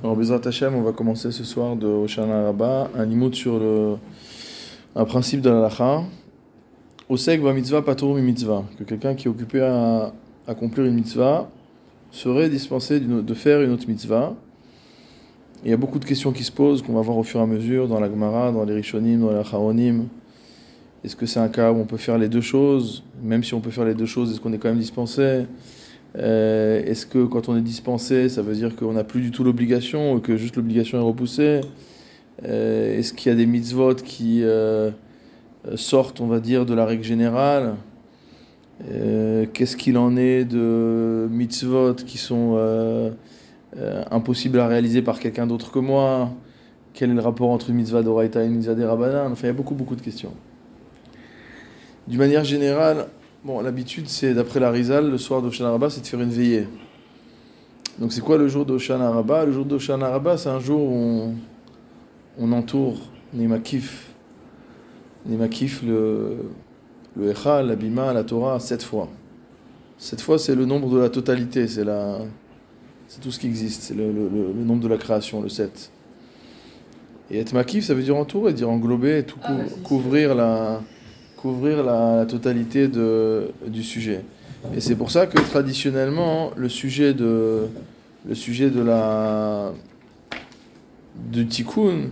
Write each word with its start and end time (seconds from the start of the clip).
Alors, 0.00 0.14
Bezrat 0.14 0.40
Hashem, 0.44 0.76
on 0.76 0.82
va 0.82 0.92
commencer 0.92 1.32
ce 1.32 1.42
soir 1.42 1.74
de 1.74 1.88
Oshana 1.88 2.44
Rabba, 2.44 2.88
un 2.96 3.10
imout 3.10 3.34
sur 3.34 3.58
le, 3.58 3.96
un 4.94 5.04
principe 5.04 5.40
de 5.40 5.50
l'alacha. 5.50 6.04
Osek 7.08 7.40
va 7.40 7.52
mitzvah 7.52 7.82
patour 7.82 8.14
mi 8.14 8.22
mitzvah. 8.22 8.62
Que 8.78 8.84
quelqu'un 8.84 9.16
qui 9.16 9.26
est 9.26 9.30
occupé 9.30 9.60
à 9.60 10.12
accomplir 10.46 10.86
une 10.86 10.94
mitzvah 10.94 11.50
serait 12.12 12.48
dispensé 12.48 13.00
de 13.00 13.34
faire 13.34 13.60
une 13.60 13.72
autre 13.72 13.88
mitzvah. 13.88 14.36
Il 15.64 15.70
y 15.70 15.74
a 15.74 15.76
beaucoup 15.76 15.98
de 15.98 16.04
questions 16.04 16.30
qui 16.30 16.44
se 16.44 16.52
posent, 16.52 16.80
qu'on 16.80 16.92
va 16.92 17.00
voir 17.00 17.16
au 17.16 17.24
fur 17.24 17.40
et 17.40 17.42
à 17.42 17.46
mesure 17.46 17.88
dans 17.88 17.98
la 17.98 18.08
Gemara, 18.08 18.52
dans 18.52 18.64
les 18.64 18.74
Rishonim, 18.74 19.22
dans 19.22 19.32
les 19.32 19.38
Acharonim. 19.38 20.04
Est-ce 21.02 21.16
que 21.16 21.26
c'est 21.26 21.40
un 21.40 21.48
cas 21.48 21.72
où 21.72 21.76
on 21.76 21.86
peut 21.86 21.96
faire 21.96 22.18
les 22.18 22.28
deux 22.28 22.40
choses? 22.40 23.02
Même 23.20 23.42
si 23.42 23.52
on 23.52 23.60
peut 23.60 23.70
faire 23.70 23.84
les 23.84 23.94
deux 23.94 24.06
choses, 24.06 24.30
est-ce 24.30 24.40
qu'on 24.40 24.52
est 24.52 24.58
quand 24.58 24.68
même 24.68 24.78
dispensé? 24.78 25.46
Euh, 26.16 26.82
Est-ce 26.84 27.06
que 27.06 27.24
quand 27.24 27.48
on 27.48 27.56
est 27.56 27.62
dispensé, 27.62 28.28
ça 28.28 28.42
veut 28.42 28.54
dire 28.54 28.74
qu'on 28.76 28.92
n'a 28.92 29.04
plus 29.04 29.20
du 29.20 29.30
tout 29.30 29.44
l'obligation 29.44 30.14
ou 30.14 30.20
que 30.20 30.36
juste 30.36 30.56
l'obligation 30.56 30.98
est 30.98 31.04
repoussée 31.04 31.60
euh, 32.44 32.98
Est-ce 32.98 33.12
qu'il 33.12 33.30
y 33.30 33.32
a 33.32 33.36
des 33.36 33.46
mitzvot 33.46 33.94
qui 33.94 34.42
euh, 34.42 34.90
sortent, 35.74 36.20
on 36.20 36.26
va 36.26 36.40
dire, 36.40 36.66
de 36.66 36.74
la 36.74 36.84
règle 36.84 37.04
générale 37.04 37.74
Qu'est-ce 39.54 39.76
qu'il 39.76 39.98
en 39.98 40.16
est 40.16 40.44
de 40.44 41.26
mitzvot 41.32 41.94
qui 41.94 42.16
sont 42.16 42.56
impossibles 44.08 44.60
à 44.60 44.68
réaliser 44.68 45.02
par 45.02 45.18
quelqu'un 45.18 45.48
d'autre 45.48 45.72
que 45.72 45.80
moi? 45.80 46.30
Quel 46.94 47.10
est 47.10 47.14
le 47.14 47.20
rapport 47.20 47.50
entre 47.50 47.70
une 47.70 47.76
mitzvah 47.76 48.02
d'Oraita 48.02 48.44
et 48.44 48.46
une 48.46 48.54
mitzvah 48.54 48.74
d'Erabanan? 48.74 49.32
Enfin, 49.32 49.42
il 49.42 49.46
y 49.46 49.50
a 49.50 49.52
beaucoup, 49.52 49.74
beaucoup 49.74 49.96
de 49.96 50.00
questions. 50.00 50.32
D'une 52.06 52.18
manière 52.18 52.44
générale, 52.44 53.06
bon, 53.48 53.62
l'habitude, 53.62 54.08
c'est 54.08 54.34
d'après 54.34 54.60
la 54.60 54.70
Rizal, 54.70 55.10
le 55.10 55.16
soir 55.16 55.40
d'Oshana 55.40 55.70
Rabba, 55.70 55.88
c'est 55.88 56.02
de 56.02 56.06
faire 56.06 56.20
une 56.20 56.28
veillée. 56.28 56.68
Donc, 57.98 58.12
c'est 58.12 58.20
quoi 58.20 58.36
le 58.36 58.46
jour 58.46 58.66
d'Oshana 58.66 59.10
Rabba 59.10 59.46
Le 59.46 59.52
jour 59.52 59.64
d'Oshana 59.64 60.10
Rabba, 60.10 60.36
c'est 60.36 60.50
un 60.50 60.60
jour 60.60 60.78
où 60.78 60.92
on, 60.92 61.34
on 62.38 62.52
entoure 62.52 62.98
Nemakif, 63.32 64.10
Nemakif, 65.24 65.82
le, 65.82 66.36
le 67.16 67.30
Echal, 67.30 67.68
l'Abima, 67.68 68.12
la 68.12 68.22
Torah, 68.22 68.60
sept 68.60 68.82
fois. 68.82 69.08
Sept 69.96 70.20
fois, 70.20 70.38
c'est 70.38 70.54
le 70.54 70.66
nombre 70.66 70.90
de 70.90 70.98
la 70.98 71.08
totalité, 71.08 71.66
c'est 71.68 71.84
la, 71.84 72.18
c'est 73.08 73.22
tout 73.22 73.30
ce 73.30 73.38
qui 73.38 73.46
existe, 73.46 73.82
c'est 73.84 73.94
le, 73.94 74.12
le, 74.12 74.28
le, 74.28 74.62
nombre 74.62 74.82
de 74.82 74.88
la 74.88 74.98
création, 74.98 75.40
le 75.40 75.48
7. 75.48 75.90
Et 77.30 77.38
être 77.38 77.54
makif, 77.54 77.86
ça 77.86 77.94
veut 77.94 78.02
dire 78.02 78.16
entourer, 78.16 78.52
dire 78.52 78.68
englober, 78.68 79.24
tout 79.24 79.40
ah, 79.42 79.56
couvrir 79.84 80.34
la 80.34 80.82
couvrir 81.40 81.82
la, 81.82 82.26
totalité 82.26 82.88
de, 82.88 83.50
du 83.66 83.82
sujet. 83.82 84.22
Et 84.74 84.80
c'est 84.80 84.96
pour 84.96 85.10
ça 85.10 85.26
que 85.26 85.38
traditionnellement, 85.38 86.50
le 86.56 86.68
sujet 86.68 87.14
de, 87.14 87.66
le 88.28 88.34
sujet 88.34 88.70
de 88.70 88.80
la, 88.80 89.72
du 91.30 91.46
tikkun, 91.46 92.10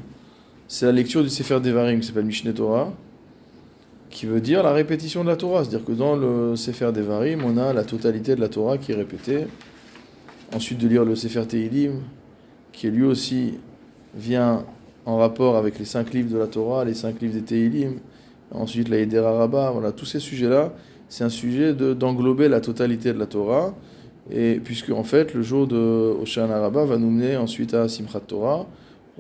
c'est 0.69 0.87
la 0.87 0.93
lecture 0.93 1.23
du 1.23 1.29
Sefer 1.29 1.61
Devarim 1.61 2.01
qui 2.01 2.07
s'appelle 2.07 2.25
Mishneh 2.25 2.55
Torah, 2.55 2.93
qui 4.11 4.27
veut 4.27 4.41
dire 4.41 4.63
la 4.63 4.73
répétition 4.73 5.25
de 5.25 5.29
la 5.29 5.37
Torah. 5.37 5.65
C'est-à-dire 5.65 5.85
que 5.85 5.93
dans 5.93 6.15
le 6.15 6.55
Sefer 6.55 6.93
Devarim, 6.93 7.45
on 7.45 7.57
a 7.57 7.73
la 7.73 7.83
totalité 7.83 8.37
de 8.37 8.41
la 8.41 8.49
Torah 8.49 8.79
qui 8.79 8.93
est 8.93 8.97
répétée. 8.97 9.47
Ensuite, 10.55 10.79
de 10.79 10.87
lire 10.87 11.05
le 11.05 11.17
Sefer 11.17 11.45
Tehilim, 11.47 12.01
qui 12.73 12.89
lui 12.89 13.03
aussi 13.03 13.55
vient 14.15 14.65
en 15.05 15.17
rapport 15.19 15.57
avec 15.57 15.79
les 15.81 15.85
cinq 15.85 16.13
livres 16.15 16.33
de 16.33 16.39
la 16.39 16.47
Torah, 16.47 16.85
les 16.85 16.95
cinq 16.95 17.21
livres 17.21 17.35
des 17.35 17.43
Tehilim. 17.43 17.95
Ensuite, 18.53 18.89
la 18.89 18.99
Yedera 18.99 19.33
Rabba, 19.33 19.71
voilà, 19.71 19.93
tous 19.93 20.07
ces 20.07 20.21
sujets-là, 20.21 20.73
c'est 21.09 21.25
un 21.25 21.29
sujet 21.29 21.75
d'englober 21.75 22.49
la 22.49 22.61
totalité 22.61 23.13
de 23.13 23.19
la 23.19 23.27
Torah. 23.27 23.75
Et 24.31 24.61
puisque, 24.63 24.91
en 24.91 25.05
fait, 25.05 25.35
le 25.35 25.43
jour 25.43 25.67
de 25.67 25.77
Oshana 26.21 26.59
Rabba 26.61 26.85
va 26.85 26.99
nous 26.99 27.11
mener 27.11 27.37
ensuite 27.37 27.75
à 27.75 27.89
Simchat 27.89 28.21
Torah, 28.21 28.67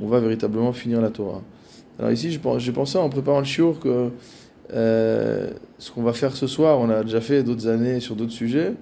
on 0.00 0.08
va 0.08 0.20
véritablement 0.20 0.72
finir 0.72 1.00
la 1.00 1.10
Torah. 1.10 1.42
Alors 1.98 2.10
ici, 2.10 2.38
j'ai 2.58 2.72
pensé 2.72 2.98
en 2.98 3.08
préparant 3.08 3.38
le 3.38 3.44
shiur 3.44 3.80
que 3.80 4.10
euh, 4.72 5.50
ce 5.78 5.91
qu'on 5.91 6.02
va 6.02 6.12
faire 6.12 6.36
ce 6.36 6.47
soir, 6.47 6.78
on 6.81 6.91
a 6.91 7.03
déjà 7.03 7.20
fait 7.20 7.42
d'autres 7.42 7.69
années 7.69 8.00
sur 8.00 8.16
d'autres 8.16 8.32
sujets, 8.32 8.75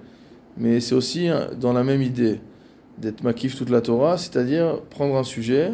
mais 0.57 0.79
c'est 0.79 0.95
aussi 0.95 1.29
dans 1.59 1.73
la 1.73 1.83
même 1.83 2.01
idée 2.01 2.39
d'être 2.97 3.23
makif 3.23 3.55
toute 3.55 3.69
la 3.69 3.81
Torah, 3.81 4.17
c'est-à-dire 4.17 4.81
prendre 4.89 5.15
un 5.15 5.23
sujet 5.23 5.71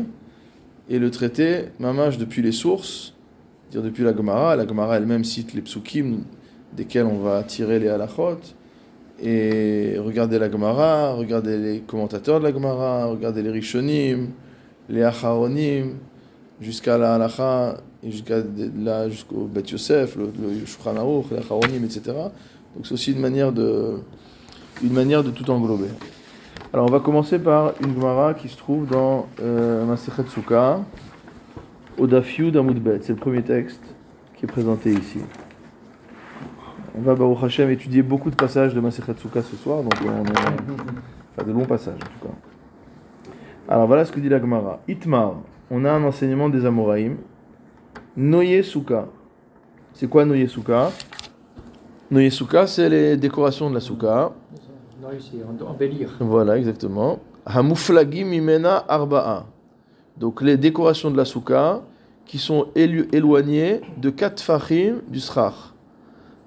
et 0.90 1.00
le 1.00 1.10
traiter, 1.12 1.66
mamash, 1.80 2.18
depuis 2.18 2.42
les 2.42 2.52
sources, 2.52 3.14
dire 3.72 3.82
depuis 3.82 4.04
la 4.04 4.16
Gemara. 4.16 4.56
La 4.56 4.68
Gemara 4.68 4.98
elle-même 4.98 5.24
cite 5.24 5.54
les 5.54 5.62
psukim 5.62 6.24
desquels 6.74 7.06
on 7.06 7.20
va 7.20 7.44
tirer 7.44 7.80
les 7.80 7.88
halachot. 7.88 8.40
Et 9.24 9.96
regardez 10.00 10.40
la 10.40 10.52
Gemara, 10.52 11.14
regardez 11.14 11.58
les 11.58 11.80
commentateurs 11.80 12.40
de 12.40 12.46
la 12.46 12.54
Gemara, 12.54 13.06
regardez 13.06 13.44
les 13.44 13.52
Rishonim, 13.52 14.30
les 14.90 15.04
Acharonim, 15.04 15.94
jusqu'à 16.60 16.98
la 16.98 17.16
halacha, 17.16 17.78
jusqu'à 18.04 18.38
là, 18.78 19.10
jusqu'au 19.10 19.46
Bet 19.46 19.62
Yosef, 19.72 20.16
le, 20.16 20.32
le 20.42 20.50
les 20.52 21.38
Acharonim, 21.38 21.84
etc. 21.84 22.02
Donc 22.76 22.86
c'est 22.86 22.94
aussi 22.94 23.12
une 23.12 23.20
manière 23.20 23.52
de, 23.52 24.00
une 24.84 24.94
manière 24.94 25.24
de 25.24 25.30
tout 25.30 25.50
englober. 25.52 25.90
Alors 26.74 26.88
on 26.88 26.92
va 26.92 27.00
commencer 27.00 27.38
par 27.38 27.74
une 27.84 27.94
Gemara 27.94 28.34
qui 28.34 28.48
se 28.48 28.58
trouve 28.58 28.88
dans 28.88 29.28
euh, 29.40 29.86
Masechet 29.86 30.24
C'est 32.02 33.10
le 33.10 33.16
premier 33.16 33.44
texte 33.44 33.84
qui 34.36 34.46
est 34.46 34.48
présenté 34.48 34.92
ici. 34.92 35.20
On 36.98 37.02
va, 37.02 37.14
Baruch 37.14 37.44
Hashem, 37.44 37.70
étudier 37.70 38.02
beaucoup 38.02 38.32
de 38.32 38.36
passages 38.36 38.74
de 38.74 38.80
Masechet 38.80 39.14
ce 39.16 39.56
soir, 39.56 39.84
donc 39.84 39.94
on 40.04 40.26
est, 40.26 40.32
enfin 40.32 41.48
de 41.48 41.52
longs 41.52 41.66
passages 41.66 41.96
en 41.96 42.00
tout 42.00 42.28
cas. 42.28 42.34
Alors 43.70 43.86
voilà 43.86 44.04
ce 44.04 44.12
que 44.12 44.20
dit 44.20 44.30
la 44.30 44.40
Gemara. 44.40 44.80
Itmar, 44.88 45.36
on 45.70 45.86
a 45.86 45.92
un 45.92 46.04
enseignement 46.04 46.50
des 46.50 46.66
Amoraïm. 46.66 47.18
Noye 48.18 48.64
Souka. 48.64 49.08
C'est 49.94 50.08
quoi 50.08 50.26
Noye 50.26 50.48
Souka 50.48 50.92
Noye 52.10 52.32
Souka, 52.32 52.66
c'est 52.66 52.90
les 52.90 53.16
décorations 53.16 53.70
de 53.70 53.76
la 53.76 53.80
Souka. 53.80 54.32
embellir. 55.68 56.10
Voilà, 56.20 56.58
exactement. 56.58 57.20
Hamuflagim 57.46 58.34
imena 58.34 58.84
arba'a 58.88 59.46
donc 60.22 60.42
les 60.42 60.56
décorations 60.58 61.10
de 61.10 61.18
la 61.18 61.26
souka, 61.26 61.82
qui 62.32 62.38
sont 62.38 62.68
éloignées 62.76 63.82
de 63.98 64.10
quatre 64.10 64.40
fachim 64.42 65.02
du 65.10 65.20
srach. 65.20 65.74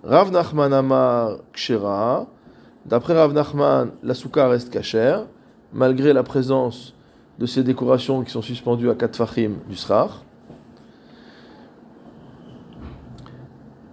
Rav 0.02 0.30
Nachman 0.30 0.72
Amar 0.72 1.36
Kshera. 1.52 2.26
D'après 2.86 3.12
Rav 3.12 3.34
Nachman, 3.34 3.90
la 4.02 4.14
souka 4.14 4.48
reste 4.48 4.70
cachère, 4.70 5.26
malgré 5.74 6.14
la 6.14 6.22
présence 6.22 6.94
de 7.38 7.44
ces 7.44 7.62
décorations 7.62 8.22
qui 8.22 8.30
sont 8.30 8.40
suspendues 8.40 8.88
à 8.88 8.94
quatre 8.94 9.16
fachim 9.16 9.56
du 9.68 9.76
srach. 9.76 10.24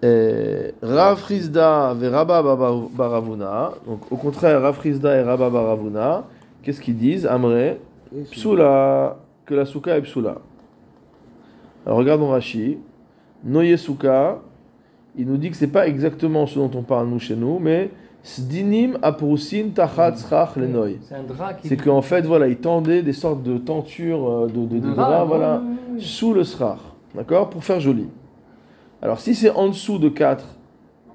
Rav 0.01 1.21
Rizda 1.25 1.93
et 2.01 2.07
Rabba 2.07 2.41
Baravuna. 2.95 3.71
Donc 3.85 4.09
au 4.09 4.15
contraire, 4.15 4.61
Rav 4.61 4.79
Rizda 4.79 5.17
et 5.17 5.23
Rabba 5.23 5.49
Baravuna, 5.49 6.23
qu'est-ce 6.63 6.79
qu'ils 6.79 6.95
disent? 6.95 7.25
Amre, 7.27 7.75
Psula 8.31 9.17
que 9.45 9.55
la 9.55 9.65
souka 9.65 9.97
est 9.97 10.01
psula. 10.03 10.37
Alors 11.85 11.97
regardons 11.97 12.29
Rashi. 12.29 12.77
Noye 13.43 13.77
souka, 13.77 14.39
il 15.17 15.25
nous 15.25 15.37
dit 15.37 15.49
que 15.49 15.57
c'est 15.57 15.67
pas 15.67 15.87
exactement 15.87 16.45
ce 16.45 16.59
dont 16.59 16.71
on 16.75 16.83
parle 16.83 17.07
nous 17.07 17.19
chez 17.19 17.35
nous, 17.35 17.59
mais 17.59 17.89
sdinim 18.23 18.97
aprusin 19.01 19.69
tachat 19.73 20.13
tzrach 20.13 20.55
lenoy. 20.55 20.99
C'est 21.63 21.77
qu'en 21.77 22.01
fait, 22.01 22.21
voilà, 22.21 22.47
il 22.47 22.57
tendait 22.57 23.01
des 23.01 23.13
sortes 23.13 23.41
de 23.41 23.57
tentures 23.57 24.29
euh, 24.29 24.47
de, 24.47 24.65
de, 24.65 24.79
de 24.79 24.93
draps, 24.93 25.27
voilà, 25.27 25.61
sous 25.97 26.33
le 26.33 26.43
srach, 26.43 26.79
d'accord, 27.15 27.49
pour 27.49 27.63
faire 27.63 27.79
joli. 27.79 28.07
Alors 29.01 29.19
si 29.19 29.33
c'est 29.33 29.49
en 29.49 29.69
dessous 29.69 29.97
de 29.97 30.09
4 30.09 30.45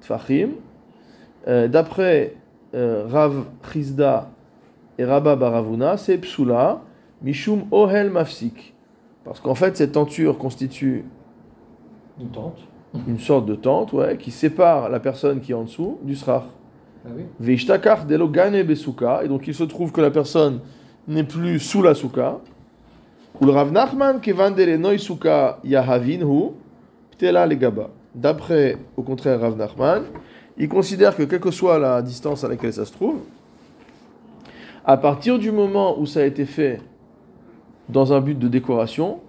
tfachim, 0.01 0.49
euh, 1.47 1.69
d'après 1.69 2.35
euh, 2.75 3.05
Rav 3.09 3.45
Chizda 3.71 4.29
et 4.99 5.05
Rabba 5.05 5.37
Baravuna, 5.37 5.95
c'est 5.95 6.17
psula, 6.17 6.81
Mishum 7.21 7.63
Ohel 7.71 8.09
Mafsik. 8.09 8.73
Parce 9.27 9.41
qu'en 9.41 9.55
fait, 9.55 9.75
cette 9.75 9.91
tenture 9.91 10.37
constitue 10.37 11.03
une 12.19 12.29
tente. 12.29 12.59
Une 13.07 13.19
sorte 13.19 13.45
de 13.45 13.53
tente, 13.53 13.93
ouais, 13.93 14.17
qui 14.17 14.31
sépare 14.31 14.89
la 14.89 14.99
personne 14.99 15.41
qui 15.41 15.51
est 15.51 15.55
en 15.55 15.65
dessous 15.65 15.99
du 16.01 16.15
srach. 16.15 16.43
Ah 17.05 17.09
oui. 17.15 17.23
besuka. 18.63 19.23
Et 19.23 19.27
donc 19.27 19.47
il 19.47 19.53
se 19.53 19.65
trouve 19.65 19.91
que 19.91 20.01
la 20.01 20.09
personne 20.09 20.61
n'est 21.07 21.25
plus 21.25 21.59
sous 21.59 21.83
la 21.83 21.93
souka. 21.93 22.39
D'après, 28.15 28.77
au 28.95 29.03
contraire, 29.03 29.41
Rav 29.41 29.57
Nachman, 29.57 30.03
il 30.57 30.69
considère 30.69 31.15
que 31.15 31.23
quelle 31.23 31.39
que 31.39 31.51
soit 31.51 31.77
la 31.77 32.01
distance 32.01 32.43
à 32.43 32.47
laquelle 32.47 32.73
ça 32.73 32.85
se 32.85 32.93
trouve, 32.93 33.19
à 34.85 34.97
partir 34.97 35.37
du 35.37 35.51
moment 35.51 35.99
où 35.99 36.07
ça 36.07 36.21
a 36.21 36.23
été 36.23 36.45
fait 36.45 36.81
dans 37.89 38.13
un 38.13 38.21
but 38.21 38.37
de 38.37 38.47
décoration, 38.47 39.19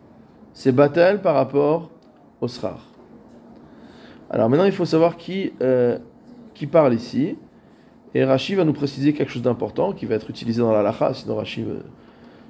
c'est 0.52 0.72
Batel 0.72 1.20
par 1.20 1.34
rapport 1.34 1.90
au 2.40 2.48
Srar. 2.48 2.80
Alors 4.30 4.48
maintenant, 4.48 4.64
il 4.64 4.72
faut 4.72 4.84
savoir 4.84 5.16
qui, 5.16 5.52
euh, 5.62 5.98
qui 6.54 6.66
parle 6.66 6.94
ici. 6.94 7.36
Et 8.14 8.24
Rashi 8.24 8.54
va 8.54 8.64
nous 8.64 8.72
préciser 8.72 9.12
quelque 9.12 9.30
chose 9.30 9.42
d'important 9.42 9.92
qui 9.92 10.06
va 10.06 10.14
être 10.14 10.30
utilisé 10.30 10.60
dans 10.60 10.72
la 10.72 10.82
lacha, 10.82 11.14
sinon 11.14 11.36
Rashi 11.36 11.64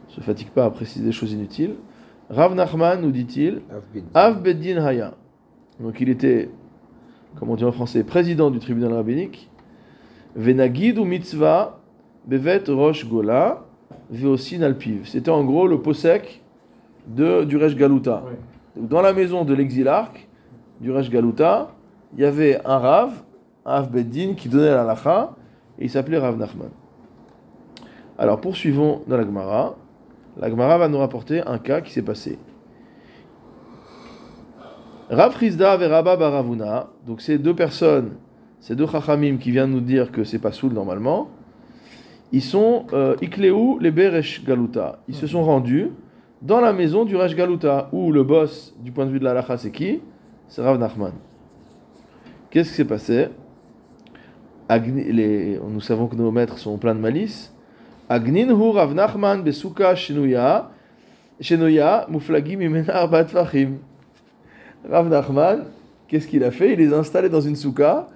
se 0.09 0.21
fatigue 0.21 0.49
pas 0.49 0.65
à 0.65 0.71
préciser 0.71 1.05
des 1.05 1.13
choses 1.13 1.33
inutiles. 1.33 1.75
Rav 2.31 2.55
Nachman, 2.55 3.01
nous 3.01 3.11
dit-il. 3.11 3.63
Av 4.15 4.43
Beddin 4.43 4.85
Haya. 4.85 5.15
Donc 5.81 6.01
il 6.01 6.09
était, 6.09 6.51
comme 7.37 7.51
on 7.51 7.57
dit 7.57 7.65
en 7.65 7.73
français, 7.73 8.05
président 8.05 8.51
du 8.51 8.59
tribunal 8.59 8.93
rabbinique. 8.93 9.51
Venagid 10.37 10.99
ou 10.99 11.05
mitzvah 11.05 11.81
bevet 12.27 12.65
rosh 12.69 13.09
gola 13.09 13.68
veosin 14.11 14.63
alpiv. 14.63 15.07
C'était 15.07 15.31
en 15.31 15.45
gros 15.45 15.67
le 15.67 15.81
posek 15.81 16.43
de, 17.07 17.45
du 17.45 17.57
Resh 17.57 17.77
Galuta. 17.77 18.23
Dans 18.77 19.01
la 19.01 19.13
maison 19.13 19.45
de 19.45 19.55
l'exilarque 19.55 20.29
du 20.81 20.93
Resh 20.93 21.11
Galuta, 21.11 21.73
il 22.15 22.21
y 22.21 22.25
avait 22.25 22.61
un 22.65 22.79
Rav, 22.79 23.13
un 23.65 23.73
Rav 23.73 23.91
Beddin, 23.91 24.35
qui 24.35 24.49
donnait 24.49 24.71
la 24.71 24.85
lacha, 24.85 25.35
et 25.79 25.85
il 25.85 25.91
s'appelait 25.91 26.19
Rav 26.19 26.37
Nachman. 26.37 26.71
Alors 28.19 28.41
poursuivons 28.41 29.03
dans 29.07 29.17
la 29.17 29.25
Gemara. 29.25 29.77
La 30.37 30.51
Gemara 30.51 30.79
va 30.79 30.89
nous 30.89 30.99
rapporter 30.99 31.41
un 31.47 31.59
cas 31.59 31.81
qui 31.81 31.93
s'est 31.93 32.03
passé. 32.03 32.39
Rav 35.11 35.35
Rizda 35.37 35.77
et 35.81 35.87
Rabba 35.87 36.17
Baravuna, 36.17 36.89
donc 37.07 37.23
ces 37.23 37.39
deux 37.39 37.55
personnes, 37.55 38.17
ces 38.61 38.77
deux 38.77 38.87
chachamim 38.87 39.39
qui 39.39 39.51
viennent 39.51 39.71
nous 39.71 39.81
dire 39.81 40.13
que 40.13 40.23
c'est 40.23 40.39
pas 40.39 40.53
soul 40.53 40.73
normalement, 40.73 41.29
ils 42.33 42.43
sont 42.43 42.87
euh, 42.93 43.17
Ikleu 43.23 43.79
les 43.81 43.91
Beresh 43.91 44.45
Galuta. 44.45 44.99
Ils 45.09 45.15
se 45.15 45.27
sont 45.27 45.43
rendus 45.43 45.91
dans 46.43 46.61
la 46.61 46.73
maison 46.73 47.05
du 47.05 47.17
Resh 47.17 47.35
Galuta, 47.35 47.89
où 47.93 48.13
le 48.13 48.23
boss, 48.23 48.75
du 48.81 48.93
point 48.93 49.07
de 49.07 49.11
vue 49.11 49.19
de 49.19 49.25
la 49.25 49.35
lacha, 49.35 49.57
c'est 49.57 49.71
qui? 49.73 50.01
C'est 50.49 50.63
Rav 50.63 50.79
Nachman. 50.79 51.13
Qu'est-ce 52.51 52.71
qui 52.71 52.77
s'est 52.77 52.85
passé? 52.85 53.29
Agni- 54.69 55.13
les- 55.13 55.59
Nous 55.69 55.81
savons 55.81 56.07
que 56.07 56.15
nos 56.17 56.31
maîtres 56.31 56.59
sont 56.59 56.77
pleins 56.79 56.95
de 56.95 57.01
malice. 57.01 57.53
Agnin 58.09 58.49
hu 58.51 58.71
Rav 58.71 58.95
Nachman 58.95 59.43
besuka 59.43 59.95
shenuya, 59.95 60.71
shenuya 61.41 62.07
muflagim 62.09 62.61
imena 62.61 62.95
arbat 62.95 63.25
fachim. 63.27 63.79
Rav 64.89 65.09
Nachman, 65.09 65.65
qu'est-ce 66.07 66.27
qu'il 66.29 66.45
a 66.45 66.51
fait? 66.51 66.73
Il 66.75 66.79
les 66.79 66.93
a 66.93 66.99
installés 66.99 67.29
dans 67.29 67.41
une 67.41 67.57
souka 67.57 68.09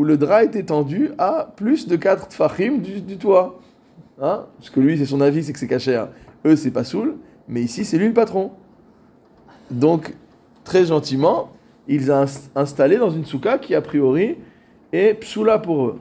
où 0.00 0.04
le 0.04 0.16
drap 0.16 0.44
était 0.44 0.62
tendu 0.62 1.10
à 1.18 1.52
plus 1.56 1.86
de 1.86 1.94
4 1.94 2.28
tfachim 2.28 2.78
du, 2.78 3.02
du 3.02 3.18
toit. 3.18 3.60
Hein? 4.18 4.46
Parce 4.56 4.70
que 4.70 4.80
lui, 4.80 4.96
c'est 4.96 5.04
son 5.04 5.20
avis, 5.20 5.44
c'est 5.44 5.52
que 5.52 5.58
c'est 5.58 5.66
cachère. 5.66 6.08
Eux, 6.46 6.56
c'est 6.56 6.70
pas 6.70 6.84
soul, 6.84 7.16
mais 7.48 7.60
ici, 7.60 7.84
c'est 7.84 7.98
lui 7.98 8.06
le 8.06 8.14
patron. 8.14 8.52
Donc, 9.70 10.14
très 10.64 10.86
gentiment, 10.86 11.50
il 11.86 11.98
les 11.98 12.10
a 12.10 12.22
ins- 12.22 12.48
installés 12.54 12.96
dans 12.96 13.10
une 13.10 13.26
souka 13.26 13.58
qui, 13.58 13.74
a 13.74 13.82
priori, 13.82 14.38
est 14.90 15.12
psoula 15.20 15.58
pour 15.58 15.88
eux. 15.88 16.00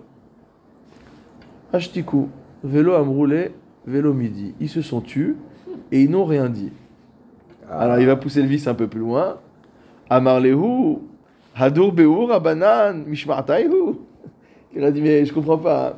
Ashtiku, 1.73 2.29
vélo 2.63 2.93
amroulé, 2.93 3.51
vélo 3.85 4.13
midi. 4.13 4.55
Ils 4.61 4.69
se 4.69 4.81
sont 4.81 5.01
tus 5.01 5.35
et 5.91 6.01
ils 6.03 6.09
n'ont 6.09 6.23
rien 6.23 6.47
dit. 6.47 6.71
Ah. 7.69 7.79
Alors 7.79 7.99
il 7.99 8.07
va 8.07 8.15
pousser 8.15 8.41
le 8.41 8.47
vice 8.47 8.65
un 8.65 8.75
peu 8.75 8.87
plus 8.87 9.01
loin. 9.01 9.39
Amarlehu, 10.09 10.99
Hadur 11.59 11.91
Beur, 11.91 12.31
Abanan, 12.31 13.03
Mishmartaihu. 13.05 13.95
Il 14.75 14.83
a 14.83 14.91
dit, 14.91 15.01
mais 15.01 15.25
je 15.25 15.33
comprends 15.33 15.57
pas. 15.57 15.97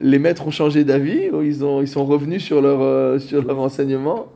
Les 0.00 0.18
maîtres 0.18 0.46
ont 0.46 0.50
changé 0.50 0.84
d'avis, 0.84 1.28
ils, 1.42 1.64
ont, 1.64 1.82
ils 1.82 1.88
sont 1.88 2.04
revenus 2.04 2.42
sur 2.42 2.62
leur, 2.62 2.80
euh, 2.80 3.18
sur 3.18 3.44
leur 3.44 3.58
enseignement. 3.58 4.26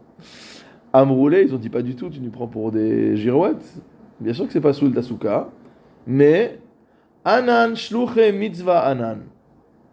Amroulé, 0.92 1.44
ils 1.46 1.54
ont 1.54 1.58
dit 1.58 1.68
pas 1.68 1.82
du 1.82 1.94
tout, 1.94 2.10
tu 2.10 2.20
nous 2.20 2.30
prends 2.30 2.48
pour 2.48 2.72
des 2.72 3.16
girouettes. 3.16 3.64
Bien 4.18 4.32
sûr 4.32 4.46
que 4.46 4.52
c'est 4.52 4.60
pas 4.60 4.72
sous 4.72 4.86
le 4.86 4.92
Tasuka. 4.92 5.48
Mais, 6.06 6.58
Anan, 7.24 7.76
Shluche, 7.76 8.32
Mitzvah, 8.34 8.80
Anan. 8.80 9.18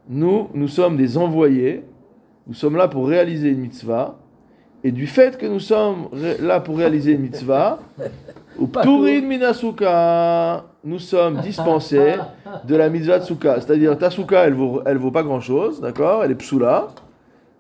Nous, 0.09 0.47
nous 0.53 0.67
sommes 0.67 0.97
des 0.97 1.17
envoyés. 1.17 1.83
Nous 2.47 2.53
sommes 2.53 2.77
là 2.77 2.87
pour 2.87 3.07
réaliser 3.07 3.49
une 3.49 3.59
mitzvah. 3.59 4.17
Et 4.87 4.91
du 4.93 5.05
fait 5.05 5.37
que 5.37 5.45
nous 5.45 5.59
sommes 5.59 6.07
là 6.39 6.61
pour 6.61 6.77
réaliser 6.77 7.11
une 7.11 7.23
mitzvah, 7.23 7.79
Pturin 8.71 9.19
Minasuka, 9.19 10.63
nous 10.81 10.99
sommes 10.99 11.41
dispensés 11.41 12.15
de 12.63 12.73
la 12.73 12.87
mitzvah 12.87 13.19
de 13.19 13.25
Souka. 13.25 13.59
C'est-à-dire, 13.59 13.97
ta 13.97 14.09
Souka, 14.09 14.45
elle 14.45 14.53
vaut, 14.53 14.81
elle 14.85 14.95
vaut 14.95 15.11
pas 15.11 15.23
grand-chose, 15.23 15.81
d'accord? 15.81 16.23
Elle 16.23 16.31
est 16.31 16.35
psoula. 16.35 16.87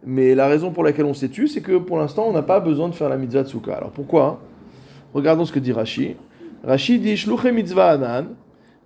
Mais 0.05 0.35
la 0.35 0.47
raison 0.47 0.71
pour 0.71 0.85
laquelle 0.85 1.03
on 1.03 1.13
s'est 1.13 1.27
tu, 1.27 1.49
c'est 1.49 1.59
que 1.59 1.77
pour 1.77 1.97
l'instant, 1.97 2.23
on 2.29 2.31
n'a 2.31 2.43
pas 2.43 2.61
besoin 2.61 2.87
de 2.87 2.95
faire 2.95 3.09
la 3.09 3.17
mitzvah 3.17 3.43
de 3.43 3.49
Souka. 3.49 3.73
Alors 3.73 3.91
pourquoi? 3.91 4.39
Regardons 5.13 5.43
ce 5.43 5.51
que 5.51 5.59
dit 5.59 5.73
Rashi. 5.73 6.15
Rashi 6.63 6.97
dit 6.97 7.17
Shluche 7.17 7.51
mitzvah 7.51 7.89
anan. 7.89 8.27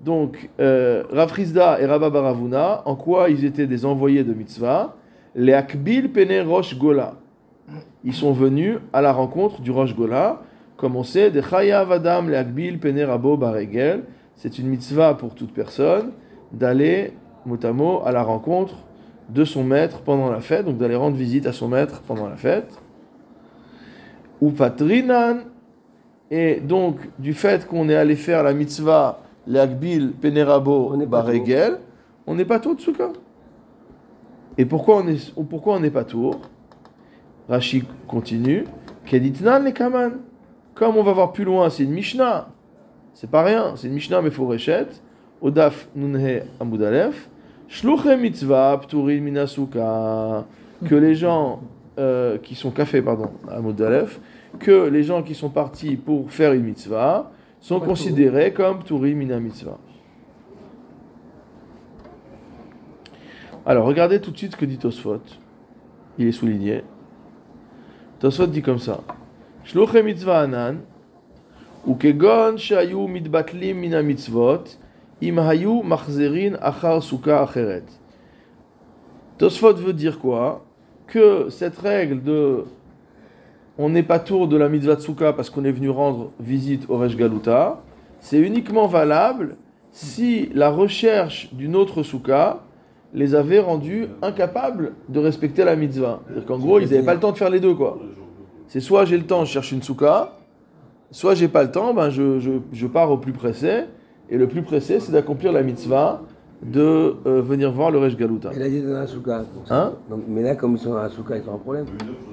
Donc, 0.03 0.49
euh, 0.59 1.03
Rav 1.11 1.31
Rizda 1.31 1.79
et 1.79 1.85
Rabba 1.85 2.09
Baravuna, 2.09 2.81
en 2.85 2.95
quoi 2.95 3.29
ils 3.29 3.45
étaient 3.45 3.67
des 3.67 3.85
envoyés 3.85 4.23
de 4.23 4.33
mitzvah? 4.33 4.95
Les 5.35 5.53
Akbil 5.53 6.11
Pene 6.11 6.41
Rosh 6.41 6.75
Gola. 6.75 7.13
Ils 8.03 8.13
sont 8.13 8.31
venus 8.31 8.77
à 8.93 9.01
la 9.01 9.13
rencontre 9.13 9.61
du 9.61 9.71
Rosh 9.71 9.95
Gola, 9.95 10.41
comme 10.77 10.95
on 10.95 11.03
sait, 11.03 11.29
de 11.29 11.41
Chayav 11.41 11.91
Adam 11.91 12.23
Le 12.23 12.35
Akbil 12.35 12.79
Pene 12.79 13.03
Rabo 13.03 13.37
Baregel. 13.37 14.03
C'est 14.35 14.57
une 14.57 14.67
mitzvah 14.67 15.13
pour 15.13 15.35
toute 15.35 15.53
personne 15.53 16.11
d'aller, 16.51 17.13
mot 17.45 18.01
à 18.03 18.11
la 18.11 18.23
rencontre 18.23 18.75
de 19.29 19.45
son 19.45 19.63
maître 19.63 20.01
pendant 20.01 20.29
la 20.29 20.39
fête, 20.39 20.65
donc 20.65 20.77
d'aller 20.77 20.95
rendre 20.95 21.15
visite 21.15 21.45
à 21.45 21.53
son 21.53 21.67
maître 21.67 22.01
pendant 22.07 22.27
la 22.27 22.35
fête. 22.35 22.79
Ou 24.41 24.49
Patrinan, 24.49 25.37
et 26.31 26.59
donc 26.59 26.97
du 27.19 27.33
fait 27.33 27.67
qu'on 27.67 27.87
est 27.89 27.95
allé 27.95 28.15
faire 28.15 28.43
la 28.43 28.53
mitzvah 28.53 29.19
l'Akbil 29.47 30.13
Penerabo 30.13 30.95
Baregel, 31.05 31.77
on 32.25 32.35
n'est 32.35 32.45
pas 32.45 32.59
tour 32.59 32.75
de 32.75 32.81
Souka. 32.81 33.09
Et 34.57 34.65
pourquoi 34.65 34.97
on 34.97 35.07
est, 35.07 35.33
pourquoi 35.49 35.75
on 35.75 35.79
n'est 35.79 35.91
pas 35.91 36.03
tour 36.03 36.39
Rashi 37.51 37.83
continue. 38.07 38.63
Keditnan 39.05 39.65
le 39.65 39.71
Kaman. 39.71 40.19
Comme 40.73 40.95
on 40.95 41.03
va 41.03 41.11
voir 41.11 41.33
plus 41.33 41.43
loin, 41.43 41.69
c'est 41.69 41.83
une 41.83 41.91
Mishnah. 41.91 42.47
C'est 43.13 43.29
pas 43.29 43.43
rien, 43.43 43.73
c'est 43.75 43.87
une 43.87 43.93
Mishnah 43.93 44.21
Meforeshet. 44.21 44.87
Odaf 45.41 45.89
Nunhe 45.93 46.43
Amudalef. 46.61 47.29
Shluche 47.67 48.17
mitzvah 48.17 48.77
pturin 48.77 49.19
minasuka. 49.19 50.45
Que 50.85 50.95
les 50.95 51.13
gens 51.13 51.59
euh, 51.99 52.37
qui 52.37 52.55
sont 52.55 52.71
café, 52.71 53.01
pardon, 53.01 53.31
Amudalef, 53.49 54.21
que 54.57 54.87
les 54.87 55.03
gens 55.03 55.21
qui 55.21 55.35
sont 55.35 55.49
partis 55.49 55.97
pour 55.97 56.31
faire 56.31 56.53
une 56.53 56.63
mitzvah 56.63 57.31
sont 57.59 57.81
Pas 57.81 57.85
considérés 57.85 58.53
comme 58.53 58.79
pturin 58.79 59.13
mina 59.13 59.41
mitzvah. 59.41 59.77
Alors, 63.65 63.85
regardez 63.85 64.21
tout 64.21 64.31
de 64.31 64.37
suite 64.37 64.53
ce 64.53 64.57
que 64.57 64.65
dit 64.65 64.77
Tosfot. 64.77 65.19
Il 66.17 66.27
est 66.27 66.31
souligné. 66.31 66.83
Tosfot 68.21 68.45
dit 68.45 68.61
comme 68.61 68.77
ça. 68.77 68.99
Shluche 69.63 69.95
mitzvah 69.95 70.41
anan, 70.41 70.77
shayu 72.55 73.07
mitbatlim 73.07 73.79
mina 73.79 74.03
mitzvot, 74.03 74.77
im 75.23 75.39
hayu 75.39 75.81
machzerin 75.81 76.55
achar 76.61 77.01
suka 77.01 77.41
acheret. 77.41 77.83
Tosfot 79.39 79.73
veut 79.73 79.93
dire 79.93 80.19
quoi? 80.19 80.63
Que 81.07 81.49
cette 81.49 81.79
règle 81.79 82.21
de 82.21 82.65
on 83.79 83.89
n'est 83.89 84.03
pas 84.03 84.19
tour 84.19 84.47
de 84.47 84.55
la 84.55 84.69
mitzvah 84.69 84.95
de 84.95 85.01
Souka 85.01 85.33
parce 85.33 85.49
qu'on 85.49 85.65
est 85.65 85.71
venu 85.71 85.89
rendre 85.89 86.31
visite 86.39 86.85
au 86.89 86.97
Resh 86.97 87.15
Galuta, 87.15 87.81
c'est 88.19 88.37
uniquement 88.37 88.85
valable 88.85 89.57
si 89.91 90.49
la 90.53 90.69
recherche 90.69 91.51
d'une 91.53 91.75
autre 91.75 92.03
Souka 92.03 92.61
les 93.13 93.35
avait 93.35 93.59
rendus 93.59 94.07
incapables 94.21 94.93
de 95.09 95.19
respecter 95.19 95.63
la 95.65 95.75
mitzvah. 95.75 96.21
C'est-à-dire 96.27 96.45
qu'en 96.45 96.57
gros, 96.59 96.79
ils 96.79 96.89
n'avaient 96.89 97.03
pas 97.03 97.13
le 97.13 97.19
temps 97.19 97.31
de 97.31 97.37
faire 97.37 97.49
les 97.49 97.59
deux, 97.59 97.73
quoi. 97.75 97.99
C'est 98.67 98.79
soit 98.79 99.03
j'ai 99.05 99.17
le 99.17 99.25
temps, 99.25 99.43
je 99.43 99.51
cherche 99.51 99.71
une 99.73 99.81
souka, 99.81 100.33
soit 101.11 101.35
j'ai 101.35 101.49
pas 101.49 101.63
le 101.63 101.71
temps, 101.71 101.93
ben 101.93 102.09
je, 102.09 102.39
je, 102.39 102.51
je 102.71 102.87
pars 102.87 103.11
au 103.11 103.17
plus 103.17 103.33
pressé. 103.33 103.81
Et 104.29 104.37
le 104.37 104.47
plus 104.47 104.61
pressé, 104.61 105.01
c'est 105.01 105.11
d'accomplir 105.11 105.51
la 105.51 105.61
mitzvah 105.61 106.21
de 106.63 107.15
euh, 107.25 107.41
venir 107.41 107.71
voir 107.71 107.91
le 107.91 107.97
Resh 107.97 108.15
Galuta. 108.15 108.51
Il 108.55 108.61
a 108.61 108.69
dit 108.69 108.81
dans 108.81 108.93
la 108.93 109.07
souka. 109.07 109.43
Hein? 109.69 109.93
donc, 110.09 110.21
Mais 110.27 110.41
là, 110.43 110.55
comme 110.55 110.73
ils 110.75 110.79
sont 110.79 110.91
dans 110.91 111.01
la 111.01 111.09
souka, 111.09 111.35
ils 111.35 111.49
ont 111.49 111.55
un 111.55 111.57
problème. 111.57 111.85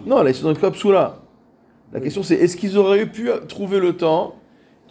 Non, 0.06 0.22
là, 0.22 0.30
ils 0.30 0.34
sont 0.34 0.44
dans 0.44 0.50
le 0.50 0.56
club 0.56 0.74
Soula. 0.76 1.16
La 1.92 1.98
question, 2.00 2.22
c'est 2.22 2.36
est-ce 2.36 2.56
qu'ils 2.56 2.78
auraient 2.78 3.06
pu 3.06 3.30
trouver 3.48 3.80
le 3.80 3.96
temps 3.96 4.34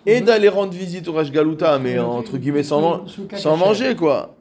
et 0.06 0.20
d'aller 0.22 0.50
rendre 0.50 0.74
visite 0.74 1.08
au 1.08 1.14
Resh 1.14 1.32
Galuta, 1.32 1.80
mais 1.80 1.98
entre 2.00 2.38
guillemets 2.38 2.64
sans, 2.64 2.82
man- 2.82 3.02
sans 3.36 3.56
manger, 3.56 3.96
quoi 3.96 4.36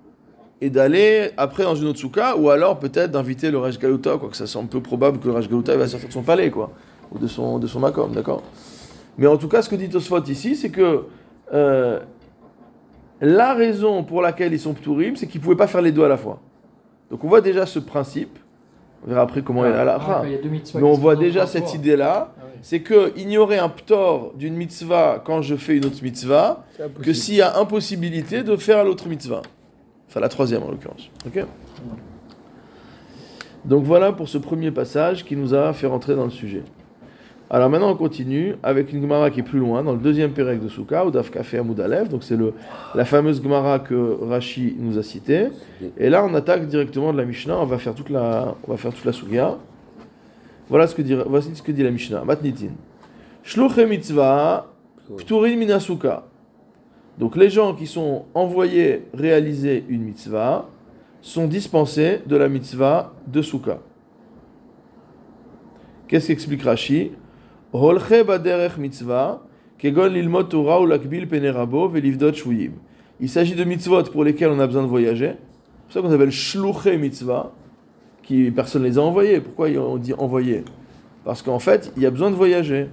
et 0.60 0.70
d'aller 0.70 1.30
après 1.36 1.64
dans 1.64 1.75
une 1.75 1.88
autre 1.88 1.98
souka, 1.98 2.36
ou 2.36 2.50
alors 2.50 2.78
peut-être 2.78 3.10
d'inviter 3.10 3.50
le 3.50 3.58
Resh 3.58 3.78
Galuta, 3.78 4.16
quoi 4.16 4.28
que 4.30 4.36
ça 4.36 4.46
semble 4.46 4.68
peu 4.68 4.80
probable 4.80 5.18
que 5.18 5.28
le 5.28 5.34
Resh 5.34 5.48
Galuta 5.48 5.76
va 5.76 5.86
sortir 5.86 6.08
de 6.08 6.12
son 6.14 6.22
palais, 6.22 6.50
quoi, 6.50 6.72
ou 7.12 7.18
de 7.18 7.26
son, 7.26 7.58
de 7.58 7.66
son 7.66 7.80
makom, 7.80 8.12
d'accord? 8.12 8.42
Mais 9.18 9.26
en 9.26 9.36
tout 9.36 9.48
cas, 9.48 9.62
ce 9.62 9.68
que 9.68 9.76
dit 9.76 9.88
Tosfot 9.88 10.22
ici, 10.25 10.56
c'est 10.56 10.70
que 10.70 11.04
euh, 11.52 12.00
la 13.20 13.54
raison 13.54 14.02
pour 14.04 14.22
laquelle 14.22 14.52
ils 14.52 14.60
sont 14.60 14.75
ptourim, 14.75 15.16
c'est 15.16 15.26
qu'ils 15.26 15.40
ne 15.40 15.44
pouvaient 15.44 15.56
pas 15.56 15.66
faire 15.66 15.82
les 15.82 15.92
deux 15.92 16.04
à 16.04 16.08
la 16.08 16.16
fois. 16.16 16.40
Donc 17.10 17.22
on 17.25 17.28
voit 17.28 17.40
déjà 17.40 17.66
ce 17.66 17.78
principe, 17.78 18.38
on 19.04 19.10
verra 19.10 19.22
après 19.22 19.42
comment 19.42 19.64
il 19.64 19.70
est 19.72 19.75
à 19.75 19.84
la 19.84 19.98
Ah, 20.00 20.22
y 20.26 20.34
a 20.34 20.38
deux 20.38 20.48
mitzvahs 20.48 20.80
mais 20.80 20.86
on 20.86 20.94
voit 20.94 21.16
déjà 21.16 21.46
cette 21.46 21.72
idée-là, 21.75 22.34
Ah 22.36 22.44
ouais. 22.44 22.50
c'est 22.62 23.38
aurait 23.38 23.58
un 23.58 23.68
ptor 23.68 24.32
d'une 24.36 24.54
mitzvah 24.54 25.22
quand 25.25 25.40
je 25.42 25.54
fais 25.54 25.76
une 25.76 25.84
autre 25.84 26.02
mitzvah, 26.02 26.64
que 27.02 27.12
s'il 27.12 27.36
y 27.36 27.42
a 27.42 27.58
impossibilité 27.58 28.42
de 28.42 28.56
faire 28.56 28.84
l'autre 28.84 29.06
mitzvah. 29.08 29.42
Enfin, 30.08 30.20
la 30.20 30.28
troisième 30.28 30.62
en 30.62 30.70
l'occurrence. 30.70 31.10
Donc 33.64 33.84
voilà 33.84 34.12
pour 34.12 34.28
ce 34.28 34.38
premier 34.38 34.70
passage 34.70 35.25
qui 35.25 35.34
nous 35.36 35.52
a 35.52 35.72
fait 35.72 35.88
rentrer 35.88 36.14
dans 36.14 36.25
le 36.25 36.30
sujet. 36.30 36.62
Alors 37.48 37.70
maintenant 37.70 37.90
on 37.90 37.96
continue 37.96 38.56
avec 38.64 38.92
une 38.92 39.00
Gemara 39.00 39.30
qui 39.30 39.40
est 39.40 39.44
plus 39.44 39.60
loin, 39.60 39.84
dans 39.84 39.92
le 39.92 39.98
deuxième 39.98 40.32
Pérec 40.32 40.60
de 40.60 40.68
Souka, 40.68 41.06
ou 41.06 41.12
Dafkafé 41.12 41.58
Amoudalev, 41.58 42.08
donc 42.08 42.25
c'est 42.25 42.36
la 42.94 43.04
fameuse 43.04 43.40
Gemara 43.40 43.78
que 43.78 44.18
Rashi 44.20 44.75
nous 44.78 44.98
a 44.98 45.02
citée. 45.04 45.48
Et 45.96 46.10
là 46.10 46.25
on 46.25 46.34
attaque 46.34 46.66
directement 46.66 47.12
de 47.12 47.18
la 47.18 47.25
Mishnah, 47.25 47.56
on 47.58 47.64
va 47.64 47.78
faire 47.78 47.94
toute 47.94 48.10
la, 48.10 48.54
on 48.66 48.70
va 48.72 48.76
faire 48.76 48.92
toute 48.92 49.04
la. 49.04 49.58
Voilà 50.68 50.88
ce 50.88 50.94
que 50.96 51.02
dit, 51.02 51.16
voici 51.26 51.54
ce 51.54 51.62
que 51.62 51.70
dit 51.70 51.84
la 51.84 51.92
Mishnah. 51.92 52.25
Matnitin. 52.25 52.72
Mitzvah, 53.88 54.66
pturin 55.16 55.56
minasuka. 55.56 56.25
Donc 57.18 57.37
les 57.37 57.50
gens 57.50 57.75
qui 57.75 57.87
sont 57.87 58.25
envoyés 58.35 59.04
réaliser 59.14 59.85
une 59.88 60.02
mitzvah 60.02 60.68
sont 61.23 61.46
dispensés 61.46 62.20
de 62.26 62.37
la 62.37 62.49
mitzvah 62.49 63.14
de 63.26 63.40
Souka. 63.42 63.78
Qu'est-ce 66.08 66.26
qu'explique 66.28 66.62
Rashi? 66.62 67.12
Mitzvah. 68.78 69.42
Il 69.82 69.94
s'agit 73.28 73.54
de 73.54 73.64
mitzvot 73.64 74.02
pour 74.04 74.25
lesquels 74.25 74.49
on 74.50 74.61
a 74.61 74.66
besoin 74.66 74.82
de 74.82 74.88
voyager. 74.88 75.32
C'est 75.88 76.00
pour 76.00 76.02
ça 76.02 76.02
qu'on 76.02 76.12
appelle 76.12 76.30
shluche 76.30 76.87
mitzvah, 76.87 77.52
qui 78.23 78.50
personne 78.50 78.82
ne 78.82 78.88
les 78.88 78.99
a 78.99 79.02
envoyés. 79.02 79.40
Pourquoi 79.40 79.68
on 79.68 79.96
dit 79.96 80.12
envoyer 80.14 80.64
Parce 81.25 81.40
qu'en 81.42 81.58
fait, 81.58 81.92
il 81.96 82.02
y 82.02 82.06
a 82.06 82.11
besoin 82.11 82.30
de 82.30 82.37
voyager. 82.37 82.88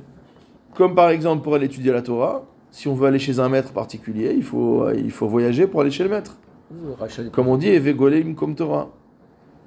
Comme 0.75 0.95
par 0.95 1.09
exemple 1.09 1.43
pour 1.43 1.55
aller 1.55 1.67
étudier 1.67 1.91
la 1.91 2.01
Torah, 2.01 2.45
si 2.73 2.87
on 2.87 2.95
veut 2.95 3.05
aller 3.07 3.19
chez 3.19 3.39
un 3.39 3.49
maître 3.49 3.71
particulier, 3.71 4.33
il 4.35 4.41
faut, 4.41 4.89
il 4.89 5.11
faut 5.11 5.27
voyager 5.27 5.67
pour 5.67 5.81
aller 5.81 5.91
chez 5.91 6.03
le 6.03 6.09
maître. 6.09 6.37
Comme 7.31 7.47
on 7.47 7.55
dit, 7.55 7.69
Evegolim 7.69 8.33
comme 8.33 8.55
Torah. 8.55 8.89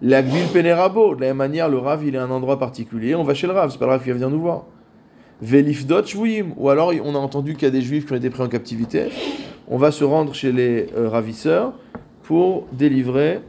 L'Agbil 0.03 0.49
Penerabo, 0.53 1.15
de 1.15 1.21
la 1.21 1.29
même 1.29 1.37
manière, 1.37 1.69
le 1.69 1.79
Rav, 1.79 2.05
il 2.05 2.17
est 2.17 2.19
un 2.19 2.31
endroit 2.33 2.59
particulier, 2.59 3.15
on 3.15 3.23
va 3.23 3.33
chez 3.33 3.47
le 3.47 3.53
Rav, 3.53 3.71
c'est 3.71 3.79
pas 3.79 3.85
le 3.85 3.93
Rav 3.93 4.03
qui 4.03 4.09
va 4.09 4.15
venir 4.15 4.29
nous 4.29 4.41
voir. 4.41 4.65
Velifdot 5.41 6.05
Shvuyim, 6.05 6.47
ou 6.57 6.69
alors 6.69 6.93
on 7.05 7.15
a 7.15 7.19
entendu 7.19 7.55
qu'il 7.55 7.63
y 7.63 7.67
a 7.67 7.71
des 7.71 7.81
juifs 7.81 8.07
qui 8.07 8.13
ont 8.13 8.17
été 8.17 8.29
pris 8.29 8.43
en 8.43 8.49
captivité, 8.49 9.05
on 9.69 9.79
va 9.79 9.93
se 9.93 10.03
rendre 10.03 10.35
chez 10.35 10.51
les 10.51 10.89
euh, 10.97 11.09
ravisseurs 11.09 11.75
pour 12.25 12.67
délivrer 12.73 13.41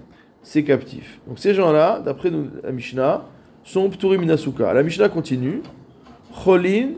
ces 0.43 0.63
captifs. 0.63 1.19
Donc 1.27 1.39
ces 1.39 1.55
gens-là, 1.55 1.99
d'après 1.99 2.31
la 2.63 2.71
Mishnah, 2.71 3.25
sont 3.63 3.89
Pturim. 3.89 4.23
La 4.59 4.83
Mishnah 4.83 5.09
continue. 5.09 5.63
Cholin, 6.45 6.91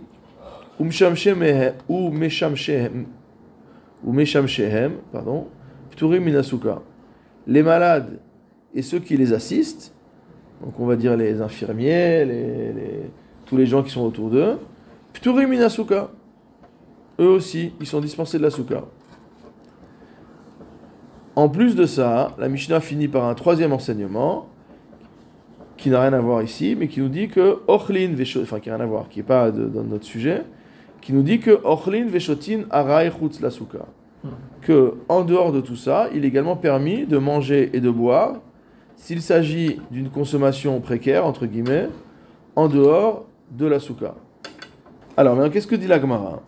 pardon. 5.12 5.48
Les 7.48 7.64
malades 7.64 8.20
et 8.74 8.82
ceux 8.82 9.00
qui 9.00 9.18
les 9.18 9.34
assistent, 9.34 9.94
donc 10.64 10.80
on 10.80 10.86
va 10.86 10.96
dire 10.96 11.18
les 11.18 11.42
infirmiers, 11.42 12.26
tous 13.46 13.58
les 13.58 13.66
gens 13.66 13.84
qui 13.84 13.90
sont 13.90 14.02
autour 14.02 14.30
d'eux, 14.30 14.58
Pturim 15.14 15.50
Minasuka. 15.50 16.12
Eux 17.20 17.28
aussi, 17.28 17.74
ils 17.82 17.88
sont 17.88 18.00
dispensés 18.00 18.38
de 18.38 18.44
la 18.44 18.50
souka. 18.50 18.84
En 21.36 21.50
plus 21.50 21.76
de 21.76 21.86
ça, 21.86 22.36
la 22.38 22.48
Mishnah 22.48 22.80
finit 22.80 23.08
par 23.08 23.26
un 23.26 23.34
troisième 23.34 23.74
enseignement 23.74 24.48
qui 25.76 25.90
n'a 25.90 26.02
rien 26.02 26.14
à 26.14 26.20
voir 26.20 26.42
ici, 26.42 26.76
mais 26.78 26.88
qui 26.88 27.00
nous 27.02 27.10
dit 27.10 27.28
que 27.28 27.60
Ochlin 27.68 28.14
enfin 28.42 28.60
qui 28.60 28.70
n'a 28.70 28.76
rien 28.76 28.84
à 28.84 28.88
voir, 28.88 29.10
qui 29.10 29.20
n'est 29.20 29.26
pas 29.26 29.52
dans 29.52 29.84
notre 29.84 30.06
sujet, 30.06 30.44
qui 31.02 31.14
nous 31.14 31.24
dit 31.24 31.40
que 31.40 31.60
Ochlin 31.64 32.06
Veshotin 32.08 32.62
Arai 32.70 33.12
Chutz 33.12 33.42
la 33.42 33.50
souka. 33.50 33.86
Que 34.62 34.96
en 35.08 35.24
dehors 35.24 35.52
de 35.52 35.62
tout 35.62 35.78
ça, 35.78 36.10
il 36.14 36.26
est 36.26 36.28
également 36.28 36.58
permis 36.58 37.06
de 37.06 37.18
manger 37.18 37.70
et 37.74 37.80
de 37.80 37.90
boire 37.90 38.36
s'il 38.98 39.22
s'agit 39.22 39.80
d'une 39.92 40.10
consommation 40.10 40.82
précaire, 40.82 41.26
entre 41.26 41.46
guillemets, 41.46 41.88
en 42.58 42.68
dehors 42.68 43.26
de 43.52 43.66
la 43.66 43.80
souka. 43.80 44.16
Alors, 45.16 45.36
maintenant, 45.36 45.50
qu'est-ce 45.50 45.68
que 45.68 45.76
dit 45.76 45.88
la 45.88 46.02
Gemara? 46.02 46.42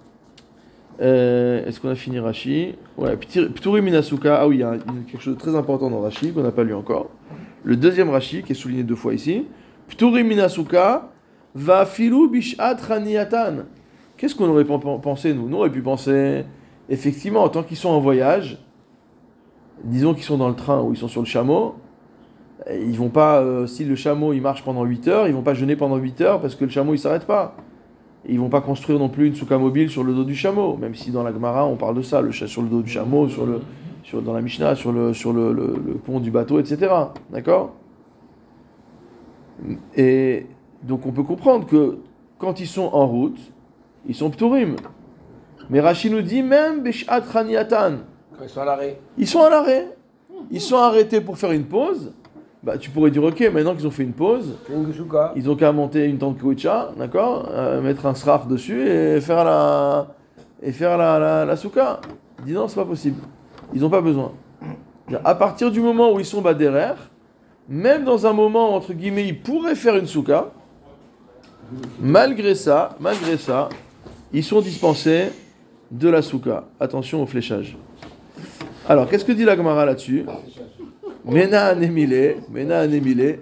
Euh, 1.01 1.65
Est-ce 1.65 1.79
qu'on 1.79 1.89
a 1.89 1.95
fini 1.95 2.19
Rashi? 2.19 2.75
Ouais, 2.97 3.15
Pturim 3.17 3.85
Minasuka. 3.85 4.41
Ah 4.41 4.47
oui, 4.47 4.57
il 4.57 4.59
y 4.59 4.63
a 4.63 4.77
quelque 5.09 5.21
chose 5.21 5.35
de 5.35 5.39
très 5.39 5.55
important 5.55 5.89
dans 5.89 6.01
Rashi 6.01 6.31
qu'on 6.33 6.43
n'a 6.43 6.51
pas 6.51 6.63
lu 6.63 6.73
encore. 6.73 7.09
Le 7.63 7.75
deuxième 7.75 8.09
Rashi, 8.09 8.43
qui 8.43 8.51
est 8.51 8.55
souligné 8.55 8.83
deux 8.83 8.95
fois 8.95 9.13
ici. 9.13 9.45
Pturim 9.87 10.27
Minasuka 10.27 11.09
va 11.55 11.85
filou 11.85 12.29
bishat 12.29 12.75
raniatan. 12.87 13.63
Qu'est-ce 14.21 14.35
qu'on 14.35 14.47
aurait 14.49 14.65
pen- 14.65 14.79
pen- 14.79 15.01
pensé, 15.01 15.33
nous? 15.33 15.49
Nous, 15.49 15.57
on 15.57 15.61
aurait 15.61 15.71
pu 15.71 15.81
penser, 15.81 16.45
effectivement, 16.89 17.41
en 17.41 17.49
tant 17.49 17.63
qu'ils 17.63 17.75
sont 17.75 17.89
en 17.89 17.99
voyage, 17.99 18.63
disons 19.83 20.13
qu'ils 20.13 20.25
sont 20.25 20.37
dans 20.37 20.47
le 20.47 20.53
train 20.53 20.79
ou 20.79 20.93
ils 20.93 20.97
sont 20.97 21.07
sur 21.07 21.21
le 21.21 21.25
chameau, 21.25 21.73
euh, 22.67 22.77
ils 22.87 22.95
vont 22.95 23.09
pas, 23.09 23.39
euh, 23.39 23.65
si 23.65 23.83
le 23.83 23.95
chameau 23.95 24.31
il 24.33 24.41
marche 24.43 24.63
pendant 24.63 24.83
8 24.83 25.07
heures, 25.07 25.27
ils 25.27 25.33
vont 25.33 25.41
pas 25.41 25.55
jeûner 25.55 25.75
pendant 25.75 25.97
8 25.97 26.21
heures 26.21 26.39
parce 26.39 26.53
que 26.53 26.63
le 26.65 26.69
chameau 26.69 26.93
il 26.93 26.99
s'arrête 26.99 27.25
pas. 27.25 27.55
Ils 28.29 28.39
vont 28.39 28.49
pas 28.49 28.61
construire 28.61 28.99
non 28.99 29.09
plus 29.09 29.25
une 29.25 29.33
souka 29.33 29.57
mobile 29.57 29.89
sur 29.89 30.03
le 30.03 30.13
dos 30.13 30.23
du 30.23 30.35
chameau, 30.35 30.77
même 30.77 30.93
si 30.93 31.09
dans 31.09 31.23
la 31.23 31.33
Gemara 31.33 31.65
on 31.65 31.75
parle 31.75 31.95
de 31.95 32.03
ça, 32.03 32.21
sur 32.31 32.61
le 32.61 32.67
dos 32.69 32.83
du 32.83 32.91
chameau, 32.91 33.27
sur 33.27 34.21
dans 34.21 34.33
la 34.33 34.41
Mishnah, 34.43 34.75
sur 34.75 34.91
le- 34.91 35.13
le 35.13 35.93
pont 35.95 36.19
du 36.19 36.29
bateau, 36.29 36.59
etc. 36.59 36.93
D'accord? 37.31 37.73
Et 39.97 40.45
donc 40.83 41.07
on 41.07 41.11
peut 41.11 41.23
comprendre 41.23 41.65
que 41.65 41.97
quand 42.37 42.59
ils 42.59 42.67
sont 42.67 42.89
en 42.93 43.07
route, 43.07 43.39
ils 44.07 44.15
sont 44.15 44.29
ptourim. 44.29 44.75
Mais 45.69 45.79
Rachid 45.79 46.11
nous 46.11 46.21
dit 46.21 46.43
même 46.43 46.81
Beshat 46.83 47.21
Raniatan, 47.31 47.93
Quand 48.37 48.43
ils 48.43 48.49
sont 48.49 48.61
à 48.61 48.65
l'arrêt. 48.65 48.99
ils 49.17 49.27
sont 49.27 49.41
à 49.43 49.49
l'arrêt. 49.49 49.87
Ils 50.49 50.61
sont 50.61 50.77
arrêtés 50.77 51.21
pour 51.21 51.37
faire 51.37 51.51
une 51.51 51.65
pause. 51.65 52.11
Bah, 52.63 52.77
tu 52.77 52.89
pourrais 52.91 53.09
dire, 53.09 53.23
ok, 53.23 53.39
maintenant 53.53 53.73
qu'ils 53.75 53.87
ont 53.87 53.91
fait 53.91 54.03
une 54.03 54.13
pause, 54.13 54.55
ils 55.35 55.49
ont 55.49 55.55
qu'à 55.55 55.71
monter 55.71 56.05
une 56.05 56.19
tente 56.19 56.37
koucha, 56.39 56.91
d'accord 56.95 57.47
euh, 57.49 57.81
Mettre 57.81 58.05
un 58.05 58.13
sraf 58.13 58.47
dessus 58.47 58.87
et 58.87 59.19
faire 59.19 59.43
la, 59.43 60.07
et 60.61 60.71
faire 60.71 60.95
la, 60.97 61.17
la, 61.17 61.45
la 61.45 61.55
souka. 61.55 62.01
Dit 62.45 62.53
non, 62.53 62.67
c'est 62.67 62.75
pas 62.75 62.85
possible. 62.85 63.19
Ils 63.73 63.81
n'ont 63.81 63.89
pas 63.89 64.01
besoin. 64.01 64.33
À 65.23 65.33
partir 65.35 65.71
du 65.71 65.81
moment 65.81 66.11
où 66.13 66.19
ils 66.19 66.25
sont 66.25 66.41
baderer, 66.41 66.93
même 67.67 68.03
dans 68.03 68.27
un 68.27 68.33
moment, 68.33 68.75
entre 68.75 68.93
guillemets, 68.93 69.27
ils 69.27 69.39
pourraient 69.41 69.75
faire 69.75 69.95
une 69.95 70.07
souka, 70.07 70.51
malgré 71.99 72.53
ça, 72.55 72.95
malgré 72.99 73.37
ça, 73.37 73.69
ils 74.33 74.43
sont 74.43 74.61
dispensés 74.61 75.29
de 75.91 76.09
la 76.09 76.21
souka. 76.21 76.65
Attention 76.79 77.21
au 77.21 77.25
fléchage. 77.25 77.77
Alors, 78.87 79.09
qu'est-ce 79.09 79.25
que 79.25 79.31
dit 79.31 79.43
la 79.43 79.55
Gemara 79.55 79.85
là-dessus? 79.85 80.25
Mena 81.25 81.65
anemile, 81.67 82.37
Mena 82.51 82.79
anemile. 82.79 83.39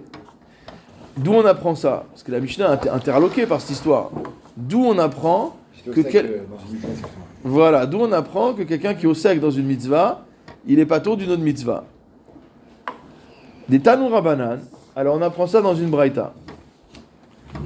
D'où 1.16 1.32
on 1.32 1.44
apprend 1.44 1.74
ça? 1.74 2.04
Parce 2.10 2.22
que 2.22 2.32
la 2.32 2.40
Mishnah 2.40 2.66
est 2.66 2.72
inter- 2.72 2.90
interloquée 2.90 3.46
par 3.46 3.60
cette 3.60 3.70
histoire. 3.70 4.10
D'où 4.56 4.84
on 4.84 4.98
apprend 4.98 5.56
que 5.94 6.00
quel- 6.02 6.42
voilà, 7.42 7.86
d'où 7.86 7.98
on 7.98 8.12
apprend 8.12 8.52
que 8.52 8.62
quelqu'un 8.62 8.94
qui 8.94 9.06
est 9.06 9.08
au 9.08 9.14
sec 9.14 9.40
dans 9.40 9.50
une 9.50 9.66
mitzvah, 9.66 10.24
il 10.66 10.78
est 10.78 10.86
pas 10.86 11.00
tôt 11.00 11.16
d'une 11.16 11.30
autre 11.30 11.42
mitzvah. 11.42 11.84
Des 13.68 13.80
Tanoura 13.80 14.16
Rabanan, 14.16 14.60
alors 14.94 15.16
on 15.16 15.22
apprend 15.22 15.46
ça 15.46 15.62
dans 15.62 15.74
une 15.74 15.88
braïta. 15.88 16.34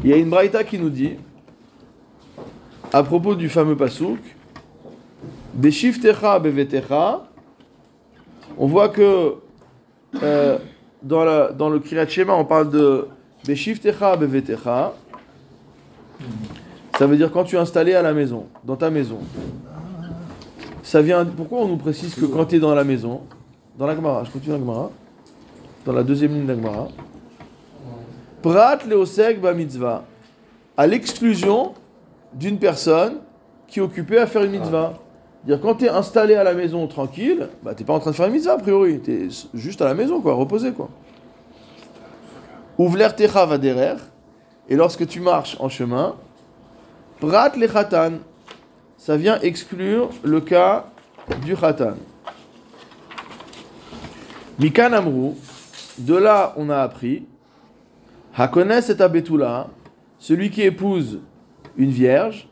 Il 0.04 0.10
y 0.10 0.12
a 0.12 0.16
une 0.16 0.30
braïta 0.30 0.62
qui 0.62 0.78
nous 0.78 0.90
dit, 0.90 1.14
à 2.94 3.02
propos 3.02 3.34
du 3.34 3.48
fameux 3.48 3.74
pasouk, 3.74 4.20
Beshiftecha 5.52 6.38
bevetecha, 6.38 7.24
on 8.56 8.68
voit 8.68 8.88
que 8.88 9.34
euh, 10.22 10.58
dans, 11.02 11.70
le 11.70 11.80
Kriyat 11.80 12.06
Shema, 12.06 12.34
on 12.34 12.44
parle 12.44 12.70
de 12.70 13.08
Beshiftecha 13.44 14.16
bevetecha. 14.16 14.92
Ça 16.96 17.08
veut 17.08 17.16
dire 17.16 17.32
quand 17.32 17.42
tu 17.42 17.56
es 17.56 17.58
installé 17.58 17.94
à 17.94 18.02
la 18.02 18.12
maison, 18.12 18.46
dans 18.62 18.76
ta 18.76 18.90
maison. 18.90 19.18
Ça 20.84 21.02
vient. 21.02 21.24
Pourquoi 21.24 21.62
on 21.62 21.66
nous 21.66 21.78
précise 21.78 22.14
que 22.14 22.26
quand 22.26 22.44
tu 22.44 22.56
es 22.56 22.58
dans 22.60 22.76
la 22.76 22.84
maison, 22.84 23.22
dans 23.76 23.88
la 23.88 23.96
Gemara, 23.96 24.22
je 24.22 24.30
continue 24.30 24.52
la 24.52 24.60
Gemara, 24.60 24.90
dans 25.84 25.92
la 25.92 26.04
deuxième 26.04 26.32
ligne 26.32 26.46
de 26.46 26.52
la 26.52 26.62
Gemara, 26.62 26.88
Prat 28.40 28.78
leosek 28.88 29.40
ba 29.40 29.52
mitzvah, 29.52 30.04
à 30.76 30.86
l'exclusion 30.86 31.74
d'une 32.34 32.58
personne 32.58 33.18
qui 33.66 33.78
est 33.78 33.82
occupée 33.82 34.18
à 34.18 34.26
faire 34.26 34.42
une 34.42 34.52
mitzvah. 34.52 34.94
Dire 35.44 35.60
quand 35.60 35.76
tu 35.76 35.84
es 35.84 35.88
installé 35.88 36.34
à 36.34 36.44
la 36.44 36.54
maison 36.54 36.86
tranquille, 36.86 37.48
bah 37.62 37.74
t'es 37.74 37.84
pas 37.84 37.92
en 37.92 38.00
train 38.00 38.10
de 38.10 38.16
faire 38.16 38.26
une 38.26 38.32
mitzvah 38.32 38.54
a 38.54 38.58
priori, 38.58 39.00
tu 39.00 39.12
es 39.12 39.28
juste 39.54 39.82
à 39.82 39.84
la 39.84 39.94
maison 39.94 40.20
quoi, 40.20 40.34
reposé 40.34 40.72
quoi. 40.72 40.88
Ouvler 42.78 43.08
techa 43.16 43.46
va 43.46 43.58
et 44.68 44.76
lorsque 44.76 45.06
tu 45.06 45.20
marches 45.20 45.56
en 45.60 45.68
chemin, 45.68 46.16
prat 47.20 47.52
le 47.56 47.68
khatan, 47.68 48.12
ça 48.96 49.16
vient 49.16 49.38
exclure 49.40 50.08
le 50.22 50.40
cas 50.40 50.86
du 51.44 51.54
khatan. 51.54 51.94
Mikan 54.58 54.92
amrou, 54.92 55.36
de 55.98 56.14
là 56.14 56.54
on 56.56 56.70
a 56.70 56.78
appris, 56.78 57.26
hakones 58.34 58.72
et 58.72 59.02
abetula, 59.02 59.68
celui 60.18 60.50
qui 60.50 60.62
épouse 60.62 61.20
une 61.76 61.90
vierge, 61.90 62.48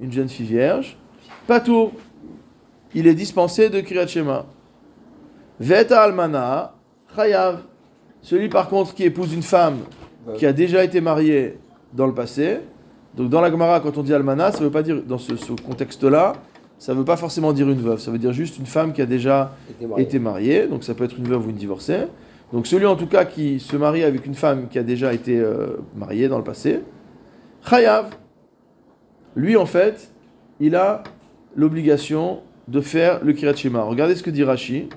une 0.00 0.12
jeune 0.12 0.28
fille 0.28 0.46
vierge, 0.46 0.96
patour, 1.46 1.92
il 2.94 3.06
est 3.06 3.14
dispensé 3.14 3.68
de 3.68 3.80
Kriyat 3.80 4.06
Shema. 4.06 4.46
Veta 5.60 6.02
almana, 6.02 6.74
chayav. 7.14 7.60
Celui 8.22 8.48
par 8.48 8.68
contre 8.68 8.94
qui 8.94 9.04
épouse 9.04 9.32
une 9.32 9.42
femme 9.42 9.78
qui 10.36 10.46
a 10.46 10.52
déjà 10.52 10.84
été 10.84 11.00
mariée 11.00 11.58
dans 11.92 12.06
le 12.06 12.14
passé. 12.14 12.60
Donc 13.14 13.30
dans 13.30 13.40
la 13.40 13.50
Gemara, 13.50 13.80
quand 13.80 13.96
on 13.96 14.02
dit 14.02 14.14
almana, 14.14 14.52
ça 14.52 14.60
veut 14.60 14.70
pas 14.70 14.82
dire, 14.82 15.02
dans 15.02 15.18
ce, 15.18 15.36
ce 15.36 15.52
contexte-là, 15.52 16.34
ça 16.78 16.94
veut 16.94 17.04
pas 17.04 17.16
forcément 17.16 17.52
dire 17.52 17.68
une 17.68 17.80
veuve, 17.80 17.98
ça 17.98 18.10
veut 18.10 18.18
dire 18.18 18.32
juste 18.32 18.58
une 18.58 18.66
femme 18.66 18.92
qui 18.92 19.02
a 19.02 19.06
déjà 19.06 19.52
été 19.96 20.18
mariée, 20.18 20.66
donc 20.68 20.84
ça 20.84 20.94
peut 20.94 21.04
être 21.04 21.18
une 21.18 21.26
veuve 21.26 21.46
ou 21.46 21.50
une 21.50 21.56
divorcée. 21.56 22.02
Donc 22.52 22.66
celui 22.66 22.86
en 22.86 22.96
tout 22.96 23.06
cas 23.06 23.24
qui 23.24 23.58
se 23.58 23.76
marie 23.76 24.04
avec 24.04 24.24
une 24.24 24.34
femme 24.34 24.68
qui 24.68 24.78
a 24.78 24.82
déjà 24.82 25.12
été 25.12 25.38
euh, 25.38 25.78
mariée 25.96 26.28
dans 26.28 26.38
le 26.38 26.44
passé, 26.44 26.80
Chayav, 27.68 28.10
lui 29.38 29.56
en 29.56 29.66
fait, 29.66 30.10
il 30.58 30.74
a 30.74 31.04
l'obligation 31.54 32.40
de 32.66 32.80
faire 32.80 33.24
le 33.24 33.32
Kirat 33.32 33.54
Shema. 33.54 33.82
Regardez 33.82 34.16
ce 34.16 34.22
que 34.24 34.30
dit 34.30 34.42
Rashi. 34.42 34.88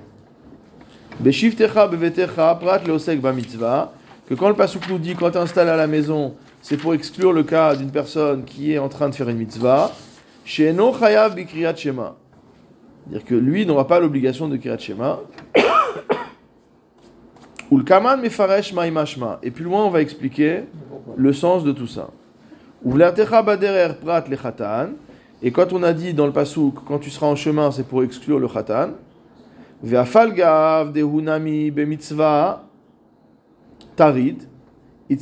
Bevetecha 1.19 2.55
prat 2.55 2.79
leosek 2.79 3.21
bamitzvah, 3.21 3.93
que 4.27 4.33
quand 4.33 4.49
le 4.49 4.55
Pasuk 4.55 4.89
nous 4.89 4.97
dit 4.97 5.13
quand 5.13 5.29
tu 5.29 5.37
installes 5.37 5.69
à 5.69 5.77
la 5.77 5.85
maison, 5.85 6.33
c'est 6.63 6.77
pour 6.77 6.95
exclure 6.95 7.33
le 7.33 7.43
cas 7.43 7.75
d'une 7.75 7.91
personne 7.91 8.43
qui 8.43 8.73
est 8.73 8.79
en 8.79 8.89
train 8.89 9.09
de 9.09 9.15
faire 9.15 9.29
une 9.29 9.37
mitzvah, 9.37 9.91
She'eno 10.43 10.91
chayav 10.97 11.35
bikriyat 11.35 11.75
Shema. 11.75 12.15
C'est-à-dire 13.03 13.25
que 13.27 13.35
lui 13.35 13.67
n'aura 13.67 13.85
pas 13.85 13.99
l'obligation 13.99 14.47
de 14.47 14.57
Kirat 14.57 14.79
Shema. 14.79 15.19
Ou 17.69 17.77
le 17.77 17.83
Kaman 17.83 18.19
mefaresh 18.19 18.73
ma'imashma. 18.73 19.39
Et 19.43 19.51
plus 19.51 19.65
loin, 19.65 19.85
on 19.85 19.91
va 19.91 20.01
expliquer 20.01 20.63
le 21.15 21.31
sens 21.31 21.63
de 21.63 21.71
tout 21.71 21.87
ça. 21.87 22.09
Le. 22.83 23.03
Et 25.43 25.51
quand 25.51 25.73
on 25.73 25.83
a 25.83 25.93
dit 25.93 26.13
dans 26.13 26.25
le 26.25 26.31
pasouk, 26.31 26.75
quand 26.85 26.99
tu 26.99 27.09
seras 27.09 27.27
en 27.27 27.35
chemin, 27.35 27.71
c'est 27.71 27.87
pour 27.87 28.03
exclure 28.03 28.39
le 28.39 28.47
khatan. 28.47 28.91
Ve'afal 29.83 30.33
gav 30.33 30.91
dehunami 30.91 31.71
bemitzvah 31.71 32.63
tarid. 33.95 34.43
Il 35.09 35.17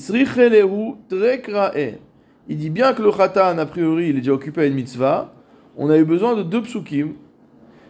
dit 2.58 2.70
bien 2.70 2.94
que 2.94 3.02
le 3.02 3.12
khatan, 3.12 3.58
a 3.58 3.66
priori, 3.66 4.10
il 4.10 4.18
est 4.18 4.20
déjà 4.20 4.34
occupé 4.34 4.62
à 4.62 4.66
une 4.66 4.76
mitzvah. 4.76 5.34
On 5.78 5.90
a 5.90 5.98
eu 5.98 6.04
besoin 6.04 6.36
de 6.36 6.44
deux 6.44 6.62
psukim. 6.62 7.14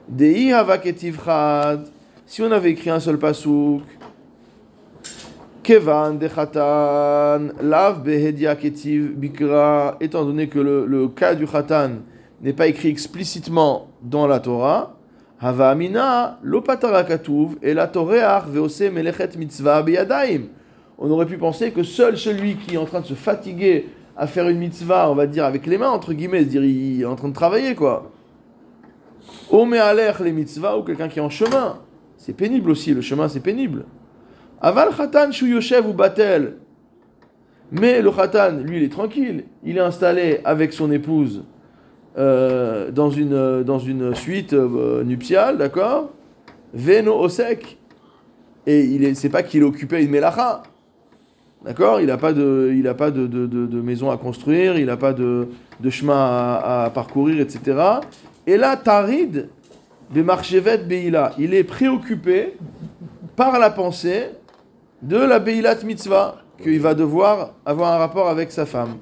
Dei 0.08 0.54
havaketiv. 0.54 1.20
Si 2.26 2.42
on 2.44 2.52
avait 2.52 2.72
écrit 2.72 2.92
un 2.92 3.00
seul 3.00 3.18
pasouk, 3.18 3.82
Kevan 5.70 6.18
Khatan, 6.18 7.54
Lav 7.62 8.02
Behedia 8.04 8.56
Ketiv 8.56 9.14
Bikra, 9.16 9.98
étant 10.02 10.26
donné 10.26 10.48
que 10.48 10.58
le, 10.58 10.88
le 10.88 11.08
cas 11.10 11.36
du 11.36 11.46
Khatan 11.46 11.92
n'est 12.42 12.54
pas 12.54 12.66
écrit 12.66 12.88
explicitement 12.88 13.88
dans 14.02 14.26
la 14.26 14.40
Torah, 14.40 14.96
Hava 15.40 15.70
Amina, 15.70 16.40
Lopatara 16.42 17.04
Katuv, 17.04 17.58
et 17.62 17.76
la 17.76 17.86
Toreach 17.86 18.46
Veose 18.48 18.82
Melechet 18.92 19.30
Mitzvah 19.38 19.84
Beyadaim. 19.84 20.46
On 20.98 21.12
aurait 21.12 21.28
pu 21.28 21.38
penser 21.38 21.70
que 21.70 21.84
seul 21.84 22.18
celui 22.18 22.56
qui 22.56 22.74
est 22.74 22.80
en 22.80 22.86
train 22.86 23.02
de 23.02 23.06
se 23.06 23.14
fatiguer 23.14 23.90
à 24.18 24.26
faire 24.26 24.50
une 24.50 24.58
mitzvah, 24.58 25.12
on 25.12 25.14
va 25.14 25.28
dire 25.28 25.46
avec 25.46 25.68
les 25.68 25.78
mains, 25.78 25.92
entre 25.92 26.14
guillemets, 26.14 26.46
dire 26.46 26.64
il 26.64 27.04
est 27.04 27.06
en 27.06 27.16
train 27.16 27.30
de 27.30 27.34
travailler 27.36 27.76
quoi. 27.76 28.12
Ome 29.52 29.74
Alech 29.74 30.18
les 30.22 30.32
mitzvahs 30.32 30.80
ou 30.80 30.82
quelqu'un 30.82 31.10
qui 31.10 31.20
est 31.20 31.22
en 31.22 31.30
chemin. 31.30 31.78
C'est 32.18 32.34
pénible 32.34 32.72
aussi, 32.72 32.96
le 32.96 33.02
chemin 33.02 33.28
c'est 33.28 33.40
pénible. 33.40 33.86
Aval 34.62 34.90
Khatan 34.96 35.32
Shu 35.32 35.50
Yoshev 35.52 35.88
ou 35.88 35.94
Batel. 35.94 36.58
Mais 37.72 38.02
le 38.02 38.12
Khatan, 38.12 38.58
lui, 38.64 38.78
il 38.78 38.84
est 38.84 38.92
tranquille. 38.92 39.46
Il 39.64 39.78
est 39.78 39.82
installé 39.82 40.40
avec 40.44 40.74
son 40.74 40.92
épouse 40.92 41.44
euh, 42.18 42.90
dans, 42.92 43.10
une, 43.12 43.64
dans 43.64 43.80
une 43.80 44.16
suite 44.16 44.54
euh, 44.54 45.04
nuptiale, 45.04 45.58
d'accord? 45.58 46.10
Veno 46.74 47.20
Osek. 47.20 47.78
Et 48.66 48.82
il 48.86 49.04
est, 49.04 49.14
c'est 49.14 49.30
pas 49.30 49.44
qu'il 49.44 49.64
à 49.96 50.00
une 50.00 50.10
melacha. 50.10 50.64
D'accord? 51.64 52.02
Il 52.02 52.08
n'a 52.08 52.18
pas, 52.18 52.34
de, 52.34 52.74
il 52.76 52.88
a 52.88 52.94
pas 52.94 53.12
de, 53.12 53.28
de, 53.28 53.46
de- 53.46 53.82
maison 53.82 54.10
à 54.12 54.18
construire, 54.18 54.78
il 54.78 54.86
n'a 54.86 54.98
pas 54.98 55.14
de, 55.14 55.50
de 55.80 55.90
chemin 55.90 56.16
à, 56.18 56.86
à 56.86 56.90
parcourir, 56.90 57.40
etc. 57.42 57.78
Et 58.48 58.58
là, 58.58 58.78
Tarid, 58.78 59.50
Bemarchevet 60.10 60.80
Beila, 60.80 61.34
il 61.38 61.54
est 61.54 61.64
préoccupé 61.64 62.54
par 63.36 63.60
la 63.60 63.70
pensée 63.70 64.28
de 65.02 65.18
la 65.18 65.40
Beilat 65.40 65.84
Mitzvah, 65.84 66.44
qu'il 66.62 66.80
va 66.80 66.94
devoir 66.94 67.54
avoir 67.66 67.94
un 67.94 67.98
rapport 67.98 68.30
avec 68.30 68.52
sa 68.52 68.66
femme. 68.66 68.98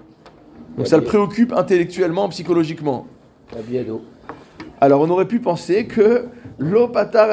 Donc 0.77 0.87
ça 0.87 0.97
le 0.97 1.03
préoccupe 1.03 1.53
intellectuellement, 1.53 2.29
psychologiquement. 2.29 3.07
Alors 4.79 5.01
on 5.01 5.09
aurait 5.09 5.27
pu 5.27 5.39
penser 5.39 5.87
que 5.87 6.25
l'opatar 6.59 7.29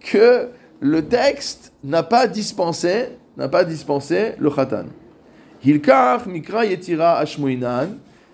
que 0.00 0.48
le 0.80 1.04
texte 1.06 1.72
n'a 1.84 2.02
pas 2.02 2.26
dispensé, 2.26 3.08
n'a 3.36 3.48
pas 3.48 3.64
dispensé 3.64 4.32
le 4.38 4.50
khatan. 4.50 4.86
Hilkar 5.62 6.26
mikra 6.26 6.64
yetira 6.64 7.18
ashmoinan. 7.18 7.88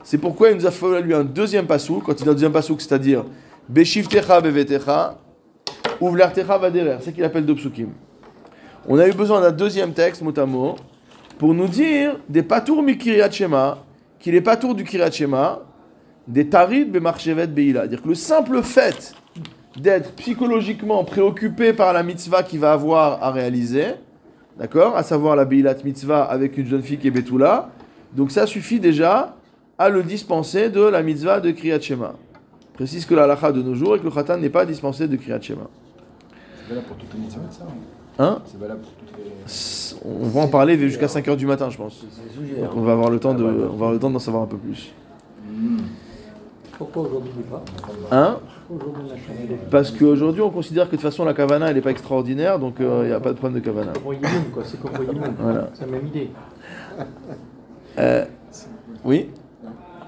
C'est 0.04 0.18
pourquoi 0.18 0.50
il 0.50 0.58
nous 0.58 0.66
a 0.66 0.70
fallu 0.70 1.12
un 1.12 1.24
deuxième 1.24 1.66
passou, 1.66 2.00
quand 2.04 2.20
il 2.20 2.28
a 2.28 2.30
un 2.30 2.34
deuxième 2.34 2.52
passou, 2.52 2.76
c'est-à-dire 2.78 3.24
beshivtecha 3.68 4.40
bevetecha, 4.40 5.18
uvlartecha 6.00 6.58
vaderer. 6.58 6.98
C'est 7.00 7.12
qu'il 7.12 7.24
appelle 7.24 7.44
deux 7.44 7.56
psukim. 7.56 7.88
On 8.88 8.98
a 8.98 9.08
eu 9.08 9.12
besoin 9.12 9.40
d'un 9.40 9.50
deuxième 9.50 9.92
texte, 9.92 10.22
mot 10.22 10.38
à 10.38 10.46
mot, 10.46 10.76
pour 11.38 11.54
nous 11.54 11.66
dire 11.66 12.18
des 12.28 12.42
patours 12.42 12.82
mikiryat 12.82 13.30
shema, 13.30 13.78
qu'il 14.20 14.34
est 14.34 14.40
patour 14.40 14.74
du 14.74 14.84
kiryat 14.84 15.10
shema, 15.10 15.60
des 16.28 16.48
tarid 16.48 16.92
bemarchevet 16.92 17.48
beila. 17.48 17.80
C'est-à-dire 17.80 18.02
que 18.02 18.08
le 18.08 18.14
simple 18.14 18.62
fait 18.62 19.14
d'être 19.76 20.12
psychologiquement 20.12 21.02
préoccupé 21.04 21.72
par 21.72 21.92
la 21.92 22.02
mitzvah 22.02 22.42
qu'il 22.42 22.60
va 22.60 22.72
avoir 22.72 23.22
à 23.22 23.30
réaliser, 23.32 23.86
d'accord, 24.58 24.96
à 24.96 25.02
savoir 25.02 25.36
la 25.36 25.44
beilat 25.44 25.74
mitzvah 25.84 26.22
avec 26.22 26.56
une 26.56 26.66
jeune 26.66 26.82
fille 26.82 26.98
qui 26.98 27.08
est 27.08 27.10
Betula, 27.10 27.70
donc 28.12 28.30
ça 28.30 28.46
suffit 28.46 28.80
déjà 28.80 29.34
à 29.78 29.88
le 29.88 30.02
dispenser 30.02 30.70
de 30.70 30.80
la 30.80 31.02
mitzvah 31.02 31.40
de 31.40 31.50
Kriyat 31.50 31.80
Shema. 31.80 32.14
Précise 32.74 33.04
que 33.04 33.14
la 33.14 33.24
halakha 33.24 33.52
de 33.52 33.62
nos 33.62 33.74
jours 33.74 33.96
est 33.96 33.98
que 33.98 34.04
le 34.04 34.10
khatan 34.10 34.38
n'est 34.38 34.48
pas 34.48 34.64
dispensé 34.64 35.08
de 35.08 35.16
Kriyat 35.16 35.40
Shema. 35.40 35.68
Valable 36.68 36.86
pour 36.86 36.96
ça 37.30 37.66
Hein 38.18 38.38
C'est 38.46 38.58
valable 38.58 38.80
pour 38.80 38.92
toutes 38.92 39.18
les. 39.18 40.22
On 40.22 40.28
va 40.28 40.40
en 40.42 40.48
parler 40.48 40.78
jusqu'à 40.78 41.06
5h 41.06 41.36
du 41.36 41.46
matin, 41.46 41.68
je 41.70 41.76
pense. 41.76 42.04
Sujet. 42.34 42.60
Donc 42.60 42.70
hein. 42.70 42.74
on 42.76 42.80
va 42.82 42.92
avoir 42.92 43.10
le 43.10 43.18
temps 43.18 43.34
de, 43.34 43.44
Ah, 43.44 43.48
on 43.48 43.66
va 43.68 43.72
avoir 43.72 43.92
le 43.92 43.98
temps 43.98 44.10
d'en 44.10 44.18
savoir 44.18 44.44
un 44.44 44.46
peu 44.46 44.56
plus. 44.56 44.92
Pourquoi 46.78 47.02
aujourd'hui 47.02 47.30
il 47.34 47.38
n'est 47.38 47.44
pas 47.44 47.62
Hein 48.10 48.38
Parce 49.70 49.90
qu'aujourd'hui 49.90 50.42
on 50.42 50.50
considère 50.50 50.86
que 50.86 50.92
de 50.92 50.96
toute 50.96 51.02
façon 51.02 51.24
la 51.24 51.34
kavana 51.34 51.68
elle 51.68 51.76
n'est 51.76 51.82
pas 51.82 51.90
extraordinaire, 51.90 52.58
donc 52.58 52.80
euh, 52.80 53.02
il 53.04 53.08
n'y 53.08 53.14
a 53.14 53.20
pas 53.20 53.32
de 53.32 53.38
problème 53.38 53.60
de 53.60 53.64
kavana. 53.64 53.92
Comme 53.92 54.12
Yimoun, 54.12 54.50
quoi, 54.52 54.62
c'est 54.64 54.80
comme. 54.80 54.92
Voilà. 55.38 55.70
C'est 55.74 55.86
la 55.86 55.92
même 55.92 56.06
idée. 56.06 56.30
Euh, 57.98 58.24
oui? 59.04 59.30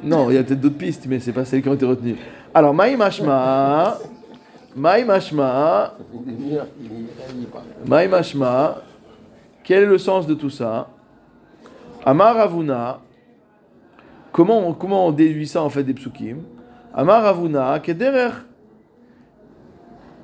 Non, 0.02 0.30
il 0.30 0.34
y 0.34 0.38
a 0.38 0.44
peut-être 0.44 0.60
d'autres 0.60 0.78
pistes, 0.78 1.06
mais 1.08 1.20
c'est 1.20 1.32
pas 1.32 1.44
celles 1.44 1.62
qui 1.62 1.68
ont 1.68 1.74
été 1.74 1.86
retenues. 1.86 2.16
Alors, 2.54 2.74
Maï 2.74 2.96
Mashma, 4.76 4.76
Maï 4.76 5.04
Mashma, 5.04 5.94
Ça 5.98 6.04
fait 6.10 6.30
une 6.30 6.36
demi-heure 6.36 6.66
qu'il 6.76 7.40
il 7.40 7.46
parle. 7.46 7.64
Maï 7.86 8.08
Mashma, 8.08 8.82
quel 9.64 9.82
est 9.84 9.86
le 9.86 9.98
sens 9.98 10.26
de 10.26 10.34
tout 10.34 10.50
ça? 10.50 10.88
Amar 12.04 12.36
Ravuna, 12.36 13.00
comment 14.32 14.68
on, 14.68 14.72
comment 14.72 15.06
on 15.06 15.12
déduit 15.12 15.46
ça 15.46 15.62
en 15.62 15.68
fait 15.68 15.82
des 15.82 15.94
psukim? 15.94 16.38
Amar 16.94 17.22
Ravuna, 17.22 17.78
Kederer. 17.80 18.30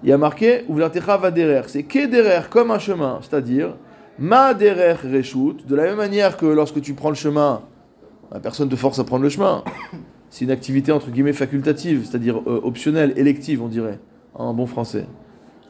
Il 0.03 0.11
y 0.11 0.13
a 0.13 0.19
marqué, 0.19 0.65
Uvlatecha 0.69 1.17
va 1.17 1.31
derer. 1.31 1.63
C'est 1.67 1.83
Kederer, 1.85 2.49
comme 2.51 2.71
un 2.71 2.79
chemin, 2.79 3.19
c'est-à-dire 3.23 3.77
Ma 4.19 4.55
derer 4.55 4.93
reshut, 4.93 5.67
de 5.67 5.75
la 5.75 5.85
même 5.85 5.97
manière 5.97 6.37
que 6.37 6.47
lorsque 6.47 6.81
tu 6.81 6.95
prends 6.95 7.09
le 7.09 7.17
chemin, 7.17 7.63
personne 8.43 8.69
te 8.69 8.77
force 8.77 8.99
à 8.99 9.05
prendre 9.05 9.25
le 9.25 9.29
chemin. 9.29 9.65
C'est 10.31 10.45
une 10.45 10.51
activité 10.51 10.93
entre 10.93 11.11
guillemets 11.11 11.33
facultative, 11.33 12.05
c'est-à-dire 12.05 12.39
euh, 12.47 12.61
optionnelle, 12.63 13.13
élective, 13.17 13.63
on 13.63 13.69
dirait, 13.69 13.99
en 14.35 14.53
bon 14.55 14.67
français. 14.67 15.07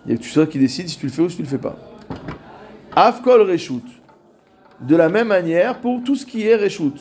Et 0.08 0.18
tu 0.18 0.28
sais 0.28 0.46
qui 0.46 0.58
décide 0.58 0.88
si 0.88 0.98
tu 0.98 1.06
le 1.06 1.12
fais 1.12 1.22
ou 1.22 1.28
si 1.28 1.36
tu 1.36 1.42
le 1.42 1.48
fais 1.48 1.58
pas. 1.58 1.76
Afkol 2.94 3.42
reshut. 3.50 3.84
De 4.80 4.96
la 4.96 5.08
même 5.08 5.28
manière 5.28 5.80
pour 5.80 6.02
tout 6.02 6.16
ce 6.16 6.26
qui 6.26 6.46
est 6.46 6.56
reshut. 6.56 6.94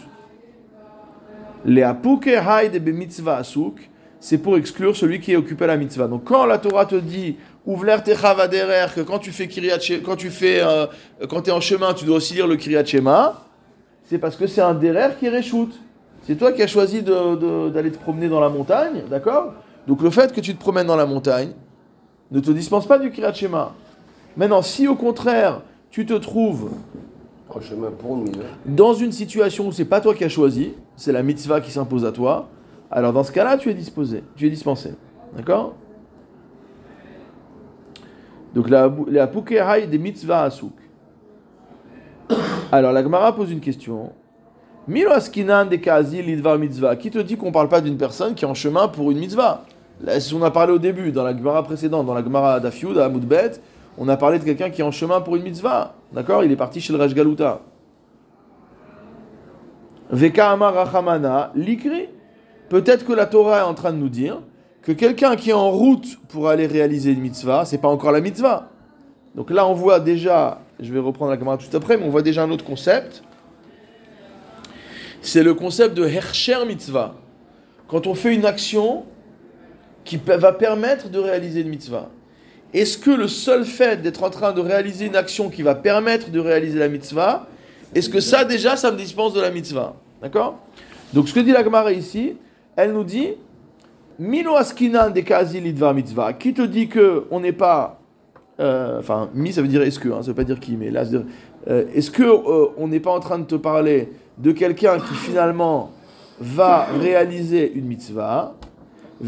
Les 1.65 1.83
apuke 1.83 2.27
haide 2.27 2.83
be 2.83 2.89
mitzvah 2.89 3.37
asuk, 3.37 3.89
c'est 4.19 4.37
pour 4.37 4.57
exclure 4.57 4.95
celui 4.95 5.19
qui 5.19 5.31
est 5.33 5.35
occupé 5.35 5.63
à 5.63 5.67
la 5.67 5.77
mitzvah. 5.77 6.07
Donc 6.07 6.25
quand 6.25 6.45
la 6.45 6.57
Torah 6.57 6.85
te 6.85 6.95
dit 6.95 7.37
ouvler 7.65 7.97
techa 8.03 8.33
vaderer, 8.33 8.87
que 8.93 9.01
quand 9.01 9.19
tu 9.19 9.31
fais 9.31 9.47
kiryat 9.47 9.79
quand 10.03 10.15
tu 10.15 10.29
fais 10.29 10.61
euh, 10.61 10.87
quand 11.29 11.47
es 11.47 11.51
en 11.51 11.61
chemin, 11.61 11.93
tu 11.93 12.05
dois 12.05 12.17
aussi 12.17 12.33
lire 12.33 12.47
le 12.47 12.55
kiryat 12.57 12.85
shema, 12.85 13.45
c'est 14.03 14.17
parce 14.17 14.35
que 14.35 14.47
c'est 14.47 14.61
un 14.61 14.73
derer 14.73 15.15
qui 15.19 15.27
est 15.27 15.29
reshut. 15.29 15.69
C'est 16.25 16.35
toi 16.35 16.53
qui 16.53 16.61
as 16.61 16.67
choisi 16.67 17.01
d'aller 17.01 17.91
te 17.91 17.97
promener 17.97 18.29
dans 18.29 18.39
la 18.39 18.49
montagne, 18.49 19.03
d'accord? 19.09 19.53
Donc 19.87 20.01
le 20.01 20.09
fait 20.09 20.31
que 20.33 20.41
tu 20.41 20.55
te 20.55 20.59
promènes 20.59 20.87
dans 20.87 20.95
la 20.95 21.05
montagne 21.05 21.51
ne 22.31 22.39
te 22.39 22.51
dispense 22.51 22.87
pas 22.87 22.97
du 22.97 23.11
kiryat 23.11 23.33
shema. 23.33 23.73
Maintenant, 24.35 24.61
si 24.61 24.87
au 24.87 24.95
contraire, 24.95 25.61
tu 25.91 26.05
te 26.05 26.13
trouves 26.13 26.71
une 27.55 28.23
mise. 28.23 28.37
dans 28.65 28.93
une 28.93 29.11
situation 29.11 29.67
où 29.67 29.71
c'est 29.71 29.85
pas 29.85 30.01
toi 30.01 30.15
qui 30.15 30.23
as 30.23 30.29
choisi, 30.29 30.73
c'est 30.95 31.11
la 31.11 31.21
mitzvah 31.21 31.61
qui 31.61 31.71
s'impose 31.71 32.05
à 32.05 32.11
toi, 32.11 32.49
alors 32.89 33.13
dans 33.13 33.23
ce 33.23 33.31
cas-là, 33.31 33.57
tu 33.57 33.69
es 33.69 33.73
disposé, 33.73 34.23
tu 34.35 34.47
es 34.47 34.49
dispensé. 34.49 34.95
D'accord? 35.35 35.75
Donc 38.53 38.69
la 38.69 38.91
la 39.07 39.27
pukehai 39.27 39.87
des 39.87 39.97
mitzvah 39.97 40.43
asuk. 40.43 40.73
Alors 42.71 42.91
la 42.91 43.03
Gemara 43.03 43.35
pose 43.35 43.51
une 43.51 43.59
question. 43.59 44.11
Milo 44.87 45.11
askinan 45.11 45.65
de 45.65 45.77
kazi 45.77 46.21
lidvar 46.21 46.57
mitzvah. 46.59 46.95
Qui 46.95 47.09
te 47.09 47.19
dit 47.19 47.37
qu'on 47.37 47.51
parle 47.51 47.69
pas 47.69 47.81
d'une 47.81 47.97
personne 47.97 48.35
qui 48.35 48.45
est 48.45 48.47
en 48.47 48.53
chemin 48.53 48.87
pour 48.87 49.11
une 49.11 49.19
mitzvah? 49.19 49.65
On 50.33 50.41
a 50.41 50.51
parlé 50.51 50.73
au 50.73 50.79
début, 50.79 51.11
dans 51.11 51.23
la 51.23 51.35
Gemara 51.35 51.63
précédente, 51.63 52.05
dans 52.05 52.13
la 52.13 52.23
Gemara 52.23 52.59
d'Afiud, 52.59 52.97
à 52.97 53.05
Amoudbet, 53.05 53.51
on 53.97 54.07
a 54.07 54.17
parlé 54.17 54.39
de 54.39 54.43
quelqu'un 54.43 54.69
qui 54.69 54.81
est 54.81 54.83
en 54.83 54.91
chemin 54.91 55.21
pour 55.21 55.35
une 55.35 55.43
mitzvah. 55.43 55.95
D'accord? 56.11 56.43
Il 56.43 56.51
est 56.51 56.55
parti 56.55 56.81
chez 56.81 56.93
le 56.93 56.99
Raj 56.99 57.13
Galuta. 57.13 57.61
Veka 60.09 60.51
Amar 60.51 60.73
Rachamana, 60.73 61.51
l'ikri. 61.55 62.07
Peut-être 62.69 63.05
que 63.05 63.13
la 63.13 63.25
Torah 63.25 63.59
est 63.59 63.63
en 63.63 63.73
train 63.73 63.91
de 63.91 63.97
nous 63.97 64.09
dire 64.09 64.41
que 64.81 64.91
quelqu'un 64.91 65.35
qui 65.35 65.51
est 65.51 65.53
en 65.53 65.71
route 65.71 66.19
pour 66.27 66.49
aller 66.49 66.67
réaliser 66.67 67.11
une 67.11 67.21
mitzvah, 67.21 67.65
c'est 67.65 67.77
pas 67.77 67.87
encore 67.87 68.11
la 68.11 68.21
mitzvah. 68.21 68.69
Donc 69.35 69.49
là, 69.49 69.67
on 69.67 69.73
voit 69.73 69.99
déjà, 69.99 70.59
je 70.79 70.91
vais 70.93 70.99
reprendre 70.99 71.31
la 71.31 71.37
caméra 71.37 71.57
tout 71.57 71.75
après, 71.75 71.97
mais 71.97 72.05
on 72.05 72.09
voit 72.09 72.21
déjà 72.21 72.43
un 72.43 72.51
autre 72.51 72.65
concept. 72.65 73.23
C'est 75.21 75.43
le 75.43 75.53
concept 75.53 75.95
de 75.95 76.05
Hercher 76.05 76.65
mitzvah. 76.67 77.15
Quand 77.87 78.07
on 78.07 78.13
fait 78.13 78.35
une 78.35 78.45
action 78.45 79.05
qui 80.03 80.17
va 80.17 80.51
permettre 80.51 81.09
de 81.09 81.19
réaliser 81.19 81.61
une 81.61 81.69
mitzvah. 81.69 82.09
Est-ce 82.73 82.97
que 82.97 83.11
le 83.11 83.27
seul 83.27 83.65
fait 83.65 84.01
d'être 84.01 84.23
en 84.23 84.29
train 84.29 84.51
de 84.51 84.59
réaliser 84.59 85.05
une 85.05 85.15
action 85.15 85.49
qui 85.49 85.61
va 85.61 85.75
permettre 85.75 86.31
de 86.31 86.39
réaliser 86.39 86.79
la 86.79 86.87
mitzvah, 86.87 87.47
est-ce 87.93 88.09
que 88.09 88.19
ça 88.19 88.43
déjà, 88.45 88.75
ça 88.75 88.91
me 88.91 88.97
dispense 88.97 89.33
de 89.33 89.41
la 89.41 89.51
mitzvah? 89.51 89.95
D'accord? 90.21 90.57
Donc 91.13 91.29
ce 91.29 91.33
que 91.33 91.39
dit 91.39 91.51
la 91.51 91.63
Gemara 91.63 91.91
ici, 91.91 92.35
elle 92.75 92.93
nous 92.93 93.03
dit 93.03 93.35
askinan 94.57 95.11
de 95.11 95.21
kazi 95.21 95.59
lidvar 95.59 95.93
mitzvah. 95.93 96.33
Qui 96.33 96.53
te 96.53 96.63
dit 96.63 96.87
que 96.87 97.25
on 97.29 97.39
n'est 97.39 97.51
pas. 97.51 97.99
euh, 98.59 98.99
Enfin, 98.99 99.29
mi, 99.33 99.53
ça 99.53 99.61
veut 99.61 99.67
dire 99.67 99.83
est-ce 99.83 99.99
que, 99.99 100.09
hein, 100.09 100.21
ça 100.21 100.27
veut 100.29 100.35
pas 100.35 100.43
dire 100.43 100.59
qui, 100.59 100.75
mais 100.75 100.89
là, 100.89 101.05
ça 101.05 101.11
veut 101.11 101.17
dire, 101.19 101.27
euh, 101.67 101.85
est-ce 101.93 102.09
que 102.09 102.23
euh, 102.23 102.67
on 102.77 102.87
n'est 102.87 102.99
pas 102.99 103.11
en 103.11 103.19
train 103.19 103.37
de 103.37 103.45
te 103.45 103.55
parler 103.55 104.11
de 104.39 104.51
quelqu'un 104.51 104.97
qui 104.97 105.13
finalement 105.13 105.91
va 106.39 106.87
réaliser 106.99 107.71
une 107.73 107.85
mitzvah? 107.85 108.55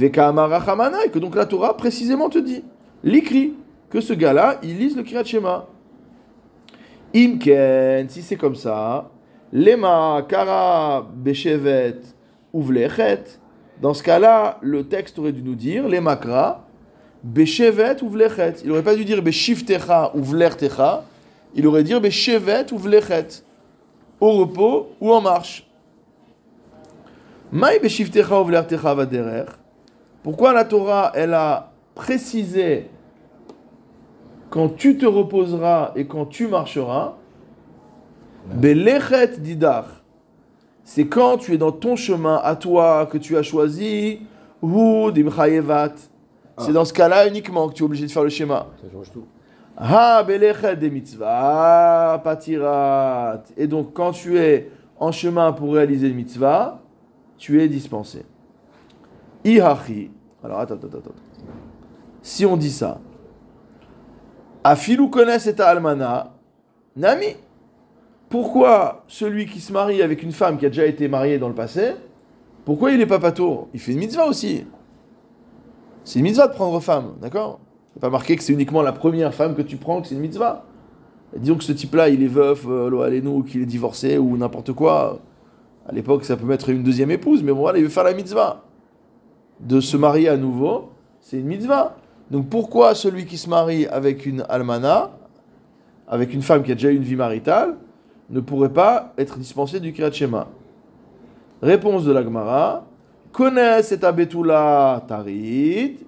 Et 0.02 0.12
que 0.12 1.20
donc 1.20 1.36
la 1.36 1.46
Torah 1.46 1.78
précisément 1.78 2.30
te 2.30 2.40
dit 2.40 2.64
l'écrit 3.04 3.54
que 3.90 4.02
ce 4.02 4.14
gars-là, 4.14 4.60
il 4.64 4.78
lise 4.78 4.98
le 4.98 5.04
Kirat 5.04 5.24
Shema. 5.24 5.68
Imken, 7.16 8.10
si 8.10 8.22
c'est 8.22 8.36
comme 8.36 8.56
ça, 8.56 9.10
lema 9.54 10.26
kara 10.28 11.08
beshevet 11.16 12.02
uvlechet. 12.54 13.40
Dans 13.82 13.94
ce 13.94 14.04
cas-là, 14.04 14.58
le 14.62 14.86
texte 14.86 15.18
aurait 15.20 15.32
dû 15.32 15.42
nous 15.42 15.56
dire 15.56 15.88
lema 15.88 16.18
kra 16.18 16.66
beshevet 17.24 17.98
uvlechet. 18.02 18.56
Il 18.66 18.72
aurait 18.72 18.84
pas 18.84 18.96
dû 18.96 19.06
dire 19.06 19.22
beshivtecha 19.22 20.12
uvlertecha. 20.14 21.06
Il 21.54 21.66
aurait 21.68 21.84
dit 21.84 21.98
beshevet 21.98 22.66
uvlechet. 22.74 23.44
Au 24.20 24.32
repos 24.32 24.90
ou 25.00 25.14
en 25.14 25.22
marche. 25.22 25.66
Maï 27.52 27.80
beshivtecha 27.80 28.42
uvlertecha 28.42 28.94
vaderer. 28.94 29.46
Pourquoi 30.26 30.54
la 30.54 30.66
Torah, 30.66 31.12
elle 31.14 31.36
a 31.36 31.72
précisé 31.94 32.90
quand 34.50 34.70
tu 34.70 34.98
te 34.98 35.06
reposeras 35.06 35.92
et 35.96 36.08
quand 36.08 36.26
tu 36.26 36.48
marcheras, 36.48 37.18
Belechet 38.52 39.38
didach, 39.38 39.86
c'est 40.84 41.06
quand 41.06 41.38
tu 41.38 41.54
es 41.54 41.60
dans 41.60 41.72
ton 41.72 41.96
chemin 41.96 42.42
à 42.44 42.56
toi 42.56 43.06
que 43.06 43.20
tu 43.20 43.38
as 43.38 43.44
choisi, 43.44 44.22
ou 44.64 45.12
dimchayevat. 45.12 45.94
C'est 46.58 46.74
dans 46.74 46.86
ce 46.86 46.94
cas-là 46.94 47.28
uniquement 47.28 47.70
que 47.70 47.76
tu 47.76 47.84
es 47.84 47.86
obligé 47.86 48.08
de 48.08 48.12
faire 48.12 48.24
le 48.24 48.30
schéma. 48.30 48.66
Ça 48.82 48.92
change 48.92 49.12
tout. 49.12 49.26
Ha 49.78 50.24
belechet 50.24 50.76
de 50.76 50.90
mitzvah, 50.90 52.20
patirat. 52.24 53.44
Et 53.58 53.68
donc 53.68 53.94
quand 53.94 54.12
tu 54.12 54.40
es 54.40 54.72
en 55.00 55.12
chemin 55.12 55.52
pour 55.52 55.76
réaliser 55.76 56.10
le 56.10 56.16
mitzvah, 56.16 56.82
tu 57.38 57.62
es 57.62 57.68
dispensé. 57.68 58.26
Ihachi. 59.46 60.12
Alors 60.44 60.60
attends, 60.60 60.76
attends, 60.76 60.98
attends. 60.98 61.12
Si 62.22 62.46
on 62.46 62.58
dit 62.58 62.72
ça, 62.72 63.00
Afilou 64.64 65.10
connaît 65.10 65.38
cet 65.38 65.60
almana, 65.60 66.34
Nami. 66.96 67.36
Pourquoi 68.30 69.04
celui 69.08 69.46
qui 69.46 69.62
se 69.62 69.72
marie 69.72 70.02
avec 70.02 70.24
une 70.24 70.32
femme 70.32 70.58
qui 70.58 70.66
a 70.66 70.70
déjà 70.70 70.88
été 70.88 71.08
mariée 71.08 71.38
dans 71.38 71.48
le 71.48 71.54
passé, 71.54 71.92
pourquoi 72.66 72.92
il 72.92 72.98
n'est 72.98 73.06
pas 73.06 73.20
pato 73.20 73.70
Il 73.76 73.80
fait 73.80 73.92
une 73.92 74.00
mitzvah 74.00 74.26
aussi. 74.26 74.66
C'est 76.04 76.18
une 76.20 76.26
mitzvah 76.26 76.48
de 76.48 76.54
prendre 76.54 76.80
femme, 76.80 77.14
d'accord? 77.22 77.60
C'est 77.94 78.00
pas 78.00 78.10
marqué 78.10 78.36
que 78.36 78.42
c'est 78.42 78.54
uniquement 78.54 78.82
la 78.82 78.92
première 78.92 79.34
femme 79.34 79.54
que 79.54 79.62
tu 79.62 79.78
prends 79.78 80.02
que 80.02 80.08
c'est 80.08 80.16
une 80.16 80.22
mitzvah. 80.22 80.66
Disons 81.38 81.56
que 81.56 81.64
ce 81.64 81.72
type-là, 81.72 82.10
il 82.10 82.24
est 82.24 82.28
veuf, 82.28 82.66
euh, 82.68 83.02
alenu, 83.02 83.44
qu'il 83.44 83.62
est 83.62 83.68
divorcé 83.68 84.18
ou 84.18 84.36
n'importe 84.36 84.74
quoi. 84.74 85.20
À 85.88 85.92
l'époque, 85.92 86.26
ça 86.26 86.36
peut 86.36 86.46
mettre 86.46 86.70
une 86.70 86.82
deuxième 86.82 87.12
épouse, 87.12 87.44
mais 87.44 87.52
bon, 87.52 87.60
voilà, 87.60 87.78
il 87.78 87.84
veut 87.84 87.90
faire 87.90 88.04
la 88.04 88.14
mitzvah. 88.14 88.65
De 89.60 89.80
se 89.80 89.98
marier 89.98 90.30
à 90.30 90.38
nouveau, 90.38 90.90
c'est 91.22 91.38
une 91.38 91.48
mitzvah. 91.48 91.96
Donc 92.32 92.50
pourquoi 92.50 92.96
celui 92.96 93.26
qui 93.26 93.38
se 93.38 93.50
marie 93.50 93.86
avec 93.88 94.26
une 94.26 94.44
almana, 94.50 95.12
avec 96.08 96.34
une 96.34 96.42
femme 96.42 96.64
qui 96.64 96.72
a 96.72 96.76
déjà 96.76 96.92
eu 96.92 96.96
une 96.96 97.04
vie 97.04 97.16
maritale, 97.16 97.76
ne 98.30 98.40
pourrait 98.40 98.74
pas 98.74 99.14
être 99.18 99.38
dispensé 99.38 99.80
du 99.80 99.94
Kirat 99.94 100.12
Shema? 100.12 100.48
Réponse 101.62 102.04
de 102.04 102.12
la 102.12 102.24
Gemara 102.24 102.86
connaît 103.32 103.84
cet 103.84 104.04
abetula 104.04 105.04
tarid, 105.08 106.00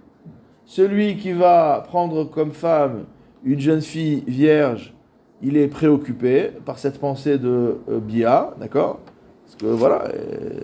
celui 0.65 1.17
qui 1.17 1.31
va 1.31 1.83
prendre 1.87 2.25
comme 2.25 2.51
femme 2.51 3.05
une 3.43 3.59
jeune 3.59 3.81
fille 3.81 4.23
vierge, 4.27 4.93
il 5.41 5.57
est 5.57 5.67
préoccupé 5.67 6.51
par 6.65 6.79
cette 6.79 6.99
pensée 6.99 7.37
de 7.37 7.77
euh, 7.89 7.99
Bia, 7.99 8.53
d'accord? 8.59 8.99
Parce 9.47 9.55
que 9.55 9.65
voilà, 9.67 10.03
euh, 10.09 10.59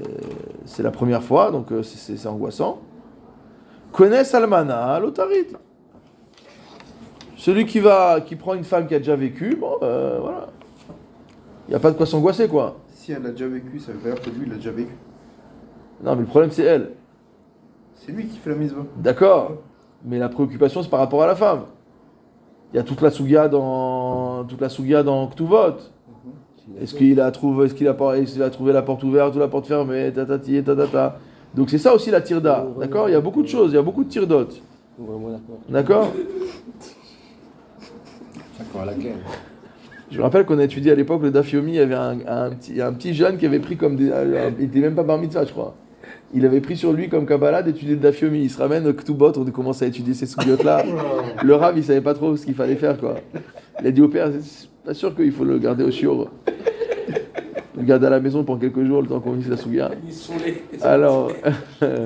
c'est 0.65 0.83
la 0.83 0.91
première 0.91 1.23
fois, 1.23 1.51
donc 1.51 1.71
euh, 1.71 1.81
c'est- 1.83 2.27
angoissant. 2.27 2.79
Connaît 3.93 4.25
Salmana, 4.25 4.99
l'otarid. 4.99 5.55
Celui 7.37 7.65
qui 7.65 7.79
va, 7.79 8.19
qui 8.21 8.35
prend 8.35 8.53
une 8.55 8.63
femme 8.65 8.85
qui 8.87 8.93
a 8.95 8.97
déjà 8.99 9.15
vécu, 9.15 9.55
bon, 9.55 9.77
euh, 9.81 10.19
voilà. 10.21 10.47
Il 11.67 11.71
n'y 11.71 11.75
a 11.75 11.79
pas 11.79 11.91
de 11.91 11.95
quoi 11.97 12.05
s'angoisser, 12.05 12.47
quoi. 12.49 12.77
Si 12.89 13.13
elle 13.13 13.25
a 13.25 13.31
déjà 13.31 13.47
vécu, 13.47 13.79
ça 13.79 13.93
veut 13.93 13.99
pas 13.99 14.09
dire 14.11 14.21
que 14.21 14.29
lui, 14.29 14.47
il 14.47 14.51
a 14.53 14.55
déjà 14.55 14.71
vécu. 14.71 14.93
Non, 16.03 16.15
mais 16.15 16.21
le 16.21 16.27
problème, 16.27 16.51
c'est 16.51 16.63
elle. 16.63 16.91
C'est 17.95 18.11
lui 18.11 18.27
qui 18.27 18.37
fait 18.37 18.49
la 18.49 18.57
mitzvah. 18.57 18.83
D'accord. 18.97 19.53
Mais 20.03 20.19
la 20.19 20.27
préoccupation, 20.27 20.83
c'est 20.83 20.89
par 20.89 20.99
rapport 20.99 21.23
à 21.23 21.27
la 21.27 21.35
femme. 21.35 21.61
Il 22.73 22.77
y 22.77 22.79
a 22.79 22.83
toute 22.83 23.01
la 23.01 23.11
souga 23.11 23.47
dans 23.47 24.43
toute 24.45 24.59
la 24.59 24.67
souga 24.67 25.03
dans 25.03 25.27
Ktuvot. 25.27 25.77
Est-ce 26.81 26.93
qu'il 26.95 27.19
a 27.19 27.29
trouvé 27.31 27.65
est-ce 27.65 27.73
qu'il 27.73 27.87
a, 27.87 27.93
pas- 27.93 28.17
est-ce 28.17 28.33
qu'il 28.33 28.43
a 28.43 28.49
trouvé 28.49 28.71
la 28.73 28.81
porte 28.81 29.03
ouverte 29.03 29.35
ou 29.35 29.39
la 29.39 29.47
porte 29.49 29.67
fermée 29.67 30.11
tatati 30.13 30.63
tatata. 30.63 31.19
Donc 31.55 31.69
c'est 31.69 31.77
ça 31.77 31.93
aussi 31.93 32.09
la 32.09 32.21
tirda. 32.21 32.65
D'accord? 32.79 33.09
Il 33.09 33.11
y 33.11 33.15
a 33.15 33.21
beaucoup 33.21 33.43
de 33.43 33.47
choses, 33.47 33.71
il 33.71 33.75
y 33.75 33.77
a 33.77 33.81
beaucoup 33.81 34.03
de 34.03 34.09
tirdot. 34.09 34.47
Vraiment 34.97 35.39
d'accord. 35.69 36.11
Je 40.11 40.17
me 40.17 40.23
rappelle 40.23 40.45
qu'on 40.45 40.59
a 40.59 40.63
étudié 40.63 40.91
à 40.91 40.95
l'époque 40.95 41.21
le 41.23 41.31
Dafyomi, 41.31 41.71
il 41.71 41.75
y 41.75 41.79
avait 41.79 41.95
un, 41.95 42.17
un 42.27 42.49
petit, 42.51 42.79
un 42.81 42.93
petit 42.93 43.13
jeune 43.13 43.37
qui 43.37 43.45
avait 43.45 43.59
pris 43.59 43.77
comme 43.77 43.95
des. 43.95 44.09
euh, 44.11 44.51
Il 44.59 44.65
était 44.65 44.79
même 44.79 44.95
pas 44.95 45.03
bar 45.03 45.17
mitzvah, 45.17 45.45
je 45.45 45.51
crois. 45.51 45.75
Il 46.35 46.45
avait 46.45 46.61
pris 46.61 46.77
sur 46.77 46.93
lui 46.93 47.09
comme 47.09 47.25
Kabbalah 47.25 47.61
d'étudier 47.63 47.95
le 47.95 47.99
Dafyomi. 48.01 48.41
Il 48.43 48.49
se 48.49 48.57
ramène 48.59 48.87
au 48.87 48.93
Ktubot, 48.93 49.31
on 49.37 49.45
commence 49.45 49.81
à 49.81 49.87
étudier 49.87 50.13
ces 50.13 50.25
soubiotes 50.25 50.63
là 50.63 50.83
Le 51.43 51.55
Rav, 51.55 51.77
il 51.77 51.83
savait 51.83 52.01
pas 52.01 52.13
trop 52.13 52.35
ce 52.35 52.45
qu'il 52.45 52.55
fallait 52.55 52.75
faire, 52.75 52.97
quoi. 52.99 53.15
Il 53.81 53.87
a 53.87 53.91
dit 53.91 54.01
au 54.01 54.07
père, 54.07 54.29
pas 54.85 54.93
sûr 54.93 55.15
qu'il 55.15 55.31
faut 55.31 55.43
le 55.45 55.57
garder 55.59 55.83
au 55.83 55.91
shiur. 55.91 56.29
Le 57.75 57.81
garder 57.81 58.05
à 58.05 58.11
la 58.11 58.19
maison 58.19 58.43
pendant 58.43 58.59
quelques 58.59 58.83
jours, 58.83 59.01
le 59.01 59.07
temps 59.07 59.19
qu'on 59.19 59.31
vise 59.31 59.49
la 59.49 59.57
souga. 59.57 59.89
Alors, 60.83 61.31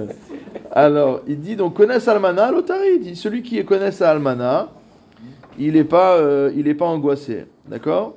alors, 0.71 1.21
il 1.27 1.41
dit 1.41 1.57
donc 1.57 1.73
connaît 1.73 2.07
Almana, 2.07 2.51
l'otari, 2.51 2.87
il 2.95 3.01
dit 3.01 3.17
celui 3.17 3.41
qui 3.43 3.63
connaît 3.65 4.01
Almana, 4.01 4.69
il 5.59 5.73
n'est 5.73 5.83
pas, 5.83 6.15
euh, 6.15 6.53
il 6.55 6.69
est 6.69 6.73
pas 6.73 6.85
angoissé. 6.85 7.47
D'accord? 7.67 8.15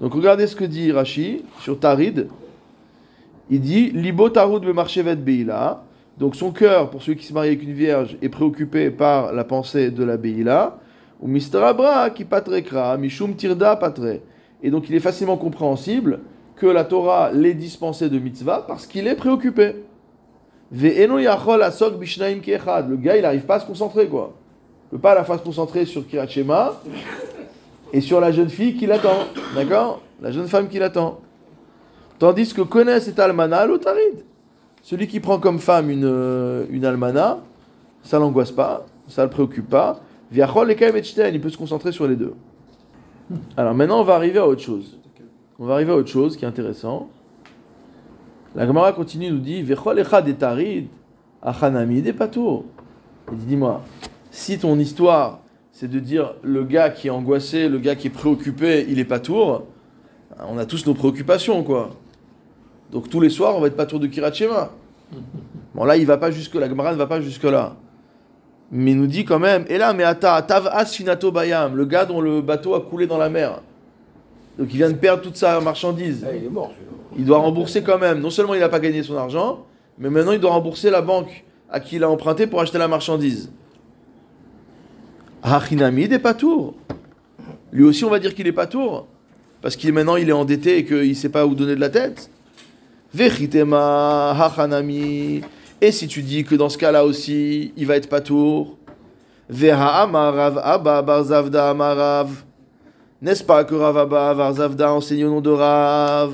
Donc 0.00 0.12
regardez 0.12 0.46
ce 0.46 0.54
que 0.54 0.64
dit 0.64 0.92
Rashi 0.92 1.42
sur 1.60 1.80
Tarid. 1.80 2.28
Il 3.48 3.62
dit 3.62 3.90
Libo 3.90 4.28
Tarud 4.28 4.62
marchevet 4.66 5.16
Beila. 5.16 5.82
Donc 6.18 6.36
son 6.36 6.52
cœur, 6.52 6.90
pour 6.90 7.02
celui 7.02 7.16
qui 7.16 7.24
se 7.24 7.32
marie 7.32 7.48
avec 7.48 7.62
une 7.62 7.72
vierge, 7.72 8.18
est 8.20 8.28
préoccupé 8.28 8.90
par 8.90 9.32
la 9.32 9.44
pensée 9.44 9.90
de 9.90 10.04
la 10.04 10.18
Beila. 10.18 10.79
Ou 11.20 11.28
Mistrabra 11.28 12.10
qui 12.10 12.24
patrekra, 12.24 12.96
Mishum 12.96 13.34
Tirda 13.34 13.76
patre. 13.76 14.20
Et 14.62 14.70
donc 14.70 14.88
il 14.88 14.94
est 14.94 15.00
facilement 15.00 15.36
compréhensible 15.36 16.20
que 16.56 16.66
la 16.66 16.84
Torah 16.84 17.30
l'ait 17.32 17.54
dispensé 17.54 18.08
de 18.08 18.18
mitzvah 18.18 18.64
parce 18.66 18.86
qu'il 18.86 19.06
est 19.06 19.14
préoccupé. 19.14 19.76
Le 20.72 20.96
gars, 22.96 23.16
il 23.16 23.22
n'arrive 23.22 23.44
pas 23.44 23.56
à 23.56 23.60
se 23.60 23.66
concentrer, 23.66 24.06
quoi. 24.06 24.34
Il 24.86 24.90
peut 24.96 24.98
pas 24.98 25.12
à 25.12 25.14
la 25.16 25.24
fois 25.24 25.38
se 25.38 25.42
concentrer 25.42 25.84
sur 25.84 26.06
Kirat 26.06 26.28
Shema 26.28 26.80
et 27.92 28.00
sur 28.00 28.20
la 28.20 28.30
jeune 28.30 28.50
fille 28.50 28.76
qui 28.76 28.86
l'attend. 28.86 29.26
D'accord? 29.54 30.00
La 30.20 30.30
jeune 30.30 30.46
femme 30.46 30.68
qui 30.68 30.78
l'attend. 30.78 31.20
Tandis 32.18 32.52
que 32.52 32.62
connaît 32.62 33.00
cet 33.00 33.18
almana, 33.18 33.66
l'otarid. 33.66 34.24
Celui 34.82 35.08
qui 35.08 35.20
prend 35.20 35.38
comme 35.38 35.58
femme 35.58 35.90
une, 35.90 36.04
euh, 36.04 36.66
une 36.70 36.84
almana, 36.84 37.38
ça 38.02 38.18
l'angoisse 38.18 38.52
pas, 38.52 38.86
ça 39.08 39.24
le 39.24 39.30
préoccupe 39.30 39.68
pas. 39.68 40.00
Il 40.32 41.40
peut 41.40 41.50
se 41.50 41.58
concentrer 41.58 41.92
sur 41.92 42.06
les 42.06 42.16
deux. 42.16 42.34
Alors 43.56 43.74
maintenant, 43.74 44.00
on 44.00 44.04
va 44.04 44.14
arriver 44.14 44.38
à 44.38 44.46
autre 44.46 44.62
chose. 44.62 44.98
On 45.58 45.66
va 45.66 45.74
arriver 45.74 45.92
à 45.92 45.96
autre 45.96 46.08
chose 46.08 46.36
qui 46.36 46.44
est 46.44 46.48
intéressant. 46.48 47.10
La 48.54 48.66
Gemara 48.66 48.92
continue, 48.92 49.30
nous 49.30 49.38
dit 49.38 49.56
et. 49.56 49.58
Il 49.60 49.66
dit 53.38 53.44
Dis-moi, 53.46 53.82
si 54.30 54.58
ton 54.58 54.78
histoire, 54.78 55.40
c'est 55.72 55.88
de 55.88 56.00
dire 56.00 56.34
le 56.42 56.64
gars 56.64 56.90
qui 56.90 57.06
est 57.08 57.10
angoissé, 57.10 57.68
le 57.68 57.78
gars 57.78 57.94
qui 57.94 58.08
est 58.08 58.10
préoccupé, 58.10 58.86
il 58.88 58.98
est 58.98 59.04
patour, 59.04 59.64
on 60.48 60.58
a 60.58 60.66
tous 60.66 60.86
nos 60.86 60.94
préoccupations, 60.94 61.62
quoi. 61.62 61.90
Donc 62.90 63.08
tous 63.08 63.20
les 63.20 63.30
soirs, 63.30 63.56
on 63.56 63.60
va 63.60 63.68
être 63.68 63.76
patour 63.76 64.00
de 64.00 64.06
Kirat 64.06 64.32
Shema. 64.32 64.70
Bon, 65.74 65.84
là, 65.84 65.96
il 65.96 66.06
va 66.06 66.16
pas 66.16 66.30
jusque 66.30 66.54
la 66.56 66.68
Gemara 66.68 66.92
ne 66.92 66.98
va 66.98 67.06
pas 67.06 67.20
jusque-là. 67.20 67.76
Mais 68.72 68.92
il 68.92 68.96
nous 68.96 69.06
dit 69.08 69.24
quand 69.24 69.40
même, 69.40 69.64
et 69.68 69.78
là, 69.78 69.92
mais 69.92 70.04
ata, 70.04 70.44
finato 70.86 71.32
bayam, 71.32 71.76
le 71.76 71.84
gars 71.84 72.04
dont 72.04 72.20
le 72.20 72.40
bateau 72.40 72.74
a 72.74 72.80
coulé 72.80 73.06
dans 73.06 73.18
la 73.18 73.28
mer. 73.28 73.60
Donc 74.58 74.68
il 74.70 74.76
vient 74.76 74.90
de 74.90 74.94
perdre 74.94 75.22
toute 75.22 75.36
sa 75.36 75.60
marchandise. 75.60 76.24
Ah, 76.26 76.34
il 76.34 76.44
est 76.44 76.50
mort. 76.50 76.72
Il 77.16 77.24
doit 77.24 77.38
rembourser 77.38 77.82
quand 77.82 77.98
même. 77.98 78.20
Non 78.20 78.30
seulement 78.30 78.54
il 78.54 78.60
n'a 78.60 78.68
pas 78.68 78.78
gagné 78.78 79.02
son 79.02 79.16
argent, 79.16 79.64
mais 79.98 80.10
maintenant 80.10 80.32
il 80.32 80.40
doit 80.40 80.52
rembourser 80.52 80.90
la 80.90 81.02
banque 81.02 81.44
à 81.70 81.80
qui 81.80 81.96
il 81.96 82.04
a 82.04 82.10
emprunté 82.10 82.46
pour 82.46 82.60
acheter 82.60 82.78
la 82.78 82.86
marchandise. 82.86 83.50
Hachinami 85.42 86.08
des 86.08 86.18
patours. 86.18 86.74
Lui 87.72 87.84
aussi, 87.84 88.04
on 88.04 88.10
va 88.10 88.18
dire 88.18 88.34
qu'il 88.34 88.46
est 88.46 88.52
patour. 88.52 89.06
Parce 89.62 89.76
qu'il 89.76 89.92
maintenant 89.92 90.16
il 90.16 90.28
est 90.28 90.32
endetté 90.32 90.78
et 90.78 90.84
qu'il 90.84 91.08
ne 91.08 91.14
sait 91.14 91.28
pas 91.28 91.46
où 91.46 91.54
donner 91.54 91.74
de 91.74 91.80
la 91.80 91.88
tête. 91.88 92.30
Vechitema 93.14 94.30
hachanami. 94.30 95.42
Et 95.80 95.92
si 95.92 96.06
tu 96.08 96.22
dis 96.22 96.44
que 96.44 96.54
dans 96.54 96.68
ce 96.68 96.76
cas-là 96.76 97.04
aussi, 97.04 97.72
il 97.76 97.86
va 97.86 97.96
être 97.96 98.08
barzavda 101.02 101.70
amarav. 101.70 102.28
N'est-ce 103.22 103.44
pas 103.44 103.64
que 103.64 103.74
Rav 103.74 103.98
Abba 103.98 104.34
Barzavda 104.34 104.92
enseigne 104.92 105.26
au 105.26 105.30
nom 105.30 105.40
de 105.40 105.50
Rav? 105.50 106.32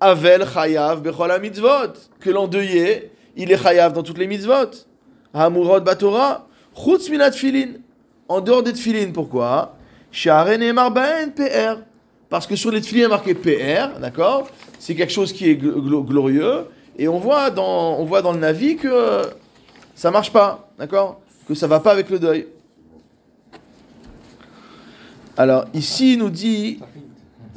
Avel 0.00 0.44
chayav 0.52 1.00
bechol 1.00 1.40
mitzvot. 1.40 1.92
Que 2.20 2.30
l'endeuillé, 2.30 3.10
il 3.36 3.52
est 3.52 3.56
chayav 3.62 3.92
dans 3.92 4.02
toutes 4.02 4.18
les 4.18 4.26
mitzvot. 4.26 4.70
Hamurot 5.32 5.80
batora. 5.80 6.48
Chutz 6.74 7.08
minat 7.08 7.32
filin. 7.32 7.74
En 8.28 8.40
dehors 8.40 8.62
des 8.62 8.72
tfilin, 8.72 9.10
pourquoi? 9.12 9.76
Sha'aren 10.10 10.62
emar 10.62 10.90
baen 10.90 11.30
PR. 11.34 11.80
Parce 12.28 12.46
que 12.46 12.56
sur 12.56 12.70
les 12.70 12.80
tfilin, 12.80 13.00
il 13.00 13.02
y 13.02 13.06
a 13.06 13.08
marqué 13.08 13.34
PR, 13.34 14.00
d'accord? 14.00 14.48
C'est 14.78 14.94
quelque 14.94 15.12
chose 15.12 15.32
qui 15.32 15.50
est 15.50 15.54
gl- 15.62 15.74
gl- 15.74 16.04
glorieux. 16.06 16.64
Et 16.98 17.08
on 17.08 17.18
voit, 17.18 17.50
dans, 17.50 17.98
on 17.98 18.04
voit 18.04 18.22
dans 18.22 18.32
le 18.32 18.38
Navi 18.38 18.76
que 18.76 18.88
euh, 18.88 19.24
ça 19.94 20.10
marche 20.10 20.32
pas, 20.32 20.70
d'accord? 20.78 21.20
Que 21.48 21.54
ça 21.54 21.66
va 21.66 21.80
pas 21.80 21.92
avec 21.92 22.10
le 22.10 22.18
deuil. 22.18 22.46
Alors 25.36 25.64
ici, 25.72 26.14
il 26.14 26.18
nous 26.18 26.30
dit, 26.30 26.80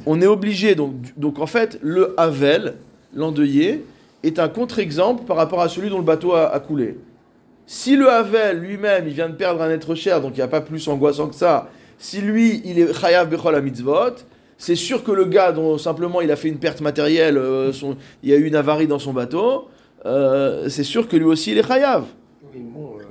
on 0.06 0.20
est 0.22 0.26
obligé, 0.26 0.74
donc, 0.74 0.94
donc 1.16 1.38
en 1.38 1.46
fait, 1.46 1.78
le 1.82 2.14
Havel, 2.18 2.76
l'endeuillé, 3.14 3.84
est 4.22 4.38
un 4.38 4.48
contre-exemple 4.48 5.24
par 5.24 5.36
rapport 5.36 5.60
à 5.60 5.68
celui 5.68 5.90
dont 5.90 5.98
le 5.98 6.04
bateau 6.04 6.34
a, 6.34 6.58
coulé. 6.60 6.98
Si 7.66 7.96
le 7.96 8.10
Havel 8.10 8.60
lui-même, 8.60 9.06
il 9.06 9.12
vient 9.12 9.28
de 9.28 9.34
perdre 9.34 9.60
un 9.60 9.70
être 9.70 9.94
cher, 9.94 10.20
donc 10.20 10.32
il 10.34 10.36
n'y 10.36 10.42
a 10.42 10.48
pas 10.48 10.60
plus 10.60 10.88
angoissant 10.88 11.28
que 11.28 11.34
ça, 11.34 11.68
si 11.98 12.20
lui, 12.20 12.62
il 12.64 12.78
est 12.78 12.92
Chayav 12.92 13.28
Bechol 13.28 13.60
mitzvot, 13.62 14.14
c'est 14.58 14.74
sûr 14.74 15.04
que 15.04 15.12
le 15.12 15.24
gars 15.26 15.52
dont 15.52 15.78
simplement 15.78 16.20
il 16.20 16.30
a 16.30 16.36
fait 16.36 16.48
une 16.48 16.58
perte 16.58 16.80
matérielle, 16.80 17.36
euh, 17.38 17.72
son- 17.72 17.96
il 18.22 18.30
y 18.30 18.32
a 18.32 18.36
eu 18.36 18.44
une 18.46 18.56
avarie 18.56 18.86
dans 18.86 18.98
son 18.98 19.12
bateau, 19.12 19.68
euh, 20.06 20.68
c'est 20.68 20.84
sûr 20.84 21.08
que 21.08 21.16
lui 21.16 21.24
aussi 21.26 21.52
il 21.52 21.58
est 21.58 21.66
Chayav. 21.66 22.04
Oui, 22.54 22.60
bon, 22.62 22.94
euh, 22.98 23.02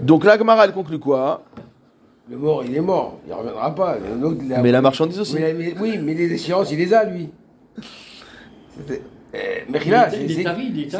Donc 0.00 0.24
là, 0.24 0.36
Gemara, 0.38 0.64
elle 0.64 0.72
conclut 0.72 0.98
quoi 0.98 1.42
le 2.30 2.38
mort, 2.38 2.62
il 2.66 2.74
est 2.74 2.80
mort. 2.80 3.18
Il 3.26 3.30
ne 3.30 3.34
reviendra 3.34 3.74
pas. 3.74 3.98
L'autre, 4.20 4.40
il 4.42 4.52
a- 4.54 4.62
Mais 4.62 4.70
la 4.72 4.80
marchandise 4.80 5.18
aussi. 5.20 5.34
Mais- 5.34 5.52
mais- 5.52 5.74
oui, 5.78 5.98
mais 6.00 6.14
les 6.14 6.32
échéances, 6.32 6.70
il 6.72 6.78
les 6.78 6.94
a, 6.94 7.04
lui. 7.04 7.28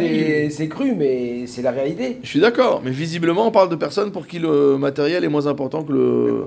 Est- 0.00 0.50
c'est- 0.50 0.68
cru, 0.68 0.94
mais 0.94 1.46
c'est 1.46 1.62
la 1.62 1.70
réalité. 1.70 2.18
Je 2.22 2.28
suis 2.28 2.40
d'accord, 2.40 2.82
mais 2.84 2.90
visiblement, 2.90 3.46
on 3.46 3.50
parle 3.50 3.68
de 3.68 3.76
personnes 3.76 4.10
pour 4.10 4.26
qui 4.26 4.38
le 4.38 4.76
matériel 4.78 5.24
est 5.24 5.28
moins 5.28 5.46
important 5.46 5.82
que, 5.84 5.92
le, 5.92 6.44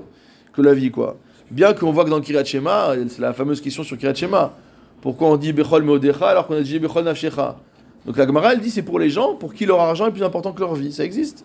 que 0.52 0.62
la 0.62 0.74
vie, 0.74 0.90
quoi. 0.90 1.16
Bien 1.50 1.74
qu'on 1.74 1.92
voit 1.92 2.04
que 2.04 2.10
dans 2.10 2.20
Kirat 2.20 2.44
Shema, 2.44 2.94
c'est 3.08 3.20
la 3.20 3.32
fameuse 3.32 3.60
question 3.60 3.84
sur 3.84 3.96
Kirat 3.96 4.14
Shema. 4.14 4.52
Pourquoi 5.00 5.28
on 5.28 5.36
dit 5.36 5.52
Bechol 5.52 5.84
Meodecha 5.84 6.28
alors 6.28 6.46
qu'on 6.46 6.56
a 6.56 6.60
dit 6.60 6.78
Bechol 6.78 7.04
Nafshecha? 7.04 7.56
Donc 8.04 8.16
la 8.16 8.26
Gemara, 8.26 8.52
elle 8.52 8.60
dit 8.60 8.70
c'est 8.70 8.82
pour 8.82 8.98
les 8.98 9.10
gens 9.10 9.34
pour 9.34 9.54
qui 9.54 9.66
leur 9.66 9.80
argent 9.80 10.06
est 10.06 10.10
plus 10.10 10.24
important 10.24 10.52
que 10.52 10.60
leur 10.60 10.74
vie. 10.74 10.92
Ça 10.92 11.04
existe. 11.04 11.44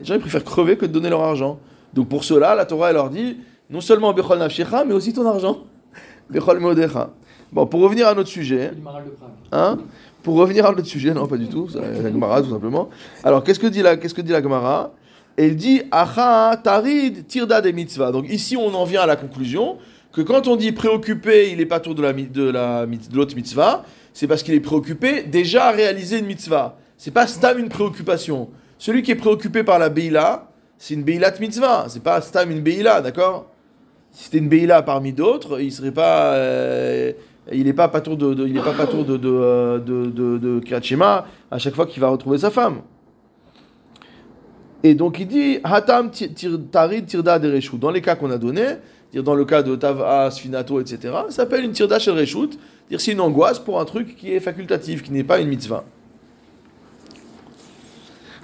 Les 0.00 0.06
gens, 0.06 0.14
ils 0.14 0.20
préfèrent 0.20 0.44
crever 0.44 0.76
que 0.76 0.86
de 0.86 0.92
donner 0.92 1.10
leur 1.10 1.22
argent. 1.22 1.58
Donc 1.94 2.08
pour 2.08 2.24
cela, 2.24 2.54
la 2.54 2.66
Torah, 2.66 2.90
elle 2.90 2.96
leur 2.96 3.10
dit 3.10 3.38
non 3.70 3.80
seulement 3.80 4.12
Bechol 4.12 4.38
Nafshecha, 4.38 4.84
mais 4.84 4.92
aussi 4.92 5.12
ton 5.12 5.26
argent. 5.26 5.58
Bechol 6.30 6.60
Meodecha. 6.60 7.10
Bon, 7.52 7.66
pour 7.66 7.80
revenir 7.80 8.06
à 8.08 8.14
notre 8.14 8.28
sujet. 8.28 8.72
Hein? 9.52 9.78
Pour 10.22 10.36
revenir 10.36 10.66
à 10.66 10.72
notre 10.72 10.86
sujet, 10.86 11.14
non 11.14 11.26
pas 11.26 11.36
du 11.36 11.48
tout, 11.48 11.68
la 11.74 12.10
Gemara 12.10 12.42
tout 12.42 12.50
simplement. 12.50 12.90
Alors 13.24 13.42
qu'est-ce 13.42 13.58
que 13.58 13.66
dit 13.66 13.82
la, 13.82 13.96
qu'est-ce 13.96 14.14
que 14.14 14.20
dit 14.20 14.32
la 14.32 14.42
Gemara? 14.42 14.92
Elle 15.42 15.56
dit 15.56 15.80
Acha 15.90 16.54
tarid 16.62 17.26
tirda 17.26 17.62
des 17.62 17.72
mitzvah. 17.72 18.12
Donc 18.12 18.26
ici 18.28 18.56
on 18.58 18.74
en 18.74 18.84
vient 18.84 19.00
à 19.02 19.06
la 19.06 19.16
conclusion 19.16 19.78
que 20.12 20.20
quand 20.20 20.48
on 20.48 20.56
dit 20.56 20.72
préoccupé, 20.72 21.50
il 21.52 21.60
est 21.62 21.66
pas 21.66 21.80
tour 21.80 21.94
de 21.94 22.02
la 22.02 22.12
mi- 22.12 22.26
de 22.26 22.50
la 22.50 22.84
de 22.84 23.16
l'autre 23.16 23.34
mitzvah, 23.34 23.84
c'est 24.12 24.26
parce 24.26 24.42
qu'il 24.42 24.52
est 24.54 24.60
préoccupé 24.60 25.22
déjà 25.22 25.66
à 25.68 25.70
réaliser 25.70 26.18
une 26.18 26.26
mitzvah. 26.26 26.76
C'est 26.98 27.12
pas 27.12 27.26
stam 27.26 27.58
une 27.58 27.70
préoccupation. 27.70 28.50
Celui 28.76 29.02
qui 29.02 29.12
est 29.12 29.22
préoccupé 29.26 29.62
par 29.64 29.78
la 29.78 29.88
beila, 29.88 30.48
c'est 30.76 30.92
une 30.94 31.04
beilat 31.04 31.32
mitzvah. 31.40 31.86
C'est 31.88 32.02
pas 32.02 32.20
stam 32.20 32.50
une 32.50 32.60
beila, 32.60 33.00
d'accord? 33.00 33.46
Si 34.12 34.24
c'était 34.24 34.38
une 34.38 34.48
beila 34.48 34.82
parmi 34.82 35.12
d'autres, 35.14 35.58
il 35.60 35.72
serait 35.72 35.92
pas 35.92 36.34
euh, 36.34 37.12
il 37.50 37.64
n'est 37.64 37.72
pas 37.72 37.88
patour 37.88 38.16
de, 38.18 38.34
de- 38.34 38.46
il 38.46 38.58
est 38.58 38.62
pas 38.62 38.74
de 38.74 39.16
de 39.16 39.28
euh, 39.30 39.78
de 39.78 40.10
de, 40.10 40.38
de 40.38 40.60
à 41.50 41.58
chaque 41.58 41.74
fois 41.74 41.86
qu'il 41.86 42.00
va 42.02 42.08
retrouver 42.08 42.36
sa 42.38 42.50
femme. 42.50 42.82
Et 44.82 44.94
donc 44.94 45.18
il 45.18 45.26
dit 45.26 45.58
hatam 45.62 46.10
tarid 46.70 47.06
tirda 47.06 47.38
de 47.38 47.52
reshut. 47.52 47.78
Dans 47.78 47.90
les 47.90 48.00
cas 48.00 48.16
qu'on 48.16 48.30
a 48.30 48.38
donnés, 48.38 48.76
dire 49.12 49.22
dans 49.22 49.34
le 49.34 49.44
cas 49.44 49.62
de 49.62 49.76
tava, 49.76 50.30
sfinato, 50.30 50.80
etc. 50.80 50.98
Ça 51.28 51.30
s'appelle 51.30 51.64
une 51.64 51.72
tirda 51.72 51.98
shel 51.98 52.18
reshut. 52.18 52.58
Dire 52.88 53.00
c'est 53.00 53.12
une 53.12 53.20
angoisse 53.20 53.58
pour 53.58 53.80
un 53.80 53.84
truc 53.84 54.16
qui 54.16 54.32
est 54.32 54.40
facultatif, 54.40 55.02
qui 55.02 55.12
n'est 55.12 55.24
pas 55.24 55.40
une 55.40 55.48
mitzvah. 55.48 55.84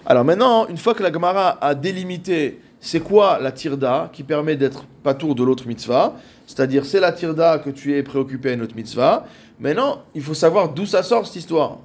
Alors 0.05 0.25
maintenant, 0.25 0.68
une 0.68 0.77
fois 0.77 0.94
que 0.94 1.03
la 1.03 1.12
Gemara 1.12 1.59
a 1.61 1.75
délimité 1.75 2.61
c'est 2.81 3.01
quoi 3.01 3.40
la 3.40 3.51
tirda 3.51 4.11
qui 4.12 4.22
permet 4.22 4.55
d'être 4.55 4.85
patour 5.03 5.35
de 5.35 5.42
l'autre 5.42 5.66
mitzvah, 5.66 6.14
c'est-à-dire 6.46 6.85
c'est 6.85 7.01
la 7.01 7.11
tirda 7.11 7.59
que 7.59 7.70
tu 7.70 7.96
es 7.96 8.03
préoccupé 8.05 8.51
à 8.51 8.53
une 8.53 8.62
autre 8.62 8.77
mitzvah, 8.77 9.27
maintenant 9.59 10.03
il 10.14 10.22
faut 10.22 10.35
savoir 10.35 10.68
d'où 10.68 10.87
ça 10.87 11.03
sort 11.03 11.27
cette 11.27 11.37
histoire. 11.37 11.79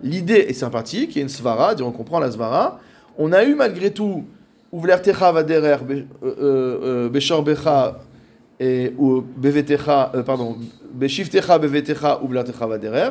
L'idée 0.00 0.46
est 0.48 0.52
sympathique, 0.52 1.16
il 1.16 1.18
y 1.18 1.20
a 1.20 1.22
une 1.22 1.28
svara, 1.28 1.74
on 1.80 1.90
comprend 1.90 2.20
la 2.20 2.30
svara. 2.30 2.78
On 3.18 3.32
a 3.32 3.44
eu 3.44 3.54
malgré 3.54 3.90
tout 3.92 4.24
Uvlertecha 4.72 5.32
vaderer 5.32 5.78
euh, 5.90 6.04
euh, 6.22 7.08
beshor 7.08 7.42
becha 7.42 8.00
et 8.58 8.92
bevetecha 9.36 10.12
euh, 10.14 10.22
pardon 10.22 10.56
beshiftecha 10.92 11.58
bevetecha 11.58 12.20
uvlertecha 12.22 12.66
vaderer. 12.66 13.10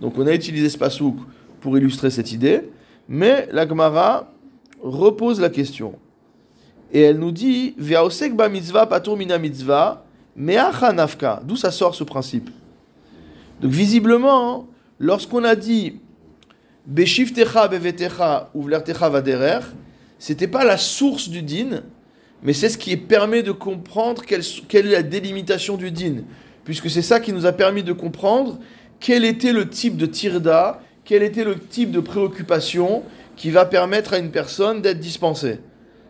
Donc 0.00 0.16
on 0.16 0.26
a 0.26 0.32
utilisé 0.32 0.68
ce 0.68 0.78
pasouk 0.78 1.16
pour 1.60 1.76
illustrer 1.76 2.10
cette 2.10 2.32
idée, 2.32 2.62
mais 3.08 3.48
la 3.52 3.68
Gemara 3.68 4.32
repose 4.80 5.40
la 5.40 5.50
question. 5.50 5.94
Et 6.92 7.02
elle 7.02 7.18
nous 7.18 7.32
dit 7.32 7.74
Ve'aosek 7.78 8.34
ba 8.34 8.48
mitzvah 8.48 8.86
patur 8.86 9.16
mina 9.16 9.38
mitzvah 9.38 10.04
me'acha 10.36 10.92
nafka. 10.92 11.42
D'où 11.44 11.56
ça 11.56 11.70
sort 11.70 11.94
ce 11.94 12.04
principe? 12.04 12.48
Donc 13.60 13.70
visiblement, 13.70 14.66
lorsqu'on 14.98 15.44
a 15.44 15.56
dit 15.56 16.00
Beshiftecha 16.86 17.68
bevetecha 17.68 18.50
uvlertecha 18.54 19.08
vaderer, 19.08 19.60
c'était 20.18 20.48
pas 20.48 20.64
la 20.64 20.76
source 20.76 21.28
du 21.28 21.42
din, 21.42 21.82
mais 22.42 22.52
c'est 22.52 22.68
ce 22.68 22.78
qui 22.78 22.96
permet 22.96 23.42
de 23.42 23.52
comprendre 23.52 24.24
quelle, 24.24 24.42
quelle 24.68 24.86
est 24.88 24.92
la 24.92 25.02
délimitation 25.02 25.76
du 25.76 25.92
din. 25.92 26.24
Puisque 26.64 26.90
c'est 26.90 27.02
ça 27.02 27.20
qui 27.20 27.32
nous 27.32 27.46
a 27.46 27.52
permis 27.52 27.82
de 27.82 27.92
comprendre 27.92 28.58
quel 28.98 29.24
était 29.24 29.52
le 29.52 29.68
type 29.68 29.96
de 29.96 30.06
tirda, 30.06 30.80
quel 31.04 31.22
était 31.22 31.44
le 31.44 31.58
type 31.58 31.90
de 31.90 32.00
préoccupation 32.00 33.02
qui 33.36 33.50
va 33.50 33.64
permettre 33.64 34.14
à 34.14 34.18
une 34.18 34.30
personne 34.30 34.82
d'être 34.82 35.00
dispensée. 35.00 35.60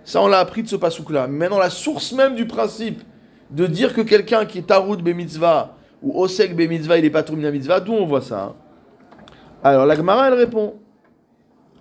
Ça, 0.05 0.23
on 0.23 0.27
l'a 0.27 0.41
appris 0.41 0.63
de 0.63 0.69
ce 0.69 0.77
pasouk-là. 0.77 1.27
Maintenant, 1.29 1.59
la 1.59 1.71
source 1.71 2.13
même 2.13 2.35
du 2.35 2.47
principe 2.47 3.03
de 3.51 3.67
dire 3.67 3.95
que 3.95 4.01
quelqu'un 4.01 4.47
qui 4.47 4.59
est 4.59 4.67
taroud 4.67 5.03
be 5.03 5.15
mitzvah 5.15 5.77
ou 6.03 6.21
osek 6.21 6.57
be 6.57 6.69
mitzvah, 6.69 6.99
il 6.99 7.05
est 7.05 7.11
pas 7.11 7.25
mina 7.31 7.51
mitzvah, 7.51 7.81
d'où 7.81 7.93
on 7.93 8.07
voit 8.07 8.23
ça 8.23 8.43
hein? 8.43 8.55
Alors, 9.63 9.87
la 9.87 9.95
Gemara, 9.95 10.29
elle 10.29 10.35
répond. 10.35 10.75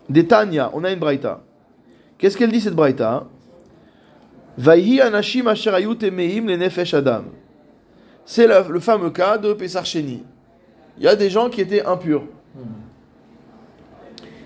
Des 0.09 0.27
Tanya, 0.27 0.69
on 0.73 0.83
a 0.83 0.91
une 0.91 0.99
braïta. 0.99 1.41
Qu'est-ce 2.17 2.37
qu'elle 2.37 2.51
dit 2.51 2.61
cette 2.61 2.75
braïta? 2.75 3.25
Vaihi 4.57 4.99
anashim 4.99 5.47
asher 5.47 5.71
hayu 5.71 5.95
temeim 5.95 6.47
le 6.47 6.57
nefesh 6.57 6.93
adam. 6.93 7.23
C'est 8.25 8.45
le, 8.47 8.71
le 8.71 8.79
fameux 8.79 9.09
cas 9.09 9.37
de 9.37 9.53
Pessar 9.53 9.85
Sheni. 9.85 10.23
Il 10.97 11.03
y 11.03 11.07
a 11.07 11.15
des 11.15 11.29
gens 11.29 11.49
qui 11.49 11.61
étaient 11.61 11.83
impurs. 11.85 12.23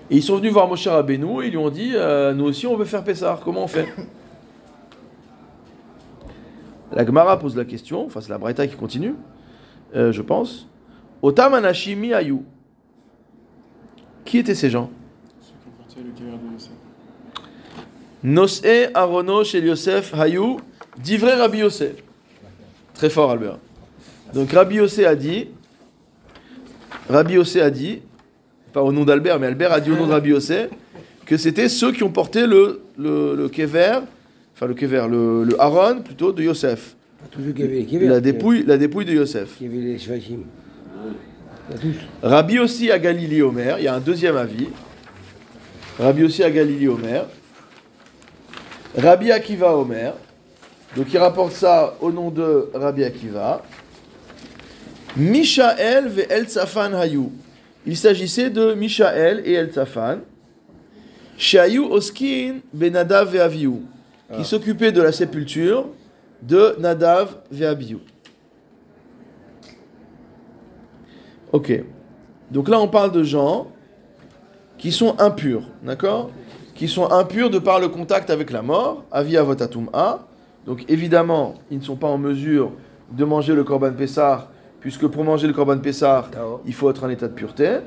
Et 0.08 0.16
ils 0.16 0.22
sont 0.22 0.36
venus 0.36 0.52
voir 0.52 0.68
Moshe 0.68 0.86
Rabbeinu 0.86 1.42
et 1.42 1.46
ils 1.46 1.50
lui 1.50 1.58
ont 1.58 1.70
dit 1.70 1.92
euh, 1.94 2.32
Nous 2.32 2.44
aussi, 2.44 2.66
on 2.66 2.76
veut 2.76 2.84
faire 2.84 3.02
Pessar. 3.02 3.40
Comment 3.40 3.64
on 3.64 3.68
fait? 3.68 3.92
La 6.92 7.04
Gemara 7.04 7.36
pose 7.38 7.56
la 7.56 7.64
question, 7.64 8.06
enfin, 8.06 8.20
c'est 8.20 8.30
la 8.30 8.38
Braïta 8.38 8.64
qui 8.66 8.76
continue, 8.76 9.16
euh, 9.96 10.12
je 10.12 10.22
pense. 10.22 10.68
Otam 11.20 11.54
anashim 11.54 11.96
mi 11.96 12.14
ayu. 12.14 12.42
Qui 14.26 14.38
étaient 14.38 14.54
ces 14.54 14.68
gens? 14.68 14.90
Ceux 15.40 15.54
qui 15.54 15.68
ont 15.68 15.72
porté 15.78 16.00
le 16.04 16.10
caverne 16.18 16.40
de 16.48 16.52
Yosef. 16.52 16.72
Nosé 18.22 18.88
Arono 18.92 19.44
chez 19.44 19.60
Yosef 19.60 20.12
Hayou, 20.14 20.60
d'ivré 21.02 21.32
Rabbi 21.32 21.58
Yosef. 21.58 21.94
Très 22.94 23.08
fort, 23.08 23.30
Albert. 23.30 23.58
Donc 24.34 24.50
Rabbi 24.52 24.74
Yosef 24.76 25.06
a 25.06 25.14
dit, 25.14 25.46
Rabbi 27.08 27.34
Yosef 27.34 27.62
a 27.62 27.70
dit, 27.70 28.00
pas 28.72 28.82
au 28.82 28.92
nom 28.92 29.04
d'Albert, 29.04 29.38
mais 29.38 29.46
Albert 29.46 29.72
a 29.72 29.80
dit 29.80 29.92
au 29.92 29.96
nom 29.96 30.06
de 30.06 30.12
Rabbi 30.12 30.30
Yosef, 30.30 30.70
que 31.24 31.36
c'était 31.36 31.68
ceux 31.68 31.92
qui 31.92 32.02
ont 32.02 32.10
porté 32.10 32.46
le, 32.46 32.82
le, 32.98 33.36
le 33.36 33.48
kever, 33.48 34.00
enfin 34.54 34.66
le 34.66 34.74
kever, 34.74 35.06
le, 35.08 35.44
le 35.44 35.60
Aaron 35.60 36.02
plutôt 36.02 36.32
de 36.32 36.42
Yosef. 36.42 36.96
La 37.88 38.20
dépouille, 38.20 38.64
la 38.66 38.76
dépouille 38.76 39.04
de 39.04 39.12
Yosef. 39.12 39.56
Qui 39.56 39.66
avaient 39.66 39.76
les 39.76 39.98
shvachim. 39.98 40.40
Pas 40.40 41.00
tous. 41.04 41.55
Rabbi 42.22 42.58
aussi 42.58 42.90
à 42.90 42.98
Galilée 42.98 43.42
Omer, 43.42 43.78
il 43.78 43.84
y 43.84 43.88
a 43.88 43.94
un 43.94 44.00
deuxième 44.00 44.36
avis. 44.36 44.68
Rabbi 45.98 46.24
aussi 46.24 46.42
à 46.42 46.50
Galilée 46.50 46.88
Omer. 46.88 47.26
Rabbi 48.96 49.32
Akiva 49.32 49.76
Omer. 49.76 50.14
Donc 50.96 51.06
il 51.12 51.18
rapporte 51.18 51.52
ça 51.52 51.94
au 52.00 52.10
nom 52.10 52.30
de 52.30 52.70
Rabbi 52.72 53.04
Akiva. 53.04 53.62
Mishaël 55.16 56.08
ve 56.08 56.24
El 56.28 56.44
Tsafan 56.44 56.94
Hayou. 56.94 57.32
Il 57.86 57.96
s'agissait 57.96 58.50
de 58.50 58.74
Mishaël 58.74 59.42
et 59.44 59.54
El 59.54 59.72
Tsafan. 59.72 60.18
Shayu 61.38 61.80
Oskin 61.80 62.56
ben 62.72 62.92
Nadav 62.92 63.32
ve 63.32 63.40
Avihu. 63.40 63.82
Qui 64.36 64.44
s'occupaient 64.44 64.92
de 64.92 65.02
la 65.02 65.12
sépulture 65.12 65.86
de 66.42 66.76
Nadav 66.78 67.36
ve 67.50 67.64
Abihu. 67.64 67.98
Ok. 71.56 71.72
Donc 72.50 72.68
là, 72.68 72.78
on 72.78 72.86
parle 72.86 73.12
de 73.12 73.22
gens 73.22 73.68
qui 74.76 74.92
sont 74.92 75.18
impurs, 75.18 75.62
d'accord? 75.82 76.28
Qui 76.74 76.86
sont 76.86 77.10
impurs 77.10 77.48
de 77.48 77.58
par 77.58 77.80
le 77.80 77.88
contact 77.88 78.28
avec 78.28 78.50
la 78.50 78.60
mort, 78.60 79.04
avi 79.10 79.38
avotatum 79.38 79.88
a. 79.94 80.26
Donc 80.66 80.84
évidemment, 80.88 81.54
ils 81.70 81.78
ne 81.78 81.82
sont 81.82 81.96
pas 81.96 82.08
en 82.08 82.18
mesure 82.18 82.72
de 83.10 83.24
manger 83.24 83.54
le 83.54 83.64
korban 83.64 83.92
pessar, 83.92 84.50
puisque 84.80 85.06
pour 85.06 85.24
manger 85.24 85.46
le 85.46 85.54
korban 85.54 85.78
pessar, 85.78 86.28
il 86.66 86.74
faut 86.74 86.90
être 86.90 87.04
en 87.04 87.08
état 87.08 87.26
de 87.26 87.32
pureté. 87.32 87.78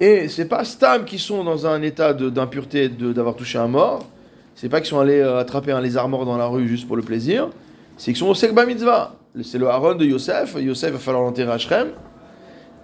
Et 0.00 0.26
c'est 0.26 0.48
pas 0.48 0.64
stam 0.64 1.04
qui 1.04 1.20
sont 1.20 1.44
dans 1.44 1.68
un 1.68 1.82
état 1.82 2.14
d'impureté 2.14 2.88
d'avoir 2.88 3.36
touché 3.36 3.58
un 3.58 3.68
mort. 3.68 4.06
C'est 4.56 4.68
pas 4.68 4.80
qu'ils 4.80 4.90
sont 4.90 4.98
allés 4.98 5.20
euh, 5.20 5.38
attraper 5.38 5.70
un 5.70 5.80
lézard 5.80 6.08
mort 6.08 6.24
dans 6.24 6.36
la 6.36 6.46
rue 6.46 6.66
juste 6.66 6.88
pour 6.88 6.96
le 6.96 7.02
plaisir. 7.04 7.50
C'est 7.96 8.10
qu'ils 8.12 8.18
sont 8.18 8.26
au 8.26 8.34
sekba 8.34 8.66
mitzvah. 8.66 9.14
C'est 9.42 9.58
le 9.58 9.68
haron 9.68 9.94
de 9.94 10.04
Yosef. 10.04 10.56
Yosef 10.60 10.92
va 10.92 10.98
falloir 10.98 11.22
l'enterrer 11.22 11.52
à 11.52 11.58
Shrem. 11.58 11.88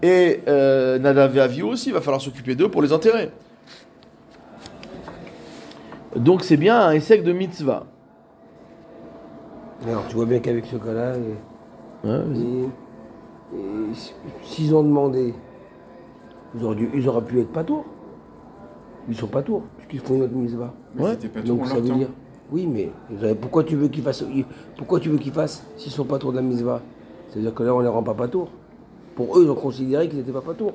Et 0.02 0.40
euh, 0.48 0.98
Nadav 0.98 1.36
et 1.36 1.40
Avihu 1.40 1.62
aussi, 1.64 1.90
il 1.90 1.92
va 1.92 2.00
falloir 2.00 2.20
s'occuper 2.20 2.54
d'eux 2.54 2.70
pour 2.70 2.80
les 2.82 2.92
enterrer. 2.92 3.30
Donc 6.16 6.42
c'est 6.42 6.56
bien 6.56 6.80
un 6.80 6.92
essai 6.92 7.18
de 7.18 7.32
mitzvah. 7.32 7.86
Alors 9.86 10.06
tu 10.08 10.16
vois 10.16 10.26
bien 10.26 10.40
qu'avec 10.40 10.66
ce 10.66 10.76
cas-là, 10.76 11.14
et- 11.16 12.06
Ouais, 12.06 12.22
s'ils 14.44 14.74
ont 14.74 14.82
demandé, 14.82 15.34
ils 16.54 16.64
auraient, 16.64 16.76
dû- 16.76 16.90
ils 16.94 17.06
auraient 17.08 17.24
pu 17.24 17.40
être 17.40 17.52
pas 17.52 17.62
tours. 17.64 17.84
Ils 19.08 19.14
sont 19.16 19.26
pas 19.26 19.42
tours, 19.42 19.64
puisqu'ils 19.76 20.00
font 20.00 20.14
une 20.14 20.22
autre 20.22 20.34
mitzvah. 20.34 20.72
Mais 20.94 21.02
Ouais. 21.04 21.16
pas 21.16 21.40
Donc 21.42 21.66
ça 21.66 21.74
veut 21.74 21.88
temps. 21.88 21.96
dire. 21.96 22.08
Oui, 22.50 22.66
mais 22.66 22.90
pourquoi 23.34 23.64
tu 23.64 23.76
veux 23.76 23.88
qu'ils 23.88 24.02
fassent 24.02 24.24
Pourquoi 24.76 24.98
tu 25.00 25.08
veux 25.10 25.18
qu'ils 25.18 25.32
fassent 25.32 25.64
s'ils 25.76 25.92
sont 25.92 26.04
pas 26.04 26.18
tours 26.18 26.32
de 26.32 26.36
la 26.36 26.42
mitzvah? 26.42 26.80
C'est-à-dire 27.28 27.52
que 27.54 27.62
là 27.62 27.74
on 27.74 27.80
les 27.80 27.88
rend 27.88 28.02
pas 28.02 28.14
pas 28.14 28.28
tours. 28.28 28.50
Pour 29.14 29.38
eux, 29.38 29.44
ils 29.44 29.50
ont 29.50 29.54
considéré 29.54 30.08
qu'ils 30.08 30.18
n'étaient 30.18 30.32
pas 30.32 30.40
pas 30.40 30.54
tours. 30.54 30.72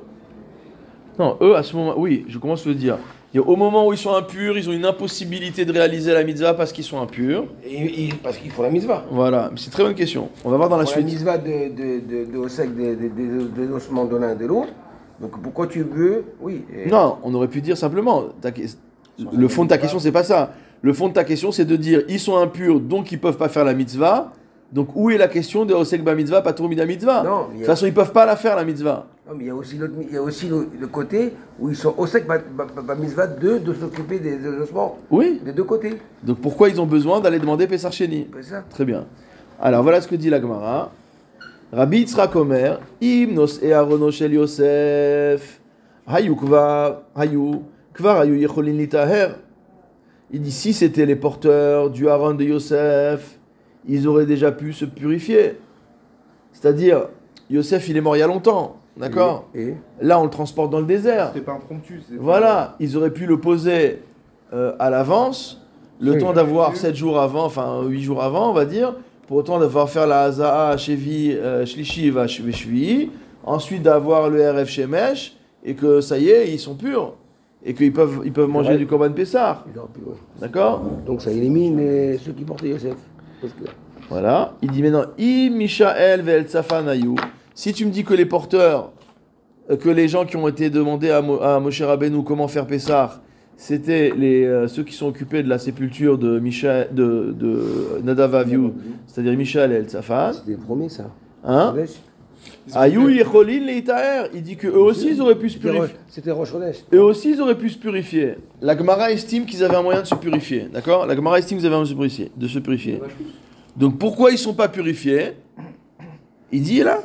Non, 1.18 1.38
eux, 1.42 1.56
à 1.56 1.64
ce 1.64 1.76
moment, 1.76 1.94
oui, 1.98 2.26
je 2.28 2.38
commence 2.38 2.66
à 2.66 2.70
le 2.70 2.76
dire. 2.76 2.98
Et 3.34 3.40
au 3.40 3.56
moment 3.56 3.88
où 3.88 3.92
ils 3.94 3.98
sont 3.98 4.14
impurs, 4.14 4.58
ils 4.58 4.70
ont 4.70 4.74
une 4.74 4.86
impossibilité 4.86 5.66
de 5.66 5.72
réaliser 5.74 6.14
la 6.14 6.24
mitzvah 6.24 6.54
parce 6.54 6.72
qu'ils 6.72 6.84
sont 6.86 7.00
impurs. 7.02 7.46
Et, 7.66 8.06
et- 8.06 8.14
parce 8.24 8.38
qu'ils 8.38 8.52
font 8.52 8.64
la 8.64 8.70
mitzvah. 8.70 9.04
Voilà, 9.12 9.52
c'est 9.56 9.66
une 9.66 9.72
très 9.72 9.84
bonne 9.84 9.96
question. 9.96 10.30
On 10.46 10.50
va 10.50 10.58
voir 10.58 10.70
dans 10.70 10.78
la 10.78 10.84
Pour 10.84 10.92
la 10.92 10.98
suite. 10.98 11.06
mitzvah 11.14 11.38
de, 11.38 11.70
de, 11.70 12.26
de, 12.26 12.32
de 12.32 12.38
Osek 12.38 12.74
des, 12.76 12.96
des, 12.96 13.10
des, 13.10 13.28
des 13.66 13.72
ossements 13.74 14.06
de 14.06 14.16
l'un 14.16 14.34
et 14.34 14.36
de 14.36 14.46
l'autre. 14.46 14.70
Donc 15.20 15.42
pourquoi 15.42 15.68
tu 15.68 15.82
veux 15.84 16.26
Oui. 16.42 16.64
et- 16.74 16.90
Non, 16.90 17.18
on 17.24 17.34
aurait 17.34 17.48
pu 17.48 17.62
dire 17.62 17.78
simplement. 17.78 18.24
Le 19.34 19.48
fond 19.48 19.64
de 19.64 19.70
ta 19.70 19.78
question, 19.78 20.00
c'est 20.00 20.12
pas 20.12 20.24
ça. 20.24 20.54
Le 20.82 20.94
fond 20.94 21.08
de 21.10 21.14
ta 21.14 21.24
question, 21.24 21.52
c'est 21.52 21.66
de 21.66 21.76
dire 21.78 22.04
ils 22.10 22.20
sont 22.20 22.38
impurs, 22.38 22.80
donc 22.80 23.12
ils 23.12 23.20
peuvent 23.20 23.38
pas 23.38 23.50
faire 23.50 23.66
la 23.66 23.74
mitzvah. 23.74 24.32
Donc 24.72 24.90
où 24.96 25.10
est 25.12 25.18
la 25.18 25.28
question 25.28 25.64
de 25.66 25.74
Osek 25.74 26.04
ba 26.04 26.16
mitzvah, 26.16 26.42
pas 26.42 26.52
Tourmida 26.54 26.86
mitzvah 26.86 27.24
Non, 27.24 27.48
De 27.52 27.58
toute 27.58 27.66
façon, 27.66 27.86
ils 27.86 27.94
peuvent 27.94 28.12
pas 28.12 28.26
la 28.26 28.36
faire 28.36 28.56
la 28.56 28.66
mitzvah. 28.66 29.06
Non, 29.28 29.34
mais 29.38 29.46
il 29.46 29.48
y 29.48 29.50
a 29.50 29.56
aussi, 29.56 29.78
l'autre- 29.78 29.94
il 30.02 30.14
y 30.14 30.18
a 30.18 30.22
aussi 30.22 30.48
le, 30.48 30.68
le 30.80 30.88
côté 30.88 31.34
où 31.60 31.70
ils 31.70 31.76
sont 31.76 31.94
Osek 31.98 32.28
ba, 32.28 32.38
ba, 32.40 32.96
mitzvah 32.96 33.28
de, 33.28 33.60
de 33.60 33.74
s'occuper 33.74 34.20
des, 34.20 34.38
des 34.38 34.48
ossements 34.50 34.98
Oui. 35.12 35.40
des 35.46 35.54
deux 35.54 35.64
côtés. 35.64 35.98
Donc 36.24 36.40
pourquoi 36.40 36.70
ils 36.70 36.80
ont 36.82 36.86
besoin 36.86 37.22
d'aller 37.22 37.40
demander 37.40 37.68
Pessar 37.68 37.94
ça 37.94 38.06
Très 38.70 38.86
bien. 38.86 39.06
Alors 39.62 39.84
voilà 39.84 40.02
ce 40.02 40.08
que 40.08 40.16
dit 40.16 40.30
la 40.30 40.42
Gemara. 40.42 40.92
Rabbi 41.72 42.00
Yitzhak 42.00 42.36
Omer, 42.36 42.80
Imnos 43.02 43.60
et 43.62 43.74
Arono 43.74 44.12
shel 44.12 44.34
Yosef, 44.34 45.60
Hayu 46.08 46.36
kvar, 46.36 47.02
Hayu, 47.16 47.62
kvar 47.94 48.20
Hayu 48.20 48.38
yecholin 48.38 48.74
litaher. 48.74 49.30
Il 50.32 50.42
dit 50.42 50.52
si 50.52 50.74
c'était 50.74 51.06
les 51.06 51.16
porteurs 51.16 51.90
du 51.90 52.10
haron 52.10 52.34
de 52.34 52.44
Yosef, 52.44 53.35
ils 53.88 54.08
auraient 54.08 54.26
déjà 54.26 54.52
pu 54.52 54.74
se 54.74 54.86
purifier. 54.86 55.58
C'est-à-dire, 56.54 57.08
Yosef 57.50 57.88
il 57.90 57.98
est 57.98 58.02
mort 58.02 58.16
il 58.16 58.20
y 58.20 58.24
a 58.24 58.28
longtemps, 58.28 58.78
d'accord 58.98 59.48
Et, 59.54 59.62
et 59.70 59.76
Là 60.02 60.20
on 60.20 60.24
le 60.24 60.30
transporte 60.30 60.72
dans 60.72 60.80
le 60.80 60.86
désert. 60.86 61.28
C'était 61.34 61.46
pas 61.46 61.54
impromptu. 61.54 62.02
Voilà, 62.20 62.76
ils 62.80 62.96
auraient 62.98 63.12
pu 63.14 63.26
le 63.26 63.40
poser 63.40 64.02
euh, 64.54 64.74
à 64.80 64.90
l'avance, 64.90 65.62
le 66.00 66.14
Oui. 66.14 66.18
temps 66.20 66.34
d'avoir 66.34 66.76
7 66.76 66.96
jours 66.96 67.20
avant, 67.20 67.46
enfin 67.46 67.82
8 67.84 68.02
jours 68.02 68.24
avant, 68.24 68.50
on 68.50 68.54
va 68.54 68.66
dire, 68.66 68.96
pour 69.28 69.38
autant 69.38 69.60
d'avoir 69.60 69.90
faire 69.90 70.08
la 70.08 70.22
Hazaa, 70.24 70.78
Shevi, 70.78 71.34
euh, 71.34 71.66
Shlishi, 71.66 72.10
va 72.10 72.28
Shvi, 72.28 73.10
ensuite 73.44 73.84
d'avoir 73.84 74.30
le 74.30 74.42
RF 74.52 74.70
Shemesh, 74.70 75.36
et 75.64 75.74
que 75.76 76.00
ça 76.02 76.18
y 76.20 76.30
est, 76.30 76.52
ils 76.52 76.60
sont 76.60 76.76
purs, 76.76 77.14
et 77.66 77.74
qu'ils 77.74 77.92
peuvent, 77.92 78.22
ils 78.24 78.32
peuvent 78.34 78.50
manger 78.50 78.72
Ouais. 78.74 78.78
du 78.78 78.86
Korban 78.88 79.12
Pessar. 79.12 79.66
D'accord 80.40 80.82
Donc 81.06 81.22
ça 81.22 81.32
élimine 81.32 81.78
les- 81.78 82.18
ceux 82.20 82.32
qui 82.34 82.44
portaient 82.44 82.70
Yosef. 82.70 82.96
Voilà. 84.10 84.54
Il 84.62 84.70
dit 84.72 84.82
maintenant, 84.84 85.06
I 85.18 85.50
Mishael 85.50 86.24
Hayou. 86.88 87.16
Si 87.54 87.74
tu 87.74 87.86
me 87.86 87.92
dis 87.92 88.04
que 88.04 88.14
les 88.14 88.26
porteurs, 88.26 88.92
euh, 89.72 89.78
que 89.78 89.90
les 89.90 90.08
gens 90.08 90.26
qui 90.26 90.38
ont 90.38 90.48
été 90.48 90.70
demandés 90.70 91.10
à, 91.10 91.22
Mo- 91.22 91.42
à 91.42 91.60
Moshe 91.60 91.82
Rabbeinu 91.82 92.24
comment 92.24 92.48
faire 92.48 92.68
Pessar, 92.68 93.22
c'était 93.58 94.12
les, 94.16 94.44
euh, 94.46 94.68
ceux 94.68 94.84
qui 94.84 94.94
sont 94.94 95.08
occupés 95.08 95.42
de 95.42 95.50
la 95.50 95.58
sépulture 95.58 96.18
de, 96.18 96.40
Misha, 96.40 96.84
de, 96.86 97.34
de 97.38 98.02
Nadav 98.04 98.46
c'est-à-dire 99.08 99.38
Mishael 99.38 99.72
et 99.72 99.76
El 99.76 99.86
Tzafan. 99.86 100.34
C'était 100.34 100.52
le 100.52 100.58
premier, 100.58 100.90
ça. 100.90 101.06
Hein 101.44 101.74
Ayou 102.74 103.10
Yecholin 103.10 103.60
Leitaer. 103.60 104.30
Il 104.34 104.42
dit 104.42 104.56
que 104.56 104.68
eux 104.68 104.80
aussi 104.80 105.10
ils 105.10 105.22
auraient 105.22 105.38
pu 105.38 105.50
se 105.50 105.58
purifier. 105.58 105.96
C'était 106.08 106.32
Rosh. 106.32 106.50
Eux 106.94 107.02
aussi, 107.02 107.32
ils 107.32 107.42
auraient 107.42 107.58
pu 107.58 107.70
se 107.70 107.78
purifier. 107.78 108.36
La 108.62 108.78
Gemara 108.78 109.12
estime 109.12 109.46
qu'ils 109.46 109.64
avaient 109.64 109.76
un 109.76 109.84
moyen 109.84 110.02
de 110.02 110.08
se 110.08 110.16
purifier. 110.16 110.68
D'accord? 110.72 111.06
La 111.06 111.16
Gemara 111.16 111.40
estime 111.40 111.58
qu'ils 111.58 111.68
avaient 111.68 111.76
un 111.76 111.96
moyen 111.96 112.26
de 112.36 112.48
se 112.48 112.60
purifier. 112.60 113.02
Donc 113.76 114.00
pourquoi 114.00 114.32
ils 114.32 114.36
ne 114.36 114.40
sont 114.40 114.54
pas 114.54 114.68
purifiés? 114.68 115.34
Il 116.52 116.62
dit 116.62 116.82
là, 116.82 117.00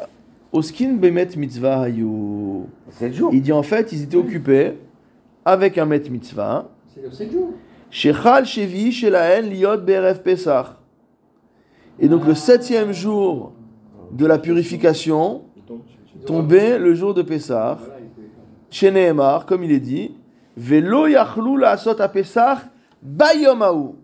Oskin 0.53 0.94
bemet 0.94 1.29
mitzvah 1.37 1.83
hayu. 1.83 2.66
7 2.90 3.14
jours. 3.14 3.31
Il 3.33 3.42
dit 3.42 3.53
en 3.53 3.62
fait, 3.62 3.92
ils 3.92 4.03
étaient 4.03 4.16
occupés 4.16 4.75
avec 5.44 5.79
un 5.79 5.87
met 5.87 6.03
mitzvah. 6.11 6.70
C'est 6.94 7.03
le 7.03 7.11
7 7.11 7.33
jours. 7.33 7.51
Shechal 7.90 8.46
shevi 8.46 8.92
shelaen 8.92 9.42
liot 9.42 9.79
beref 9.79 10.23
pesach. 10.23 10.66
Et 11.99 12.09
donc 12.09 12.25
le 12.25 12.35
septième 12.35 12.92
jour 12.92 13.52
de 14.13 14.27
la 14.27 14.38
purification 14.38 15.42
tombait 16.27 16.79
le 16.79 16.94
jour 16.94 17.15
de 17.15 17.23
Pessah. 17.23 17.79
Chez 18.71 18.90
Nehemar, 18.90 19.46
comme 19.46 19.65
il 19.65 19.73
est 19.73 19.81
dit, 19.81 20.15
Velo 20.56 21.06
yachlou 21.06 21.56
la 21.56 21.71
asot 21.71 22.00
à 22.00 22.08
Pessah 22.08 22.63
bayom 23.02 23.63
haou. 23.63 23.96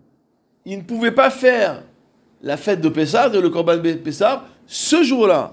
Ils 0.65 0.79
ne 0.79 0.83
pouvaient 0.83 1.11
pas 1.11 1.29
faire 1.29 1.83
la 2.41 2.57
fête 2.57 2.81
de 2.81 2.89
Pessah, 2.89 3.29
de 3.29 3.39
le 3.39 3.49
Korban 3.49 3.77
Be- 3.77 3.97
Pessah, 3.97 4.43
ce 4.65 5.03
jour-là. 5.03 5.51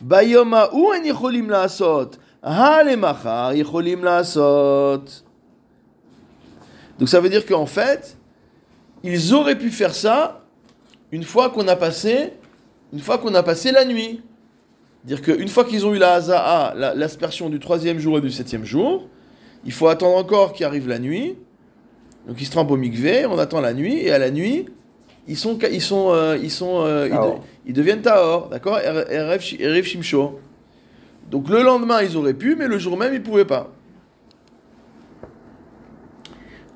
Bayom 0.00 0.52
haou 0.52 0.92
en 0.92 1.02
yicholim 1.02 1.48
la 1.48 1.62
asot. 1.62 2.10
Ha 2.42 2.82
le 2.82 2.96
machar 2.96 3.54
yicholim 3.54 4.04
la 4.04 4.16
asot. 4.18 5.04
Donc 6.98 7.08
ça 7.08 7.20
veut 7.20 7.30
dire 7.30 7.46
qu'en 7.46 7.66
fait, 7.66 8.16
ils 9.02 9.32
auraient 9.32 9.58
pu 9.58 9.70
faire 9.70 9.94
ça 9.94 10.42
une 11.12 11.22
fois 11.22 11.48
qu'on 11.48 11.66
a 11.68 11.76
passé, 11.76 12.34
une 12.92 13.00
fois 13.00 13.16
qu'on 13.18 13.34
a 13.34 13.42
passé 13.42 13.72
la 13.72 13.84
nuit. 13.84 14.22
Dire 15.04 15.22
qu'une 15.22 15.48
fois 15.48 15.64
qu'ils 15.64 15.86
ont 15.86 15.94
eu 15.94 15.98
la 15.98 16.14
Hazaa, 16.14 16.74
la- 16.76 16.94
l'aspersion 16.94 17.48
du 17.48 17.58
troisième 17.58 17.98
jour 17.98 18.18
et 18.18 18.20
du 18.20 18.30
septième 18.30 18.64
jour, 18.64 19.08
il 19.64 19.72
faut 19.72 19.88
attendre 19.88 20.16
encore 20.16 20.52
qu'arrive 20.52 20.88
la 20.88 20.98
nuit. 20.98 21.36
Donc 22.28 22.40
ils 22.40 22.44
se 22.44 22.50
trempent 22.50 22.70
au 22.70 22.76
mikvé, 22.76 23.24
on 23.26 23.38
attend 23.38 23.60
la 23.62 23.72
nuit, 23.72 23.96
et 23.98 24.10
à 24.12 24.18
la 24.18 24.30
nuit, 24.30 24.66
ils 25.26 25.36
sont, 25.38 25.58
ils 25.72 25.80
sont, 25.80 26.10
euh, 26.10 26.36
ils 26.40 26.50
sont, 26.50 26.82
euh, 26.84 27.06
ils, 27.06 27.12
de- 27.12 27.16
Tahor. 27.16 27.44
ils 27.66 27.72
deviennent 27.72 28.02
tahor, 28.02 28.48
d'accord 28.50 28.78
Erev 28.78 29.40
Shi- 29.40 29.56
Erev 29.60 29.84
Shimsho. 29.84 30.38
Donc 31.30 31.48
le 31.48 31.62
lendemain, 31.62 32.02
ils 32.02 32.16
auraient 32.16 32.34
pu, 32.34 32.56
mais 32.56 32.66
le 32.68 32.78
jour 32.78 32.96
même, 32.98 33.14
ils 33.14 33.22
pouvaient 33.22 33.44
pas. 33.46 33.70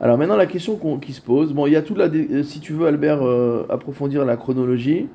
Alors 0.00 0.18
maintenant, 0.18 0.36
la 0.36 0.46
question 0.46 0.76
qui 0.98 1.12
se 1.12 1.20
pose, 1.20 1.52
bon, 1.52 1.66
il 1.66 1.72
y 1.72 1.76
a 1.76 1.82
tout 1.82 1.94
là, 1.94 2.08
si 2.42 2.60
tu 2.60 2.72
veux, 2.72 2.86
Albert, 2.86 3.22
euh, 3.22 3.64
approfondir 3.68 4.24
la 4.24 4.36
chronologie, 4.36 5.08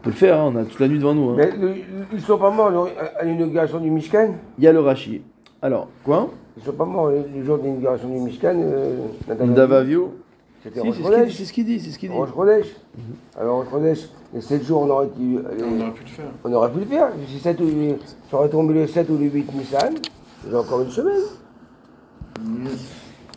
on 0.00 0.04
peut 0.04 0.10
le 0.10 0.16
faire, 0.16 0.40
hein, 0.40 0.50
on 0.54 0.56
a 0.58 0.64
toute 0.64 0.80
la 0.80 0.88
nuit 0.88 0.98
devant 0.98 1.14
nous. 1.14 1.30
hein. 1.30 1.34
Mais 1.36 1.50
le- 1.50 1.74
ils 2.12 2.20
sont 2.20 2.38
pas 2.38 2.50
morts 2.50 2.88
à 3.18 3.24
l'inauguration 3.24 3.78
du 3.80 3.90
Mishkan 3.90 4.30
Il 4.58 4.64
y 4.64 4.66
a 4.66 4.72
le 4.72 4.80
Rashi. 4.80 5.20
Alors, 5.60 5.88
quoi? 6.04 6.30
Ils 6.56 6.62
sont 6.64 6.72
pas 6.72 6.86
morts 6.86 7.10
les 7.10 7.22
les 7.34 7.44
jours 7.44 7.58
de 7.58 7.64
l'inauguration 7.64 8.08
du 8.08 8.18
Mishkan 8.20 8.54
euh, 8.56 8.96
C'était 10.62 10.80
Si, 10.82 11.36
c'est 11.36 11.44
ce 11.44 11.52
qu'il 11.52 11.64
dit, 11.64 11.80
c'est 11.80 11.90
ce 11.90 11.98
qu'il 11.98 12.10
dit. 12.10 12.16
Rosh 12.16 12.30
Chodesh. 12.34 12.66
Alors 13.38 13.58
Rosh 13.58 13.70
Chodesh, 13.70 14.08
les 14.34 14.40
7 14.40 14.64
jours, 14.64 14.82
on 14.82 14.90
aurait, 14.90 15.06
pu, 15.06 15.38
On 15.38 15.80
aurait 15.80 15.90
pu 15.92 16.02
le 16.02 16.08
faire. 16.08 16.24
on 16.44 16.52
aurait 16.52 16.70
pu 16.70 16.78
le 16.80 16.84
faire. 16.86 17.08
Si 17.28 17.38
7 17.38 17.60
ou, 17.60 17.66
ça 18.30 18.36
aurait 18.38 18.48
tombé 18.50 18.74
le 18.74 18.86
7 18.86 19.08
ou 19.10 19.16
le 19.18 19.24
8 19.24 19.54
Nissan, 19.54 19.94
j'ai 20.48 20.56
encore 20.56 20.80
une 20.82 20.90
semaine. 20.90 21.22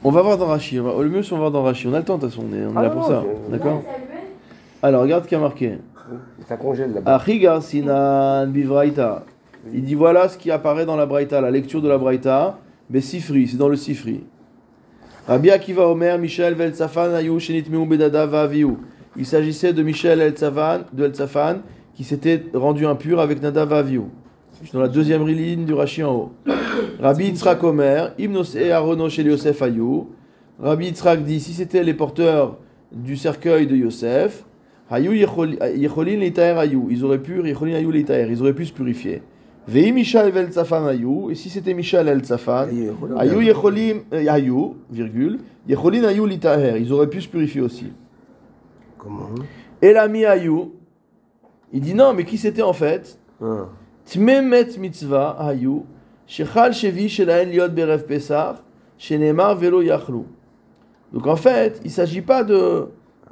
On 0.03 0.11
va 0.11 0.22
voir 0.22 0.38
dans 0.38 0.47
Rashi, 0.47 0.78
va- 0.80 1.01
le 1.01 1.09
mieux 1.09 1.24
c'est 1.24 1.32
on 1.34 1.36
va 1.38 1.41
voir 1.49 1.51
dans 1.51 1.64
Rashi, 1.64 1.88
on 1.88 1.93
a 1.93 1.99
le 1.99 2.03
temps 2.05 2.18
de 2.18 2.22
toute 2.22 2.32
façon, 2.32 2.45
on 2.49 2.53
est, 2.55 2.66
on 2.66 2.72
est 2.72 2.74
Ah 2.76 2.82
là 2.84 2.89
non, 2.89 2.95
pour 2.95 3.05
ça, 3.07 3.24
d'accord 3.49 3.82
Alors 4.82 5.01
regarde 5.03 5.24
ce 5.24 5.30
qu'il 5.30 5.38
y 5.38 5.41
a 5.41 5.43
marqué. 5.43 5.78
Ça 6.47 6.57
congèle 6.57 7.01
Sinan 7.61 8.47
Bivraita. 8.47 9.26
Il 9.72 9.84
dit 9.84 9.95
voilà 9.95 10.28
ce 10.28 10.38
qui 10.38 10.51
apparaît 10.51 10.86
dans 10.86 10.97
la 10.97 11.05
Braïta, 11.05 11.39
la 11.39 11.51
lecture 11.51 11.82
de 11.82 11.88
la 11.88 11.97
Braïta. 11.97 12.59
Besifri, 12.89 13.47
c'est 13.47 13.57
dans 13.57 13.70
le 13.70 13.78
Sifri. 13.78 14.24
Rabbi 15.26 15.49
Akiva 15.51 15.88
Omer, 15.88 16.20
Michel 16.20 16.53
Veltsafan, 16.53 17.14
Ayou, 17.14 17.39
Shenitmeu 17.39 17.86
Bedada 17.86 18.26
Vaviou. 18.26 18.78
Il 19.16 19.26
s'agissait 19.26 19.72
de 19.72 19.82
Michel 19.82 20.20
Eltsafan, 20.20 20.82
de 20.91 21.05
Eltsafan, 21.05 21.59
qui 21.95 22.03
s'était 22.03 22.43
rendu 22.53 22.86
impur 22.86 23.22
avec 23.22 23.41
Nadav 23.41 23.72
Aviou. 23.72 24.09
Dans 24.74 24.82
la 24.82 24.88
deuxième 24.88 25.26
ligne 25.28 25.66
du 25.66 25.74
Rashi 25.74 26.03
en 26.03 26.14
haut. 26.14 26.32
Rabbi 26.99 27.26
Yitzhak 27.26 27.64
Omer, 27.64 28.14
Hymnos 28.18 28.55
et 28.55 28.72
Arono 28.72 29.09
chez 29.09 29.24
Yosef 29.24 29.61
Ayou. 29.61 30.09
Rabbi 30.61 30.88
Yitzhak 30.88 31.24
dit 31.24 31.39
si 31.39 31.53
c'était 31.53 31.84
les 31.84 31.93
porteurs 31.93 32.57
du 32.91 33.16
cercueil 33.18 33.66
de 33.68 33.76
Yosef, 33.76 34.43
Yechol- 35.00 35.58
Yecholin 35.76 36.18
Litaer 36.18 36.58
Ayou, 36.58 36.88
ils 36.89 37.04
auraient 37.04 37.22
pu, 37.22 37.41
Yecholin 37.48 37.76
Ayou 37.76 37.91
Litaer, 37.91 38.28
ils 38.30 38.41
auraient 38.41 38.54
pu 38.54 38.66
se 38.66 38.74
purifier. 38.74 39.22
Vei 39.68 39.91
Michal 39.91 40.30
Vel 40.32 40.52
Tzafan 40.52 40.86
Ayou, 40.88 41.32
et 41.32 41.36
si 41.36 41.50
c'était 41.50 41.74
Michal 41.74 42.08
El 42.08 42.22
Tzafan, 42.22 42.68
Ayou 43.18 43.41
Yecholim 43.41 44.02
euh, 44.14 44.26
Ayou, 44.28 44.76
virgule, 44.91 45.39
Yecholin 45.68 46.04
Ayou 46.04 46.26
Litaer, 46.26 46.78
ils 46.80 46.91
auraient 46.91 47.10
pu 47.10 47.22
se 47.22 47.30
purifier 47.30 47.62
aussi. 47.62 47.94
Comment? 48.98 49.30
Et 49.82 49.94
l'ami 49.94 50.26
Ayou, 50.26 50.74
il 51.72 51.82
dit 51.82 51.94
non, 51.94 52.14
mais 52.14 52.26
qui 52.26 52.38
c'était 52.38 52.62
en 52.62 52.74
fait? 52.74 53.18
Ah. 53.41 53.68
Tmemet 54.06 54.78
mitzvah 54.78 55.38
Ayou, 55.39 55.86
Shechal 56.28 56.74
Shevi 56.74 57.08
Shelaen 57.08 57.50
Liot 57.50 57.70
Berev 57.70 58.06
Pesach, 58.06 58.58
Shenemar 58.98 59.56
Velo 59.56 59.82
Yachlu. 59.82 60.24
Donc 61.14 61.28
en 61.28 61.36
fait, 61.36 61.80
il 61.84 61.88
ne 61.88 61.91
s'agit 61.91 62.22
pas 62.22 62.44
de, 62.44 62.88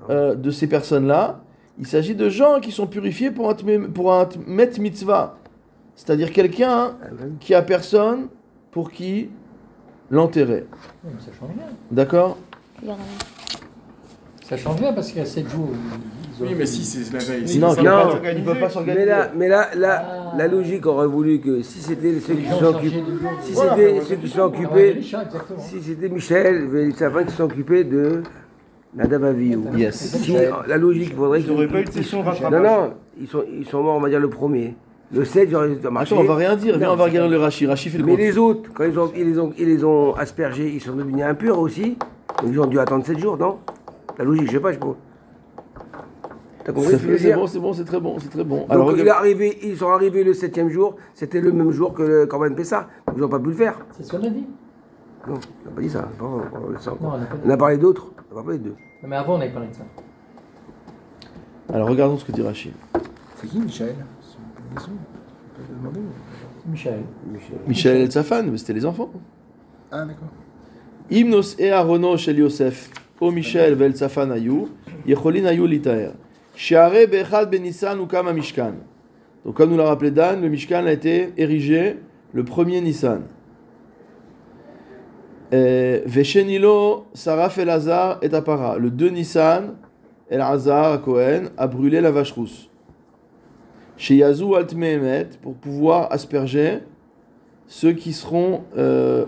euh, 0.10 0.36
de 0.36 0.52
ces 0.52 0.68
personnes-là, 0.68 1.42
il 1.80 1.88
s'agit 1.88 2.16
de 2.16 2.30
gens 2.30 2.60
qui 2.60 2.72
sont 2.72 2.88
purifiés 2.88 3.32
pour 3.32 3.50
un, 3.50 3.56
pour 3.94 4.14
un 4.14 4.26
tmet 4.26 4.70
mitzvah. 4.80 5.38
C'est-à-dire 5.96 6.32
quelqu'un 6.32 6.96
Ah, 7.02 7.08
qui 7.40 7.54
a 7.54 7.62
personne 7.62 8.28
pour 8.72 8.92
qui 8.92 9.30
l'enterrer. 10.10 10.66
Ça 11.20 11.32
change 11.40 11.50
rien. 11.56 11.68
D'accord? 11.92 12.38
Ça 14.48 14.58
change 14.58 14.80
rien 14.82 14.94
parce 14.94 15.08
qu'il 15.10 15.20
y 15.20 15.22
a 15.22 15.26
7 15.26 15.50
jours. 15.50 15.70
Oui, 16.42 16.56
mais 16.58 16.66
si 16.66 16.84
c'est 16.84 17.14
la 17.14 17.20
veille. 17.20 17.42
Non, 17.42 17.48
Si, 17.48 17.58
ils 17.58 17.62
ça- 17.62 17.68
peuvent 17.76 17.84
non. 17.86 18.20
pas- 18.22 18.32
ils 18.32 18.44
peuvent 18.44 18.60
pas 18.60 18.66
Mais 18.66 18.70
s'organiser. 18.70 19.06
là, 19.06 19.32
mais 19.36 19.48
là, 19.48 19.70
là 19.76 20.06
Ah. 20.34 20.38
la 20.38 20.48
logique 20.48 20.86
aurait 20.88 21.06
voulu 21.08 21.40
que 21.40 21.62
si 21.62 21.80
c'était 21.80 22.20
ceux 22.20 22.34
qui 22.34 22.48
sont 22.50 22.64
occupés, 22.66 23.04
si 23.42 23.52
Voilà, 23.54 23.76
c'était 23.76 24.02
ceux 24.02 24.16
qui 24.16 24.28
sont 24.28 24.40
occupés, 24.42 25.02
si 25.60 25.82
c'était 25.82 26.10
Michel 26.10 26.68
qui 26.88 26.94
de 27.84 28.24
Nadav 28.94 29.24
Aviou. 29.24 29.64
Yes. 29.76 29.96
Si, 30.18 30.34
la 30.68 30.78
logique, 30.78 31.10
il 31.12 31.16
faudrait 31.16 31.40
Ils 31.40 31.44
qu'ils 31.46 31.54
n'auraient 31.54 31.68
pas 31.68 31.82
eu 31.82 31.86
de 31.86 31.92
session 31.92 32.20
Non, 32.20 32.30
rattrapage. 32.30 32.62
non, 32.62 32.94
ils 33.20 33.28
sont, 33.28 33.44
ils 33.50 33.66
sont 33.66 33.82
morts, 33.84 33.96
on 33.96 34.02
va 34.02 34.10
dire, 34.10 34.20
le 34.20 34.30
premier. 34.30 34.76
Le 35.14 35.24
7, 35.26 35.50
j'aurais 35.50 35.70
marché. 35.92 36.14
Attends, 36.14 36.24
on 36.24 36.28
va 36.28 36.36
rien 36.36 36.56
dire, 36.56 36.78
viens, 36.78 36.88
Non, 36.88 36.94
on 36.94 36.98
va 36.98 37.06
regarder 37.06 37.30
le 37.34 37.38
Rashi. 37.42 37.66
Rashi 37.68 37.90
fait 37.90 37.98
le 37.98 38.04
Mais 38.06 38.12
compte. 38.12 38.20
les 38.20 38.38
autres, 38.38 38.70
quand 38.74 38.84
ils, 38.86 38.98
ont, 39.00 39.12
ils, 39.16 39.26
les 39.26 39.40
ont, 39.40 39.54
ils 39.58 39.66
les 39.68 39.84
ont 39.84 40.14
aspergés, 40.16 40.70
ils 40.70 40.80
sont 40.82 40.96
devenus 40.96 41.24
impurs 41.24 41.60
aussi. 41.60 41.98
Donc 42.42 42.52
ils 42.52 42.60
ont 42.60 42.66
dû 42.66 42.80
attendre 42.80 43.06
7 43.06 43.20
jours, 43.20 43.38
non? 43.38 43.58
La 44.18 44.24
logique, 44.26 44.48
je 44.48 44.52
sais 44.54 44.60
pas, 44.60 44.70
je 44.70 44.76
sais 44.76 44.80
pas. 44.80 44.96
T'as 46.64 46.72
compris 46.74 46.92
C'est 46.92 46.98
ce 47.00 47.08
que 47.08 47.18
c'est 47.18 47.34
bon, 47.34 47.48
c'est 47.48 47.60
bon, 47.60 47.74
c'est 47.74 47.84
très 47.86 48.00
bon, 48.00 48.16
c'est 48.20 48.30
très 48.30 48.44
bon. 48.44 48.60
Donc 48.60 48.68
Alors, 48.70 48.92
il 48.92 49.00
est 49.00 49.02
regarde- 49.02 49.20
arrivé, 49.20 49.58
ils 49.64 49.76
sont 49.78 49.90
arrivés 49.90 50.24
le 50.24 50.34
septième 50.34 50.70
jour, 50.70 50.96
c'était 51.16 51.42
le 51.42 51.52
même 51.52 51.72
jour 51.72 51.94
que 51.94 52.04
le 52.04 52.26
Corban 52.28 52.54
Pessa. 52.54 52.88
Donc 53.08 53.16
ils 53.18 53.22
n'ont 53.22 53.30
pas 53.30 53.40
pu 53.40 53.48
le 53.50 53.54
faire. 53.56 53.80
C'est 53.98 54.04
ce 54.04 54.12
qu'on 54.12 54.24
a 54.26 54.30
dit. 54.30 54.46
Non, 55.28 55.34
on 55.34 55.70
n'a 55.70 55.76
pas 55.76 55.82
dit 55.82 55.90
ça. 55.90 56.08
Non, 56.20 56.42
on 57.46 57.50
a 57.50 57.58
parlé 57.58 57.78
d'autres, 57.78 58.12
on 58.32 58.36
n'a 58.36 58.44
pas 58.44 58.52
de 58.54 58.58
deux. 58.58 58.76
Non, 59.04 59.10
mais 59.10 59.16
avant, 59.16 59.36
on 59.36 59.42
avait 59.42 59.52
parlé 59.52 59.68
de 59.70 59.74
ça. 59.74 59.84
alors 61.74 61.90
regardons 61.90 62.18
ce 62.18 62.26
que 62.26 62.32
dit 62.32 62.42
Rashi. 62.42 62.72
C'est 63.36 63.48
qui 63.48 63.60
Michel 63.60 63.96
C'est 64.22 64.38
une 64.38 64.76
maison. 64.76 64.92
On 64.92 65.58
peut 65.58 65.64
le 65.70 65.76
demander. 65.78 66.00
Michel. 66.68 67.04
Michel. 67.32 67.58
Michel 67.68 67.98
El 68.02 68.12
Safan, 68.12 68.44
mais 68.44 68.58
c'était 68.58 68.74
les 68.74 68.86
enfants. 68.86 69.12
Ah, 69.92 70.06
d'accord. 70.06 70.30
Hymnos 71.10 71.56
et 71.60 71.72
Arono 71.72 72.16
shel 72.18 72.38
Yosef, 72.40 72.90
O 73.20 73.32
Michel 73.32 73.76
vel 73.76 73.96
Safan 73.98 74.32
ayu, 74.32 74.68
Yecholin 75.06 75.46
ayu 75.46 75.68
litaer. 75.68 76.12
Sheare 76.56 77.08
be'echad 77.08 77.50
ben 77.50 77.62
Nissan 77.64 78.00
ou 78.00 78.06
kama 78.06 78.34
Mishkan. 78.34 78.74
Donc 79.46 79.56
comme 79.56 79.72
nous 79.72 79.78
l'a 79.78 79.86
rappelé 79.86 80.12
Dan, 80.12 80.42
le 80.42 80.50
Mishkan 80.50 80.86
a 80.86 80.92
été 80.92 81.34
érigé 81.38 81.98
le 82.34 82.44
premier 82.46 82.80
Nissan. 82.82 83.24
Veshenilo 85.52 87.06
Saraf 87.14 87.58
El 87.58 87.70
Hazar 87.70 88.20
et. 88.22 88.30
Le 88.30 88.90
2 88.90 89.10
Nissan, 89.10 89.76
El 90.30 90.42
Hazar 90.42 91.02
Cohen 91.02 91.50
a 91.58 91.68
brûlé 91.68 92.00
la 92.00 92.10
vache 92.10 92.32
rousse. 92.32 92.70
Chez 93.98 94.16
Yazou 94.16 94.56
Altmehemet 94.56 95.30
pour 95.42 95.54
pouvoir 95.54 96.12
asperger 96.12 96.80
ceux 97.68 97.92
qui 97.92 98.14
seront 98.14 98.64
euh, 98.78 99.26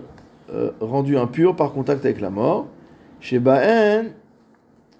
euh, 0.52 0.72
rendus 0.80 1.18
impurs 1.18 1.56
par 1.56 1.74
contact 1.74 2.06
avec 2.06 2.20
la 2.20 2.30
mort. 2.30 2.68
Chez 3.20 3.40
Baen, 3.40 4.14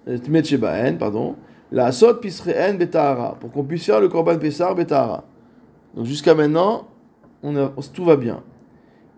euh, 0.06 0.18
Tmet 0.18 0.44
chez 0.44 0.58
Baen, 0.58 0.96
pardon, 0.96 1.36
la 1.72 1.86
Asot 1.86 2.14
Pisreen 2.14 2.78
Betahara, 2.78 3.36
pour 3.40 3.50
qu'on 3.50 3.64
puisse 3.64 3.84
faire 3.84 4.00
le 4.00 4.08
Korban 4.08 4.38
Pessar 4.38 4.74
Betahara. 4.74 5.24
Donc 5.96 6.06
jusqu'à 6.06 6.34
maintenant, 6.34 6.86
tout 7.92 8.04
va 8.04 8.16
bien. 8.16 8.42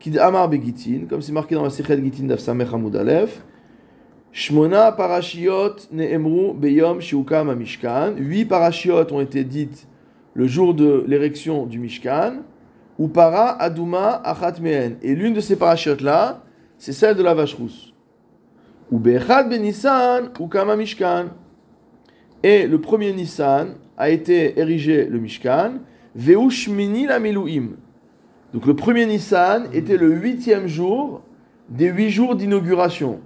Kid 0.07 0.19
Amar 0.19 0.49
Begitin, 0.49 1.07
comme 1.11 1.21
c'est 1.21 1.33
marqué 1.33 1.57
dans 1.57 1.65
la 1.65 1.71
Sechet 1.71 2.01
Gitin 2.01 2.27
d'Afsamech 2.27 2.73
Hamoud 2.73 2.95
Aleph, 2.95 3.43
Shmona 4.31 4.93
parashiot 4.93 5.89
ne'emru 5.91 6.55
beyom 6.55 7.01
shiukam 7.01 7.53
mishkan. 7.57 8.15
Huit 8.17 8.45
parashiot 8.45 9.13
ont 9.13 9.21
été 9.21 9.43
dites 9.43 9.89
le 10.35 10.47
jour 10.47 10.75
de 10.75 11.03
l'érection 11.09 11.67
du 11.67 11.81
Mishkan. 11.81 12.35
Ou 13.01 13.09
para 13.09 13.61
aduma 13.61 14.23
achat 14.23 14.61
mehen. 14.61 14.97
Et 15.03 15.17
l'une 15.17 15.35
de 15.35 15.41
ces 15.41 15.57
parachutes 15.57 16.03
là, 16.03 16.45
c'est 16.79 16.93
celle 16.93 17.17
de 17.17 17.25
la 17.25 17.35
vache 17.35 17.55
rousse. 17.55 17.93
Ou 18.93 19.01
bechad 19.01 19.49
ben 19.49 19.61
Nissan 19.61 20.31
ou 20.39 20.47
kama 20.47 20.77
Mishkan. 20.77 21.31
Et 22.45 22.69
le 22.69 22.81
premier 22.81 23.13
Nissan 23.13 23.75
a 23.99 24.09
été 24.11 24.57
érigé 24.57 25.07
le 25.07 25.19
Mishkan. 25.19 25.81
Veu 26.15 26.49
shmini 26.49 27.07
la 27.07 27.19
miluim. 27.19 27.71
Donc 28.57 28.65
le 28.65 28.75
premier 28.75 29.05
Nissan 29.05 29.69
était 29.75 29.99
le 29.99 30.11
huitième 30.11 30.67
jour 30.67 31.21
des 31.69 31.89
huit 31.89 32.09
jours 32.09 32.35
d'inauguration. 32.35 33.21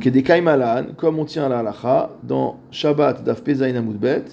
Que 0.00 0.10
des 0.10 0.22
Kaimalan, 0.22 0.88
comme 0.98 1.18
on 1.18 1.24
tient 1.24 1.46
à 1.46 1.48
la 1.48 1.60
halacha, 1.60 2.10
dans 2.24 2.58
Shabbat 2.70 3.24
daf 3.24 3.40
Amudbet, 3.48 4.24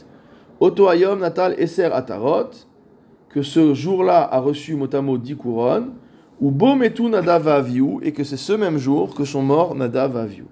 Oto 0.59 0.89
Ayom 0.89 1.17
Natal 1.17 1.55
Eser 1.57 1.85
Atarot, 1.93 2.49
que 3.29 3.41
ce 3.41 3.73
jour-là 3.73 4.27
a 4.29 4.39
reçu 4.39 4.75
motamo 4.75 5.17
10 5.17 5.37
couronnes, 5.37 5.93
ou 6.41 6.51
Bometu 6.51 7.03
Nadav 7.03 7.47
Aviou, 7.47 8.01
et 8.03 8.11
que 8.11 8.25
c'est 8.25 8.35
ce 8.35 8.51
même 8.51 8.77
jour 8.77 9.15
que 9.15 9.23
sont 9.23 9.41
morts 9.41 9.75
Nadav 9.75 10.17
Aviou. 10.17 10.47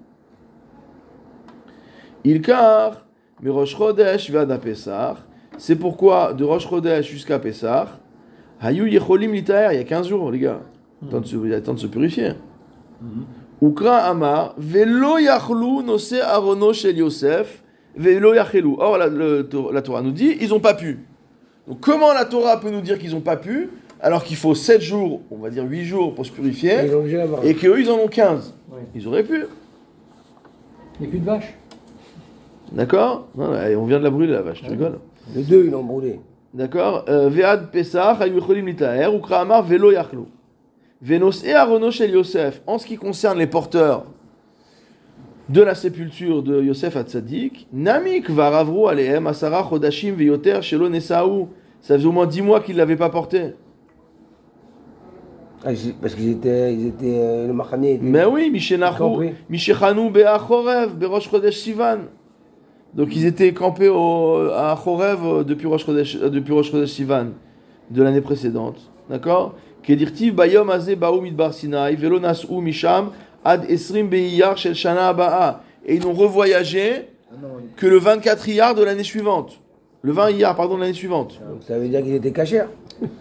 Ilkar, 2.23 3.05
mais 3.41 3.49
Rosh 3.49 3.75
Chodesh 3.75 4.31
Vada 4.31 4.57
c'est 5.57 5.75
pourquoi 5.75 6.31
de 6.31 6.45
Rosh 6.45 6.69
Chodesh 6.69 7.11
jusqu'à 7.11 7.39
Pesach, 7.39 7.89
Hayu 8.61 8.87
Yecholim 8.89 9.31
Litaer, 9.33 9.69
il 9.73 9.77
y 9.77 9.81
a 9.81 9.83
15 9.83 10.07
jours, 10.07 10.31
les 10.31 10.39
gars. 10.39 10.61
Se- 11.23 11.35
Il 11.35 11.49
y 11.49 11.53
a 11.53 11.61
temps 11.61 11.73
de 11.73 11.79
se 11.79 11.87
purifier. 11.87 12.31
Ukra 13.61 13.97
Amar, 13.97 14.55
Velo 14.57 15.17
Yachlu 15.17 15.83
Nose 15.83 16.13
Arono 16.23 16.73
Shel 16.73 16.97
Yosef, 16.97 17.63
Velo 17.95 18.33
Yachelu. 18.33 18.75
Or, 18.79 18.97
la, 18.97 19.07
le- 19.07 19.47
la 19.71 19.81
Torah 19.81 20.01
nous 20.01 20.11
dit, 20.11 20.35
ils 20.41 20.49
n'ont 20.49 20.59
pas 20.59 20.73
pu. 20.73 20.99
Donc, 21.67 21.79
comment 21.81 22.13
la 22.13 22.25
Torah 22.25 22.59
peut 22.59 22.69
nous 22.71 22.81
dire 22.81 22.97
qu'ils 22.97 23.11
n'ont 23.11 23.19
pas 23.21 23.37
pu, 23.37 23.69
alors 24.01 24.23
qu'il 24.23 24.37
faut 24.37 24.55
7 24.55 24.81
jours, 24.81 25.21
on 25.31 25.37
va 25.37 25.49
dire 25.49 25.63
8 25.65 25.83
jours 25.85 26.15
pour 26.15 26.25
se 26.25 26.31
purifier, 26.31 26.73
et 27.43 27.53
qu'eux, 27.55 27.79
ils 27.79 27.89
en 27.91 27.95
ont 27.97 28.07
15 28.07 28.53
Oui. 28.71 28.79
Ils 28.95 29.07
auraient 29.07 29.23
pu. 29.23 29.43
Il 30.99 31.01
n'y 31.01 31.07
a 31.07 31.09
plus 31.09 31.19
de 31.19 31.25
vaches. 31.25 31.53
D'accord? 32.71 33.27
On 33.37 33.85
vient 33.85 33.99
de 33.99 34.03
la 34.03 34.09
brûler, 34.09 34.33
la 34.33 34.41
vache, 34.41 34.61
tu 34.63 34.69
rigoles 34.69 34.99
Les 35.35 35.43
deux, 35.43 35.65
ils 35.65 35.71
l'ont 35.71 35.83
brûlé. 35.83 36.19
D'accord? 36.53 37.05
Euh, 37.09 37.29
Ve'ad 37.29 37.71
Pesach, 37.71 38.17
hayu 38.21 38.35
yecholim 38.35 38.65
litaher, 38.65 39.13
ukra 39.13 39.41
amar 39.41 39.63
velo 39.63 39.91
yachlu. 39.91 40.25
Venosé 41.01 41.53
arono 41.53 41.91
shel 41.91 42.11
Yosef. 42.11 42.61
En 42.65 42.77
ce 42.77 42.85
qui 42.87 42.97
concerne 42.97 43.37
les 43.37 43.47
porteurs 43.47 44.05
de 45.49 45.61
la 45.61 45.75
sépulture 45.75 46.43
de 46.43 46.61
Yosef 46.61 46.95
Hatzadik, 46.97 47.67
Namik 47.71 48.29
varavru 48.29 48.87
alehem 48.89 49.27
asara 49.27 49.63
chodashim 49.63 50.13
veyoter 50.13 50.61
shelo 50.61 50.89
nesaou. 50.89 51.49
Ça 51.81 51.95
faisait 51.95 52.07
au 52.07 52.11
moins 52.11 52.25
10 52.25 52.41
mois 52.41 52.59
qu'ils 52.59 52.73
ne 52.73 52.79
l'avaient 52.79 52.97
pas 52.97 53.09
porté. 53.09 53.53
Ah, 55.63 55.69
Parce 56.01 56.15
qu'ils 56.15 56.31
étaient, 56.31 56.73
ils 56.73 56.87
étaient 56.87 57.19
euh, 57.19 57.47
le 57.47 57.53
Machané. 57.53 57.99
Mais 58.01 58.25
oui, 58.25 58.49
Mishenachu, 58.51 58.97
Compris. 58.97 59.33
Mishechanou 59.49 60.09
Be'a 60.09 60.37
Chorev, 60.39 60.95
Berosh 60.95 61.29
Chodesh 61.29 61.57
Sivan. 61.57 61.99
Donc 62.93 63.15
ils 63.15 63.25
étaient 63.25 63.53
campés 63.53 63.89
au, 63.89 64.49
à 64.55 64.77
Chorev 64.81 65.19
euh, 65.23 65.43
depuis 65.43 65.67
Rosh 65.67 65.85
Chodesh, 65.85 66.17
euh, 66.21 66.29
depuis 66.29 66.53
Rosh 66.53 66.71
Chodesh 66.71 66.89
Sivan 66.89 67.27
de 67.91 68.03
l'année 68.03 68.21
précédente. 68.21 68.77
D'accord? 69.09 69.55
Kedirtiv 69.83 70.33
Bayom 70.35 70.69
Azeh 70.69 70.95
Baou 70.95 71.21
Midbar 71.21 71.53
Sinai, 71.53 71.95
Velo 71.95 72.19
Nas'u 72.19 72.59
Misham, 72.61 73.11
Ad 73.45 73.69
Esrim 73.69 74.07
Be'iyar 74.09 74.57
Shel 74.57 74.75
Shana 74.75 75.09
Aba'a. 75.09 75.63
Et 75.85 75.95
ils 75.95 76.01
n'ont 76.03 76.13
revoyagé 76.13 77.07
Ah 77.31 77.35
que 77.77 77.87
le 77.87 77.97
24 77.97 78.49
Iyar 78.49 78.75
de 78.75 78.83
l'année 78.83 79.03
suivante. 79.03 79.61
Le 80.01 80.11
20 80.11 80.31
Iyar, 80.31 80.55
pardon, 80.55 80.75
de 80.75 80.81
l'année 80.81 80.93
suivante. 80.93 81.39
Donc 81.49 81.63
ça 81.65 81.77
veut 81.79 81.87
dire 81.87 82.01
qu'ils 82.03 82.15
étaient. 82.15 82.33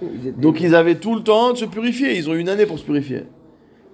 Ils 0.03 0.29
étaient- 0.29 0.33
Donc 0.41 0.61
ils 0.61 0.75
avaient 0.75 0.97
tout 0.97 1.15
le 1.15 1.23
temps 1.23 1.53
de 1.53 1.59
se 1.59 1.65
purifier. 1.65 2.17
Ils 2.17 2.29
ont 2.29 2.35
eu 2.35 2.41
une 2.41 2.49
année 2.49 2.67
pour 2.67 2.79
se 2.79 2.85
purifier. 2.85 3.25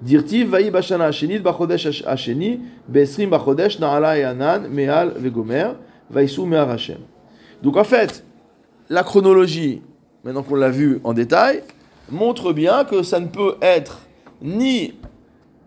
Dirtiv 0.02 0.50
vayi 0.50 0.70
bashana 0.70 1.06
hasheni 1.06 1.38
bachodesh 1.38 2.04
hasheni 2.04 2.60
be'esrim 2.88 3.30
bachodesh 3.30 3.78
na'ala 3.78 4.18
et 4.18 4.24
anan 4.24 4.68
me'al 4.68 5.12
vegomer 5.16 5.74
vaïsou 6.10 6.44
me'ar 6.44 6.68
Hashem. 6.68 6.98
Donc 7.62 7.76
en 7.76 7.84
fait, 7.84 8.24
la 8.90 9.04
chronologie, 9.04 9.80
maintenant 10.24 10.42
qu'on 10.42 10.56
l'a 10.56 10.70
vu 10.70 11.00
en 11.04 11.12
détail, 11.12 11.62
montre 12.10 12.52
bien 12.52 12.84
que 12.84 13.04
ça 13.04 13.20
ne 13.20 13.26
peut 13.26 13.54
être 13.62 14.00
ni 14.42 14.94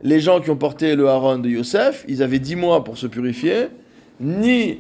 les 0.04 0.20
gens 0.20 0.42
qui 0.42 0.52
ont 0.52 0.58
porté 0.58 0.96
le 0.98 1.08
haron 1.08 1.38
de 1.38 1.50
Yosef, 1.50 2.04
ils 2.10 2.22
avaient 2.22 2.40
10 2.40 2.58
mois 2.58 2.84
pour 2.84 2.98
se 2.98 3.08
purifier, 3.08 3.70
ni 4.20 4.80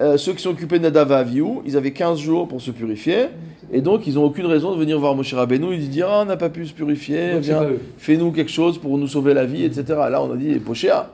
euh, 0.00 0.16
ceux 0.16 0.32
qui 0.32 0.42
sont 0.42 0.50
occupés 0.50 0.78
de 0.78 0.84
Nadav 0.84 1.10
et 1.12 1.14
Avihu, 1.14 1.60
ils 1.66 1.76
avaient 1.76 1.92
15 1.92 2.18
jours 2.18 2.48
pour 2.48 2.60
se 2.60 2.70
purifier, 2.70 3.26
et 3.70 3.80
donc 3.80 4.06
ils 4.06 4.14
n'ont 4.14 4.24
aucune 4.24 4.46
raison 4.46 4.72
de 4.72 4.78
venir 4.78 4.98
voir 4.98 5.14
Moshe 5.14 5.34
Rabbeinu 5.34 5.74
et 5.74 5.78
de 5.78 5.86
dire 5.86 6.08
Ah, 6.08 6.22
on 6.22 6.24
n'a 6.24 6.36
pas 6.36 6.48
pu 6.48 6.66
se 6.66 6.72
purifier, 6.72 7.34
Donc, 7.34 7.42
viens, 7.42 7.66
fais-nous 7.98 8.32
quelque 8.32 8.50
chose 8.50 8.78
pour 8.78 8.96
nous 8.96 9.08
sauver 9.08 9.34
la 9.34 9.44
vie, 9.44 9.64
etc. 9.64 9.84
Là, 10.10 10.22
on 10.22 10.32
a 10.32 10.36
dit 10.36 10.54
Pochéa, 10.58 11.10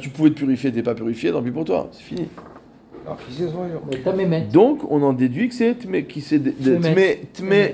tu 0.00 0.10
pouvais 0.10 0.30
te 0.30 0.34
purifier, 0.36 0.72
t'es 0.72 0.82
pas 0.82 0.94
purifié, 0.94 1.32
tant 1.32 1.42
pis 1.42 1.50
pour 1.50 1.64
toi, 1.64 1.88
c'est 1.92 2.02
fini. 2.02 2.28
Donc, 4.50 4.80
on 4.90 5.02
en 5.02 5.12
déduit 5.12 5.48
que 5.48 5.54
c'est 5.54 5.76
qui 6.08 6.20
c'est 6.20 6.40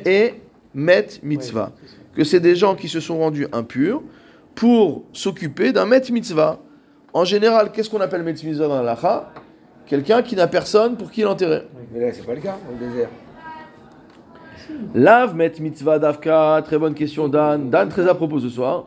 et 0.06 0.34
Met 0.74 1.06
Mitzvah. 1.22 1.72
Que 2.14 2.24
c'est 2.24 2.40
des 2.40 2.56
gens 2.56 2.74
qui 2.74 2.88
se 2.88 3.00
sont 3.00 3.18
rendus 3.18 3.46
impurs 3.52 4.02
pour 4.54 5.04
s'occuper 5.12 5.72
d'un 5.72 5.86
Met 5.86 6.02
Mitzvah. 6.10 6.60
En 7.12 7.24
général, 7.24 7.72
qu'est-ce 7.72 7.90
qu'on 7.90 8.00
appelle 8.00 8.22
Met 8.22 8.32
Mitzvah 8.44 8.68
dans 8.68 8.76
la 8.76 8.82
Lacha 8.82 9.30
Quelqu'un 9.86 10.22
qui 10.22 10.36
n'a 10.36 10.46
personne 10.46 10.96
pour 10.96 11.10
qui 11.10 11.22
l'enterrer. 11.22 11.62
Mais 11.92 12.00
là, 12.00 12.12
c'est 12.12 12.24
pas 12.24 12.34
le 12.34 12.40
cas, 12.40 12.56
dans 12.64 12.78
le 12.86 12.90
désert. 12.92 13.08
Lave 14.94 15.34
met 15.34 15.52
mitzvah 15.58 15.98
davka, 15.98 16.62
très 16.64 16.78
bonne 16.78 16.94
question 16.94 17.26
Dan. 17.26 17.70
Dan 17.70 17.88
très 17.88 18.08
à 18.08 18.14
propos 18.14 18.38
ce 18.38 18.48
soir. 18.48 18.86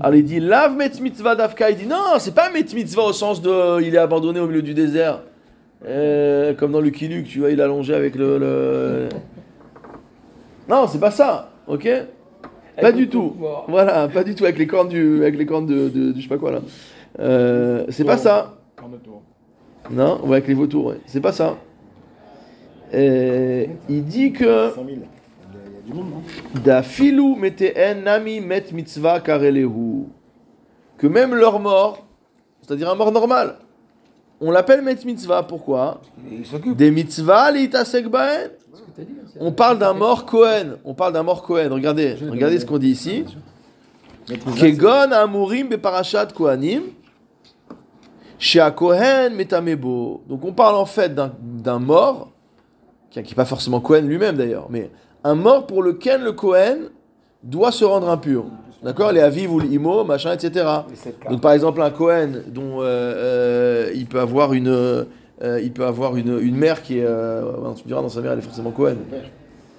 Alors 0.00 0.14
il 0.14 0.24
dit 0.24 0.38
lave 0.38 0.76
met 0.76 0.90
mitzvah 1.00 1.34
davka, 1.34 1.70
il 1.70 1.76
dit 1.76 1.86
non, 1.86 2.18
c'est 2.18 2.34
pas 2.34 2.50
met 2.50 2.64
mitzvah 2.72 3.02
au 3.02 3.12
sens 3.12 3.42
de 3.42 3.80
il 3.82 3.94
est 3.94 3.98
abandonné 3.98 4.38
au 4.38 4.46
milieu 4.46 4.62
du 4.62 4.74
désert. 4.74 5.22
Euh, 5.86 6.54
comme 6.54 6.70
dans 6.70 6.80
le 6.80 6.88
Luke, 6.88 7.26
tu 7.26 7.40
vois, 7.40 7.50
il 7.50 7.58
est 7.58 7.62
allongé 7.62 7.94
avec 7.94 8.14
le. 8.14 8.38
le- 8.38 9.08
Non, 10.68 10.86
c'est 10.86 11.00
pas 11.00 11.10
ça, 11.10 11.50
ok? 11.66 11.88
Pas 12.80 12.92
du 12.92 13.08
tout. 13.08 13.34
Voilà, 13.68 14.06
pas 14.08 14.22
du 14.24 14.34
tout 14.36 14.44
avec 14.44 14.58
les 14.58 14.66
cornes 14.68 14.88
du, 14.88 15.18
avec 15.22 15.36
les 15.36 15.46
cornes 15.46 15.66
de, 15.66 15.88
de- 15.88 16.12
du 16.12 16.20
je 16.20 16.22
sais 16.22 16.28
pas 16.28 16.38
quoi 16.38 16.52
là. 16.52 16.60
Euh, 17.20 17.84
c'est 17.90 18.04
pas 18.04 18.18
ça. 18.18 18.54
Non, 19.90 20.20
ou 20.24 20.32
avec 20.32 20.48
les 20.48 20.54
vautours, 20.54 20.86
ouais. 20.86 21.00
C'est 21.06 21.20
pas 21.20 21.32
ça. 21.32 21.56
Euh, 22.92 23.66
il 23.88 24.04
dit 24.04 24.32
que 24.32 24.70
100 24.70 24.74
000. 24.74 24.86
Il 24.86 24.92
y 24.92 24.96
a, 24.96 25.02
il 25.68 25.74
y 25.74 25.78
a 25.78 25.82
du 25.86 25.92
monde, 25.92 26.10
non 26.10 26.60
Dafilu 26.62 27.34
meteen 27.36 28.04
nami 28.04 28.40
met 28.40 28.64
mitzvah 28.72 29.20
karelehu. 29.20 30.04
Que 30.96 31.06
même 31.06 31.34
leur 31.34 31.58
mort, 31.60 32.06
c'est-à-dire 32.62 32.90
un 32.90 32.94
mort 32.94 33.10
normal, 33.10 33.56
on 34.40 34.50
l'appelle 34.50 34.82
met 34.82 34.96
mitzvah. 35.04 35.42
Pourquoi. 35.42 36.00
Des 36.76 36.90
mitzvahs 36.90 37.50
litasek 37.50 38.08
baen. 38.08 38.50
Hein, 38.98 39.04
On 39.40 39.52
parle 39.52 39.78
d'un 39.78 39.92
mort 39.92 40.24
Cohen. 40.24 40.76
On 40.84 40.94
parle 40.94 41.12
d'un 41.12 41.22
mort 41.22 41.42
Cohen. 41.42 41.68
Regardez, 41.70 42.14
regardez 42.30 42.60
ce 42.60 42.66
qu'on 42.66 42.78
dit 42.78 42.90
ici. 42.90 43.24
Kegon 44.26 45.12
amurim 45.12 45.68
beparashat 45.68 46.26
kohanim. 46.34 46.82
Shea 48.38 48.70
Kohen 48.72 49.34
metamebo. 49.34 50.22
Donc 50.28 50.44
on 50.44 50.52
parle 50.52 50.76
en 50.76 50.86
fait 50.86 51.14
d'un- 51.14 51.32
d'un 51.42 51.78
mort, 51.78 52.30
qui 53.10 53.20
n'est 53.20 53.24
pas 53.34 53.44
forcément 53.44 53.80
Cohen 53.80 54.02
lui-même 54.02 54.36
d'ailleurs, 54.36 54.66
mais 54.70 54.90
un 55.22 55.34
mort 55.34 55.66
pour 55.66 55.82
lequel 55.82 56.22
le 56.22 56.32
Cohen 56.32 56.88
doit 57.42 57.72
se 57.72 57.84
rendre 57.84 58.08
impur. 58.08 58.44
D'accord? 58.82 59.12
Les 59.12 59.20
aviv 59.20 59.50
ou 59.52 59.60
l'imo, 59.60 60.04
machin, 60.04 60.32
etc. 60.34 60.66
Les. 60.90 61.30
Donc 61.30 61.40
par 61.40 61.52
exemple 61.52 61.80
un 61.80 61.90
Cohen 61.90 62.32
dont 62.48 62.80
euh, 62.82 62.84
euh, 62.84 63.90
il 63.94 64.06
peut 64.06 64.20
avoir 64.20 64.52
une, 64.52 64.68
euh, 64.68 65.04
il 65.62 65.72
peut 65.72 65.86
avoir 65.86 66.16
une, 66.16 66.38
une 66.40 66.56
mère 66.56 66.82
qui 66.82 66.98
est, 66.98 67.04
euh, 67.06 67.42
tu 67.76 67.84
me 67.84 67.88
diras 67.88 68.02
dans 68.02 68.08
sa 68.10 68.20
mère 68.20 68.32
elle 68.32 68.40
est 68.40 68.42
forcément 68.42 68.72
Cohen. 68.72 68.96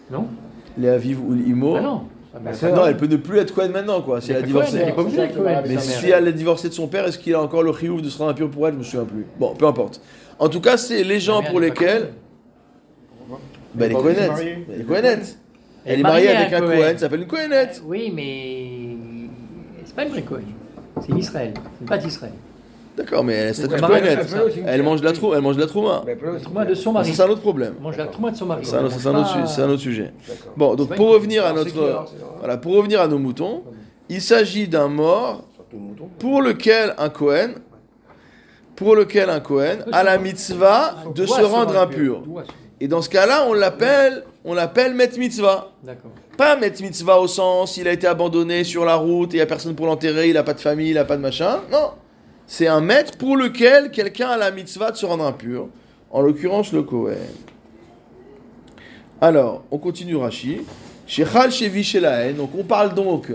Non 0.10 0.26
Les 0.78 0.90
aviv 0.90 1.20
ou 1.24 1.34
l'imo. 1.34 1.76
Ah 1.78 1.82
non. 1.82 2.02
Ah, 2.36 2.40
bah. 2.44 2.70
Non, 2.70 2.86
elle 2.86 2.98
peut 2.98 3.08
ne 3.08 3.16
plus 3.16 3.40
être 3.40 3.54
Cohen 3.54 3.70
maintenant 3.70 4.02
quoi. 4.02 4.20
Si 4.20 4.32
elle 4.32 4.38
a 4.38 4.42
divorcé. 4.42 4.78
elle 4.78 4.90
est 4.90 4.92
pas 4.92 5.02
obligée 5.02 5.18
d'être 5.18 5.36
Cohen, 5.36 5.64
Mais 5.68 5.80
si 5.80 6.10
elle 6.10 6.28
est 6.28 6.34
divorcée 6.34 6.70
de 6.70 6.74
son 6.74 6.88
père, 6.88 7.06
est-ce 7.06 7.18
qu'il 7.18 7.34
a 7.34 7.42
encore 7.42 7.64
le 7.64 7.72
chiouf 7.72 8.02
de 8.02 8.10
se 8.10 8.18
rendre 8.18 8.32
impur 8.32 8.50
pour 8.50 8.68
elle? 8.68 8.74
Je 8.74 8.80
me 8.80 8.84
souviens 8.84 9.06
plus. 9.06 9.26
Bon, 9.40 9.56
peu 9.56 9.66
importe. 9.66 10.02
En 10.38 10.50
tout 10.50 10.60
cas, 10.60 10.78
c'est 10.78 11.04
les 11.04 11.20
gens 11.20 11.42
pour 11.44 11.60
lesquels. 11.60 12.10
Ben, 13.74 13.86
elle 13.86 13.92
est 13.92 13.96
Cohenette. 13.96 14.32
Elle 14.74 14.82
est 14.82 14.84
Cohenette. 14.84 15.38
Elle 15.86 16.00
est 16.00 16.04
mariée 16.04 16.30
avec 16.30 16.54
un 16.54 16.62
Cohen, 16.62 16.94
ça 16.94 16.98
s'appelle 17.00 17.22
une 17.22 17.28
Cohenette. 17.28 17.82
Oui, 17.86 18.12
mais 18.14 18.98
c'est 19.86 19.96
pas 19.96 20.04
une 20.04 20.10
vraie 20.10 20.24
Cohen. 20.24 20.42
C'est 21.02 21.14
l'Israël. 21.14 21.54
C'est 21.80 21.88
pas 21.88 21.98
d'Israël. 21.98 22.34
D'accord, 22.98 23.24
mais 23.24 23.34
elle 23.34 23.48
est 23.50 23.54
statut 23.54 23.76
Elle 24.66 24.84
mange 24.84 25.02
de 25.02 25.06
la 25.06 25.12
trou, 25.12 25.34
elle 25.34 25.42
mange 25.42 25.56
de 25.58 25.62
la 25.62 25.68
trouma. 25.68 26.04
De 26.66 26.74
son 26.76 26.84
Ça, 26.86 26.92
mari. 26.94 27.14
C'est 27.14 27.22
un 27.24 27.30
autre 27.30 27.42
problème. 27.42 27.74
Elle 27.78 27.84
mange 27.84 27.98
la 27.98 28.06
trauma 28.08 28.32
de 28.32 28.38
son 28.38 28.46
mari. 28.46 28.66
C'est 28.66 28.76
un, 28.76 28.86
autre, 28.86 28.96
pas- 29.12 29.26
su- 29.26 29.54
c'est 29.54 29.62
un 29.62 29.70
autre 29.70 29.82
sujet. 29.82 30.14
Bon, 30.56 30.76
donc 30.76 30.96
pour 30.96 31.10
revenir 31.10 31.46
à 31.46 31.52
notre, 31.54 31.70
c'est- 31.72 32.16
voilà, 32.40 32.58
pour 32.58 32.74
revenir 32.76 33.02
à 33.02 33.08
nos 33.08 33.18
moutons, 33.20 33.64
il 34.08 34.22
s'agit 34.22 34.68
d'un 34.68 34.88
mort 34.88 35.44
pour 36.20 36.42
lequel 36.42 36.94
un 36.98 37.10
Cohen, 37.10 37.56
pour 38.76 38.96
lequel 38.96 39.30
un 39.30 39.40
Cohen 39.40 39.78
a 39.92 40.04
la 40.04 40.18
mitzvah 40.18 40.96
de 41.14 41.26
se 41.26 41.42
rendre 41.42 41.78
impur. 41.78 42.24
Et 42.80 42.88
dans 42.88 43.02
ce 43.02 43.10
cas-là, 43.10 43.46
on 43.48 43.54
l'appelle, 43.54 44.24
on 44.44 44.54
l'appelle 44.54 44.94
met 44.94 45.10
mitzvah. 45.18 45.72
D'accord. 45.84 46.12
Pas 46.38 46.56
met 46.58 46.74
mitzvah 46.82 47.20
au 47.20 47.28
sens, 47.28 47.78
il 47.78 47.88
a 47.88 47.92
été 47.94 48.06
abandonné 48.08 48.64
sur 48.66 48.84
la 48.86 48.96
route 48.96 49.32
et 49.34 49.38
il 49.38 49.40
n'y 49.40 49.42
a 49.42 49.46
personne 49.46 49.76
pour 49.76 49.86
l'enterrer, 49.86 50.28
il 50.28 50.34
n'a 50.34 50.44
pas 50.44 50.54
de 50.54 50.60
famille, 50.60 50.90
il 50.90 50.96
n'a 50.96 51.06
pas 51.06 51.16
de 51.16 51.22
machin. 51.22 51.60
Non. 51.72 51.92
C'est 52.48 52.68
un 52.68 52.82
met 52.82 53.06
pour 53.18 53.38
lequel 53.38 53.92
quelqu'un 53.92 54.30
a 54.30 54.38
la 54.38 54.52
mitzvah 54.52 54.92
de 54.92 54.98
se 54.98 55.06
rendre 55.06 55.26
impur. 55.26 55.68
En 56.12 56.22
l'occurrence, 56.22 56.72
le 56.72 56.84
Kohen. 56.84 57.18
Alors, 59.20 59.64
on 59.72 59.78
continue 59.78 60.16
Rashi. 60.16 60.62
Shechal 61.08 61.52
Shevi 61.52 61.84
Shelahen. 61.84 62.36
Donc, 62.36 62.52
on 62.58 62.64
parle 62.64 62.94
donc. 62.94 63.32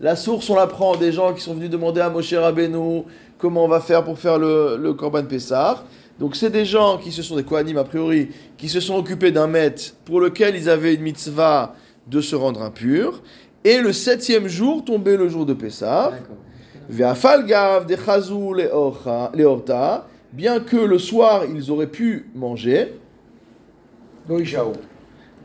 La 0.00 0.16
source, 0.16 0.48
on 0.50 0.54
la 0.54 0.66
prend 0.66 0.96
des 0.96 1.12
gens 1.12 1.32
qui 1.34 1.40
sont 1.40 1.54
venus 1.54 1.70
demander 1.70 2.00
à 2.00 2.10
Moshe 2.10 2.32
Rabbeinu 2.32 3.02
comment 3.38 3.64
on 3.64 3.68
va 3.68 3.80
faire 3.80 4.04
pour 4.04 4.18
faire 4.18 4.38
le, 4.38 4.78
le 4.80 4.94
Korban 4.94 5.24
Pessah. 5.24 5.84
Donc, 6.18 6.36
c'est 6.36 6.50
des 6.50 6.64
gens 6.64 6.98
qui 6.98 7.12
se 7.12 7.22
sont 7.22 7.36
des 7.36 7.44
Kohanim 7.44 7.76
a 7.76 7.84
priori, 7.84 8.28
qui 8.56 8.68
se 8.68 8.80
sont 8.80 8.96
occupés 8.96 9.30
d'un 9.30 9.46
met 9.46 9.74
pour 10.04 10.20
lequel 10.20 10.56
ils 10.56 10.70
avaient 10.70 10.94
une 10.94 11.02
mitzvah 11.02 11.74
de 12.06 12.20
se 12.20 12.36
rendre 12.36 12.62
impur. 12.62 13.22
Et 13.64 13.78
le 13.78 13.92
septième 13.92 14.46
jour 14.46 14.84
tombait 14.84 15.16
le 15.16 15.28
jour 15.28 15.46
de 15.46 15.54
Pessah. 15.54 16.12
D'accord. 16.88 17.14
Ve'afalgav 17.14 17.86
de 17.86 17.96
chazou 17.96 18.54
leorcha- 18.54 19.30
leorta, 19.34 20.06
bien 20.32 20.60
que 20.60 20.76
le 20.76 20.98
soir 20.98 21.44
ils 21.52 21.70
auraient 21.70 21.86
pu 21.90 22.26
manger, 22.34 22.94
Loïchaou. 24.28 24.72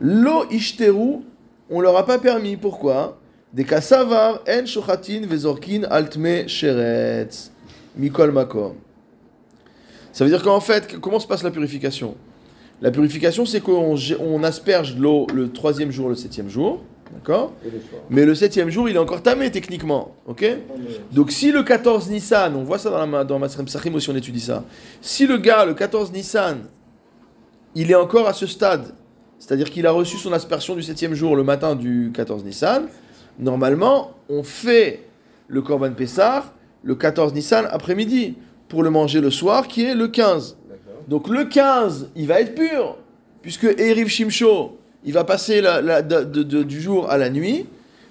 lo 0.00 0.44
ishteru, 0.50 1.20
on 1.70 1.80
leur 1.80 1.96
a 1.96 2.04
pas 2.06 2.18
permis. 2.18 2.56
Pourquoi? 2.56 3.18
Des 3.52 3.64
kasavar 3.64 4.40
en 4.48 4.64
shochatin 4.66 5.22
vezorkin 5.26 5.82
altme 5.90 6.46
sheretz 6.48 7.50
mikol 7.96 8.30
makom. 8.32 8.74
Ça 10.12 10.24
veut 10.24 10.30
dire 10.30 10.42
qu'en 10.42 10.60
fait, 10.60 10.98
comment 11.00 11.18
se 11.20 11.26
passe 11.26 11.42
la 11.42 11.50
purification? 11.50 12.14
La 12.80 12.90
purification, 12.90 13.44
c'est 13.44 13.60
qu'on 13.60 13.94
on 14.20 14.42
asperge 14.42 14.96
l'eau 14.96 15.26
le 15.34 15.50
troisième 15.50 15.90
jour, 15.90 16.08
le 16.08 16.14
septième 16.14 16.48
jour, 16.48 16.82
d'accord. 17.12 17.52
Mais 18.08 18.24
le 18.24 18.34
septième 18.34 18.70
jour, 18.70 18.88
il 18.88 18.96
est 18.96 18.98
encore 18.98 19.22
tamé 19.22 19.50
techniquement, 19.50 20.14
ok 20.26 20.44
Donc 21.12 21.30
si 21.30 21.52
le 21.52 21.62
14 21.62 22.10
Nissan, 22.10 22.54
on 22.56 22.64
voit 22.64 22.78
ça 22.78 22.90
dans, 22.90 23.06
la, 23.06 23.24
dans 23.24 23.38
Masrem 23.38 23.68
Sachim 23.68 23.94
aussi, 23.94 24.10
on 24.10 24.16
étudie 24.16 24.40
ça. 24.40 24.64
Si 25.00 25.26
le 25.26 25.38
gars, 25.38 25.64
le 25.64 25.74
14 25.74 26.12
Nissan, 26.12 26.58
il 27.74 27.90
est 27.90 27.94
encore 27.94 28.26
à 28.26 28.32
ce 28.32 28.46
stade 28.46 28.94
c'est-à-dire 29.40 29.70
qu'il 29.70 29.86
a 29.86 29.90
reçu 29.90 30.18
son 30.18 30.32
aspersion 30.32 30.76
du 30.76 30.82
septième 30.82 31.14
jour 31.14 31.34
le 31.34 31.42
matin 31.42 31.74
du 31.74 32.12
14 32.14 32.44
Nissan, 32.44 32.86
normalement, 33.38 34.12
on 34.28 34.42
fait 34.42 35.02
le 35.48 35.62
Korban 35.62 35.92
Pessah 35.92 36.52
le 36.82 36.94
14 36.94 37.32
Nissan 37.32 37.66
après-midi 37.70 38.36
pour 38.68 38.82
le 38.82 38.90
manger 38.90 39.20
le 39.20 39.30
soir, 39.30 39.66
qui 39.66 39.82
est 39.82 39.94
le 39.94 40.08
15. 40.08 40.58
D'accord. 40.68 41.02
Donc 41.08 41.28
le 41.28 41.46
15, 41.46 42.10
il 42.16 42.26
va 42.26 42.40
être 42.40 42.54
pur, 42.54 42.98
puisque 43.40 43.64
Eriv 43.64 44.08
Shimsho, 44.08 44.78
il 45.04 45.12
va 45.12 45.24
passer 45.24 45.62
du 46.64 46.80
jour 46.80 47.10
à 47.10 47.18
la 47.18 47.30
nuit. 47.30 47.66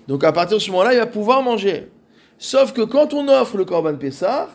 Donc 0.07 0.23
à 0.23 0.31
partir 0.31 0.57
de 0.57 0.61
ce 0.61 0.71
moment-là, 0.71 0.93
il 0.93 0.99
va 0.99 1.05
pouvoir 1.05 1.43
manger. 1.43 1.89
Sauf 2.37 2.73
que 2.73 2.81
quand 2.81 3.13
on 3.13 3.27
offre 3.27 3.57
le 3.57 3.65
Korban 3.65 3.95
Pessah, 3.95 4.49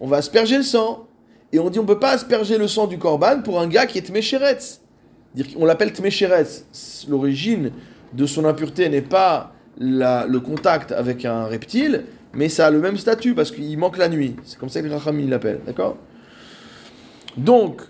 on 0.00 0.06
va 0.06 0.18
asperger 0.18 0.56
le 0.56 0.62
sang. 0.62 1.06
Et 1.52 1.58
on 1.58 1.70
dit 1.70 1.78
on 1.78 1.84
peut 1.84 1.98
pas 1.98 2.12
asperger 2.12 2.58
le 2.58 2.68
sang 2.68 2.86
du 2.86 2.98
Korban 2.98 3.42
pour 3.42 3.60
un 3.60 3.66
gars 3.66 3.86
qui 3.86 3.98
est 3.98 4.02
Tmesheretz. 4.02 4.80
On 5.56 5.64
l'appelle 5.64 5.92
Tmesheretz. 5.92 7.06
L'origine 7.08 7.72
de 8.12 8.26
son 8.26 8.44
impureté 8.44 8.88
n'est 8.88 9.02
pas 9.02 9.52
le 9.78 10.38
contact 10.38 10.92
avec 10.92 11.24
un 11.24 11.44
reptile, 11.44 12.04
mais 12.32 12.48
ça 12.48 12.66
a 12.66 12.70
le 12.70 12.80
même 12.80 12.96
statut 12.96 13.34
parce 13.34 13.50
qu'il 13.50 13.78
manque 13.78 13.98
la 13.98 14.08
nuit. 14.08 14.36
C'est 14.44 14.58
comme 14.58 14.68
ça 14.68 14.80
que 14.80 14.86
les 14.86 14.94
Rachamim 14.94 15.28
d'accord? 15.66 15.96
Donc, 17.36 17.82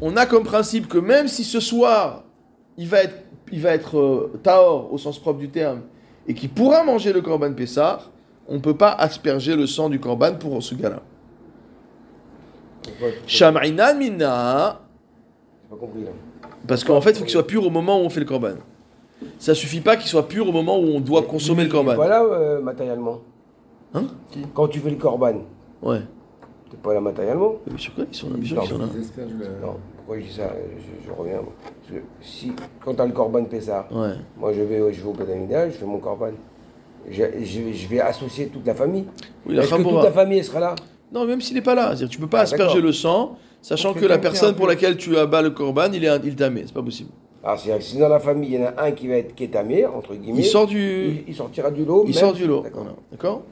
on 0.00 0.16
a 0.16 0.26
comme 0.26 0.44
principe 0.44 0.88
que 0.88 0.98
même 0.98 1.28
si 1.28 1.44
ce 1.44 1.60
soir, 1.60 2.24
il 2.80 2.88
va 2.88 3.02
être, 3.02 3.16
il 3.52 3.60
va 3.60 3.70
être 3.74 3.98
euh, 3.98 4.32
Tahor 4.42 4.90
au 4.90 4.96
sens 4.96 5.18
propre 5.18 5.38
du 5.38 5.50
terme, 5.50 5.82
et 6.26 6.32
qu'il 6.34 6.48
pourra 6.48 6.82
manger 6.82 7.12
le 7.12 7.20
Korban 7.20 7.52
Pessah, 7.52 8.00
on 8.48 8.54
ne 8.54 8.60
peut 8.60 8.76
pas 8.76 8.90
asperger 8.92 9.54
le 9.54 9.66
sang 9.66 9.90
du 9.90 10.00
Korban 10.00 10.34
pour 10.34 10.62
ce 10.62 10.74
gars-là. 10.74 11.02
Pourquoi- 12.82 13.08
Sham'ina 13.26 13.92
mina, 13.94 14.80
J'ai 15.62 15.76
pas 15.76 15.80
compris 15.80 16.04
là. 16.04 16.10
parce 16.66 16.82
qu'en 16.84 17.00
fait, 17.02 17.10
il 17.10 17.16
faut 17.16 17.22
qu'il 17.24 17.30
soit 17.32 17.46
pur 17.46 17.66
au 17.66 17.70
moment 17.70 18.00
où 18.00 18.04
on 18.04 18.08
fait 18.10 18.20
le 18.20 18.26
Korban. 18.26 18.54
Ça 19.38 19.54
suffit 19.54 19.80
pas 19.82 19.96
qu'il 19.96 20.08
soit 20.08 20.26
pur 20.26 20.48
au 20.48 20.52
moment 20.52 20.78
où 20.78 20.84
on 20.86 21.00
doit 21.00 21.22
consommer 21.22 21.64
le 21.64 21.70
Korban. 21.70 21.94
Voilà 21.94 22.22
euh, 22.24 22.60
matériellement. 22.62 23.18
Hein? 23.92 24.04
Quand 24.54 24.68
tu 24.68 24.80
fais 24.80 24.90
le 24.90 24.96
Corban, 24.96 25.42
Ouais. 25.82 26.00
t'es 26.70 26.76
pas 26.78 26.94
là 26.94 27.00
matériellement 27.00 27.54
Bien 27.66 27.76
sûr 27.76 27.94
que- 27.94 28.02
ils 28.10 28.14
sont 28.16 28.30
là, 28.30 28.36
bien 28.36 28.48
sûr 28.48 28.60
qu'ils 28.62 28.70
sont 28.70 28.78
là? 28.78 28.86
Non, 29.62 29.76
pourquoi 30.10 30.24
je 30.26 30.28
dis 30.28 30.36
ça 30.36 30.50
je, 30.76 31.06
je 31.08 31.12
reviens. 31.12 31.36
Parce 31.36 32.00
que 32.00 32.04
si, 32.20 32.52
quand 32.84 32.94
t'as 32.94 33.06
le 33.06 33.12
Corban 33.12 33.44
Pessah, 33.44 33.86
Ouais. 33.92 34.14
moi 34.36 34.52
je 34.52 34.60
vais, 34.62 34.92
je 34.92 35.00
vais 35.02 35.08
au 35.08 35.12
Pétamida, 35.12 35.68
je 35.70 35.74
fais 35.76 35.84
mon 35.86 35.98
Corban. 35.98 36.32
Je, 37.08 37.22
je, 37.44 37.60
vais- 37.60 37.72
je 37.72 37.88
vais 37.88 38.00
associer 38.00 38.48
toute 38.48 38.66
la 38.66 38.74
famille. 38.74 39.04
Oui, 39.46 39.54
la 39.54 39.62
Est-ce 39.62 39.70
que 39.74 39.82
toute 39.82 40.02
la 40.02 40.10
famille 40.10 40.38
elle 40.38 40.44
sera 40.44 40.58
là? 40.60 40.74
Non, 41.12 41.24
même 41.26 41.40
s'il 41.40 41.54
n'est 41.54 41.62
pas 41.62 41.74
là. 41.76 41.88
C'est-à-dire, 41.88 42.08
tu 42.08 42.18
peux 42.18 42.26
pas 42.26 42.40
Ah, 42.40 42.42
asperger 42.42 42.74
d'accord. 42.74 42.86
le 42.86 42.92
sang, 42.92 43.36
sachant 43.62 43.94
que 43.94 44.04
la 44.04 44.18
personne 44.18 44.54
pour 44.56 44.66
laquelle 44.66 44.96
tu 44.96 45.16
abats 45.16 45.42
le 45.42 45.50
Korban, 45.50 45.92
il 45.92 46.04
est 46.04 46.20
il 46.24 46.34
tamé. 46.34 46.64
C'est 46.66 46.74
pas 46.74 46.82
possible. 46.82 47.10
Alors, 47.44 47.58
c'est-à-dire 47.58 47.78
que 47.78 47.84
si 47.84 47.96
dans 47.96 48.08
la 48.08 48.18
famille, 48.20 48.50
il 48.54 48.60
y 48.60 48.62
en 48.64 48.66
a 48.76 48.82
un 48.82 48.90
qui 48.90 49.06
va 49.08 49.14
être 49.14 49.34
kétamé, 49.36 49.86
entre 49.86 50.14
guillemets, 50.14 50.40
Il 50.40 50.44
sort 50.44 50.66
du. 50.66 50.78
il, 50.78 51.24
il 51.28 51.34
sortira 51.36 51.70
du 51.70 51.84
lot. 51.84 52.02
Il 52.06 52.10
même- 52.10 52.18
sort 52.18 52.32
du 52.32 52.46
lot. 52.46 52.62
D'accord. 52.62 52.86
D'accord? 53.12 53.42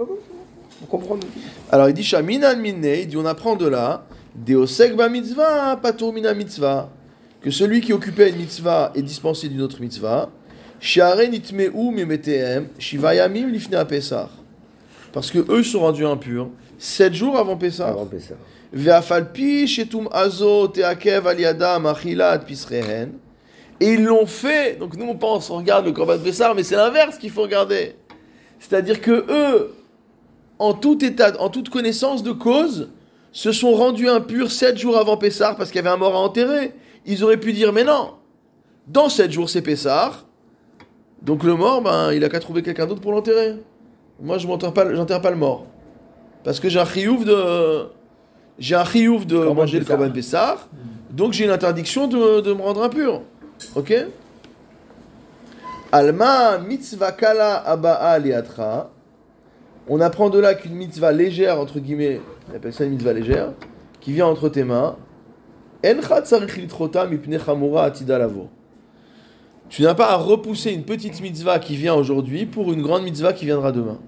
Vous 0.81 0.87
comprenez? 0.89 1.23
Alors 1.71 1.89
il 1.89 1.95
dit 1.95 2.05
Shaminan 2.05 2.57
minne, 2.57 2.85
il 2.85 3.07
dit 3.09 3.17
on 3.17 3.25
apprend 3.27 3.55
de 3.57 3.67
là, 3.67 4.05
Deosek 4.35 4.97
ba 4.97 5.09
mitzvah, 5.09 5.77
patur 5.77 6.13
mina 6.13 6.35
mitzvah, 6.35 6.91
que 7.41 7.51
celui 7.51 7.81
qui 7.81 7.93
occupait 7.93 8.31
une 8.31 8.37
mitzvah 8.37 8.93
est 8.95 9.03
dispensé 9.03 9.49
d'une 9.49 9.63
autre 9.63 9.81
mitzvah, 9.81 10.31
Share 10.81 11.29
nitmeu 11.29 11.73
shivayamim 12.79 13.53
Pesach. 13.89 14.31
Parce 15.13 15.31
que 15.31 15.39
eux 15.51 15.63
sont 15.63 15.81
rendus 15.81 16.07
impurs 16.07 16.49
sept 16.79 17.15
jours 17.15 17.37
avant 17.37 17.57
Pessah. 17.57 17.89
Avant 17.89 18.07
Pessah. 18.07 18.37
Ve'afalpi 18.73 19.67
shetum 19.67 20.09
azo 20.13 20.69
teakev 20.69 21.27
aliada 21.27 21.79
machilat 21.79 22.39
pisrehen. 22.39 23.13
Et 23.81 23.95
ils 23.95 24.05
l'ont 24.05 24.27
fait. 24.27 24.79
Donc 24.79 24.97
nous 24.97 25.07
on 25.07 25.17
pense, 25.17 25.51
on 25.51 25.57
regarde 25.57 25.87
le 25.87 25.93
Korban 25.93 26.19
Pessah, 26.19 26.55
mais 26.55 26.63
c'est 26.63 26.77
l'inverse 26.77 27.19
qu'il 27.19 27.31
faut 27.31 27.43
regarder. 27.43 27.97
C'est-à-dire 28.61 29.01
que 29.01 29.25
eux, 29.29 29.75
en 30.59 30.75
tout 30.75 31.05
état, 31.05 31.33
en 31.41 31.49
toute 31.49 31.71
connaissance 31.71 32.23
de 32.23 32.33
cause, 32.33 32.91
se 33.33 33.53
sont 33.53 33.73
rendus 33.73 34.09
impurs 34.09 34.51
sept 34.51 34.79
jours 34.79 34.97
avant 34.97 35.17
Pessah 35.17 35.55
parce 35.55 35.71
qu'il 35.71 35.77
y 35.77 35.81
avait 35.81 35.95
un 35.95 35.97
mort 35.97 36.15
à 36.15 36.19
enterrer. 36.19 36.73
Ils 37.07 37.25
auraient 37.25 37.37
pu 37.37 37.53
dire 37.53 37.73
mais 37.73 37.85
non, 37.85 38.15
dans 38.87 39.09
sept 39.09 39.31
jours 39.31 39.51
c'est 39.51 39.63
Pessah, 39.63 40.13
donc 41.23 41.43
le 41.45 41.55
mort, 41.55 41.83
ben 41.83 42.13
il 42.13 42.25
a 42.25 42.29
qu'à 42.29 42.41
trouver 42.41 42.63
quelqu'un 42.63 42.87
d'autre 42.87 43.01
pour 43.01 43.13
l'enterrer. 43.13 43.57
Moi 44.21 44.39
je 44.39 44.47
m'enterre 44.47 44.73
pas, 44.73 44.85
pas 44.85 45.31
le 45.31 45.37
mort 45.37 45.67
parce 46.45 46.61
que 46.61 46.69
j'ai 46.69 46.81
un 46.81 46.87
chiouf 46.87 47.25
de, 47.25 47.89
j'ai 48.59 48.75
un 48.75 48.85
chiouf 48.85 49.27
de 49.27 49.37
manger 49.37 49.79
le 49.79 49.85
Pessah. 49.85 49.97
Korban 49.97 50.13
Pessah, 50.13 50.59
donc 51.11 51.33
j'ai 51.33 51.45
une 51.45 51.51
interdiction 51.51 52.07
de, 52.07 52.41
de 52.41 52.53
me 52.53 52.63
rendre 52.63 52.83
impur. 52.83 53.23
Ok? 53.75 53.93
Alma 55.91 56.59
mitzvah 56.59 57.13
kala 57.13 57.57
aba'a. 57.57 58.91
On 59.89 60.01
apprend 60.01 60.29
de 60.29 60.39
là 60.39 60.55
qu'une 60.55 60.75
mitzvah 60.75 61.13
légère, 61.13 61.59
entre 61.59 61.81
guillemets, 61.81 62.21
on 62.51 62.57
appelle 62.57 62.73
ça 62.73 62.85
une 62.85 62.91
mitzvah 62.91 63.13
légère, 63.13 63.53
qui 64.01 64.13
vient 64.13 64.27
entre 64.27 64.49
tes 64.49 64.65
mains. 64.65 64.97
Tu 69.69 69.83
n'as 69.83 69.95
pas 69.95 70.11
à 70.11 70.17
repousser 70.17 70.73
une 70.73 70.85
petite 70.85 71.21
mitzvah 71.21 71.59
qui 71.59 71.77
vient 71.77 71.95
aujourd'hui 71.95 72.47
pour 72.47 72.73
une 72.73 72.83
grande 72.83 73.03
mitzvah 73.03 73.33
qui 73.33 73.45
viendra 73.45 73.71
demain. 73.71 73.99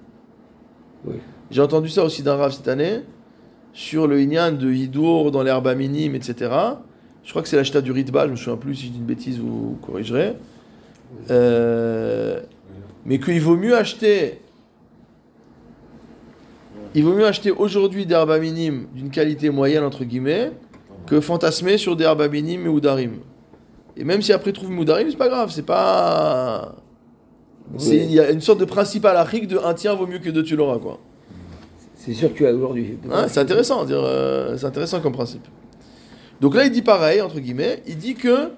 Oui. 1.05 1.17
J'ai 1.51 1.61
entendu 1.61 1.89
ça 1.89 2.05
aussi 2.05 2.23
d'un 2.23 2.37
rave 2.37 2.53
cette 2.53 2.69
année, 2.69 3.01
sur 3.73 4.07
le 4.07 4.21
Inyan 4.21 4.53
de 4.53 4.71
Hidour 4.71 5.31
dans 5.31 5.43
l'herbe 5.43 5.73
minime, 5.77 6.15
etc. 6.15 6.51
Je 7.25 7.31
crois 7.31 7.43
que 7.43 7.49
c'est 7.49 7.57
l'acheta 7.57 7.81
du 7.81 7.93
Ritba, 7.93 8.27
je 8.27 8.33
me 8.33 8.37
souviens 8.37 8.57
plus 8.57 8.75
si 8.75 8.87
je 8.87 8.93
dis 8.93 8.99
une 8.99 9.05
bêtise, 9.05 9.39
vous 9.39 9.79
corrigerez. 9.83 10.37
Euh, 11.31 12.41
mais 13.05 13.19
qu'il 13.19 13.41
vaut 13.41 13.57
mieux 13.57 13.77
acheter. 13.77 14.41
Il 16.95 17.05
vaut 17.05 17.13
mieux 17.13 17.27
acheter 17.27 17.51
aujourd'hui 17.51 18.05
des 18.05 18.15
herbes 18.15 18.37
minimes 18.41 18.89
d'une 18.95 19.11
qualité 19.11 19.51
moyenne, 19.51 19.85
entre 19.85 20.05
guillemets, 20.05 20.53
que 21.07 21.21
fantasmer 21.21 21.79
sur 21.79 21.95
des 21.95 22.05
herbes 22.05 22.29
minimes 22.31 22.67
et 22.67 22.69
Oudarim. 22.69 23.21
Et 23.97 24.05
même 24.05 24.23
si 24.23 24.33
après 24.33 24.51
ils 24.51 24.55
trouvent 24.55 24.77
Oudarim, 24.77 25.09
c'est 25.11 25.17
pas 25.17 25.29
grave, 25.29 25.51
c'est 25.51 25.67
pas. 25.67 26.77
Il 27.79 28.13
y 28.13 28.19
a 28.19 28.31
une 28.31 28.41
sorte 28.41 28.59
de 28.59 28.65
principe 28.65 29.05
à 29.05 29.13
l'Afrique 29.13 29.47
de 29.47 29.59
un 29.59 29.75
tien 29.75 29.95
vaut 29.95 30.07
mieux 30.07 30.19
que 30.19 30.31
deux 30.31 30.43
tu 30.43 30.57
l'auras, 30.57 30.79
quoi. 30.79 30.99
C'est 31.95 32.15
sûr 32.15 32.33
que 32.33 32.39
tu 32.39 32.47
as 32.47 32.53
aujourd'hui. 32.53 32.99
Hein, 33.13 33.27
c'est 33.29 33.41
intéressant, 33.41 33.85
dire, 33.85 34.03
euh, 34.03 34.57
c'est 34.57 34.67
intéressant 34.67 35.01
comme 35.01 35.13
principe. 35.13 35.47
Donc 36.41 36.55
là, 36.55 36.65
il 36.65 36.73
dit 36.73 36.83
pareil, 36.83 37.21
entre 37.21 37.39
guillemets, 37.39 37.83
il 37.87 37.99
dit 37.99 38.15
que 38.15 38.51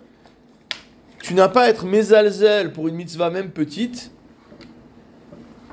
tu 1.21 1.35
n'as 1.35 1.49
pas 1.49 1.63
à 1.63 1.69
être 1.69 1.85
mésalzel 1.85 2.73
pour 2.73 2.89
une 2.89 2.95
mitzvah 2.95 3.31
même 3.31 3.51
petite 3.51 4.12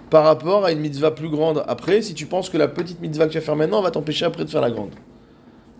par 0.09 0.23
rapport 0.23 0.65
à 0.65 0.71
une 0.71 0.79
mitzvah 0.79 1.11
plus 1.11 1.29
grande 1.29 1.63
après, 1.67 2.01
si 2.01 2.13
tu 2.13 2.25
penses 2.25 2.49
que 2.49 2.57
la 2.57 2.67
petite 2.67 2.99
mitzvah 3.01 3.27
que 3.27 3.31
tu 3.31 3.37
vas 3.39 3.43
faire 3.45 3.55
maintenant 3.55 3.81
va 3.81 3.91
t'empêcher 3.91 4.25
après 4.25 4.43
de 4.45 4.49
faire 4.49 4.61
la 4.61 4.71
grande. 4.71 4.91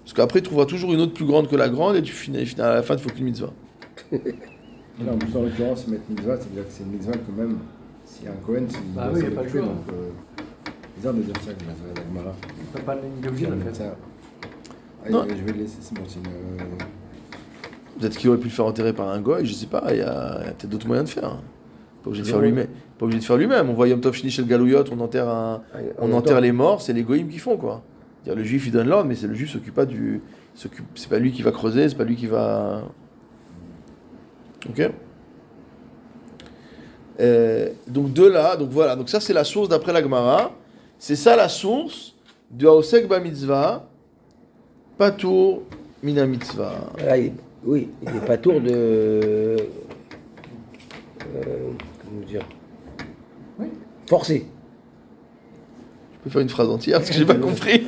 Parce 0.03 0.13
qu'après, 0.13 0.39
tu 0.41 0.45
trouveras 0.47 0.65
toujours 0.65 0.91
une 0.93 1.01
autre 1.01 1.13
plus 1.13 1.25
grande 1.25 1.47
que 1.47 1.55
la 1.55 1.69
grande 1.69 1.95
et 1.95 2.01
tu 2.01 2.11
finis, 2.13 2.45
finis- 2.45 2.61
à 2.61 2.75
la 2.75 2.83
fin, 2.83 2.95
il 2.95 2.99
faut 2.99 3.09
qu'une 3.09 3.25
mitzvah. 3.25 3.51
Non, 4.11 5.13
en 5.13 5.17
plus, 5.17 5.35
en 5.37 5.43
l'occurrence, 5.43 5.87
mettre 5.87 6.03
mitzvah, 6.09 6.37
c'est-à-dire 6.37 6.63
que 6.65 6.71
c'est 6.71 6.83
une 6.83 6.91
mitzvah 6.91 7.13
que 7.13 7.31
même 7.37 7.57
s'il 8.05 8.25
y 8.25 8.27
a 8.27 8.31
un 8.31 8.35
Cohen, 8.45 8.65
c'est 8.67 8.77
une 8.77 8.93
Bah 8.95 9.09
oui, 9.13 9.21
y 9.21 9.25
a 9.27 9.31
pas 9.31 9.43
le 9.43 9.49
choix. 9.49 9.61
donc 9.61 9.69
euh, 9.93 10.09
bizarre 10.97 11.13
de 11.13 11.21
dire 11.21 11.35
ça, 11.45 11.51
que 11.53 11.63
la 11.95 12.03
Gemara. 12.03 12.35
T'as 12.73 12.79
pas 12.81 12.95
il 13.15 13.21
de 13.21 13.29
le 13.29 13.35
faire. 13.61 13.75
Ça- 13.75 13.95
Ah, 15.05 15.09
Non. 15.11 15.25
je 15.29 15.35
vais 15.43 15.51
le 15.53 15.59
laisser, 15.59 15.77
c'est 15.79 15.93
bon, 15.95 16.01
c'est 16.07 16.19
une. 16.19 16.27
euh, 16.27 16.63
Peut-être 17.99 18.17
qu'il 18.17 18.29
aurait 18.29 18.37
pu 18.39 18.45
le 18.45 18.53
faire 18.53 18.65
enterrer 18.65 18.93
par 18.93 19.09
un 19.09 19.19
goy, 19.21 19.45
je 19.45 19.53
sais 19.53 19.65
pas, 19.67 19.83
il 19.91 19.97
y 19.97 20.01
a, 20.01 20.39
il 20.41 20.45
y 20.47 20.49
a 20.49 20.53
peut-être 20.53 20.69
d'autres 20.69 20.87
moyens 20.87 21.07
de 21.09 21.13
faire. 21.13 21.37
Pas 22.09 22.15
obligé 22.15 22.23
de 22.23 22.27
faire 22.27 22.39
lui-même. 22.41 22.67
Pas 22.97 23.05
obligé 23.05 23.19
de 23.19 23.25
faire 23.25 23.37
lui-même. 23.37 23.69
On 23.69 23.73
voit 23.73 23.87
Yom 23.87 24.01
Tov 24.01 24.17
le 24.23 24.43
Galouyot, 24.43 24.83
on 24.91 24.99
enterre 24.99 25.29
un, 25.29 25.61
Ah, 25.73 25.77
on 25.99 26.11
enterre 26.13 26.41
les 26.41 26.51
morts, 26.51 26.81
c'est 26.81 26.93
les 26.93 27.03
goïms 27.03 27.29
qui 27.29 27.39
font 27.39 27.57
quoi. 27.57 27.83
Le 28.25 28.43
juif 28.43 28.65
il 28.67 28.71
donne 28.71 28.87
l'ordre, 28.87 29.07
mais 29.07 29.15
c'est 29.15 29.27
le 29.27 29.33
juif 29.33 29.51
s'occupe 29.51 29.73
pas 29.73 29.85
du, 29.85 30.21
c'est 30.53 31.09
pas 31.09 31.17
lui 31.19 31.31
qui 31.31 31.41
va 31.41 31.51
creuser, 31.51 31.89
c'est 31.89 31.95
pas 31.95 32.03
lui 32.03 32.15
qui 32.15 32.27
va. 32.27 32.83
Ok. 34.69 34.91
Euh, 37.19 37.69
donc 37.87 38.13
de 38.13 38.25
là, 38.25 38.55
donc 38.55 38.69
voilà, 38.69 38.95
donc 38.95 39.09
ça 39.09 39.19
c'est 39.19 39.33
la 39.33 39.43
source 39.43 39.67
d'après 39.69 39.93
la 39.93 40.01
Gemara. 40.01 40.51
C'est 40.99 41.15
ça 41.15 41.35
la 41.35 41.49
source 41.49 42.15
de 42.51 42.67
Haosek 42.67 43.07
ba 43.07 43.19
mitzvah, 43.19 43.87
patour 44.97 45.63
mina 46.03 46.25
mitzvah. 46.25 46.75
Il- 47.17 47.33
oui, 47.65 47.89
il 48.03 48.11
n'est 48.13 48.21
pas 48.25 48.37
tour 48.37 48.61
de. 48.61 48.69
euh, 48.71 49.57
comment 52.09 52.25
dire 52.25 52.41
Oui. 53.59 53.67
Forcé. 54.07 54.45
Je 56.13 56.23
peux 56.23 56.29
faire 56.29 56.41
une 56.41 56.49
phrase 56.49 56.69
entière 56.69 56.97
parce 56.99 57.09
que 57.09 57.15
j'ai 57.15 57.25
pas 57.25 57.35
compris. 57.35 57.85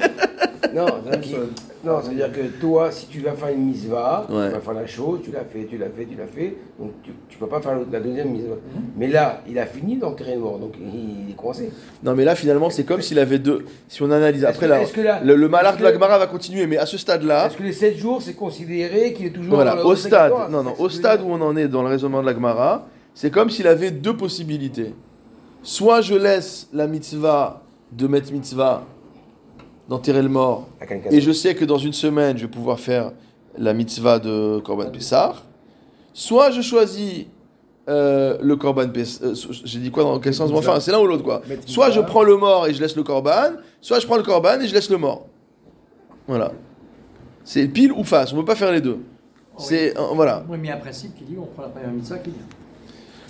Non, 1.84 2.00
c'est-à-dire 2.04 2.32
que 2.32 2.42
toi, 2.62 2.92
si 2.92 3.08
tu 3.08 3.20
vas 3.22 3.34
faire 3.34 3.50
une 3.50 3.66
mitzvah, 3.66 4.28
Ouais. 4.30 4.48
tu 4.50 4.54
vas 4.54 4.60
faire 4.60 4.74
la 4.74 4.86
chose, 4.86 5.20
tu 5.24 5.32
l'as 5.32 5.44
fait, 5.44 5.66
tu 5.66 5.78
l'as 5.80 5.90
fait, 5.90 6.06
tu 6.06 6.16
l'as 6.16 6.28
fait, 6.28 6.56
donc 6.80 6.92
tu 7.04 7.10
ne 7.10 7.40
peux 7.40 7.48
pas 7.48 7.60
faire 7.60 7.74
la 7.92 8.00
deuxième 8.00 8.30
mitzvah. 8.30 8.56
Mais 8.96 9.08
là, 9.08 9.42
il 9.50 9.58
a 9.58 9.66
fini 9.66 9.98
d'enterrer 9.98 10.36
le 10.36 10.42
mort, 10.42 10.60
donc 10.60 10.76
il, 10.80 11.32
est 11.32 11.36
coincé. 11.36 11.72
Non, 12.04 12.14
mais 12.16 12.24
là, 12.24 12.36
finalement, 12.36 12.70
c'est 12.70 12.84
comme 12.84 13.02
s'il 13.02 13.18
avait 13.18 13.40
deux. 13.40 13.66
Si 13.88 14.02
on 14.04 14.12
analyse. 14.12 14.46
Après, 14.46 14.68
que- 14.68 14.72
là, 14.72 14.82
est-ce 14.82 14.94
que 14.94 15.02
là- 15.02 15.22
le, 15.24 15.36
le 15.36 15.48
de 15.48 15.84
la 15.84 15.92
Gemara 15.94 16.20
va 16.20 16.28
continuer, 16.28 16.68
mais 16.68 16.78
à 16.78 16.86
ce 16.86 16.98
stade-là, 17.00 17.48
Est-ce 17.48 17.58
que 17.58 17.64
les 17.64 17.74
7 17.74 17.98
jours, 17.98 18.22
c'est 18.22 18.36
considéré 18.36 19.12
qu'il 19.14 19.26
est 19.26 19.32
toujours 19.32 19.56
voilà, 19.56 19.76
dans 19.76 19.84
au 19.84 19.96
stade, 19.96 20.32
non, 20.52 20.62
non, 20.64 20.76
au 20.78 20.88
stade 20.88 21.22
où 21.22 21.26
on 21.32 21.42
en 21.42 21.58
est 21.58 21.68
dans 21.68 21.82
le 21.82 21.90
raisonnement 21.90 22.22
de 22.22 22.28
la 22.28 22.34
Gemara, 22.34 22.86
c'est 23.14 23.32
comme 23.32 23.50
s'il 23.50 23.68
avait 23.68 23.92
deux 23.92 24.16
possibilités. 24.16 24.94
Soit 25.64 26.02
je 26.02 26.16
laisse 26.16 26.68
la 26.74 26.88
mitzvah 26.88 27.62
de 27.92 28.08
mettre 28.08 28.32
mitzvah 28.32 28.84
d'enterrer 29.88 30.22
le 30.22 30.30
mort, 30.30 30.70
et 31.10 31.20
je 31.20 31.32
sais 31.32 31.54
que 31.54 31.66
dans 31.66 31.78
une 31.78 31.92
semaine, 31.94 32.38
je 32.38 32.44
vais 32.44 32.52
pouvoir 32.52 32.80
faire 32.80 33.12
la 33.58 33.74
mitzvah 33.74 34.20
de 34.20 34.60
Korban 34.60 34.90
Pessar. 34.90 35.44
Soit 36.14 36.52
je 36.52 36.62
choisis 36.62 37.26
euh, 37.90 38.38
le 38.42 38.56
Korban 38.56 38.88
Pessar. 38.90 39.34
J'ai 39.66 39.80
dit 39.80 39.92
quoi 39.92 40.04
dans 40.04 40.20
quel 40.20 40.34
sens? 40.34 40.50
Enfin, 40.54 40.80
c'est 40.80 40.92
l'un 40.92 41.00
ou 41.00 41.08
l'autre 41.08 41.24
quoi. 41.24 41.42
Soit 41.66 41.92
je 41.92 42.00
prends 42.00 42.24
le 42.24 42.38
mort 42.38 42.68
et 42.68 42.74
je 42.74 42.82
laisse 42.82 42.96
le 42.96 43.04
Korban, 43.04 43.52
soit 43.82 44.00
je 44.00 44.08
prends 44.08 44.18
le 44.18 44.24
Korban 44.24 44.62
et 44.62 44.68
je 44.68 44.74
laisse 44.74 44.90
le 44.90 44.98
mort. 44.98 45.28
Voilà. 46.28 46.54
C'est 47.44 47.68
pile 47.68 47.92
ou 47.92 48.04
face, 48.04 48.32
on 48.32 48.38
ne 48.38 48.42
peut 48.42 48.48
pas 48.48 48.56
faire 48.56 48.72
les 48.72 48.82
deux. 48.82 49.00
C'est 49.58 49.98
euh, 49.98 50.02
voilà. 50.14 50.46
Oui, 50.50 50.58
mais 50.60 50.68
il 50.68 50.70
y 50.70 50.74
a 50.74 50.78
un 50.78 50.80
principe 50.80 51.14
qui 51.16 51.26
dit 51.26 51.36
on 51.38 51.46
prend 51.46 51.64
la 51.64 51.70
première 51.70 51.92
mitzvah 51.92 52.20
qui 52.20 52.30
vient. 52.30 52.46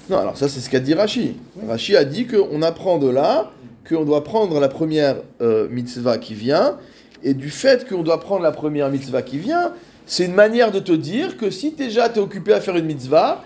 Non, 0.09 0.17
alors 0.17 0.37
ça 0.37 0.49
c'est 0.49 0.59
ce 0.59 0.69
qu'a 0.69 0.79
dit 0.79 0.93
Rashi. 0.93 1.37
Rashi 1.67 1.95
a 1.95 2.03
dit 2.03 2.27
qu'on 2.27 2.61
apprend 2.61 2.97
de 2.97 3.09
là 3.09 3.51
qu'on 3.87 4.05
doit 4.05 4.23
prendre 4.23 4.59
la 4.59 4.67
première 4.67 5.17
euh, 5.41 5.67
mitzvah 5.69 6.17
qui 6.17 6.33
vient, 6.33 6.77
et 7.23 7.33
du 7.33 7.49
fait 7.49 7.87
qu'on 7.87 8.03
doit 8.03 8.19
prendre 8.19 8.43
la 8.43 8.51
première 8.51 8.89
mitzvah 8.89 9.21
qui 9.21 9.37
vient, 9.37 9.73
c'est 10.05 10.25
une 10.25 10.33
manière 10.33 10.71
de 10.71 10.79
te 10.79 10.91
dire 10.91 11.37
que 11.37 11.49
si 11.49 11.71
déjà 11.71 12.09
tu 12.09 12.19
es 12.19 12.21
occupé 12.21 12.53
à 12.53 12.61
faire 12.61 12.75
une 12.77 12.85
mitzvah, 12.85 13.43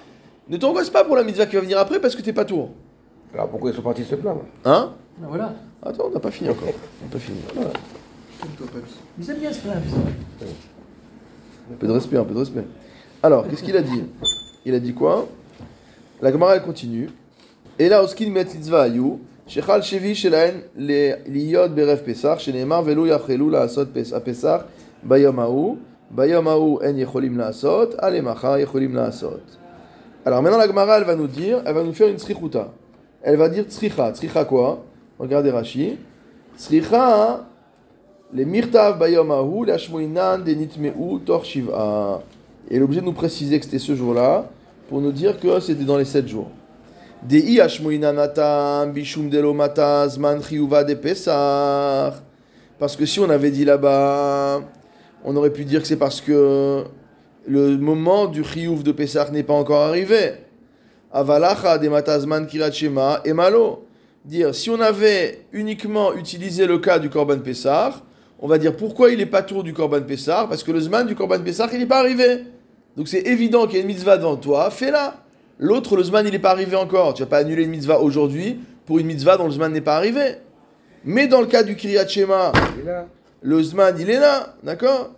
ne 0.49 0.57
t'angoisse 0.57 0.89
pas 0.89 1.03
pour 1.03 1.15
la 1.15 1.23
mitzvah 1.23 1.45
qui 1.45 1.55
va 1.55 1.61
venir 1.61 1.77
après 1.77 1.99
parce 1.99 2.15
que 2.15 2.21
t'es 2.21 2.33
pas 2.33 2.45
tour. 2.45 2.71
Alors 3.33 3.49
pourquoi 3.49 3.71
ils 3.71 3.75
sont 3.75 3.81
partis 3.81 4.03
se 4.03 4.15
plaindre? 4.15 4.41
Hein? 4.63 4.93
Ben 5.17 5.27
voilà. 5.27 5.53
Attends, 5.83 6.05
on 6.07 6.11
n'a 6.11 6.19
pas 6.19 6.31
fini 6.31 6.49
encore. 6.49 6.69
On 6.69 7.05
n'a 7.05 7.11
pas 7.11 7.19
fini. 7.19 7.39
Voilà. 7.55 7.71
Bien 9.17 9.53
se 9.53 9.59
plaindre. 9.59 9.81
Un 11.71 11.75
peu 11.79 11.87
de 11.87 11.91
respect, 11.91 12.17
un 12.17 12.23
peu 12.23 12.33
de 12.33 12.39
respect. 12.39 12.63
Alors, 13.23 13.47
qu'est-ce 13.47 13.63
qu'il 13.63 13.75
a 13.75 13.81
dit? 13.81 14.03
Il 14.65 14.75
a 14.75 14.79
dit 14.79 14.93
quoi? 14.93 15.27
La 16.21 16.31
Gemara 16.31 16.55
elle 16.55 16.61
continue. 16.61 17.09
Et 17.77 17.89
là, 17.89 18.01
Oskin 18.01 18.29
met 18.31 18.45
mitzvah 18.45 18.83
ayu. 18.83 19.19
Shechal 19.47 19.83
shevi 19.83 20.15
shelaen 20.15 20.61
liyod 20.77 21.75
beref 21.75 22.03
pesach. 22.03 22.39
Sheneemar 22.39 22.83
velu 22.83 23.07
yachelou 23.07 23.49
laasot 23.49 23.87
pesach 23.87 24.61
bayom 25.03 25.39
haou. 25.39 25.77
Bayom 26.09 26.47
haou 26.47 26.79
en 26.81 26.95
yecholim 26.95 27.37
laasot. 27.37 27.89
Alemacha 27.99 28.59
yecholim 28.59 28.93
laasot. 28.95 29.41
Alors 30.25 30.41
maintenant, 30.41 30.57
la 30.57 30.67
Gemara 30.67 30.97
elle 30.97 31.03
va 31.03 31.15
nous 31.15 31.27
dire, 31.27 31.61
elle 31.65 31.75
va 31.75 31.83
nous 31.83 31.93
faire 31.93 32.07
une 32.07 32.17
tzrichuta. 32.17 32.71
Elle 33.21 33.35
va 33.35 33.49
dire 33.49 33.65
tzricha. 33.65 34.13
Tzricha 34.13 34.45
quoi? 34.45 34.83
Regardez 35.19 35.51
Rashi. 35.51 35.97
Tzricha, 36.57 37.45
les 38.33 38.45
mirtav 38.45 38.97
bayom 38.97 39.31
haou, 39.31 39.65
les 39.65 39.73
hashmoinan 39.73 40.39
denitmeu 40.39 40.93
tor 41.25 41.43
shiva. 41.43 42.23
Et 42.69 42.75
elle 42.75 42.81
est 42.81 42.83
obligée 42.83 43.01
de 43.01 43.05
nous 43.05 43.13
préciser 43.13 43.59
que 43.59 43.65
c'était 43.65 43.79
ce 43.79 43.95
jour-là 43.95 44.49
pour 44.87 45.01
nous 45.01 45.11
dire 45.11 45.39
que 45.39 45.59
c'était 45.59 45.83
dans 45.83 45.97
les 45.97 46.05
sept 46.05 46.27
jours. 46.27 46.49
Dei 47.23 47.59
ashmoinan 47.59 48.17
atam 48.17 48.91
bishum 48.91 49.29
delo 49.29 49.53
mata 49.53 50.07
zman 50.07 50.41
chiyuva 50.41 50.83
de 50.83 50.93
pesach. 50.93 52.13
Parce 52.77 52.95
que 52.95 53.05
si 53.05 53.19
on 53.19 53.29
avait 53.29 53.51
dit 53.51 53.63
là-bas, 53.63 54.61
on 55.23 55.35
aurait 55.35 55.51
pu 55.51 55.63
dire 55.63 55.81
que 55.81 55.87
c'est 55.87 55.95
parce 55.95 56.19
que 56.19 56.83
le 57.47 57.77
moment 57.77 58.25
du 58.27 58.43
chiyuv 58.43 58.83
de 58.83 58.91
Pesach 58.91 59.31
n'est 59.31 59.43
pas 59.43 59.53
encore 59.53 59.81
arrivé. 59.81 60.33
Avalacha 61.11 61.77
de 61.77 61.87
matazman 61.87 62.47
kirat 62.47 62.71
shema 62.71 63.21
et 63.23 63.33
malo. 63.33 63.87
Dire, 64.25 64.55
si 64.55 64.69
on 64.71 64.81
avait 64.81 65.45
uniquement 65.53 66.13
utilisé 66.13 66.65
le 66.65 66.79
cas 66.79 66.97
du 66.97 67.09
Korban 67.09 67.39
Pessah, 67.39 68.01
on 68.39 68.47
va 68.47 68.57
dire 68.57 68.75
pourquoi 68.75 69.11
il 69.11 69.19
n'est 69.19 69.27
pas 69.27 69.43
tour 69.43 69.63
du 69.63 69.71
Korban 69.71 70.01
Pessah 70.01 70.47
Parce 70.49 70.63
que 70.63 70.71
le 70.71 70.79
Zman 70.79 71.05
du 71.05 71.15
Korban 71.15 71.39
Pessah, 71.39 71.69
il 71.71 71.79
n'est 71.79 71.85
pas 71.85 71.99
arrivé. 71.99 72.43
Donc 72.97 73.07
c'est 73.07 73.21
évident 73.27 73.65
qu'il 73.65 73.75
y 73.75 73.77
a 73.77 73.81
une 73.81 73.87
mitzvah 73.87 74.17
devant 74.17 74.37
toi, 74.37 74.69
fais-la. 74.71 75.15
L'autre, 75.59 75.95
le 75.95 76.03
Zman, 76.03 76.25
il 76.25 76.31
n'est 76.31 76.39
pas 76.39 76.51
arrivé 76.51 76.75
encore. 76.75 77.13
Tu 77.13 77.23
vas 77.23 77.29
pas 77.29 77.37
annuler 77.37 77.63
une 77.63 77.71
mitzvah 77.71 77.99
aujourd'hui 77.99 78.59
pour 78.85 78.99
une 78.99 79.07
mitzvah 79.07 79.37
dont 79.37 79.45
le 79.45 79.51
Zman 79.51 79.71
n'est 79.71 79.81
pas 79.81 79.95
arrivé. 79.95 80.37
Mais 81.03 81.27
dans 81.27 81.39
le 81.39 81.47
cas 81.47 81.63
du 81.63 81.75
Kriyat 81.75 82.07
Shema, 82.07 82.51
le 83.41 83.63
Zman, 83.63 83.95
il 83.99 84.09
est 84.09 84.19
là, 84.19 84.55
d'accord? 84.63 85.11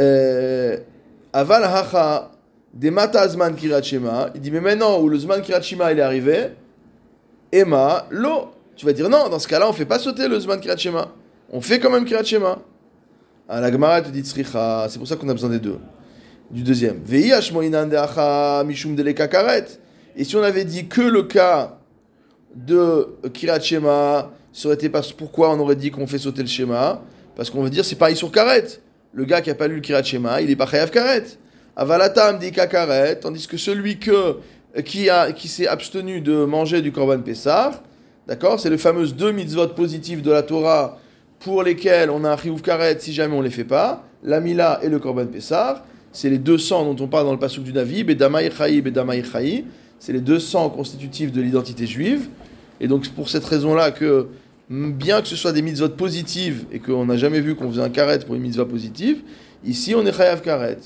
Euh, 0.00 0.76
Aval 1.32 1.64
hacha 1.64 2.30
des 2.72 2.90
mata 2.90 3.26
zman 3.28 3.54
kirat 3.54 3.82
shema. 3.82 4.30
Il 4.34 4.40
dit 4.40 4.50
mais 4.50 4.60
maintenant 4.60 5.00
où 5.00 5.08
le 5.08 5.18
zman 5.18 5.40
kirat 5.40 5.62
shema 5.62 5.92
il 5.92 5.98
est 5.98 6.02
arrivé, 6.02 6.50
Emma 7.50 8.06
lo. 8.10 8.52
Tu 8.76 8.84
vas 8.84 8.92
dire 8.92 9.08
non. 9.08 9.28
Dans 9.30 9.38
ce 9.38 9.48
cas-là, 9.48 9.68
on 9.68 9.72
fait 9.72 9.86
pas 9.86 9.98
sauter 9.98 10.28
le 10.28 10.38
zman 10.38 10.60
kirat 10.60 10.76
shema. 10.76 11.08
On 11.50 11.60
fait 11.60 11.78
quand 11.78 11.90
même 11.90 12.04
kirat 12.04 12.24
shema. 12.24 12.58
Ah, 13.48 13.60
la 13.60 13.70
Gemara 13.70 14.02
te 14.02 14.10
dit 14.10 14.22
tzricha. 14.22 14.88
C'est 14.88 14.98
pour 14.98 15.06
ça 15.06 15.14
qu'on 15.14 15.28
a 15.28 15.32
besoin 15.32 15.50
des 15.50 15.60
deux. 15.60 15.78
Du 16.50 16.62
deuxième. 16.62 17.00
Et 20.16 20.24
si 20.24 20.36
on 20.36 20.42
avait 20.42 20.64
dit 20.64 20.86
que 20.88 21.00
le 21.00 21.22
cas 21.24 21.78
de 22.54 23.08
kirat 23.32 23.60
shema, 23.60 24.32
ça 24.52 24.66
aurait 24.66 24.74
été 24.74 24.88
parce 24.88 25.12
pourquoi 25.12 25.52
on 25.52 25.60
aurait 25.60 25.76
dit 25.76 25.90
qu'on 25.90 26.06
fait 26.06 26.18
sauter 26.18 26.42
le 26.42 26.48
schéma? 26.48 27.02
Parce 27.36 27.50
qu'on 27.50 27.62
veut 27.62 27.70
dire 27.70 27.84
c'est 27.84 27.96
pareil 27.96 28.16
sur 28.16 28.32
karet. 28.32 28.66
Le 29.12 29.24
gars 29.24 29.40
qui 29.40 29.50
a 29.50 29.54
pas 29.54 29.68
lu 29.68 29.76
le 29.76 29.80
kirat 29.80 30.02
shema, 30.02 30.40
il 30.40 30.50
est 30.50 30.56
pas 30.56 30.66
chayav 30.66 30.90
karet. 30.90 31.24
Avalatam 31.76 32.38
dit 32.38 32.50
karet, 32.50 33.16
tandis 33.16 33.46
que 33.46 33.56
celui 33.56 33.98
que, 33.98 34.38
qui, 34.84 35.08
a, 35.10 35.32
qui 35.32 35.46
s'est 35.48 35.68
abstenu 35.68 36.20
de 36.20 36.44
manger 36.44 36.80
du 36.80 36.90
korban 36.90 37.20
pessar, 37.20 37.82
d'accord, 38.26 38.58
c'est 38.58 38.70
le 38.70 38.76
fameux 38.76 39.06
deux 39.08 39.32
mitzvot 39.32 39.68
positifs 39.68 40.22
de 40.22 40.30
la 40.32 40.42
Torah 40.42 40.98
pour 41.40 41.62
lesquels 41.62 42.10
on 42.10 42.24
a 42.24 42.32
un 42.32 42.36
chiyuv 42.36 42.62
karet 42.62 42.98
si 42.98 43.12
jamais 43.12 43.34
on 43.34 43.42
les 43.42 43.50
fait 43.50 43.64
pas, 43.64 44.04
la 44.22 44.40
mila 44.40 44.80
et 44.82 44.88
le 44.88 44.98
korban 44.98 45.26
pessar, 45.26 45.84
c'est 46.12 46.30
les 46.30 46.38
deux 46.38 46.58
sangs 46.58 46.84
dont 46.84 47.04
on 47.04 47.08
parle 47.08 47.26
dans 47.26 47.32
le 47.32 47.38
pasuk 47.38 47.62
du 47.62 47.72
Navi, 47.72 48.04
bedamaï 48.04 48.50
chayi, 48.50 48.80
bedamaï 48.80 49.22
chayi, 49.24 49.64
c'est 49.98 50.12
les 50.12 50.20
deux 50.20 50.38
sangs 50.38 50.70
constitutifs 50.70 51.32
de 51.32 51.40
l'identité 51.40 51.86
juive, 51.86 52.28
et 52.80 52.88
donc 52.88 53.08
pour 53.10 53.28
cette 53.28 53.44
raison-là 53.44 53.90
que 53.90 54.28
bien 54.68 55.22
que 55.22 55.28
ce 55.28 55.36
soit 55.36 55.52
des 55.52 55.62
mitzvot 55.62 55.90
positives 55.90 56.64
et 56.72 56.80
qu'on 56.80 57.06
n'a 57.06 57.16
jamais 57.16 57.40
vu 57.40 57.54
qu'on 57.54 57.70
faisait 57.70 57.82
un 57.82 57.90
karet 57.90 58.18
pour 58.20 58.34
une 58.34 58.42
mitzvah 58.42 58.64
positive, 58.64 59.22
ici 59.64 59.94
on 59.94 60.04
est 60.04 60.12
chayav 60.12 60.42
karet. 60.42 60.78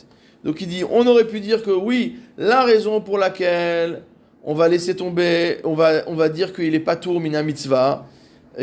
Donc 0.44 0.60
il 0.60 0.68
dit, 0.68 0.84
on 0.90 1.06
aurait 1.06 1.26
pu 1.26 1.40
dire 1.40 1.62
que 1.62 1.70
oui, 1.70 2.16
la 2.38 2.64
raison 2.64 3.00
pour 3.00 3.18
laquelle 3.18 4.02
on 4.42 4.54
va 4.54 4.68
laisser 4.68 4.96
tomber, 4.96 5.58
on 5.64 5.74
va, 5.74 6.02
on 6.06 6.14
va 6.14 6.28
dire 6.28 6.52
qu'il 6.54 6.72
n'est 6.72 6.80
pas 6.80 6.96
tour 6.96 7.20
mina 7.20 7.42
mitzvah, 7.42 8.06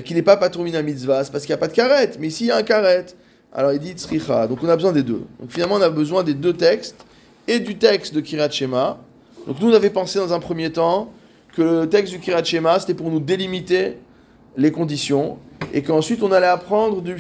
qu'il 0.02 0.16
n'est 0.16 0.24
pas 0.24 0.38
patour 0.38 0.64
mina 0.64 0.82
mitzvah, 0.82 1.24
c'est 1.24 1.32
parce 1.32 1.45
qu'il 1.45 1.54
n'y 1.54 1.58
a 1.58 1.60
pas 1.60 1.68
de 1.68 1.74
karet. 1.74 2.12
Mais 2.20 2.28
ici 2.28 2.45
il 2.45 2.48
y 2.48 2.52
a 2.52 2.58
un 2.58 2.64
karet. 2.64 3.06
Alors 3.54 3.74
il 3.74 3.80
dit 3.80 3.91
tzricha. 3.91 4.48
Donc 4.48 4.60
on 4.64 4.70
a 4.70 4.76
besoin 4.76 4.91
des 4.91 5.04
deux. 5.04 5.24
Donc 5.39 5.50
finalement 5.50 5.76
on 5.76 5.82
a 5.82 5.89
besoin 5.89 6.24
des 6.24 6.34
deux 6.34 6.54
textes 6.54 7.06
et 7.48 7.60
du 7.60 7.78
texte 7.78 8.14
de 8.14 8.20
Kirat 8.20 8.50
Shema. 8.50 8.98
Donc 9.48 9.60
nous 9.62 9.70
on 9.70 9.74
avait 9.74 9.89
pensé 9.89 10.20
dans 10.20 10.34
un 10.34 10.39
premier 10.39 10.72
temps 10.72 11.12
que 11.56 11.62
le 11.62 11.89
texte 11.89 12.14
du 12.14 12.20
Kirat 12.20 12.43
Shema 12.43 12.80
c'était 12.80 12.93
pour 12.93 13.10
nous 13.10 13.20
délimiter 13.20 13.98
les 14.58 14.72
conditions 14.72 15.38
et 15.74 15.82
qu'ensuite 15.82 16.24
on 16.24 16.32
allait 16.32 16.48
apprendre 16.48 17.02
du, 17.02 17.16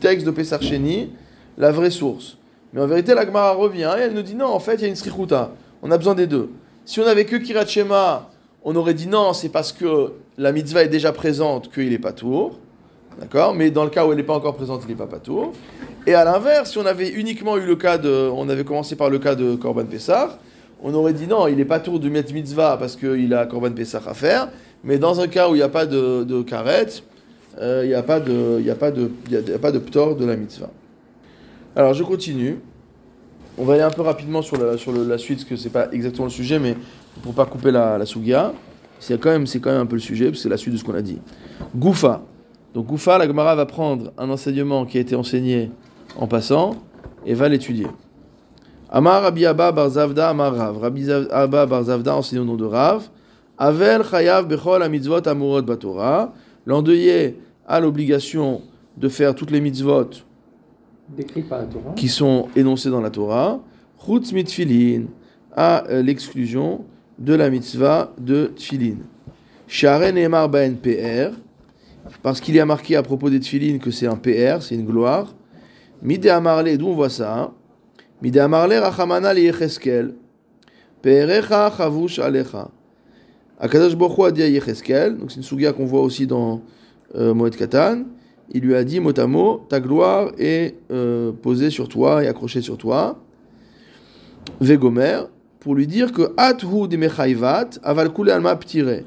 texte 0.00 0.26
de 0.26 0.30
Pesach 0.30 0.62
Sheni 0.62 1.10
la 1.56 1.70
vraie 1.70 1.90
source. 1.90 2.38
Mais 2.72 2.80
en 2.80 2.86
vérité, 2.86 3.14
la 3.14 3.24
Gemara 3.24 3.52
revient 3.52 3.94
et 3.98 4.02
elle 4.02 4.14
nous 4.14 4.22
dit 4.22 4.34
non, 4.34 4.46
en 4.46 4.60
fait, 4.60 4.74
il 4.74 4.82
y 4.82 4.84
a 4.84 4.88
une 4.88 4.96
srichuta. 4.96 5.52
On 5.82 5.90
a 5.90 5.96
besoin 5.96 6.14
des 6.14 6.26
deux. 6.26 6.50
Si 6.84 7.00
on 7.00 7.06
avait 7.06 7.24
que 7.24 7.36
Kirat 7.36 7.66
Shema, 7.66 8.30
on 8.64 8.76
aurait 8.76 8.94
dit 8.94 9.06
non, 9.06 9.32
c'est 9.32 9.48
parce 9.48 9.72
que 9.72 10.12
la 10.36 10.52
mitzvah 10.52 10.84
est 10.84 10.88
déjà 10.88 11.12
présente 11.12 11.72
qu'il 11.72 11.90
n'est 11.90 11.98
pas 11.98 12.12
tour. 12.12 12.58
D'accord 13.20 13.54
Mais 13.54 13.70
dans 13.70 13.84
le 13.84 13.90
cas 13.90 14.06
où 14.06 14.12
elle 14.12 14.16
n'est 14.16 14.22
pas 14.22 14.34
encore 14.34 14.54
présente, 14.54 14.82
il 14.88 14.90
n'est 14.90 15.06
pas 15.06 15.18
tour. 15.18 15.52
Et 16.06 16.14
à 16.14 16.24
l'inverse, 16.24 16.72
si 16.72 16.78
on 16.78 16.86
avait 16.86 17.10
uniquement 17.10 17.56
eu 17.56 17.66
le 17.66 17.76
cas 17.76 17.98
de. 17.98 18.30
On 18.32 18.48
avait 18.48 18.64
commencé 18.64 18.94
par 18.96 19.10
le 19.10 19.18
cas 19.18 19.34
de 19.34 19.56
Korban 19.56 19.84
Pessah, 19.84 20.38
on 20.82 20.94
aurait 20.94 21.12
dit 21.12 21.26
non, 21.26 21.48
il 21.48 21.56
n'est 21.56 21.64
pas 21.64 21.80
tour 21.80 21.98
de 21.98 22.08
mettre 22.08 22.32
mitzvah 22.32 22.76
parce 22.78 22.94
qu'il 22.94 23.34
a 23.34 23.46
Korban 23.46 23.72
Pessah 23.72 24.00
à 24.06 24.14
faire. 24.14 24.48
Mais 24.84 24.98
dans 24.98 25.20
un 25.20 25.26
cas 25.26 25.48
où 25.48 25.54
il 25.54 25.58
n'y 25.58 25.62
a 25.62 25.68
pas 25.68 25.86
de, 25.86 26.22
de 26.22 26.42
karet, 26.42 26.86
euh, 27.60 27.82
il 27.84 27.88
n'y 27.88 27.94
a 27.94 28.02
pas 28.02 28.20
de, 28.20 28.60
il 28.60 28.66
de, 28.66 29.10
de 29.28 29.78
ptor 29.78 30.14
de 30.14 30.24
la 30.24 30.36
mitzvah. 30.36 30.70
Alors 31.74 31.94
je 31.94 32.04
continue. 32.04 32.58
On 33.60 33.64
va 33.64 33.74
aller 33.74 33.82
un 33.82 33.90
peu 33.90 34.02
rapidement 34.02 34.40
sur 34.40 34.56
la, 34.56 34.78
sur 34.78 34.92
la 34.92 35.18
suite, 35.18 35.38
parce 35.38 35.50
que 35.50 35.56
c'est 35.56 35.70
pas 35.70 35.88
exactement 35.90 36.26
le 36.26 36.30
sujet, 36.30 36.60
mais 36.60 36.76
pour 37.22 37.34
pas 37.34 37.46
couper 37.46 37.70
la, 37.70 37.98
la 37.98 38.06
sugia, 38.06 38.52
c'est 38.98 39.18
quand, 39.20 39.30
même- 39.30 39.46
c'est 39.46 39.60
quand 39.60 39.70
même 39.70 39.82
un 39.82 39.86
peu 39.86 39.96
le 39.96 40.00
sujet, 40.00 40.26
parce 40.26 40.38
que 40.38 40.42
c'est 40.44 40.48
la 40.48 40.56
suite 40.56 40.74
de 40.74 40.78
ce 40.78 40.84
qu'on 40.84 40.94
a 40.94 41.02
dit. 41.02 41.18
Goufa. 41.76 42.22
Donc 42.74 42.86
Goufa, 42.86 43.18
la 43.18 43.26
Gemara 43.26 43.54
va 43.54 43.66
prendre 43.66 44.12
un 44.18 44.28
enseignement 44.30 44.84
qui 44.86 44.98
a 44.98 45.00
été 45.00 45.14
enseigné 45.16 45.70
en 46.16 46.26
passant 46.26 46.76
et 47.26 47.34
va 47.34 47.48
l'étudier. 47.48 47.86
Amar 48.90 49.22
Rabbi 49.22 49.44
Abba 49.46 49.70
Bar 49.72 49.90
Zavda 49.90 50.30
Amar 50.30 50.54
Rav. 50.54 50.78
Rabbi 50.78 51.10
Abba 51.30 51.66
Bar 51.66 51.84
Zavda 51.84 52.16
enseigne 52.16 52.40
au 52.40 52.44
nom 52.44 52.56
de 52.56 52.64
Rav. 52.64 53.08
Avel 53.58 54.02
Chayav 54.04 54.46
Bechol 54.46 54.82
Amitzvot 54.82 55.26
Amurot 55.28 55.62
Batora. 55.62 56.32
L'endeuillé 56.66 57.38
a 57.66 57.80
l'obligation 57.80 58.62
de 58.96 59.08
faire 59.08 59.34
toutes 59.34 59.50
les 59.50 59.60
mitzvot 59.60 60.10
Décrit 61.16 61.42
par 61.42 61.60
la 61.60 61.64
Torah. 61.66 61.92
qui 61.96 62.08
sont 62.08 62.48
énoncées 62.56 62.90
dans 62.90 63.00
la 63.00 63.10
Torah, 63.10 63.60
chutz 64.04 64.32
mitfilin, 64.32 65.04
à 65.56 65.84
euh, 65.88 66.02
l'exclusion 66.02 66.84
de 67.18 67.34
la 67.34 67.50
mitzvah 67.50 68.12
de 68.18 68.52
tfilin. 68.56 68.98
Sharen 69.66 70.14
Neymar 70.14 70.48
Ben 70.48 70.76
PR, 70.76 71.34
parce 72.22 72.40
qu'il 72.40 72.54
y 72.54 72.60
a 72.60 72.66
marqué 72.66 72.96
à 72.96 73.02
propos 73.02 73.28
des 73.30 73.40
tfilin 73.40 73.78
que 73.78 73.90
c'est 73.90 74.06
un 74.06 74.16
PR, 74.16 74.62
c'est 74.62 74.74
une 74.74 74.86
gloire. 74.86 75.34
Mide 76.02 76.28
Amarle, 76.28 76.76
d'où 76.76 76.88
on 76.88 76.94
voit 76.94 77.10
ça 77.10 77.36
hein? 77.36 77.50
Mide 78.22 78.38
Amarle 78.38 78.74
Rachamana 78.74 79.34
li 79.34 79.42
Yecheskel, 79.42 80.14
PRecha 81.02 81.72
Chavush 81.76 82.18
Alecha. 82.20 82.70
Akadosh 83.58 83.96
Baruch 83.96 84.18
Hu 84.18 84.24
a 84.24 84.30
dit 84.30 84.42
à 84.42 84.48
Yecheskel, 84.48 85.18
donc 85.18 85.30
c'est 85.30 85.38
une 85.38 85.42
souga 85.42 85.72
qu'on 85.72 85.86
voit 85.86 86.02
aussi 86.02 86.26
dans 86.26 86.62
euh, 87.16 87.34
Moed 87.34 87.56
Katan, 87.56 88.04
il 88.50 88.62
lui 88.62 88.74
a 88.74 88.84
dit 88.84 89.00
mot 89.00 89.18
à 89.18 89.26
mot, 89.26 89.66
ta 89.68 89.80
gloire 89.80 90.30
est 90.38 90.76
euh, 90.90 91.32
posée 91.32 91.70
sur 91.70 91.88
toi 91.88 92.24
et 92.24 92.28
accrochée 92.28 92.62
sur 92.62 92.78
toi. 92.78 93.18
Vegomer, 94.60 95.22
pour 95.68 95.74
lui 95.74 95.86
dire 95.86 96.12
que 96.12 96.32
Athu 96.38 96.88
de 96.88 96.96
Mechaivat, 96.96 97.68
aval 97.82 98.10
kule 98.10 98.30
alma 98.30 98.56
ptire. 98.56 99.02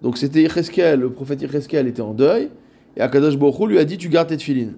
Donc 0.00 0.16
c'était 0.16 0.40
Yecheskel, 0.40 1.00
le 1.00 1.10
prophète 1.10 1.42
Yecheskel 1.42 1.86
était 1.86 2.00
en 2.00 2.14
deuil, 2.14 2.48
et 2.96 3.02
Akadosh 3.02 3.34
Hu 3.34 3.66
lui 3.66 3.78
a 3.78 3.84
dit 3.84 3.98
tu 3.98 4.08
gardes 4.08 4.28
tes 4.28 4.38
tefilines. 4.38 4.76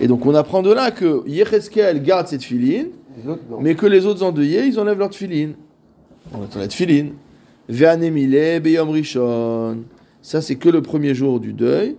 Et 0.00 0.08
donc 0.08 0.26
on 0.26 0.34
apprend 0.34 0.62
de 0.62 0.72
là 0.72 0.90
que 0.90 1.22
Yecheskel 1.28 2.02
garde 2.02 2.26
autres, 2.26 3.40
non. 3.48 3.60
mais 3.60 3.76
que 3.76 3.86
les 3.86 4.04
autres 4.04 4.24
endeuillés, 4.24 4.66
ils 4.66 4.80
enlèvent 4.80 4.98
leur 4.98 5.10
tefilines. 5.10 5.54
On 6.34 6.42
attend 6.42 6.58
la. 6.58 6.66
Ve'anemile 7.68 8.60
beyom 8.60 8.90
rishon. 8.90 9.84
Ça, 10.22 10.42
c'est 10.42 10.56
que 10.56 10.70
le 10.70 10.82
premier 10.82 11.14
jour 11.14 11.38
du 11.38 11.52
deuil. 11.52 11.94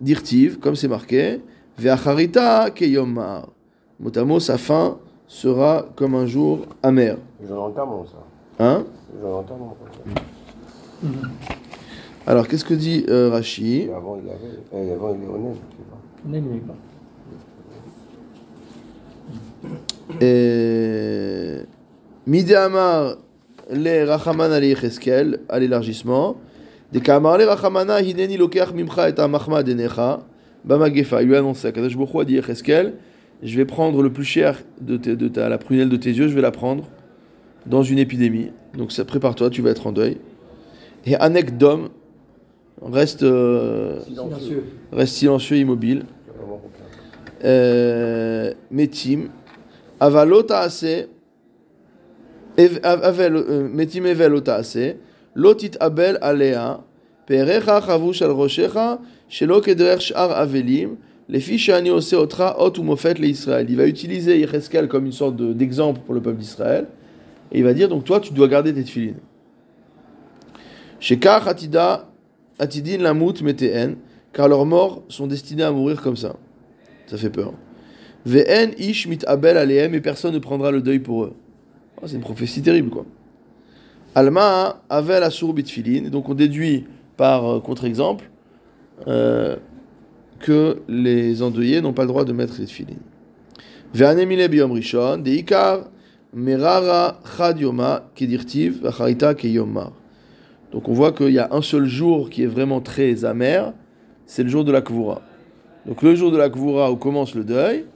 Dirtiv, 0.00 0.58
comme 0.58 0.74
c'est 0.74 0.88
marqué. 0.88 1.42
Ve'acharita 1.78 2.70
keyom 2.72 3.12
mar. 3.12 3.50
Mot 4.00 4.10
à 4.18 4.24
mot, 4.24 4.40
sa 4.40 4.58
fin 4.58 4.98
sera 5.28 5.86
comme 5.94 6.14
un 6.14 6.26
jour 6.26 6.66
amer. 6.82 7.16
J'en 7.46 7.66
entends 7.66 7.86
mon 7.86 8.04
ça. 8.04 8.16
Hein? 8.58 8.84
J'en 9.22 9.38
entends 9.38 9.56
mon 9.56 9.70
ça. 9.70 11.08
Alors, 12.26 12.48
qu'est-ce 12.48 12.64
que 12.64 12.74
dit 12.74 13.06
euh, 13.08 13.30
Rashi 13.30 13.82
Et 13.82 13.92
Avant, 13.92 14.18
il 14.22 14.28
avait. 14.28 14.88
Et 14.88 14.92
avant, 14.92 15.14
il 15.14 15.22
est 15.22 15.28
honnête. 15.28 15.56
On 16.26 16.30
n'aimait 16.30 16.60
pas. 16.60 16.74
Et... 20.20 21.60
Mide 22.26 22.52
Amar 22.52 23.16
le 23.70 24.04
Rachamana 24.04 24.60
le 24.60 24.66
Yecheskel, 24.66 25.40
à 25.48 25.58
l'élargissement. 25.58 26.36
De 26.92 26.98
Kamar 26.98 27.38
le 27.38 27.44
Rachamana 27.44 28.00
hineni 28.00 28.36
lokeach 28.36 28.72
mimcha 28.74 29.08
et 29.10 29.18
amachma 29.20 29.62
denecha 29.62 30.20
bamagefa. 30.64 31.22
Il 31.22 31.28
lui 31.28 31.36
a 31.36 31.38
annoncé, 31.38 31.72
Kadosh 31.72 31.96
Baruch 31.96 32.14
Hu 32.14 32.20
a 32.20 32.24
dit 32.24 32.34
Yecheskel, 32.34 32.94
je 33.42 33.56
vais 33.56 33.64
prendre 33.64 34.02
le 34.02 34.12
plus 34.12 34.24
cher 34.24 34.62
de, 34.80 34.96
ta, 35.28 35.48
la 35.48 35.58
prunelle 35.58 35.88
de 35.88 35.96
tes 35.96 36.10
yeux, 36.10 36.28
je 36.28 36.34
vais 36.34 36.42
la 36.42 36.50
prendre 36.50 36.88
dans 37.66 37.82
une 37.82 37.98
épidémie. 37.98 38.50
Donc 38.76 38.92
ça, 38.92 39.04
prépare-toi, 39.04 39.50
tu 39.50 39.62
vas 39.62 39.70
être 39.70 39.86
en 39.86 39.92
deuil. 39.92 40.18
Et 41.06 41.14
Anek 41.16 41.56
Dom 41.56 41.90
reste, 42.82 43.22
euh, 43.22 44.00
Silencieux. 44.02 44.64
reste 44.92 45.14
silencieux, 45.14 45.56
immobile. 45.56 46.04
Euh, 47.44 48.52
Metim, 48.70 49.28
Avalota 50.00 50.68
euh, 52.58 53.68
Metim 53.68 54.06
evelota 54.06 54.62
Lotit 55.36 55.72
abel 55.78 56.18
alea, 56.20 56.80
Perecha 57.26 57.80
chavush 57.80 58.22
al 58.22 58.30
roshecha, 58.32 58.98
Shelo 59.28 59.60
kederech 59.60 60.00
shar 60.00 60.32
avelim, 60.32 60.96
les 61.28 61.40
fiches 61.40 61.70
otra 62.14 62.62
ot 62.62 62.78
ou 62.78 62.82
mofet 62.82 63.14
le 63.14 63.26
Israël. 63.26 63.66
Il 63.68 63.76
va 63.76 63.86
utiliser 63.86 64.38
Yecheskel 64.38 64.88
comme 64.88 65.06
une 65.06 65.12
sorte 65.12 65.36
de- 65.36 65.52
d'exemple 65.52 66.00
pour 66.04 66.14
le 66.14 66.20
peuple 66.20 66.38
d'Israël. 66.38 66.86
Et 67.52 67.58
il 67.58 67.64
va 67.64 67.74
dire, 67.74 67.88
donc 67.88 68.04
toi, 68.04 68.20
tu 68.20 68.32
dois 68.32 68.48
garder 68.48 68.72
tes 68.72 68.82
tefilines. 68.82 69.16
Shekach 71.00 71.46
atida, 71.46 72.08
atidin 72.58 72.98
lamut 72.98 73.42
meteen, 73.42 73.96
car 74.32 74.48
leurs 74.48 74.66
morts 74.66 75.02
sont 75.08 75.26
destinés 75.26 75.62
à 75.62 75.70
mourir 75.70 76.02
comme 76.02 76.16
ça. 76.16 76.34
Ça 77.06 77.16
fait 77.16 77.30
peur. 77.30 77.52
Ve'en 78.26 78.70
ish 78.78 79.06
mit 79.06 79.20
abel 79.26 79.56
alehem 79.56 79.94
et 79.94 80.00
personne 80.00 80.34
ne 80.34 80.38
prendra 80.38 80.70
le 80.70 80.82
deuil 80.82 80.98
pour 80.98 81.24
eux. 81.24 81.34
Oh, 82.00 82.06
c'est 82.06 82.16
une 82.16 82.20
prophétie 82.20 82.62
terrible 82.62 82.90
quoi. 82.90 83.06
Alma 84.14 84.82
avel 84.90 85.22
asur 85.22 85.52
bitfilin. 85.54 86.10
Donc 86.10 86.28
on 86.28 86.34
déduit 86.34 86.86
par 87.16 87.46
euh, 87.46 87.60
contre-exemple 87.60 88.28
euh, 89.06 89.56
que 90.40 90.82
les 90.88 91.42
endeuillés 91.42 91.80
n'ont 91.80 91.92
pas 91.92 92.02
le 92.02 92.08
droit 92.08 92.24
de 92.24 92.32
mettre 92.32 92.54
les 92.58 92.66
tefilin. 92.66 92.96
Ve'anemile 93.94 94.48
biyom 94.48 94.72
rishon 94.72 95.18
deikar 95.18 95.90
merara 96.32 97.20
chad 97.36 97.58
yoma 97.58 98.10
kedirtiv 98.14 98.82
v'acharita 98.82 99.34
keyomar. 99.34 99.92
Donc 100.72 100.88
on 100.88 100.92
voit 100.92 101.12
qu'il 101.12 101.30
y 101.30 101.38
a 101.38 101.48
un 101.52 101.62
seul 101.62 101.86
jour 101.86 102.28
qui 102.28 102.42
est 102.42 102.46
vraiment 102.46 102.80
très 102.80 103.24
amer, 103.24 103.72
c'est 104.26 104.42
le 104.42 104.50
jour 104.50 104.64
de 104.64 104.72
la 104.72 104.82
Kvura. 104.82 105.22
Donc 105.86 106.02
le 106.02 106.14
jour 106.14 106.30
de 106.30 106.36
la 106.36 106.50
Kvura 106.50 106.92
où 106.92 106.96
commence 106.96 107.34
le 107.34 107.44
deuil, 107.44 107.86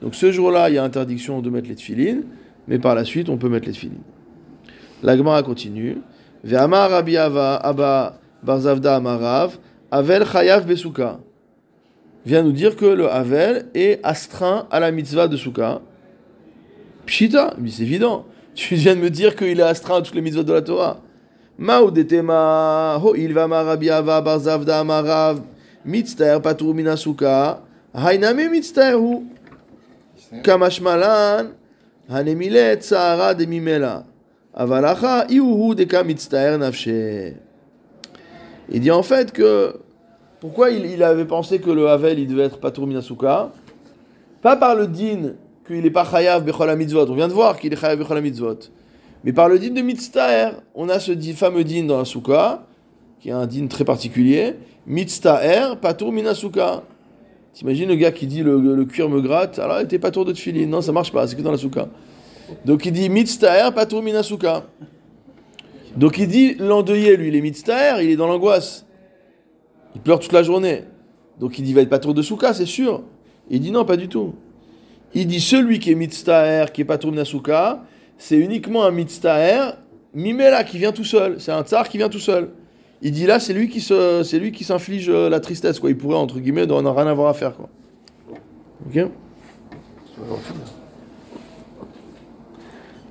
donc 0.00 0.14
ce 0.14 0.32
jour-là, 0.32 0.70
il 0.70 0.76
y 0.76 0.78
a 0.78 0.84
interdiction 0.84 1.42
de 1.42 1.50
mettre 1.50 1.68
les 1.68 1.74
tefilines, 1.74 2.24
mais 2.68 2.78
par 2.78 2.94
la 2.94 3.04
suite, 3.04 3.28
on 3.28 3.36
peut 3.36 3.48
mettre 3.48 3.66
les 3.66 3.72
tefilines. 3.72 4.02
La 5.02 5.16
Gemara 5.16 5.42
continue. 5.42 5.98
Ve'amar 6.44 6.90
Rabbi 6.90 7.16
Abba 7.16 8.18
Barzavda 8.42 8.96
Amarav 8.96 9.58
Avel 9.90 10.24
Chayav 10.24 10.66
Besuka 10.66 11.20
vient 12.26 12.42
nous 12.42 12.52
dire 12.52 12.76
que 12.76 12.86
le 12.86 13.10
Havel 13.10 13.66
est 13.74 14.00
astreint 14.02 14.66
à 14.70 14.80
la 14.80 14.90
mitzvah 14.90 15.28
de 15.28 15.36
Souka. 15.36 15.80
Pshita, 17.06 17.54
mais 17.58 17.70
c'est 17.70 17.82
évident. 17.82 18.26
Tu 18.54 18.74
viens 18.74 18.96
de 18.96 19.00
me 19.00 19.10
dire 19.10 19.36
qu'il 19.36 19.60
est 19.60 19.62
astreint 19.62 19.98
à 19.98 20.02
toutes 20.02 20.14
les 20.14 20.20
mitzvahs 20.20 20.42
de 20.42 20.52
la 20.52 20.60
Torah. 20.60 21.00
Maoudetema, 21.56 22.98
ho 23.02 23.14
ilvama 23.14 23.62
Rabbi 23.62 23.88
Ava 23.90 24.20
Barzavda 24.20 24.80
Amarav 24.80 25.40
Mitztaer 25.84 26.42
patur 26.42 26.74
mina 26.74 26.96
suka, 26.96 27.62
hainame 27.94 28.50
mitztaer 28.50 28.96
hu. 28.96 29.24
Kamashmalan, 30.42 31.52
hanemile 32.08 32.76
tsahara 32.78 33.34
de 33.34 33.46
mimela. 33.46 34.04
Avalacha 34.54 35.26
iuhu 35.30 35.74
deka 35.74 36.04
mitztaer 36.04 36.58
nafshe. 36.58 37.34
Il 38.68 38.80
dit 38.80 38.90
en 38.90 39.02
fait 39.02 39.32
que 39.32 39.80
pourquoi 40.40 40.70
il, 40.70 41.02
avait 41.02 41.26
pensé 41.26 41.58
que 41.58 41.70
le 41.70 41.88
Havel 41.88 42.18
il 42.18 42.26
devait 42.26 42.44
être 42.44 42.58
patur 42.58 42.86
mina 42.86 43.02
suka 43.02 43.52
Pas 44.40 44.56
par 44.56 44.74
le 44.74 44.86
din 44.86 45.34
qu'il 45.66 45.84
est 45.84 45.90
pas 45.90 46.04
chayav 46.04 46.42
bechol 46.42 46.74
mitzvot. 46.76 47.06
On 47.10 47.14
vient 47.14 47.28
de 47.28 47.32
voir 47.32 47.58
qu'il 47.58 47.72
est 47.72 47.76
chayav 47.76 47.98
bechol 47.98 48.22
mitzvot. 48.22 48.58
Mais 49.22 49.34
par 49.34 49.50
le 49.50 49.58
din 49.58 49.72
de 49.72 49.82
mitztaer, 49.82 50.52
on 50.74 50.88
a 50.88 50.98
ce 50.98 51.12
fameux 51.34 51.62
din 51.62 51.84
dans 51.84 51.98
la 51.98 52.06
souka, 52.06 52.62
qui 53.20 53.28
est 53.28 53.32
un 53.32 53.46
din 53.46 53.66
très 53.66 53.84
particulier. 53.84 54.54
Mitztaer, 54.86 55.76
patur 55.76 56.10
minasuka. 56.10 56.84
T'imagines 57.52 57.88
le 57.88 57.96
gars 57.96 58.12
qui 58.12 58.26
dit 58.26 58.42
le, 58.42 58.84
cuir 58.86 59.10
me 59.10 59.20
gratte, 59.20 59.58
alors 59.58 59.80
il 59.80 59.84
était 59.84 59.98
pas 59.98 60.10
tour 60.10 60.24
de 60.24 60.32
tefilin. 60.32 60.66
Non, 60.66 60.80
ça 60.80 60.92
marche 60.92 61.12
pas, 61.12 61.26
c'est 61.26 61.36
que 61.36 61.42
dans 61.42 61.52
la 61.52 61.58
souka. 61.58 61.88
Donc 62.64 62.86
il 62.86 62.92
dit 62.92 63.10
mitztaer, 63.10 63.72
patur 63.74 64.02
minasuka. 64.02 64.64
Donc 65.96 66.16
il 66.16 66.28
dit 66.28 66.54
l'endeuillé, 66.54 67.18
lui, 67.18 67.28
il 67.28 67.36
est 67.36 67.42
mitztaer, 67.42 68.02
il 68.02 68.08
est 68.08 68.16
dans 68.16 68.26
l'angoisse. 68.26 68.86
Il 69.94 70.00
pleure 70.00 70.20
toute 70.20 70.32
la 70.32 70.42
journée. 70.42 70.84
Donc 71.38 71.58
il 71.58 71.64
dit 71.64 71.70
il 71.70 71.74
va 71.74 71.80
être 71.80 71.90
patur 71.90 72.14
de 72.14 72.22
souka, 72.22 72.54
c'est 72.54 72.66
sûr. 72.66 73.02
Il 73.48 73.60
dit 73.60 73.70
non, 73.70 73.84
pas 73.84 73.96
du 73.96 74.08
tout. 74.08 74.34
Il 75.14 75.26
dit 75.26 75.40
celui 75.40 75.78
qui 75.78 75.90
est 75.90 75.94
mitztaer, 75.94 76.66
qui 76.72 76.82
est 76.82 76.84
patur 76.84 77.10
minasuka, 77.10 77.82
c'est 78.16 78.38
uniquement 78.38 78.84
un 78.84 78.92
mitztaer, 78.92 79.72
mimela, 80.14 80.62
qui 80.62 80.78
vient 80.78 80.92
tout 80.92 81.04
seul. 81.04 81.40
C'est 81.40 81.52
un 81.52 81.62
tsar 81.62 81.88
qui 81.88 81.98
vient 81.98 82.08
tout 82.08 82.20
seul. 82.20 82.50
Il 83.02 83.12
dit 83.12 83.26
là, 83.26 83.40
c'est 83.40 83.54
lui 83.54 83.68
qui 83.68 83.80
se, 83.80 84.22
c'est 84.22 84.38
lui 84.38 84.52
qui 84.52 84.62
s'inflige 84.62 85.08
euh, 85.08 85.28
la 85.30 85.40
tristesse, 85.40 85.80
quoi. 85.80 85.90
Il 85.90 85.96
pourrait 85.96 86.16
entre 86.16 86.38
guillemets 86.38 86.66
n'en 86.66 86.94
rien 86.94 87.06
avoir 87.06 87.28
à 87.28 87.34
faire, 87.34 87.54
quoi. 87.56 87.68
Ok? 88.86 89.06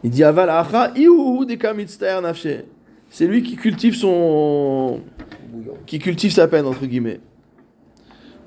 Il 0.03 0.09
dit 0.11 0.23
aval 0.23 0.49
acha 0.49 0.93
mitztaer 1.73 2.21
nafshe. 2.21 2.47
C'est 3.09 3.25
lui 3.25 3.41
qui 3.41 3.55
cultive 3.55 3.95
son. 3.95 5.01
Qui 5.85 5.99
cultive 5.99 6.31
sa 6.31 6.47
peine 6.47 6.65
entre 6.65 6.85
guillemets. 6.85 7.19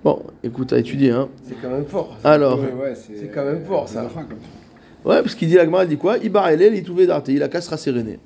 Bon, 0.05 0.21
écoute, 0.43 0.73
à 0.73 0.79
étudier, 0.79 1.11
hein. 1.11 1.29
C'est 1.45 1.55
quand 1.63 1.71
même 1.71 1.85
fort. 1.87 2.17
Alors, 2.25 2.59
Ouais, 2.59 2.95
c'est 2.95 3.29
quand 3.33 3.45
même 3.45 3.65
fort, 3.65 3.89
ça. 3.89 4.03
ouais, 5.05 5.23
parce 5.23 5.35
qu'il 5.37 5.47
dit 5.49 5.55
la 5.55 5.65
Gemara, 5.65 5.85
il 5.85 5.91
dit 5.91 5.97
quoi? 5.97 6.19
Ibar 6.19 6.49
elel, 6.49 6.75
il 6.75 6.83
trouvait 6.83 7.07
d'arte, 7.07 7.29
il 7.29 7.41
a 7.43 7.49
qu'à 7.49 7.61
se 7.61 7.71
rasséréner. 7.71 8.19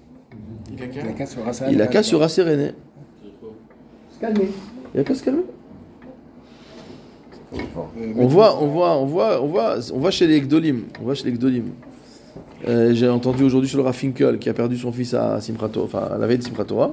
Il 0.72 0.78
Il 0.78 0.82
a 1.08 1.12
qu'à 1.12 1.26
se 1.26 1.38
rasséréner. 1.38 1.74
Il 1.76 1.82
a 1.82 1.86
qu'à 1.86 2.02
se 2.02 2.16
rasséréner. 2.16 2.70
Se 4.12 4.20
calmer. 4.20 4.48
Il 4.94 5.00
a 5.00 5.04
qu'à 5.04 5.14
se 5.14 5.22
calmer. 5.22 5.42
Euh, 7.54 7.58
On 8.16 8.26
voit, 8.26 8.62
on 8.62 8.66
voit, 8.66 8.96
on 8.98 9.04
voit, 9.06 9.42
on 9.42 9.46
voit, 9.46 9.76
on 9.94 9.98
voit 9.98 10.10
chez 10.10 10.26
les 10.26 10.40
Gdolim. 10.40 10.84
On 11.00 11.04
voit 11.04 11.14
chez 11.14 11.24
les 11.26 11.32
Gdolim. 11.32 11.64
Euh, 12.66 12.92
J'ai 12.94 13.08
entendu 13.08 13.44
aujourd'hui 13.44 13.68
sur 13.68 13.78
le 13.78 13.84
Rafinkel 13.84 14.38
qui 14.38 14.48
a 14.48 14.54
perdu 14.54 14.76
son 14.76 14.90
fils 14.92 15.14
à 15.14 15.40
Simchat 15.40 15.68
Torah, 15.68 15.84
enfin 15.84 16.14
à 16.14 16.18
la 16.18 16.26
veille 16.26 16.38
de 16.38 16.42
Simchat 16.42 16.64
Torah. 16.64 16.92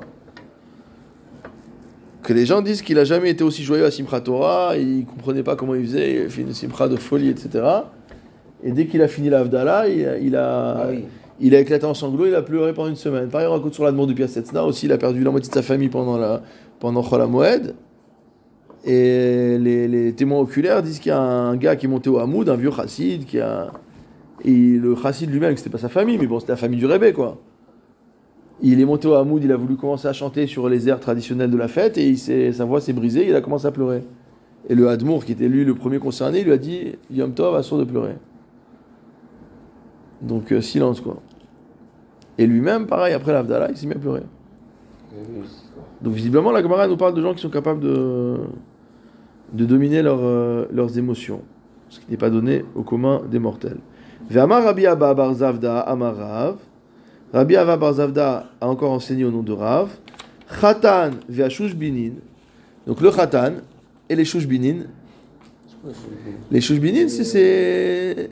Que 2.23 2.33
les 2.33 2.45
gens 2.45 2.61
disent 2.61 2.81
qu'il 2.81 2.97
a 2.99 3.03
jamais 3.03 3.29
été 3.29 3.43
aussi 3.43 3.63
joyeux 3.63 3.85
à 3.85 3.91
Simchat 3.91 4.21
Torah, 4.21 4.75
il 4.77 5.05
comprenait 5.05 5.43
pas 5.43 5.55
comment 5.55 5.75
il 5.75 5.83
faisait, 5.85 6.23
il 6.23 6.29
fait 6.29 6.41
une 6.41 6.53
Simcha 6.53 6.87
de 6.87 6.95
folie, 6.95 7.29
etc. 7.29 7.63
Et 8.63 8.71
dès 8.71 8.85
qu'il 8.87 9.01
a 9.01 9.07
fini 9.07 9.29
l'Avdallah, 9.29 9.87
il, 9.89 10.05
a- 10.07 10.17
il 10.17 10.35
a, 10.35 10.71
Ah 10.71 10.87
oui. 10.89 11.03
il 11.41 11.53
a 11.53 11.59
éclaté 11.59 11.85
en 11.85 11.93
sanglots, 11.93 12.25
il 12.25 12.35
a 12.35 12.41
pleuré 12.41 12.73
pendant 12.73 12.89
une 12.89 12.95
semaine. 12.95 13.27
Pareil, 13.29 13.47
on 13.47 13.51
raconte 13.51 13.73
sur 13.73 13.83
la 13.83 13.91
demande 13.91 14.07
du 14.07 14.15
Piasetzna 14.15 14.63
aussi, 14.63 14.85
il 14.85 14.91
a 14.93 14.97
perdu 14.97 15.23
la 15.23 15.31
moitié 15.31 15.49
de 15.49 15.53
sa 15.53 15.61
famille 15.61 15.89
pendant, 15.89 16.17
la, 16.17 16.41
pendant 16.79 17.03
Chol. 17.03 17.21
Et 18.85 19.57
les, 19.59 19.87
les 19.87 20.13
témoins 20.13 20.39
oculaires 20.39 20.83
disent 20.83 20.99
qu'il 20.99 21.09
y 21.09 21.13
a 21.13 21.19
un 21.21 21.55
gars 21.55 21.75
qui 21.75 21.85
est 21.85 21.89
monté 21.89 22.09
au 22.09 22.17
Hamoud, 22.19 22.49
un 22.49 22.55
vieux 22.55 22.71
chassid, 22.71 23.25
qui 23.25 23.39
a. 23.39 23.71
Et 24.43 24.51
le 24.77 24.93
chassid 25.01 25.29
lui-même, 25.31 25.55
c'était 25.55 25.69
pas 25.69 25.77
sa 25.77 25.87
famille, 25.89 26.17
mais 26.17 26.27
bon, 26.27 26.39
c'était 26.39 26.51
la 26.51 26.57
famille 26.57 26.79
du 26.79 26.85
Rébé, 26.85 27.13
quoi. 27.13 27.37
Il 28.61 28.79
est 28.79 28.85
monté 28.85 29.07
au 29.07 29.15
Hamoud, 29.15 29.43
il 29.43 29.51
a 29.51 29.57
voulu 29.57 29.75
commencer 29.75 30.07
à 30.07 30.13
chanter 30.13 30.47
sur 30.47 30.69
les 30.69 30.87
airs 30.87 30.99
traditionnels 30.99 31.51
de 31.51 31.57
la 31.57 31.67
fête, 31.67 31.97
et 31.97 32.15
sa 32.15 32.65
voix 32.65 32.79
s'est 32.79 32.93
brisée, 32.93 33.27
il 33.27 33.35
a 33.35 33.41
commencé 33.41 33.65
à 33.65 33.71
pleurer. 33.71 34.03
Et 34.69 34.75
le 34.75 34.87
Hadmour, 34.87 35.25
qui 35.25 35.33
était 35.33 35.49
lui 35.49 35.65
le 35.65 35.75
premier 35.75 35.99
concerné, 35.99 36.43
lui 36.43 36.51
a 36.51 36.57
dit 36.57 36.93
Yom 37.11 37.33
Tov, 37.33 37.55
assour 37.55 37.77
de 37.77 37.83
pleurer. 37.83 38.15
Donc 40.21 40.51
euh, 40.53 40.61
silence, 40.61 41.01
quoi. 41.01 41.17
Et 42.37 42.47
lui-même, 42.47 42.87
pareil, 42.87 43.13
après 43.13 43.33
l'Avdallah, 43.33 43.69
il 43.71 43.77
s'est 43.77 43.87
mis 43.87 43.93
à 43.93 43.99
pleurer. 43.99 44.23
Donc 46.01 46.13
visiblement, 46.13 46.51
la 46.51 46.61
Gemara 46.61 46.87
nous 46.87 46.97
parle 46.97 47.13
de 47.13 47.21
gens 47.21 47.33
qui 47.33 47.41
sont 47.41 47.49
capables 47.49 47.81
de, 47.81 48.37
de 49.51 49.65
dominer 49.65 50.01
leurs, 50.01 50.23
euh, 50.23 50.65
leurs 50.71 50.97
émotions, 50.97 51.41
ce 51.89 51.99
qui 51.99 52.09
n'est 52.09 52.17
pas 52.17 52.29
donné 52.29 52.63
au 52.75 52.83
commun 52.83 53.21
des 53.29 53.39
mortels. 53.39 53.79
Rabbi 57.33 57.55
Abba 57.55 57.77
bar 57.77 57.93
Zavda 57.93 58.45
a 58.61 58.67
encore 58.67 58.91
enseigné 58.91 59.25
au 59.25 59.31
nom 59.31 59.41
de 59.41 59.51
Rav. 59.51 59.89
Khatan 60.61 61.11
ve'ashush 61.27 61.73
binin. 61.75 62.11
Donc 62.85 63.01
le 63.01 63.09
Khatan 63.11 63.53
et 64.07 64.15
les 64.15 64.25
shush 64.25 64.45
binin. 64.45 64.83
Les 66.51 66.61
shush 66.61 66.79
binin, 66.79 67.07
c'est 67.07 67.23
ses, 67.23 68.29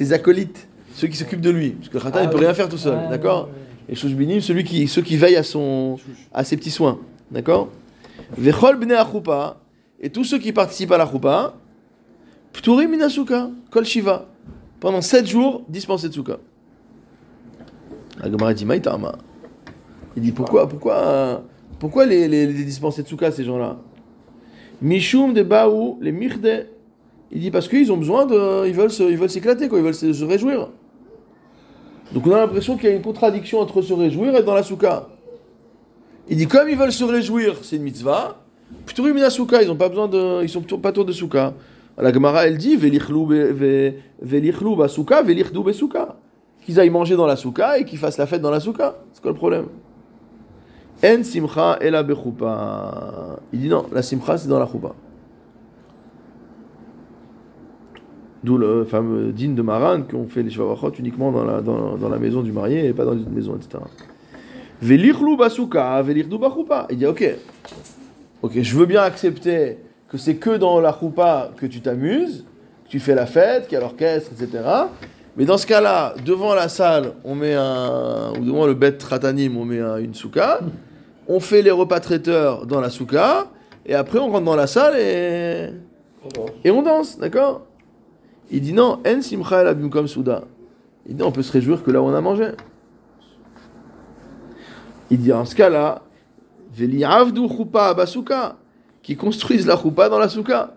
Les 0.00 0.12
acolytes, 0.12 0.66
ceux 0.94 1.08
qui 1.08 1.16
s'occupent 1.16 1.42
de 1.42 1.50
lui. 1.50 1.70
Parce 1.70 1.88
que 1.90 1.94
le 1.98 2.00
Khatan, 2.02 2.18
Ah 2.20 2.24
il 2.24 2.30
peut 2.30 2.38
oui. 2.38 2.44
rien 2.46 2.54
faire 2.54 2.68
tout 2.68 2.78
seul, 2.78 2.96
Ouais, 2.96 3.08
d'accord 3.10 3.48
et 3.90 3.94
Shushbinim, 3.94 4.40
celui 4.42 4.64
qui, 4.64 4.86
ceux 4.86 5.00
qui 5.00 5.16
veillent 5.16 5.36
à, 5.36 5.42
son, 5.42 5.98
à 6.32 6.44
ses 6.44 6.58
petits 6.58 6.70
soins. 6.70 6.98
D'accord 7.30 7.70
Vechol 8.36 8.76
bnei 8.78 8.94
achoupa, 8.96 9.56
et 9.98 10.10
tous 10.10 10.24
ceux 10.24 10.38
qui 10.38 10.52
participent 10.52 10.92
à 10.92 10.98
la 10.98 11.06
choupa, 11.10 11.54
pturim 12.52 12.90
minasuka, 12.90 13.48
kol 13.70 13.84
shiva. 13.86 14.26
Pendant 14.78 15.00
7 15.00 15.26
jours, 15.26 15.64
dispensés 15.68 16.08
de 16.08 16.14
souka. 16.14 16.38
La 18.20 18.30
Gemara 18.30 18.54
dit 18.54 18.64
Maïtama. 18.64 19.12
Il 20.16 20.22
dit 20.22 20.32
pourquoi, 20.32 20.68
pourquoi, 20.68 21.44
pourquoi 21.78 22.06
les, 22.06 22.26
les, 22.26 22.46
dispensés 22.64 23.02
de 23.02 23.08
souka, 23.08 23.30
ces 23.30 23.44
gens-là? 23.44 23.76
Mishum 24.82 25.32
de 25.32 25.42
Baou, 25.42 25.98
les 26.00 26.12
Mirde. 26.12 26.66
Il 27.30 27.40
dit 27.40 27.50
parce 27.50 27.68
qu'ils 27.68 27.92
ont 27.92 27.96
besoin 27.96 28.26
de. 28.26 28.66
Ils 28.66 28.74
veulent 28.74 28.90
ils 28.98 29.16
veulent 29.16 29.30
s'éclater, 29.30 29.68
quoi, 29.68 29.78
ils 29.78 29.84
veulent 29.84 29.94
se, 29.94 30.24
réjouir. 30.24 30.70
Donc 32.12 32.26
on 32.26 32.32
a 32.32 32.38
l'impression 32.38 32.76
qu'il 32.76 32.88
y 32.88 32.92
a 32.92 32.96
une 32.96 33.02
contradiction 33.02 33.60
entre 33.60 33.82
se 33.82 33.92
réjouir 33.92 34.34
et 34.34 34.42
dans 34.42 34.54
la 34.54 34.62
souka. 34.62 35.08
Il 36.28 36.36
dit 36.36 36.46
comme 36.46 36.68
ils 36.68 36.76
veulent 36.76 36.92
se 36.92 37.04
réjouir, 37.04 37.58
c'est 37.62 37.76
une 37.76 37.82
mitzvah. 37.82 38.38
Min 38.98 39.30
souka, 39.30 39.62
ils 39.62 39.70
ont 39.70 39.76
pas 39.76 39.88
besoin 39.88 40.08
de, 40.08 40.42
ils 40.42 40.48
sont 40.48 40.62
pas 40.62 40.92
tour 40.92 41.04
de 41.04 41.12
souka. 41.12 41.54
La 41.96 42.12
Gemara 42.12 42.46
elle 42.46 42.58
dit 42.58 42.76
velichlou 42.76 43.26
be- 43.26 44.76
basouka, 44.76 45.22
velichdou 45.22 45.62
besouka. 45.62 46.16
Qu'ils 46.68 46.78
aillent 46.78 46.90
manger 46.90 47.16
dans 47.16 47.24
la 47.24 47.36
souka 47.36 47.78
et 47.78 47.86
qu'ils 47.86 47.98
fassent 47.98 48.18
la 48.18 48.26
fête 48.26 48.42
dans 48.42 48.50
la 48.50 48.60
souka. 48.60 48.96
C'est 49.14 49.22
quoi 49.22 49.30
le 49.30 49.36
problème? 49.38 49.68
En 51.02 51.22
simcha 51.24 51.78
ela 51.80 52.02
bechoupa. 52.02 53.38
Il 53.54 53.60
dit 53.60 53.70
non, 53.70 53.86
la 53.90 54.02
simcha 54.02 54.36
c'est 54.36 54.50
dans 54.50 54.58
la 54.58 54.66
choupa. 54.66 54.94
D'où 58.44 58.58
le 58.58 58.84
fameux 58.84 59.32
din 59.32 59.52
de 59.52 59.62
Maran 59.62 60.02
qu'on 60.02 60.26
fait 60.26 60.42
les 60.42 60.50
Shavachot 60.50 60.92
uniquement 60.98 61.32
dans 61.32 61.42
la, 61.42 61.62
dans, 61.62 61.96
la 62.06 62.18
maison 62.18 62.42
du 62.42 62.52
marié 62.52 62.84
et 62.84 62.92
pas 62.92 63.06
dans 63.06 63.16
une 63.16 63.30
maison, 63.30 63.56
etc. 63.56 63.82
Velichlu 64.82 65.38
basuka, 65.38 66.02
velichdu 66.02 66.36
bachoupa. 66.36 66.86
Il 66.90 66.98
dit 66.98 67.06
ok, 67.06 67.34
ok, 68.42 68.60
je 68.60 68.76
veux 68.76 68.84
bien 68.84 69.00
accepter 69.00 69.78
que 70.06 70.18
c'est 70.18 70.36
que 70.36 70.58
dans 70.58 70.80
la 70.80 70.92
choupa 70.92 71.50
que 71.56 71.64
tu 71.64 71.80
t'amuses, 71.80 72.44
que 72.84 72.90
tu 72.90 73.00
fais 73.00 73.14
la 73.14 73.24
fête, 73.24 73.68
qu'il 73.68 73.72
y 73.72 73.76
a 73.78 73.80
l'orchestre, 73.80 74.32
etc. 74.38 74.64
Mais 75.38 75.44
dans 75.44 75.56
ce 75.56 75.66
cas-là, 75.68 76.14
devant 76.26 76.52
la 76.54 76.68
salle, 76.68 77.12
on 77.24 77.36
met 77.36 77.54
un, 77.54 78.32
ou 78.38 78.44
devant 78.44 78.66
le 78.66 78.74
bet 78.74 78.92
tratanim, 78.98 79.56
on 79.56 79.64
met 79.64 79.78
un- 79.80 79.98
une 79.98 80.12
souka, 80.12 80.58
on 81.28 81.38
fait 81.38 81.62
les 81.62 81.70
repas 81.70 82.00
traiteurs 82.00 82.66
dans 82.66 82.80
la 82.80 82.90
souka, 82.90 83.46
et 83.86 83.94
après 83.94 84.18
on 84.18 84.28
rentre 84.30 84.44
dans 84.44 84.56
la 84.56 84.66
salle 84.66 84.96
et, 84.98 85.68
et 86.64 86.70
on 86.72 86.82
danse, 86.82 87.18
d'accord? 87.18 87.62
Il 88.50 88.62
dit 88.62 88.72
non, 88.72 89.00
en 89.06 89.22
simcha 89.22 89.62
el 89.62 90.08
souda. 90.08 90.42
Il 91.06 91.14
dit 91.16 91.22
on 91.22 91.30
peut 91.30 91.42
se 91.42 91.52
réjouir 91.52 91.84
que 91.84 91.90
là 91.92 92.02
où 92.02 92.06
on 92.06 92.14
a 92.14 92.20
mangé. 92.20 92.48
Il 95.10 95.20
dit 95.20 95.32
en 95.32 95.44
ce 95.44 95.54
cas-là, 95.54 96.02
veli 96.74 97.04
avdu 97.04 97.48
chupa 97.48 97.94
basuka, 97.94 98.56
qui 99.02 99.16
construisent 99.16 99.66
la 99.68 99.76
choupa 99.76 100.08
dans 100.08 100.18
la 100.18 100.28
souka. 100.28 100.74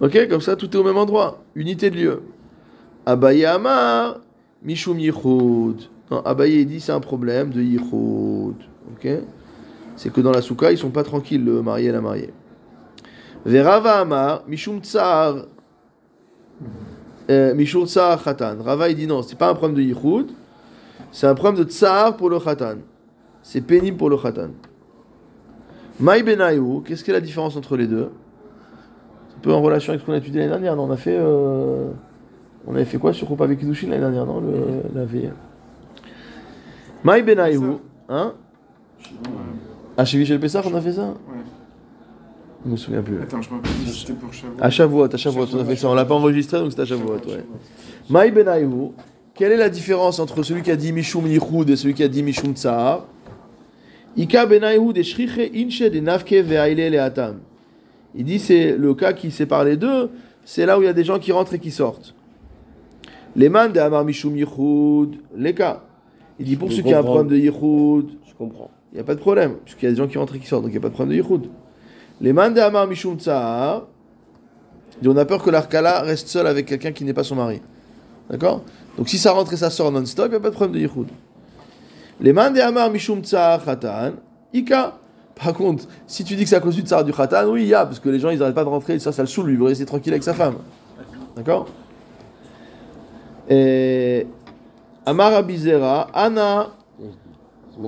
Ok, 0.00 0.26
comme 0.28 0.40
ça 0.40 0.56
tout 0.56 0.70
est 0.72 0.76
au 0.76 0.84
même 0.84 0.96
endroit, 0.96 1.42
unité 1.54 1.90
de 1.90 1.96
lieu. 1.96 2.22
Abaye 3.06 3.46
amar, 3.46 4.20
mishum 4.62 4.98
yichud. 4.98 5.88
Non, 6.10 6.22
Abaye 6.24 6.66
dit 6.66 6.80
c'est 6.80 6.92
un 6.92 7.00
problème 7.00 7.50
de 7.50 7.62
yichud. 7.62 8.56
Ok, 8.92 9.08
c'est 9.96 10.12
que 10.12 10.20
dans 10.20 10.32
la 10.32 10.42
souka 10.42 10.72
ils 10.72 10.78
sont 10.78 10.90
pas 10.90 11.04
tranquilles 11.04 11.44
le 11.44 11.62
marié 11.62 11.88
et 11.88 11.92
la 11.92 12.00
mariée. 12.00 12.32
Verava 13.44 14.00
amar, 14.00 14.42
mishum 14.48 14.80
tsar, 14.80 15.46
euh, 17.30 17.54
Mishur 17.54 17.86
Tsar 17.88 18.22
Khatan. 18.22 18.56
Rava 18.62 18.92
dit 18.92 19.06
non, 19.06 19.22
c'est 19.22 19.36
pas 19.38 19.50
un 19.50 19.54
problème 19.54 19.76
de 19.76 19.82
Yichud, 19.82 20.30
c'est 21.10 21.26
un 21.26 21.34
problème 21.34 21.64
de 21.64 21.68
Tsar 21.68 22.16
pour 22.16 22.30
le 22.30 22.38
Khatan. 22.38 22.76
C'est 23.42 23.60
pénible 23.60 23.96
pour 23.96 24.10
le 24.10 24.16
Khatan. 24.16 24.50
Maï 25.98 26.22
Benayu, 26.22 26.82
qu'est-ce 26.84 27.02
que 27.04 27.12
la 27.12 27.20
différence 27.20 27.56
entre 27.56 27.76
les 27.76 27.86
deux? 27.86 28.10
Un 29.36 29.40
peu 29.40 29.52
en 29.52 29.62
relation 29.62 29.90
avec 29.90 30.02
ce 30.02 30.06
qu'on 30.06 30.12
a 30.12 30.18
étudié 30.18 30.40
l'année 30.40 30.52
dernière. 30.52 30.78
On 30.80 30.90
a 30.90 30.96
fait. 30.96 31.16
euh, 31.18 31.90
on 32.66 32.74
avait 32.74 32.84
fait 32.84 32.98
quoi 32.98 33.12
sur 33.12 33.28
Rupa 33.28 33.44
avec 33.44 33.58
Kiddushin 33.60 33.88
l'année 33.88 34.00
dernière, 34.00 34.26
non 34.26 34.40
le, 34.40 34.82
La 34.94 35.04
veille. 35.04 35.30
Maï 37.04 37.22
Benayu, 37.22 37.60
hein? 38.08 38.34
À 39.96 40.04
chez 40.04 40.18
Michel 40.18 40.40
Pessah, 40.40 40.62
on 40.64 40.74
a 40.74 40.80
fait 40.80 40.92
ça? 40.92 41.08
Ouais. 41.08 41.14
Je 42.64 42.70
me 42.70 42.76
souviens 42.76 43.02
plus. 43.02 43.22
Attends, 43.22 43.40
je 43.40 43.50
me 43.50 43.54
rappelle 43.56 43.70
si 43.86 44.00
c'était 44.00 44.12
pour 44.14 44.32
Shavuot. 44.32 44.56
À 44.60 44.70
Shavuot, 44.70 45.14
à 45.14 45.16
Shavuot, 45.16 45.46
on 45.54 45.60
a 45.60 45.64
fait 45.64 45.76
ça. 45.76 45.88
On 45.88 45.94
l'a 45.94 46.04
pas 46.04 46.14
enregistré, 46.14 46.58
donc 46.58 46.70
c'était 46.70 46.82
à 46.82 46.86
Shavuot, 46.86 47.12
ouais. 47.28 47.44
Maï 48.10 48.32
Benayu, 48.32 48.90
quelle 49.34 49.52
est 49.52 49.56
la 49.56 49.68
différence 49.68 50.18
entre 50.18 50.42
celui 50.42 50.62
qui 50.62 50.70
a 50.70 50.76
dit 50.76 50.92
Mishum 50.92 51.26
Yichud 51.26 51.70
et 51.70 51.76
celui 51.76 51.94
qui 51.94 52.02
a 52.02 52.08
dit 52.08 52.22
Mishum 52.22 52.54
Tsar 52.54 53.04
Ika 54.16 54.46
Benayu 54.46 54.92
de 54.92 55.02
Shriche 55.02 55.38
Inche 55.54 55.82
de 55.82 56.00
Nafke 56.00 56.32
Ve'aile 56.32 56.90
Leatam. 56.90 57.36
Il 58.14 58.24
dit 58.24 58.38
c'est 58.38 58.76
le 58.76 58.94
cas 58.94 59.12
qui 59.12 59.30
sépare 59.30 59.64
les 59.64 59.76
deux, 59.76 60.10
c'est 60.44 60.66
là 60.66 60.78
où 60.78 60.82
il 60.82 60.86
y 60.86 60.88
a 60.88 60.94
des 60.94 61.04
gens 61.04 61.18
qui 61.18 61.32
rentrent 61.32 61.54
et 61.54 61.58
qui 61.58 61.70
sortent. 61.70 62.14
Les 63.36 63.50
man 63.50 63.70
de 63.70 63.78
Amar 63.78 64.02
Mishum 64.02 64.34
Yichud, 64.34 65.20
les 65.36 65.54
cas. 65.54 65.82
Il 66.38 66.46
dit 66.46 66.56
pour 66.56 66.70
Je 66.70 66.76
ceux 66.76 66.82
qui 66.82 66.94
ont 66.94 66.98
un 66.98 67.02
problème 67.02 67.28
de 67.28 67.36
Yichud, 67.36 68.18
Je 68.26 68.34
comprends. 68.36 68.70
il 68.92 68.94
n'y 68.96 69.00
a 69.00 69.04
pas 69.04 69.14
de 69.14 69.20
problème, 69.20 69.56
puisqu'il 69.62 69.84
y 69.84 69.88
a 69.88 69.90
des 69.90 69.96
gens 69.96 70.08
qui 70.08 70.16
rentrent 70.16 70.36
et 70.36 70.38
qui 70.38 70.46
sortent, 70.46 70.62
donc 70.62 70.70
il 70.70 70.74
n'y 70.74 70.78
a 70.78 70.80
pas 70.80 70.88
de 70.88 70.94
problème 70.94 71.16
de 71.16 71.22
Yichud. 71.22 71.50
Les 72.22 72.32
man 72.32 72.54
de 72.54 72.60
Amar 72.60 72.86
Mishum 72.86 73.18
Tsar, 73.18 73.86
et 75.02 75.08
on 75.08 75.16
a 75.18 75.26
peur 75.26 75.42
que 75.42 75.50
l'Arkala 75.50 76.00
reste 76.00 76.28
seul 76.28 76.46
avec 76.46 76.64
quelqu'un 76.64 76.92
qui 76.92 77.04
n'est 77.04 77.12
pas 77.12 77.24
son 77.24 77.34
mari. 77.36 77.60
D'accord? 78.30 78.62
Donc 78.96 79.10
si 79.10 79.18
ça 79.18 79.32
rentre 79.32 79.52
et 79.52 79.58
ça 79.58 79.68
sort 79.68 79.92
non-stop, 79.92 80.28
il 80.28 80.30
n'y 80.30 80.36
a 80.36 80.40
pas 80.40 80.48
de 80.48 80.54
problème 80.54 80.74
de 80.74 80.80
Yichud. 80.80 81.08
Les 82.22 82.32
man 82.32 82.54
de 82.54 82.60
Amar 82.60 82.90
Mishum 82.90 83.22
Tsar 83.22 83.62
Khatan, 83.62 84.12
Ika. 84.54 84.98
Par 85.34 85.52
contre, 85.52 85.84
si 86.06 86.24
tu 86.24 86.36
dis 86.36 86.44
que 86.44 86.48
c'est 86.48 86.56
à 86.56 86.60
cause 86.60 86.76
du 86.76 86.80
tsar 86.80 87.04
du 87.04 87.12
Khatan, 87.12 87.46
oui, 87.50 87.64
il 87.64 87.68
y 87.68 87.74
a, 87.74 87.84
parce 87.84 88.00
que 88.00 88.08
les 88.08 88.18
gens 88.18 88.30
ils 88.30 88.38
n'arrêtent 88.38 88.54
pas 88.54 88.64
de 88.64 88.70
rentrer, 88.70 88.98
ça, 88.98 89.12
ça 89.12 89.20
le 89.20 89.28
saoule, 89.28 89.48
lui, 89.48 89.52
il 89.52 89.58
veut 89.58 89.66
rester 89.66 89.84
tranquille 89.84 90.14
avec 90.14 90.22
sa 90.22 90.32
femme. 90.32 90.54
D'accord? 91.36 91.66
Amar 93.48 95.34
Abizera, 95.34 96.08
Ana, 96.12 96.72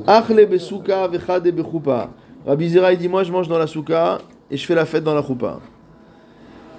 Achle 0.07 0.47
besouka 0.47 1.09
vechade 1.09 1.51
bechoupa. 1.51 2.11
Rabbi 2.47 2.69
Zera, 2.69 2.93
il 2.93 2.99
dit 2.99 3.09
Moi, 3.09 3.25
je 3.25 3.33
mange 3.33 3.49
dans 3.49 3.59
la 3.59 3.67
souka 3.67 4.19
et 4.51 4.57
je 4.57 4.67
fais 4.67 4.75
la 4.75 4.85
fête 4.85 5.03
dans 5.03 5.15
la 5.15 5.23
choupa. 5.23 5.61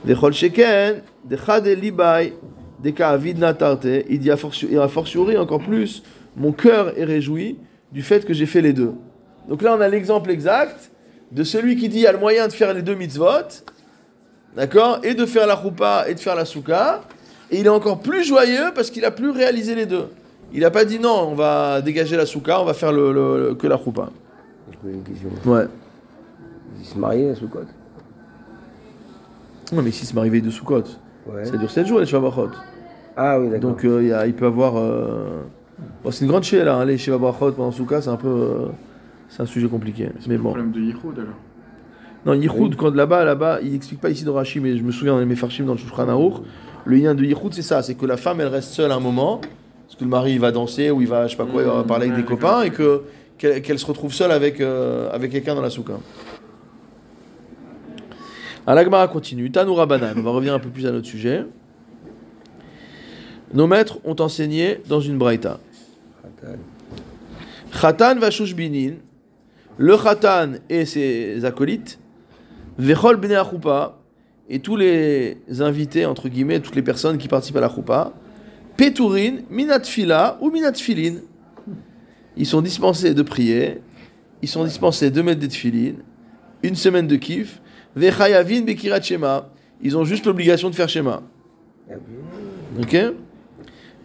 Vechol 0.06 0.34
sheken, 0.34 1.02
dechade 1.26 1.68
libay, 1.68 2.34
deka 2.82 3.10
avid 3.10 3.40
natarte. 3.40 3.88
Il 4.10 4.20
dit 4.20 4.32
a 4.32 4.38
fortiori, 4.38 5.38
encore 5.38 5.60
plus, 5.60 6.04
mon 6.38 6.52
cœur 6.52 6.98
est 6.98 7.04
réjoui 7.04 7.58
du 7.92 8.02
fait 8.02 8.26
que 8.26 8.34
j'ai 8.34 8.46
fait 8.46 8.62
les 8.62 8.74
deux. 8.74 8.94
Donc 9.48 9.64
là, 9.64 9.76
on 9.76 9.82
a 9.82 9.88
l'exemple 9.88 10.30
exact 10.30 10.92
de 11.32 11.44
celui 11.44 11.76
qui 11.76 11.90
dit 11.90 11.98
il 11.98 12.04
y 12.04 12.08
a 12.08 12.12
le 12.12 12.20
moyen 12.20 12.48
de 12.48 12.54
faire 12.54 12.74
les 12.74 12.82
deux 12.84 12.96
mitzvot, 12.96 13.64
d'accord, 14.56 15.00
et 15.04 15.16
de 15.16 15.26
faire 15.26 15.48
la 15.48 15.60
choupa 15.60 16.06
et 16.08 16.14
de 16.14 16.20
faire 16.20 16.36
la 16.36 16.46
souka. 16.46 17.02
Et 17.52 17.60
il 17.60 17.66
est 17.66 17.70
encore 17.70 18.00
plus 18.00 18.24
joyeux 18.24 18.72
parce 18.76 18.90
qu'il 18.92 19.06
a 19.06 19.12
plus 19.12 19.30
réalisé 19.32 19.76
les 19.76 19.86
deux. 19.86 20.06
Il 20.54 20.62
n'a 20.62 20.72
pas 20.72 20.86
dit 20.86 21.00
non, 21.00 21.28
on 21.32 21.36
va 21.36 21.82
dégager 21.82 22.16
la 22.18 22.26
souka, 22.26 22.62
on 22.62 22.66
va 22.66 22.74
faire 22.74 22.92
le, 22.92 23.12
le- 23.14 23.50
le- 23.50 23.56
que 23.56 23.68
la 23.68 23.78
choupa. 23.78 24.10
Je 24.84 24.90
une 24.90 25.04
question. 25.04 25.30
Ouais. 25.46 25.66
Ils 26.80 26.86
se 26.86 26.98
marient 26.98 27.30
à 27.30 27.36
Soukot 27.36 27.60
Non, 29.74 29.82
mais 29.82 29.92
si 29.92 30.06
se 30.06 30.16
marie 30.16 30.30
veille 30.30 30.42
de 30.42 30.50
Sukkot, 30.50 30.84
Ouais. 31.28 31.46
ça 31.46 31.58
dure 31.58 31.70
7 31.70 31.86
jours 31.86 32.00
les 32.00 32.06
Shabachot. 32.06 32.50
Ah 33.18 33.40
oui, 33.40 33.50
d'accord. 33.50 33.70
Donc 33.72 33.84
euh, 33.86 34.02
il 34.02 34.08
y 34.10 34.14
a- 34.14 34.26
il 34.26 34.34
peut 34.34 34.46
avoir. 34.48 34.78
euh, 34.78 35.42
Bon, 36.04 36.12
c'est 36.12 36.26
une 36.26 36.32
grande 36.32 36.44
chez 36.44 36.64
là, 36.64 36.76
hein, 36.76 36.86
les 36.86 36.98
Shiva 36.98 37.18
Brachot 37.18 37.52
pendant 37.54 37.72
Souka, 37.72 38.02
c'est 38.02 38.10
un 38.10 38.16
peu. 38.18 38.28
euh, 38.28 38.68
C'est 39.30 39.44
un 39.44 39.46
sujet 39.46 39.68
compliqué. 39.68 40.10
C'est 40.20 40.28
Mais 40.28 40.36
le 40.38 40.42
bon. 40.42 40.50
problème 40.50 40.72
de 40.72 40.80
Yichud 40.80 41.14
alors. 41.18 41.36
Non, 42.26 42.34
Yichud, 42.34 42.60
Oui. 42.60 42.76
quand 42.78 42.94
là-bas, 42.94 43.24
là-bas, 43.24 43.60
il 43.64 43.74
explique 43.76 44.02
pas 44.02 44.10
ici 44.10 44.24
dans 44.26 44.34
Rashi, 44.34 44.60
mais 44.60 44.78
je 44.78 44.84
me 44.84 44.92
souviens 44.92 45.14
dans 45.14 45.20
les 45.20 45.26
Mefarshim 45.26 45.66
dans 45.66 45.74
le 45.74 45.78
Shulchan 45.80 46.06
le 46.86 46.96
lien 46.96 47.14
de 47.16 47.24
Yichud, 47.24 47.54
c'est 47.54 47.62
ça, 47.62 47.82
c'est 47.82 47.96
que 47.96 48.06
la 48.06 48.18
femme, 48.18 48.42
elle 48.42 48.48
reste 48.48 48.72
seule 48.72 48.92
un 48.92 49.00
moment, 49.00 49.42
parce 49.86 49.96
que 49.98 50.04
le 50.04 50.10
mari, 50.10 50.34
il 50.34 50.40
va 50.40 50.52
danser, 50.52 50.92
ou 50.92 51.02
il 51.02 51.08
va, 51.08 51.28
je 51.28 51.32
sais 51.32 51.38
pas 51.38 51.46
quoi, 51.46 51.62
il 51.62 51.68
va 51.68 51.84
Mmh, 51.84 51.88
parler 51.88 52.08
avec 52.10 52.18
des 52.18 52.26
copains, 52.26 52.64
et 52.64 52.72
que 52.72 53.04
qu'elle 53.38 53.80
se 53.80 53.86
retrouve 53.86 54.14
seule 54.14 54.32
avec, 54.32 54.60
euh, 54.60 55.10
avec 55.14 55.32
quelqu'un 55.32 55.56
dans 55.56 55.62
la 55.62 55.70
souka. 55.70 55.94
Alors, 58.68 58.76
l'Agmara 58.76 59.08
continue. 59.08 59.50
Tanoura 59.50 59.86
Banan, 59.86 60.14
on 60.18 60.22
va 60.22 60.32
revenir 60.32 60.54
un 60.54 60.60
peu 60.60 60.70
plus 60.70 60.86
à 60.86 60.92
notre 60.92 61.08
sujet. 61.08 61.46
Nos 63.54 63.66
maîtres 63.66 64.00
ont 64.06 64.16
enseigné 64.20 64.82
dans 64.88 65.00
une 65.00 65.18
braïta. 65.18 65.60
Khatan. 66.22 66.58
Khatan 67.72 68.20
va 68.20 68.30
binin, 68.56 68.94
le 69.78 69.98
Khatan 69.98 70.54
et 70.70 70.86
ses 70.86 71.46
acolytes, 71.46 71.99
Vechol 72.80 73.18
bnei 73.18 73.38
et 74.52 74.60
tous 74.60 74.78
les 74.78 75.38
invités, 75.60 76.06
entre 76.06 76.30
guillemets, 76.30 76.60
toutes 76.60 76.76
les 76.76 76.82
personnes 76.82 77.18
qui 77.18 77.28
participent 77.28 77.58
à 77.58 77.62
la 77.62 77.70
choupa, 77.70 78.14
Peturin, 78.78 79.40
minat 79.50 79.84
fila 79.84 80.38
ou 80.40 80.50
minat 80.50 80.74
filin. 80.74 81.18
Ils 82.38 82.46
sont 82.46 82.62
dispensés 82.62 83.14
de 83.14 83.22
prier, 83.22 83.82
ils 84.42 84.48
sont 84.48 84.64
dispensés 84.64 85.12
de 85.12 85.22
mettre 85.22 85.42
des 85.42 85.50
tfilin, 85.50 85.96
une 86.64 86.76
semaine 86.76 87.06
de 87.06 87.18
kiff, 87.18 87.62
Vechayavin 87.96 88.62
bekirat 88.62 89.02
shema. 89.02 89.50
Ils 89.82 89.98
ont 89.98 90.06
juste 90.06 90.26
l'obligation 90.26 90.70
de 90.70 90.76
faire 90.76 90.88
shema. 90.88 91.22
Ok? 92.80 92.96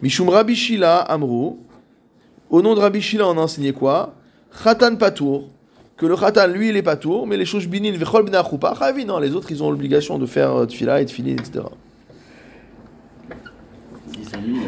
Mishum 0.01 0.29
Rabbi 0.29 0.55
Shila 0.55 0.99
Amrou. 0.99 1.59
Au 2.49 2.61
nom 2.61 2.75
de 2.75 2.79
Rabbi 2.79 3.01
Shila, 3.01 3.27
on 3.27 3.37
a 3.37 3.41
enseigné 3.41 3.71
quoi? 3.73 4.15
Khatan 4.63 4.97
Patour. 4.97 5.49
Que 5.97 6.05
le 6.05 6.17
Khatan, 6.17 6.47
lui, 6.47 6.69
il 6.69 6.77
est 6.77 6.81
Patour, 6.83 7.25
mais 7.25 7.37
les 7.37 7.45
Shoshbinin, 7.45 7.91
Vechol 7.93 8.29
Choupa, 8.49 8.73
non, 9.07 9.19
les 9.19 9.33
autres, 9.33 9.51
ils 9.51 9.63
ont 9.63 9.71
l'obligation 9.71 10.17
de 10.19 10.25
faire 10.25 10.51
euh, 10.53 10.65
Tfila 10.65 11.01
et 11.01 11.05
Tfilin, 11.05 11.33
etc. 11.37 11.63
600 14.13 14.37
000, 14.45 14.57
euh, 14.57 14.67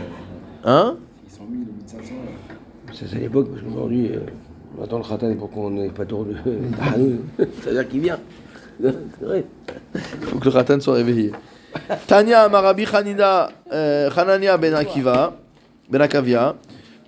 Hein? 0.63 0.97
600 1.27 1.43
000 1.49 1.61
ou 1.61 1.73
1500. 1.77 2.13
euh. 2.13 2.93
Ça, 2.93 3.05
c'est 3.09 3.17
à 3.17 3.19
l'époque, 3.19 3.49
parce 3.51 3.61
qu'aujourd'hui, 3.61 4.11
euh, 4.13 4.19
on 4.77 4.83
attend 4.83 4.99
le 4.99 5.03
Khatan 5.03 5.35
pour 5.35 5.51
qu'on 5.51 5.71
n'ait 5.71 5.89
pas 5.89 6.05
tour 6.05 6.25
de. 6.25 6.35
C'est-à-dire 7.61 7.89
qu'il 7.89 7.99
vient. 8.01 8.19
C'est 8.81 9.25
vrai. 9.25 9.43
faut 10.21 10.39
que 10.39 10.45
le 10.45 10.51
Khatan 10.51 10.79
soit 10.79 10.93
réveillé. 10.93 11.33
Tanya 12.07 12.43
Amarabi 12.43 12.85
Hanina, 12.91 13.49
euh, 13.73 14.09
Hanania 14.15 14.57
Ben 14.57 14.73
Akiva, 14.73 15.35
Ben 15.89 16.01
Akavia. 16.01 16.55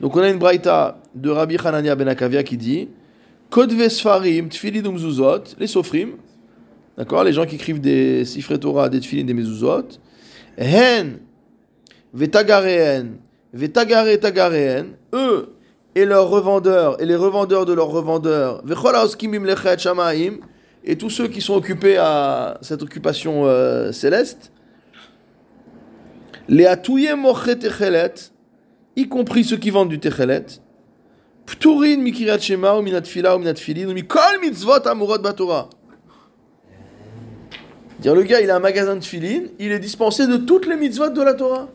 Donc 0.02 0.16
on 0.16 0.20
a 0.20 0.30
une 0.30 0.40
braïta 0.40 0.98
de 1.16 1.30
Rabbi 1.30 1.58
Hanania 1.64 1.96
Ben 1.96 2.08
Akavia 2.08 2.44
qui 2.44 2.58
dit 2.58 2.90
Kodve 3.50 3.90
Sfarim, 3.90 4.50
Tfilin 4.50 4.86
ou 4.86 4.92
Mzuzot, 4.92 5.56
les 5.58 5.66
Sofrim, 5.66 6.12
d'accord, 6.98 7.24
les 7.24 7.34
gens 7.34 7.46
qui 7.46 7.56
écrivent 7.56 7.82
des 7.82 8.24
Sifre 8.24 8.56
Torah, 8.58 8.90
des 8.90 9.00
Tfilin, 9.00 9.24
des 9.24 9.34
Mezuzot, 9.34 9.88
Hen, 10.58 11.20
Vetagarehen, 12.14 13.18
Vetagare 13.52 14.20
Tagarehen, 14.20 14.96
eux 15.14 15.56
et 15.96 16.06
leurs 16.06 16.30
revendeurs, 16.30 17.02
et 17.02 17.06
les 17.06 17.16
revendeurs 17.16 17.66
de 17.66 17.74
leurs 17.74 17.90
revendeurs, 17.90 18.62
Vechol 18.64 18.96
Haoskim 18.96 19.34
Imlechet 19.34 19.80
Shamaim, 19.80 20.38
et 20.84 20.96
tous 20.96 21.10
ceux 21.10 21.28
qui 21.28 21.42
sont 21.42 21.56
occupés 21.56 21.98
à 21.98 22.60
cette 22.62 22.84
occupation 22.84 23.46
euh, 23.46 23.92
céleste, 23.92 24.52
les 26.48 26.68
atouye 26.68 27.14
moche 27.16 27.58
techelet, 27.60 28.14
y 28.96 29.08
compris 29.08 29.44
ceux 29.44 29.58
qui 29.58 29.72
vendent 29.72 29.90
du 29.90 30.00
techelet, 30.00 30.46
pturin 31.50 31.98
mikirat 32.02 32.40
shema 32.40 32.76
ou 32.78 32.82
minat 32.82 33.06
fila 33.08 33.36
ou 33.36 33.40
minat 33.40 33.60
filin 33.60 33.88
ou 33.90 33.94
mikol 33.94 34.40
mitzvot 34.42 34.88
amurot 34.88 35.20
batora. 35.20 35.70
Dire 38.00 38.16
le 38.16 38.24
gars, 38.24 38.40
il 38.42 38.50
a 38.50 38.56
un 38.56 38.60
magasin 38.60 38.96
de 38.96 39.04
filin, 39.04 39.42
il 39.60 39.72
est 39.72 39.80
dispensé 39.80 40.26
de 40.28 40.38
toutes 40.38 40.68
les 40.68 40.78
mitzvot 40.78 41.10
de 41.10 41.22
la 41.22 41.34
Torah. 41.34 41.68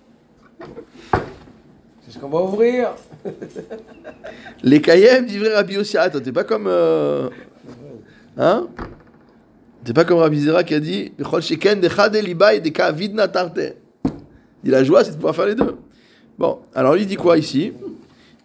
C'est 2.02 2.12
ce 2.14 2.18
qu'on 2.18 2.28
va 2.30 2.40
ouvrir. 2.40 2.94
Les 4.62 4.80
kayem 4.80 5.26
d'ivrer 5.26 5.54
Rabbi 5.54 5.74
Yossi. 5.74 5.98
Attends, 5.98 6.20
t'es 6.20 6.32
pas 6.32 6.44
comme. 6.44 6.66
euh, 6.66 7.28
Hein? 8.36 8.66
T'es 9.84 9.92
pas 9.92 10.04
comme 10.04 10.18
Rabbi 10.18 10.40
Zera 10.40 10.64
qui 10.64 10.74
a 10.74 10.80
dit. 10.80 11.12
Il 14.64 14.70
la 14.70 14.82
joie, 14.82 15.04
c'est 15.04 15.10
de 15.10 15.16
pouvoir 15.16 15.36
faire 15.36 15.46
les 15.46 15.54
deux. 15.54 15.76
Bon, 16.38 16.60
alors 16.74 16.94
lui 16.94 17.04
dit 17.06 17.16
quoi 17.16 17.36
ici? 17.36 17.72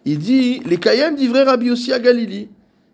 Il 0.04 0.18
dit 0.18 0.60
Les 0.60 0.78
kayem 0.78 1.14
d'ivrer 1.14 1.42
Rabbi 1.42 1.66
Yossi 1.66 1.92
à 1.92 1.98
Galili. 1.98 2.48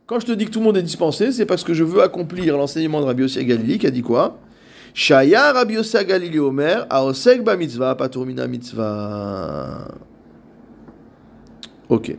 Quand 0.06 0.20
je 0.20 0.26
te 0.26 0.32
dis 0.32 0.46
que 0.46 0.50
tout 0.50 0.60
le 0.60 0.64
monde 0.64 0.76
est 0.76 0.82
dispensé, 0.82 1.32
c'est 1.32 1.46
parce 1.46 1.64
que 1.64 1.74
je 1.74 1.84
veux 1.84 2.02
accomplir 2.02 2.56
l'enseignement 2.56 3.00
de 3.00 3.06
Rabbi 3.06 3.22
Yossi 3.22 3.38
à 3.38 3.44
Galili 3.44 3.78
qui 3.78 3.86
a 3.86 3.90
dit 3.90 4.02
quoi? 4.02 4.38
Shaya 4.94 5.52
Rabbi 5.52 5.74
Yossi 5.74 5.96
à 5.96 6.04
Galili 6.04 6.38
Omer, 6.38 6.86
aosek 6.90 7.42
ba 7.42 7.56
mitzvah, 7.56 7.94
patur 7.94 8.24
mina 8.24 8.46
mitzvah. 8.46 9.88
Ok. 11.88 12.16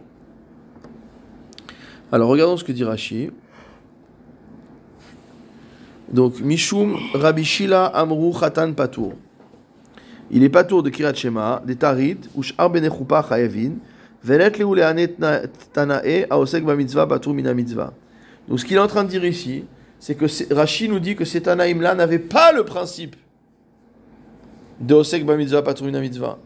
Alors 2.12 2.30
regardons 2.30 2.56
ce 2.56 2.64
que 2.64 2.72
dit 2.72 2.84
Rashi. 2.84 3.30
Donc, 6.12 6.40
Mishum 6.40 6.96
Rabbi 7.14 7.44
Shila 7.44 7.86
Amru 7.88 8.32
Khatan 8.32 8.72
Patour. 8.74 9.14
Il 10.32 10.44
est 10.44 10.50
Patour 10.50 10.84
de 10.84 10.90
Kirat 10.90 11.14
Shema, 11.14 11.62
des 11.66 11.76
Tarit, 11.76 12.18
Ushar 12.38 12.70
Benechupa 12.70 13.26
Chayevin, 13.28 13.74
Donc, 14.24 14.40
ce 18.60 18.66
qu'il 18.66 18.76
est 18.76 18.80
en 18.80 18.88
train 18.88 19.04
de 19.04 19.10
dire 19.10 19.26
ici, 19.26 19.66
c'est 20.00 20.16
que 20.16 20.54
Rashi 20.54 20.90
nous 20.90 21.00
dit 21.00 21.16
que 21.16 21.26
ces 21.26 21.42
Tanaïm-là 21.42 21.96
n'avaient 21.96 22.20
pas 22.20 22.52
le 22.52 22.64
principe 22.64 23.16
de 24.80 24.94
Osek 24.94 25.26
Ba 25.26 25.36
Mitzvah, 25.36 25.62
Patour 25.62 25.88
Mina 25.88 26.00
Mitzvah. 26.00 26.38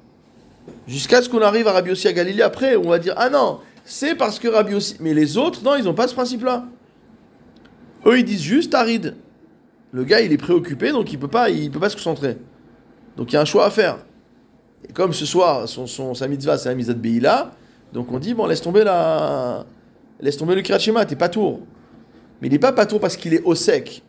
Jusqu'à 0.88 1.22
ce 1.22 1.30
qu'on 1.30 1.42
arrive 1.42 1.68
à 1.68 1.74
Rabbi 1.74 1.92
à 1.92 2.14
Galilée 2.14 2.44
après, 2.44 2.76
on 2.76 2.90
va 2.90 3.00
dire 3.00 3.14
Ah 3.18 3.30
non, 3.30 3.60
c'est 3.84 4.16
parce 4.16 4.40
que 4.40 4.48
Rabbi. 4.48 4.96
Mais 5.00 5.14
les 5.14 5.38
autres, 5.38 5.64
non, 5.64 5.76
ils 5.76 5.84
n'ont 5.84 5.94
pas 5.94 6.08
ce 6.08 6.14
principe-là. 6.14 6.66
Eux, 8.06 8.20
ils 8.20 8.26
disent 8.26 8.42
juste 8.42 8.74
Arid. 8.74 9.16
Le 9.92 10.04
gars, 10.04 10.22
il 10.22 10.32
est 10.32 10.38
préoccupé, 10.38 10.92
donc 10.92 11.12
il 11.12 11.20
peut 11.20 11.28
pas, 11.28 11.50
il 11.50 11.70
peut 11.70 11.80
pas 11.80 11.90
se 11.90 11.96
concentrer. 11.96 12.38
Donc 13.18 13.32
il 13.32 13.36
y 13.36 13.38
a 13.38 13.42
un 13.42 13.46
choix 13.46 13.66
à 13.66 13.70
faire. 13.70 13.98
Et 14.88 14.94
comme 14.94 15.14
ce 15.14 15.26
soir, 15.26 15.68
son, 15.68 15.86
son, 15.86 16.14
sa 16.14 16.28
mitzvah, 16.28 16.58
c'est 16.58 16.70
la 16.70 16.76
mitzvah 16.76 16.94
de 16.94 17.00
Beïla, 17.00 17.52
donc 17.94 18.12
on 18.12 18.20
dit 18.20 18.34
Bon, 18.34 18.46
laisse 18.48 18.62
tomber 18.62 18.84
la. 18.84 19.66
Laisse 20.20 20.38
tomber 20.38 20.56
le 20.56 20.62
Kirat 20.62 20.80
Shema, 20.80 21.06
t'es 21.06 21.16
pas 21.16 21.30
tour. 21.30 21.62
Mais 22.42 22.48
il 22.48 22.52
n'est 22.52 22.60
pas 22.60 22.72
pas 22.72 22.86
tour 22.86 23.00
parce 23.00 23.18
qu'il 23.18 23.34
est 23.34 23.42
au 23.44 23.56
sec, 23.56 24.04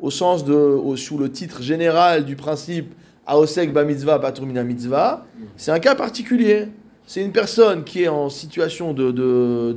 au 0.00 0.10
sens 0.10 0.44
de. 0.44 0.52
au- 0.54 0.96
sous 0.96 1.18
le 1.18 1.30
titre 1.30 1.62
général 1.62 2.24
du 2.24 2.36
principe 2.36 2.92
Aosek 3.26 3.72
ba 3.72 3.84
mitzvah, 3.84 4.18
patur 4.18 4.44
mina 4.46 4.64
mitzvah. 4.64 5.24
C'est 5.56 5.70
un 5.70 5.78
cas 5.78 5.94
particulier. 5.94 6.68
C'est 7.06 7.22
une 7.22 7.32
personne 7.32 7.82
qui 7.84 8.04
est 8.04 8.08
en 8.08 8.28
situation 8.30 8.92
de, 8.94 9.72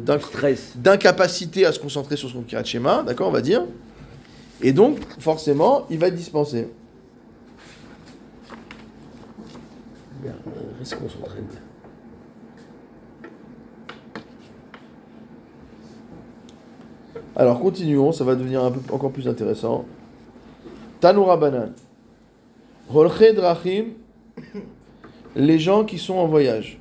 d'incapacité 0.75 1.65
à 1.65 1.71
se 1.71 1.79
concentrer 1.79 2.15
sur 2.17 2.29
son 2.29 2.43
kirat 2.43 2.63
schéma, 2.63 3.03
d'accord, 3.05 3.27
on 3.27 3.31
va 3.31 3.41
dire. 3.41 3.63
Et 4.61 4.71
donc, 4.71 4.99
forcément, 5.19 5.85
il 5.89 5.97
va 5.99 6.07
être 6.07 6.15
dispensé. 6.15 6.69
Bien, 10.21 10.33
on 10.45 10.79
va 10.79 10.85
se 10.85 10.95
concentrer. 10.95 11.41
Alors, 17.35 17.59
continuons, 17.59 18.11
ça 18.11 18.23
va 18.23 18.35
devenir 18.35 18.63
un 18.63 18.71
peu 18.71 18.79
encore 18.93 19.11
plus 19.11 19.27
intéressant. 19.27 19.85
Tanoura 21.01 21.37
Banan. 21.37 21.69
Holche 22.93 23.33
Drachim, 23.35 23.85
les 25.35 25.59
gens 25.59 25.83
qui 25.83 25.97
sont 25.97 26.13
en 26.15 26.27
voyage. 26.27 26.79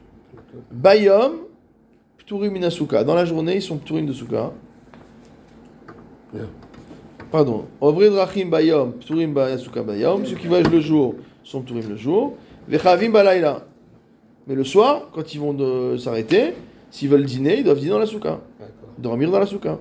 Bayom, 0.70 1.32
Pturim 2.18 2.52
Minasuka. 2.52 3.02
Dans 3.04 3.14
la 3.14 3.24
journée, 3.24 3.56
ils 3.56 3.62
sont 3.62 3.78
Pturim 3.78 4.06
de 4.06 4.12
Souka. 4.12 4.52
Pardon. 7.30 7.64
Ovre 7.80 8.08
Drachim 8.10 8.48
Bayom, 8.48 8.92
Pturim 8.92 9.30
Minasuka 9.32 9.82
Bayom. 9.82 10.24
Ceux 10.24 10.36
qui 10.36 10.46
voyagent 10.46 10.70
le 10.70 10.80
jour 10.80 11.14
sont 11.42 11.62
Pturim 11.62 11.88
le 11.88 11.96
jour. 11.96 12.34
Vechavim 12.68 13.10
Balayla. 13.10 13.62
Mais 14.46 14.54
le 14.54 14.64
soir, 14.64 15.08
quand 15.12 15.34
ils 15.34 15.40
vont 15.40 15.54
de- 15.54 15.96
s'arrêter, 15.96 16.54
s'ils 16.90 17.08
veulent 17.08 17.24
dîner, 17.24 17.58
ils 17.58 17.64
doivent 17.64 17.78
dîner 17.78 17.90
dans 17.90 17.98
la 17.98 18.06
souka. 18.06 18.40
Dormir 18.98 19.30
dans 19.30 19.38
la 19.38 19.46
souka. 19.46 19.78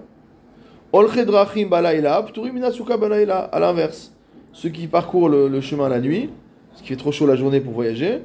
Olche 0.96 1.26
Drachim 1.26 1.70
Balayla, 1.70 2.22
Pturim 2.22 2.54
Minasuka 2.54 2.98
Balayla. 2.98 3.50
À 3.52 3.60
l'inverse. 3.60 4.14
Ceux 4.52 4.70
qui 4.70 4.86
parcourent 4.86 5.28
le, 5.28 5.48
le 5.48 5.60
chemin 5.60 5.90
la 5.90 6.00
nuit, 6.00 6.30
parce 6.70 6.84
qu'il 6.84 6.96
fait 6.96 7.02
trop 7.02 7.12
chaud 7.12 7.26
la 7.26 7.36
journée 7.36 7.60
pour 7.62 7.74
voyager, 7.74 8.22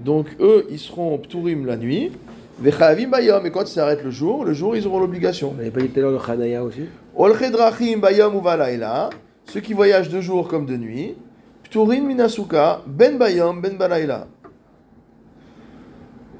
donc 0.00 0.26
eux, 0.40 0.66
ils 0.68 0.80
seront 0.80 1.16
Pturim 1.18 1.64
la 1.64 1.76
nuit, 1.76 2.10
Vechavim 2.58 3.08
bayom, 3.08 3.46
et 3.46 3.52
quand 3.52 3.62
il 3.62 3.68
s'arrête 3.68 4.02
le 4.02 4.10
jour, 4.10 4.44
le 4.44 4.52
jour 4.52 4.74
ils 4.74 4.84
auront 4.84 4.98
l'obligation. 4.98 5.52
On 5.54 5.58
n'avait 5.58 5.70
pas 5.70 5.80
dit 5.80 5.90
tout 5.90 6.00
à 6.00 6.02
l'heure 6.02 6.10
le 6.10 6.30
Hanaya 6.30 6.64
aussi? 6.64 6.86
Olche 7.14 7.48
drachim 7.52 8.00
bayom 8.00 8.36
uvalayla, 8.36 9.10
ceux 9.44 9.60
qui 9.60 9.72
voyagent 9.72 10.10
de 10.10 10.20
jour 10.20 10.48
comme 10.48 10.66
de 10.66 10.76
nuit, 10.76 11.14
pturin 11.62 12.00
minasuka, 12.00 12.80
ben 12.84 13.16
bayom, 13.16 13.60
ben 13.60 13.76
balayla. 13.76 14.26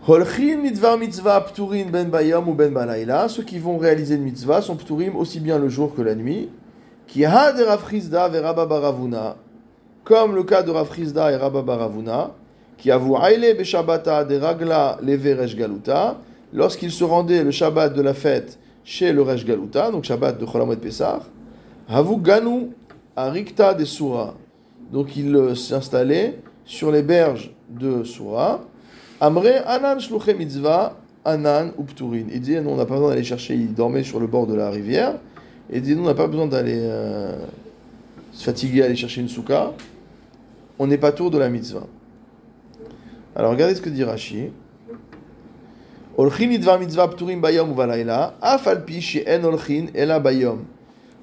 Holchin 0.05 0.59
mitzvah 0.63 0.97
mitzvah 0.97 1.41
pturin 1.43 1.87
ben 1.93 2.11
bayom 2.11 2.49
ou 2.49 2.55
ben 2.55 2.73
balayla, 2.73 3.29
ceux 3.29 3.45
qui 3.45 3.61
vont 3.61 3.79
réaliser 3.79 4.17
le 4.17 4.25
mitzvah 4.25 4.61
sont 4.61 4.75
pturim 4.75 5.15
aussi 5.15 5.39
bien 5.39 5.61
le 5.61 5.69
jour 5.69 5.95
que 5.95 6.03
la 6.03 6.17
nuit. 6.17 6.49
Qui 7.07 7.25
ha 7.25 7.53
de 7.53 7.63
Rafrizda 7.63 8.29
ve 8.29 8.43
Rabba 8.43 8.67
Baravuna, 8.67 9.37
comme 10.03 10.35
le 10.35 10.43
cas 10.43 10.63
de 10.63 10.73
Rafrizda 10.73 11.31
et 11.31 11.37
Rabba 11.37 11.63
Baravuna, 11.63 12.33
qui 12.79 12.91
avou 12.91 13.17
aile 13.17 13.57
be 13.57 13.63
Shabbata 13.63 14.25
de 14.25 14.39
Ragla 14.39 14.99
leve 15.03 15.39
Resh 15.39 15.55
Galuta, 15.55 16.17
lorsqu'ils 16.53 16.91
se 16.91 17.05
rendaient 17.05 17.45
le 17.45 17.53
Shabbat 17.53 17.95
de 17.95 18.03
la 18.03 18.15
fête 18.15 18.59
chez 18.83 19.13
le 19.13 19.23
Resh 19.23 19.45
Galuta, 19.45 19.93
donc 19.93 20.03
Shabbat 20.03 20.37
de 20.37 20.45
Cholamot 20.45 20.75
Pessah, 20.77 21.21
Havu 21.89 22.17
Ganu 22.17 22.71
à 23.15 23.31
Rikta 23.31 23.75
de 23.75 23.85
Soura. 23.85 24.35
Donc 24.91 25.17
ils 25.17 25.37
euh, 25.37 25.55
s'installaient 25.55 26.41
sur 26.65 26.91
les 26.91 27.03
berges 27.03 27.55
de 27.69 28.03
Soura. 28.03 28.63
Amre 29.23 29.63
Anan 29.67 30.01
Shluche 30.01 30.35
Mitzvah, 30.37 30.97
Anan 31.25 31.71
ou 31.79 31.85
Pturin. 31.85 32.25
Il 32.33 32.41
disait, 32.41 32.61
non, 32.61 32.73
on 32.73 32.77
n'a 32.77 32.87
pas 32.87 32.95
besoin 32.95 33.11
d'aller 33.11 33.23
chercher, 33.23 33.55
ils 33.55 33.73
dormaient 33.73 34.03
sur 34.03 34.19
le 34.19 34.27
bord 34.27 34.49
de 34.49 34.55
la 34.55 34.69
rivière. 34.69 35.15
Il 35.73 35.81
disait, 35.81 35.95
non, 35.95 36.03
on 36.03 36.07
n'a 36.07 36.15
pas 36.15 36.27
besoin 36.27 36.49
d'aller 36.49 36.81
euh, 36.81 37.37
se 38.33 38.43
fatiguer 38.43 38.83
à 38.83 38.87
aller 38.87 38.97
chercher 38.97 39.21
une 39.21 39.29
souka. 39.29 39.75
On 40.77 40.89
n'est 40.89 40.99
pas 40.99 41.13
tour 41.13 41.31
de 41.31 41.39
la 41.39 41.51
mitzvah. 41.51 41.87
Alors 43.37 43.53
regardez 43.53 43.77
ce 43.77 43.81
que 43.81 43.91
dit 43.91 44.03
Rashi. 44.03 44.49
Olchin 46.17 46.51
idvar 46.51 46.81
mitzvah 46.81 47.07
pturim 47.07 47.41
bayom 47.41 47.71
uvalayla, 47.71 48.35
afal 48.43 48.85
pi 48.85 49.01
she'en 49.01 49.45
olchin 49.45 49.87
ela 49.95 50.19
bayom. 50.19 50.65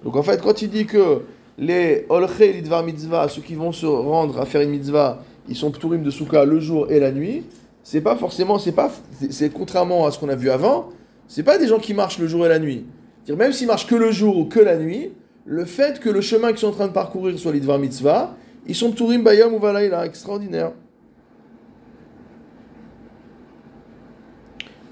Donc 0.06 0.16
en 0.16 0.24
fait, 0.24 0.42
quand 0.42 0.62
il 0.62 0.70
dit 0.70 0.86
que 0.86 1.24
les 1.58 2.06
olchin 2.08 2.46
idvar 2.46 2.82
mitzvah, 2.82 3.28
ceux 3.28 3.42
qui 3.42 3.56
vont 3.56 3.74
se 3.74 3.86
rendre 3.86 4.40
à 4.40 4.46
faire 4.46 4.62
une 4.62 4.70
mitzvah, 4.70 5.22
ils 5.50 5.56
sont 5.58 5.70
pturim 5.70 6.02
de 6.02 6.12
souka 6.12 6.46
le 6.46 6.62
jour 6.62 6.90
et 6.90 7.02
la 7.02 7.12
nuit, 7.12 7.44
c'est 7.84 8.02
pas 8.02 8.16
forcément, 8.16 8.60
c'est 8.60 8.72
pas, 8.72 8.92
c'est- 9.30 9.50
contrairement 9.52 10.06
à 10.06 10.12
ce 10.12 10.20
qu'on 10.20 10.30
a 10.30 10.36
vu 10.36 10.50
avant, 10.50 10.90
c'est 11.28 11.44
pas 11.44 11.58
des 11.58 11.68
gens 11.68 11.80
qui 11.80 11.94
marchent 11.94 12.20
le 12.20 12.28
jour 12.28 12.46
et 12.46 12.50
la 12.50 12.60
nuit. 12.60 12.86
C'est-à-dire, 13.24 13.44
Même 13.44 13.54
s'ils 13.54 13.68
marchent 13.68 13.88
que 13.88 13.96
le 13.96 14.12
jour 14.12 14.38
ou 14.38 14.46
que 14.46 14.60
la 14.60 14.78
nuit, 14.78 15.12
le 15.46 15.66
fait 15.66 16.00
que 16.00 16.10
le 16.10 16.22
chemin 16.22 16.50
qu'ils 16.50 16.60
sont 16.60 16.68
en 16.68 16.72
train 16.72 16.88
de 16.88 16.94
parcourir 16.94 17.38
soit 17.40 17.52
l'idvar 17.52 17.80
mitzvah, 17.80 18.36
ils 18.68 18.76
sont 18.76 18.92
pturim 18.92 19.24
bayom 19.24 19.54
uvalayla, 19.56 20.06
extraordinaire. 20.06 20.72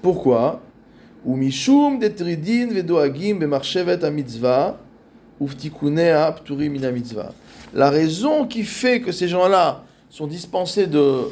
Pourquoi? 0.02 0.60
Ou 1.24 1.36
detridin. 2.00 2.68
La 7.74 7.90
raison 7.90 8.46
qui 8.46 8.62
fait 8.62 9.00
que 9.00 9.12
ces 9.12 9.28
gens-là 9.28 9.84
sont 10.08 10.26
dispensés 10.26 10.86
de, 10.86 11.24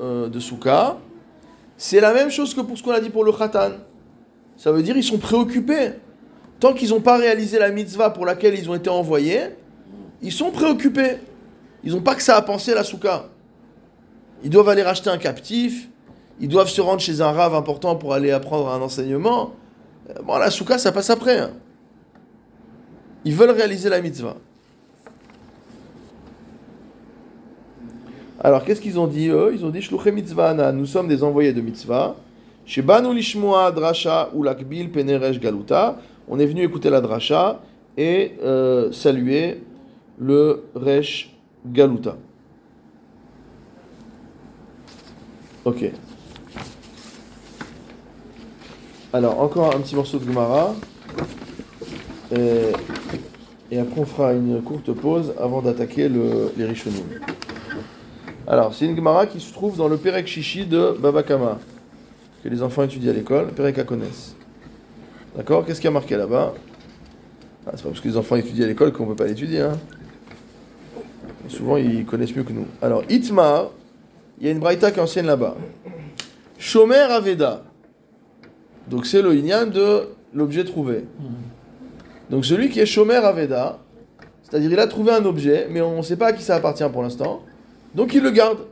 euh, 0.00 0.28
de 0.28 0.40
soukha, 0.40 0.98
c'est 1.76 2.00
la 2.00 2.12
même 2.14 2.30
chose 2.30 2.54
que 2.54 2.60
pour 2.60 2.76
ce 2.78 2.82
qu'on 2.82 2.92
a 2.92 3.00
dit 3.00 3.10
pour 3.10 3.24
le 3.24 3.32
khatan. 3.32 3.72
Ça 4.56 4.70
veut 4.72 4.82
dire 4.82 4.96
ils 4.96 5.04
sont 5.04 5.18
préoccupés. 5.18 5.92
Tant 6.60 6.72
qu'ils 6.72 6.90
n'ont 6.90 7.00
pas 7.00 7.16
réalisé 7.16 7.58
la 7.58 7.70
mitzvah 7.70 8.10
pour 8.10 8.24
laquelle 8.24 8.56
ils 8.58 8.70
ont 8.70 8.74
été 8.74 8.88
envoyés, 8.88 9.40
ils 10.22 10.32
sont 10.32 10.50
préoccupés. 10.50 11.18
Ils 11.82 11.92
n'ont 11.92 12.00
pas 12.00 12.14
que 12.14 12.22
ça 12.22 12.36
à 12.36 12.42
penser 12.42 12.72
à 12.72 12.76
la 12.76 12.84
soukha. 12.84 13.28
Ils 14.42 14.50
doivent 14.50 14.68
aller 14.68 14.82
racheter 14.82 15.10
un 15.10 15.18
captif, 15.18 15.88
ils 16.40 16.48
doivent 16.48 16.68
se 16.68 16.80
rendre 16.80 17.00
chez 17.00 17.20
un 17.20 17.32
rave 17.32 17.54
important 17.54 17.96
pour 17.96 18.14
aller 18.14 18.30
apprendre 18.30 18.68
un 18.70 18.80
enseignement. 18.80 19.52
Euh, 20.10 20.14
Bon, 20.24 20.36
la 20.38 20.50
soukha, 20.50 20.78
ça 20.78 20.92
passe 20.92 21.10
après. 21.10 21.38
hein. 21.38 21.50
Ils 23.24 23.34
veulent 23.34 23.50
réaliser 23.50 23.88
la 23.88 24.00
mitzvah. 24.00 24.36
Alors, 28.44 28.62
qu'est-ce 28.62 28.82
qu'ils 28.82 28.98
ont 28.98 29.06
dit 29.06 29.28
eux? 29.28 29.52
Ils 29.54 29.64
ont 29.64 29.70
dit 29.70 29.80
mitzvah 30.12 30.52
nous 30.70 30.84
sommes 30.84 31.08
des 31.08 31.24
envoyés 31.24 31.54
de 31.54 31.62
mitzvah. 31.62 32.14
Shebanu 32.66 33.14
lishmoa 33.14 33.72
drasha 33.72 34.28
ou 34.34 34.42
peneresh 34.90 35.40
galuta. 35.40 35.98
On 36.28 36.38
est 36.38 36.44
venu 36.44 36.62
écouter 36.62 36.90
la 36.90 37.00
drasha 37.00 37.62
et 37.96 38.32
euh, 38.42 38.92
saluer 38.92 39.62
le 40.18 40.64
resh 40.74 41.34
galuta. 41.64 42.16
Ok. 45.64 45.90
Alors, 49.14 49.40
encore 49.40 49.74
un 49.74 49.80
petit 49.80 49.96
morceau 49.96 50.18
de 50.18 50.24
Gemara. 50.26 50.74
Et, 52.30 53.78
après, 53.78 54.00
on 54.00 54.04
fera 54.04 54.34
une 54.34 54.60
courte 54.60 54.92
pause 54.92 55.32
avant 55.40 55.62
d'attaquer 55.62 56.10
le- 56.10 56.52
les 56.58 56.66
Rishonim. 56.66 57.04
Alors, 58.46 58.74
c'est 58.74 58.84
une 58.84 58.94
Gemara 58.96 59.26
qui 59.26 59.40
se 59.40 59.52
trouve 59.52 59.76
dans 59.76 59.88
le 59.88 59.96
Perek 59.96 60.26
Shishi 60.26 60.66
de 60.66 60.96
Baba 61.00 61.22
Kama, 61.22 61.58
que 62.42 62.48
les 62.48 62.62
enfants 62.62 62.82
étudient 62.82 63.10
à 63.10 63.14
l'école, 63.14 63.48
Perek 63.48 63.78
Akones. 63.78 64.04
D'accord 65.36 65.64
Qu'est-ce 65.64 65.80
qu'il 65.80 65.86
y 65.86 65.88
a 65.88 65.92
marqué 65.92 66.16
là-bas? 66.16 66.52
Ah, 67.66 67.70
C'est 67.74 67.82
pas 67.82 67.88
parce 67.88 68.00
que 68.00 68.08
les 68.08 68.16
enfants 68.16 68.36
étudient 68.36 68.64
à 68.64 68.68
l'école 68.68 68.92
qu'on 68.92 69.06
peut 69.06 69.16
pas 69.16 69.26
l'étudier. 69.26 69.60
Hein. 69.60 69.78
Souvent, 71.48 71.78
ils 71.78 72.04
connaissent 72.04 72.36
mieux 72.36 72.42
que 72.42 72.52
nous. 72.52 72.66
Alors, 72.82 73.02
Itmar, 73.08 73.70
il 74.38 74.46
y 74.46 74.48
a 74.48 74.52
une 74.52 74.58
braïta 74.58 74.90
qui 74.90 74.98
est 74.98 75.02
ancienne 75.02 75.26
là-bas. 75.26 75.56
Shomer 76.58 76.96
Aveda. 76.96 77.62
Donc 78.88 79.06
c'est 79.06 79.22
le 79.22 79.34
inyan 79.34 79.66
de 79.66 80.08
l'objet 80.34 80.64
trouvé. 80.64 81.04
Donc 82.28 82.44
celui 82.44 82.68
qui 82.68 82.80
est 82.80 82.86
Shomer 82.86 83.16
Aveda, 83.16 83.78
c'est-à-dire 84.42 84.72
il 84.72 84.78
a 84.78 84.86
trouvé 84.86 85.12
un 85.12 85.24
objet, 85.24 85.66
mais 85.70 85.80
on 85.80 85.98
ne 85.98 86.02
sait 86.02 86.16
pas 86.16 86.28
à 86.28 86.32
qui 86.32 86.42
ça 86.42 86.56
appartient 86.56 86.84
pour 86.92 87.02
l'instant, 87.02 87.42
donc 87.94 88.14
il 88.14 88.22
le 88.22 88.30
garde. 88.30 88.66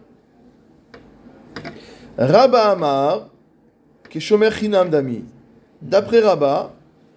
Rabba 2.19 2.71
Amar, 2.71 3.29
qui 4.11 4.19
est 4.19 4.21
Shomer 4.21 4.51
Chinam 4.51 4.91
Dami. 4.91 5.25
D'après 5.81 6.21
Rabba, 6.21 6.73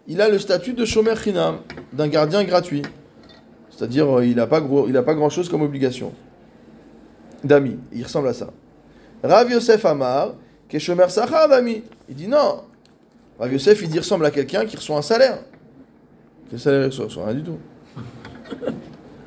il 0.08 0.22
a 0.22 0.30
le 0.30 0.40
statut 0.40 0.74
de 0.74 0.86
Shomer 0.86 1.16
Chinam, 1.22 1.60
d'un 1.92 2.08
gardien 2.08 2.44
gratuit. 2.44 2.84
C'est-à-dire 3.70 4.20
euh, 4.20 4.26
il 4.26 4.36
n'a 4.36 4.48
pas, 4.48 4.62
grand-chose 4.62 5.50
comme 5.50 5.62
obligation. 5.62 6.14
Dami, 7.44 7.78
il 7.92 8.04
ressemble 8.04 8.30
à 8.30 8.34
ça. 8.34 8.50
Rav 9.24 9.52
Yosef 9.52 9.84
Amar, 9.86 10.34
qui 10.70 10.78
est 10.78 10.80
Shomer 10.80 11.08
Dami. 11.50 11.84
Il 12.08 12.16
dit 12.16 12.28
non. 12.28 12.62
Rav 13.38 13.52
Yosef, 13.52 13.82
il 13.82 13.90
dit, 13.90 14.00
ressemble 14.00 14.26
à 14.26 14.32
quelqu'un 14.32 14.66
qui 14.66 14.78
reçoit 14.78 14.98
un 14.98 15.02
salaire. 15.02 15.40
Quel 16.50 16.60
salaire 16.60 16.90
Il 16.90 17.02
reçoit 17.02 17.26
rien 17.26 17.36
du 17.36 17.44
tout. 17.44 17.60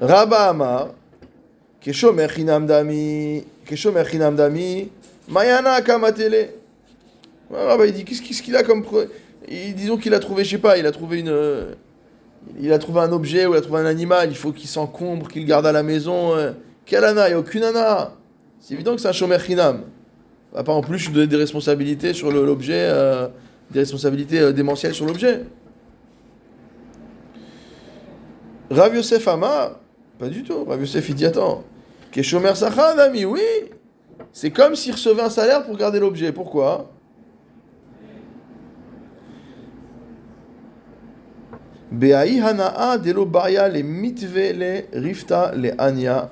Rabba 0.01 0.49
Amar, 0.49 0.89
Shomer 1.93 2.29
Chinam 2.29 2.67
Dami, 4.37 4.91
Mayana 5.29 5.81
Kamatele. 5.83 6.51
Il 7.51 7.93
dit, 7.93 8.05
qu'est-ce 8.05 8.43
qu'il 8.43 8.57
a 8.57 8.63
comme... 8.63 8.85
Disons 9.49 9.97
qu'il 9.97 10.13
a 10.13 10.19
trouvé, 10.19 10.45
je 10.45 10.51
sais 10.51 10.59
pas, 10.59 10.77
il 10.77 10.87
a 10.87 10.93
trouvé 10.93 11.21
une... 11.21 11.67
Il 12.61 12.73
a 12.73 12.79
trouvé 12.79 13.01
un 13.01 13.13
objet 13.13 13.47
ou 13.47 13.55
il 13.55 13.59
a 13.59 13.61
trouvé 13.61 13.81
un 13.81 13.87
animal, 13.87 14.29
il 14.31 14.37
faut 14.37 14.53
qu'il 14.53 14.69
s'encombre, 14.69 15.29
qu'il 15.29 15.45
garde 15.45 15.67
à 15.67 15.73
la 15.73 15.83
maison. 15.83 16.35
euh. 16.35 16.53
Quel 16.87 17.05
ana 17.05 17.29
Il 17.29 17.33
n'y 17.33 17.35
a 17.35 17.39
aucune 17.39 17.63
ana. 17.63 18.13
C'est 18.61 18.75
évident 18.75 18.95
que 18.95 19.01
c'est 19.01 19.09
un 19.09 19.13
Shomer 19.13 19.39
Chinam. 19.39 19.83
Va 20.53 20.65
pas 20.65 20.73
en 20.73 20.81
plus 20.81 21.07
lui 21.07 21.15
donner 21.15 21.27
des 21.27 21.37
responsabilités 21.37 22.15
sur 22.15 22.31
l'objet, 22.31 22.89
euh, 22.91 23.29
des 23.71 23.81
responsabilités 23.81 24.41
euh, 24.41 24.53
démentielles 24.53 24.95
sur 24.95 25.05
l'objet. 25.05 25.43
Rav 28.71 28.95
Yosef 28.95 29.27
Amar, 29.29 29.79
pas 30.19 30.28
du 30.28 30.43
tout. 30.43 30.65
Rav 30.65 30.81
Yosef 30.81 31.09
il 31.09 31.15
dit 31.15 31.27
attends, 31.27 31.65
Keshomer 32.11 32.55
Sachar, 32.55 32.99
ami, 32.99 33.24
oui. 33.24 33.40
C'est 34.32 34.51
comme 34.51 34.74
s'il 34.74 34.93
recevait 34.93 35.23
un 35.23 35.31
salaire 35.31 35.65
pour 35.65 35.77
garder 35.77 36.01
l'objet. 36.01 36.32
Pourquoi? 36.32 36.90
Hana'a 41.90 42.99
delo 42.99 43.24
baria 43.24 43.69
le 43.69 43.82
mitve 43.82 44.53
le 44.53 44.82
rifta 44.93 45.53
le 45.55 45.81
anya 45.81 46.31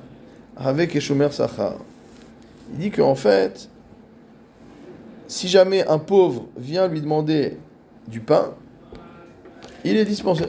avec 0.57 1.01
Sachar. 1.01 1.77
Il 2.73 2.79
dit 2.79 2.91
qu'en 2.91 3.15
fait, 3.15 3.69
si 5.29 5.49
jamais 5.49 5.87
un 5.87 5.99
pauvre 5.99 6.49
vient 6.57 6.89
lui 6.89 7.01
demander 7.01 7.57
du 8.07 8.21
pain, 8.21 8.55
il 9.85 9.97
est 9.97 10.05
dispensé. 10.05 10.45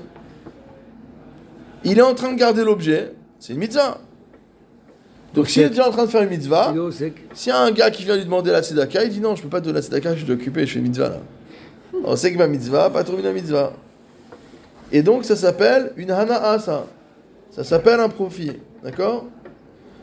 Il 1.83 1.99
est 1.99 2.03
en 2.03 2.15
train 2.15 2.33
de 2.33 2.37
garder 2.37 2.63
l'objet, 2.63 3.13
c'est 3.47 3.53
une 3.53 3.59
mitzvah. 3.59 3.97
Donc 5.33 5.47
s'il 5.47 5.61
est 5.61 5.69
déjà 5.69 5.87
en 5.87 5.91
train 5.91 6.03
de 6.03 6.09
faire 6.09 6.21
une 6.21 6.29
mitzvah, 6.29 6.73
s'il 7.33 7.49
y 7.49 7.55
a 7.55 7.59
un 7.61 7.71
gars 7.71 7.89
qui 7.91 8.03
vient 8.03 8.17
lui 8.17 8.25
demander 8.25 8.51
la 8.51 8.61
tzedaka, 8.61 9.05
il 9.05 9.09
dit 9.09 9.21
non, 9.21 9.37
je 9.37 9.43
peux 9.43 9.47
pas 9.47 9.61
te 9.61 9.65
donner 9.65 9.79
la 9.79 9.83
tzedaka, 9.83 10.17
je 10.17 10.25
suis 10.25 10.33
occupé, 10.33 10.65
je 10.65 10.73
fais 10.73 10.79
une 10.79 10.87
mitzvah 10.87 11.07
là. 11.07 11.19
On 12.03 12.17
sait 12.17 12.33
que 12.33 12.37
ma 12.37 12.47
mitzvah, 12.47 12.89
pas 12.89 13.05
terminer 13.05 13.29
la 13.29 13.33
mitzvah. 13.33 13.71
Et 14.91 15.01
donc 15.01 15.23
ça 15.23 15.37
s'appelle 15.37 15.93
une 15.95 16.11
hana'a, 16.11 16.59
ça. 16.59 16.87
Ça 17.51 17.63
s'appelle 17.63 18.01
un 18.01 18.09
profit, 18.09 18.51
d'accord? 18.83 19.27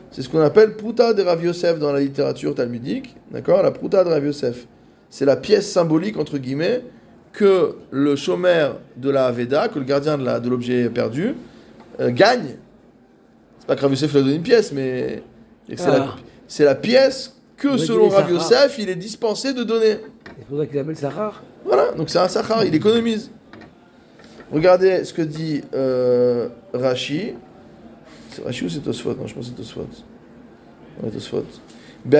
C'est 0.09 0.23
ce 0.23 0.29
qu'on 0.29 0.41
appelle 0.41 0.75
pruta 0.75 1.13
de 1.13 1.21
Rav 1.21 1.43
Yosef 1.43 1.77
dans 1.77 1.93
la 1.93 1.99
littérature 1.99 2.55
talmudique, 2.55 3.15
d'accord? 3.29 3.61
La 3.61 3.69
pruta 3.69 4.03
de 4.03 4.09
Rav 4.09 4.25
Yosef. 4.25 4.65
c'est 5.11 5.25
la 5.25 5.35
pièce 5.35 5.71
symbolique, 5.71 6.17
entre 6.17 6.39
guillemets, 6.39 6.81
que 7.31 7.75
le 7.91 8.15
chômeur 8.15 8.79
de 8.97 9.11
la 9.11 9.27
Aveda, 9.27 9.67
que 9.67 9.77
le 9.77 9.85
gardien 9.85 10.17
de 10.17 10.49
l'objet 10.49 10.89
perdu, 10.89 11.35
euh, 11.99 12.09
gagne. 12.09 12.55
C'est 13.65 13.69
pas 13.69 13.75
que 13.77 13.81
Rav 13.81 13.91
Yosef 13.91 14.11
lui 14.11 14.19
a 14.19 14.21
donné 14.21 14.35
une 14.35 14.43
pièce, 14.43 14.71
mais 14.71 15.23
c'est 15.75 15.87
la, 15.87 15.95
Ah. 15.95 16.15
c'est 16.47 16.65
la 16.65 16.75
pièce 16.75 17.33
que, 17.57 17.77
selon 17.77 18.09
Rav 18.09 18.27
Sahar. 18.27 18.29
Yosef, 18.29 18.77
il 18.77 18.89
est 18.89 18.95
dispensé 18.95 19.53
de 19.53 19.63
donner. 19.63 19.97
C'est 20.37 20.45
pour 20.47 20.59
ça 20.59 20.67
qu'il 20.67 20.77
appelle 20.77 20.95
ça 20.95 21.09
rare. 21.09 21.41
Voilà, 21.65 21.91
donc 21.93 22.11
c'est 22.11 22.19
un 22.19 22.27
Sahar, 22.27 22.63
il 22.63 22.75
économise. 22.75 23.31
Regardez 24.51 25.03
ce 25.03 25.13
que 25.13 25.23
dit 25.23 25.63
euh, 25.73 26.47
Rashi. 26.75 27.33
C'est 28.29 28.43
Rashi 28.43 28.65
ou 28.65 28.69
c'est 28.69 28.81
Tosfot? 28.81 29.15
Non, 29.15 29.25
je 29.25 29.33
pense 29.33 29.45
que 29.45 29.51
c'est 29.55 29.57
Tosfot. 29.57 29.87
Ouais, 31.01 31.09
Tosfot. 31.09 31.43
Il 32.07 32.15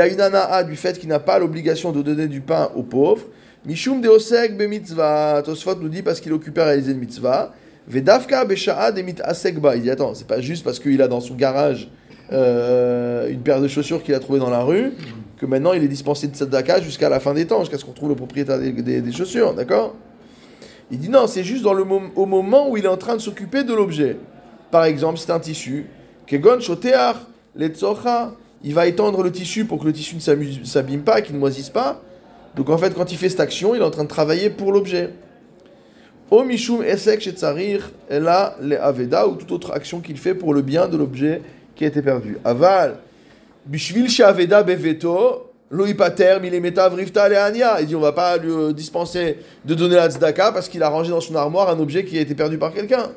a 0.00 0.06
une 0.06 0.20
ana'a 0.20 0.62
du 0.62 0.76
fait 0.76 0.98
qu'il 1.00 1.08
n'a 1.08 1.18
pas 1.18 1.40
l'obligation 1.40 1.90
de 1.90 2.00
donner 2.02 2.28
du 2.28 2.40
pain 2.42 2.70
aux 2.76 2.84
pauvres. 2.84 3.24
Mishum 3.66 4.00
de 4.00 4.08
osek 4.08 4.56
be 4.56 4.62
mitzvah. 4.62 5.42
Tosfot 5.42 5.76
nous 5.76 5.88
dit 5.88 6.02
parce 6.02 6.20
qu'il 6.20 6.32
occupé 6.32 6.60
à 6.60 6.66
réaliser 6.66 6.92
une 6.92 6.98
mitzvah. 6.98 7.52
Vedavka 7.86 8.44
besha'a 8.44 8.92
de 8.92 9.02
mit 9.02 9.16
asekba. 9.22 9.76
Il 9.76 9.82
dit 9.82 9.90
attends, 9.90 10.14
c'est 10.14 10.26
pas 10.26 10.40
juste 10.40 10.64
parce 10.64 10.78
qu'il 10.78 11.00
a 11.02 11.08
dans 11.08 11.20
son 11.20 11.34
garage 11.34 11.88
euh, 12.32 13.28
une 13.28 13.40
paire 13.40 13.60
de 13.60 13.68
chaussures 13.68 14.02
qu'il 14.02 14.14
a 14.14 14.20
trouvée 14.20 14.38
dans 14.38 14.50
la 14.50 14.62
rue 14.62 14.92
que 15.40 15.46
maintenant 15.46 15.72
il 15.72 15.82
est 15.82 15.88
dispensé 15.88 16.28
de 16.28 16.34
tzedaka 16.34 16.82
jusqu'à 16.82 17.08
la 17.08 17.18
fin 17.18 17.32
des 17.32 17.46
temps, 17.46 17.60
jusqu'à 17.60 17.78
ce 17.78 17.84
qu'on 17.86 17.92
trouve 17.92 18.10
le 18.10 18.14
propriétaire 18.14 18.58
des, 18.58 19.12
chaussures, 19.12 19.54
d'accord? 19.54 19.94
Il 20.90 20.98
dit 20.98 21.08
non, 21.08 21.26
c'est 21.26 21.44
juste 21.44 21.62
dans 21.62 21.72
le 21.72 21.84
au 22.14 22.26
moment 22.26 22.68
où 22.68 22.76
il 22.76 22.84
est 22.84 22.88
en 22.88 22.98
train 22.98 23.16
de 23.16 23.20
s'occuper 23.20 23.64
de 23.64 23.72
l'objet. 23.72 24.18
Par 24.70 24.84
exemple, 24.84 25.18
c'est 25.18 25.30
un 25.30 25.40
tissu. 25.40 25.86
Kegon 26.26 26.60
shoteach 26.60 27.16
letzocha. 27.56 28.34
Il 28.62 28.74
va 28.74 28.86
étendre 28.86 29.22
le 29.22 29.32
tissu 29.32 29.64
pour 29.64 29.78
que 29.78 29.86
le 29.86 29.92
tissu 29.94 30.16
ne 30.16 30.64
s'abîme 30.64 31.02
pas, 31.02 31.22
qu'il 31.22 31.34
ne 31.34 31.40
moisisse 31.40 31.70
pas. 31.70 32.02
Donc 32.56 32.68
en 32.68 32.78
fait, 32.78 32.94
quand 32.94 33.12
il 33.12 33.18
fait 33.18 33.28
cette 33.28 33.40
action, 33.40 33.74
il 33.74 33.80
est 33.80 33.84
en 33.84 33.90
train 33.90 34.04
de 34.04 34.08
travailler 34.08 34.50
pour 34.50 34.72
l'objet. 34.72 35.10
O 36.30 36.44
mishum 36.44 36.82
esek 36.84 37.20
shetzarir 37.20 37.90
ela 38.08 38.56
le 38.60 38.80
aveda 38.80 39.26
ou 39.26 39.34
toute 39.34 39.50
autre 39.50 39.72
action 39.72 40.00
qu'il 40.00 40.16
fait 40.16 40.34
pour 40.34 40.54
le 40.54 40.62
bien 40.62 40.86
de 40.86 40.96
l'objet 40.96 41.42
qui 41.74 41.84
a 41.84 41.88
été 41.88 42.02
perdu. 42.02 42.38
Aval 42.44 42.98
bishvil 43.66 44.08
she'aveda 44.08 44.62
beveto 44.62 45.50
lo 45.72 45.86
ipater 45.86 46.38
milemetav 46.40 46.94
rifta 46.94 47.28
le'ania. 47.28 47.80
Il 47.80 47.88
dit 47.88 47.96
on 47.96 48.00
va 48.00 48.12
pas 48.12 48.36
lui 48.36 48.50
euh, 48.50 48.72
dispenser 48.72 49.38
de 49.64 49.74
donner 49.74 49.96
la 49.96 50.08
tzedaka 50.08 50.52
parce 50.52 50.68
qu'il 50.68 50.84
a 50.84 50.88
rangé 50.88 51.10
dans 51.10 51.20
son 51.20 51.34
armoire 51.34 51.68
un 51.68 51.80
objet 51.80 52.04
qui 52.04 52.16
a 52.16 52.20
été 52.20 52.36
perdu 52.36 52.58
par 52.58 52.72
quelqu'un. 52.72 53.10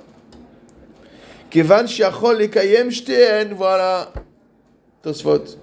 Kevan 1.52 1.86
she'achol 1.86 2.40
lekayem 2.40 2.90
shteen. 2.90 3.54
Voilà. 3.54 4.12
Tosfot. 5.04 5.44
Kevan 5.44 5.44
she'achol 5.44 5.52
lekayem 5.54 5.54
shteen. 5.54 5.60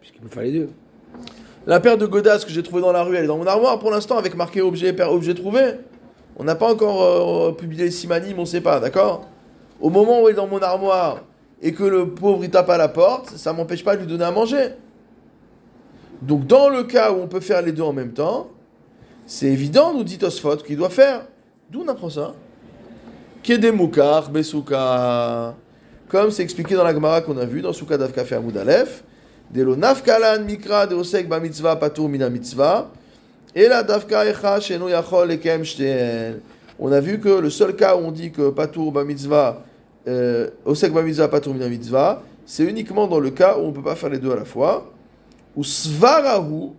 Puisqu'il 0.00 0.28
faire 0.28 0.42
les 0.42 0.52
deux. 0.52 0.70
La 1.66 1.80
paire 1.80 1.96
de 1.96 2.06
godasses 2.06 2.44
que 2.44 2.50
j'ai 2.50 2.62
trouvée 2.62 2.82
dans 2.82 2.92
la 2.92 3.02
rue, 3.02 3.16
elle 3.16 3.24
est 3.24 3.28
dans 3.28 3.38
mon 3.38 3.46
armoire 3.46 3.78
pour 3.78 3.90
l'instant 3.90 4.18
avec 4.18 4.34
marqué 4.34 4.62
objet, 4.62 4.92
paire 4.92 5.12
objet 5.12 5.34
trouvé. 5.34 5.74
On 6.36 6.44
n'a 6.44 6.54
pas 6.54 6.72
encore 6.72 7.02
euh, 7.02 7.52
publié 7.52 7.84
les 7.84 7.90
simanimes, 7.90 8.38
on 8.38 8.46
sait 8.46 8.60
pas, 8.60 8.80
d'accord? 8.80 9.28
Au 9.80 9.90
moment 9.90 10.22
où 10.22 10.28
elle 10.28 10.34
est 10.34 10.36
dans 10.36 10.46
mon 10.46 10.60
armoire 10.60 11.22
et 11.60 11.72
que 11.72 11.84
le 11.84 12.08
pauvre 12.08 12.42
il 12.44 12.50
tape 12.50 12.70
à 12.70 12.78
la 12.78 12.88
porte, 12.88 13.36
ça 13.36 13.52
m'empêche 13.52 13.84
pas 13.84 13.94
de 13.94 14.00
lui 14.00 14.08
donner 14.08 14.24
à 14.24 14.30
manger. 14.30 14.70
Donc 16.22 16.46
dans 16.46 16.68
le 16.68 16.84
cas 16.84 17.12
où 17.12 17.16
on 17.16 17.28
peut 17.28 17.40
faire 17.40 17.62
les 17.62 17.72
deux 17.72 17.82
en 17.82 17.92
même 17.92 18.12
temps, 18.12 18.48
c'est 19.26 19.46
évident, 19.46 19.94
nous 19.94 20.04
dit 20.04 20.18
Tosfot, 20.18 20.56
qu'il 20.58 20.76
doit 20.76 20.90
faire. 20.90 21.26
D'où 21.70 21.82
on 21.84 21.88
apprend 21.88 22.10
ça? 22.10 22.34
Kedemukar, 23.42 24.30
Besuka. 24.30 25.54
Comme 26.12 26.30
c'est 26.30 26.42
expliqué 26.42 26.74
dans 26.74 26.84
la 26.84 26.92
Gemara 26.92 27.22
qu'on 27.22 27.38
a 27.38 27.46
vu, 27.46 27.62
dans 27.62 27.72
Souka 27.72 27.96
Davka 27.96 28.22
Amoud 28.36 28.54
Aleph. 28.58 29.02
Delo 29.50 29.76
nafkalan 29.76 30.44
mikra 30.44 30.86
de 30.86 30.94
osek 30.94 31.26
ba 31.26 31.40
mitzvah 31.40 31.76
patur 31.76 32.06
mina 32.06 32.28
mitzvah. 32.28 32.90
Et 33.54 33.66
la 33.66 33.82
davka 33.82 34.26
echa 34.26 34.60
sheno 34.60 34.90
yachol 34.90 35.28
lekem 35.28 35.64
shteen. 35.64 36.40
On 36.78 36.92
a 36.92 37.00
vu 37.00 37.18
que 37.18 37.30
le 37.30 37.48
seul 37.48 37.74
cas 37.74 37.96
où 37.96 38.00
on 38.00 38.10
dit 38.10 38.30
que 38.30 38.50
patur 38.50 38.92
ba 38.92 39.04
mitzvah, 39.04 39.62
euh, 40.06 40.50
osek 40.66 40.92
ba 40.92 41.00
mitzvah 41.00 41.28
patur 41.28 41.54
mina 41.54 41.68
mitzvah, 41.68 42.22
c'est 42.44 42.64
uniquement 42.64 43.06
dans 43.06 43.20
le 43.20 43.30
cas 43.30 43.56
où 43.56 43.62
on 43.62 43.68
ne 43.68 43.72
peut 43.72 43.82
pas 43.82 43.96
faire 43.96 44.10
les 44.10 44.18
deux 44.18 44.32
à 44.32 44.36
la 44.36 44.44
fois. 44.44 44.92
Ou 45.56 45.64
svarahu. 45.64 46.72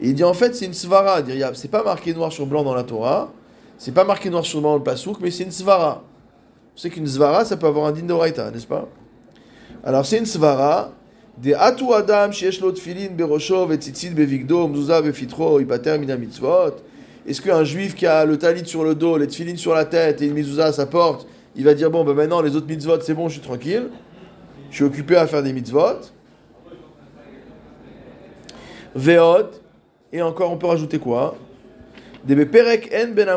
Il 0.00 0.14
dit 0.14 0.22
en 0.22 0.34
fait 0.34 0.54
c'est 0.54 0.66
une 0.66 0.74
svara, 0.74 1.18
c'est 1.54 1.70
pas 1.70 1.82
marqué 1.82 2.14
noir 2.14 2.32
sur 2.32 2.46
blanc 2.46 2.62
dans 2.62 2.74
la 2.74 2.84
Torah, 2.84 3.32
c'est 3.76 3.92
pas 3.92 4.04
marqué 4.04 4.30
noir 4.30 4.44
sur 4.44 4.60
blanc 4.60 4.70
dans 4.70 4.78
le 4.78 4.84
pasouk, 4.84 5.18
mais 5.20 5.32
c'est 5.32 5.42
une 5.42 5.50
svara. 5.50 6.04
Savez 6.74 6.94
qu'une 6.94 7.06
svara 7.06 7.44
ça 7.44 7.56
peut 7.56 7.66
avoir 7.66 7.86
un 7.86 7.92
din 7.92 8.04
d'oraita, 8.04 8.50
n'est-ce 8.50 8.66
pas? 8.66 8.88
Alors 9.84 10.06
c'est 10.06 10.18
une 10.18 10.26
svara, 10.26 10.92
des 11.36 11.54
atu 11.54 11.92
adam 11.92 12.32
sheyesh 12.32 12.60
lo 12.60 12.72
tfilin 12.72 13.10
berosho 13.16 13.66
vetzitzit 13.66 14.14
bevigdo 14.14 14.68
mzouza 14.68 15.02
befitro 15.02 15.60
ipater 15.60 15.98
mina. 15.98 16.16
Est-ce 17.26 17.40
qu'un 17.40 17.62
juif 17.62 17.94
qui 17.94 18.06
a 18.06 18.24
le 18.24 18.36
talit 18.36 18.66
sur 18.66 18.84
le 18.84 18.94
dos, 18.94 19.16
les 19.16 19.26
tfilin 19.26 19.56
sur 19.56 19.74
la 19.74 19.84
tête 19.84 20.22
et 20.22 20.26
une 20.26 20.34
mezouza 20.34 20.66
à 20.66 20.72
sa 20.72 20.86
porte, 20.86 21.26
il 21.54 21.64
va 21.64 21.74
dire 21.74 21.90
bon 21.90 22.04
ben 22.04 22.14
maintenant 22.14 22.40
les 22.40 22.56
autres 22.56 22.66
mitzvot 22.66 23.00
c'est 23.00 23.14
bon 23.14 23.28
je 23.28 23.34
suis 23.34 23.42
tranquille, 23.42 23.90
je 24.70 24.76
suis 24.76 24.84
occupé 24.84 25.16
à 25.16 25.26
faire 25.26 25.42
des 25.42 25.52
mitzvot. 25.52 26.00
Veot 28.94 29.50
et 30.12 30.22
encore 30.22 30.50
on 30.50 30.56
peut 30.56 30.66
rajouter 30.66 30.98
quoi? 30.98 31.36
Des 32.24 32.34
beperek 32.34 32.92
en 32.94 33.12
ben 33.12 33.28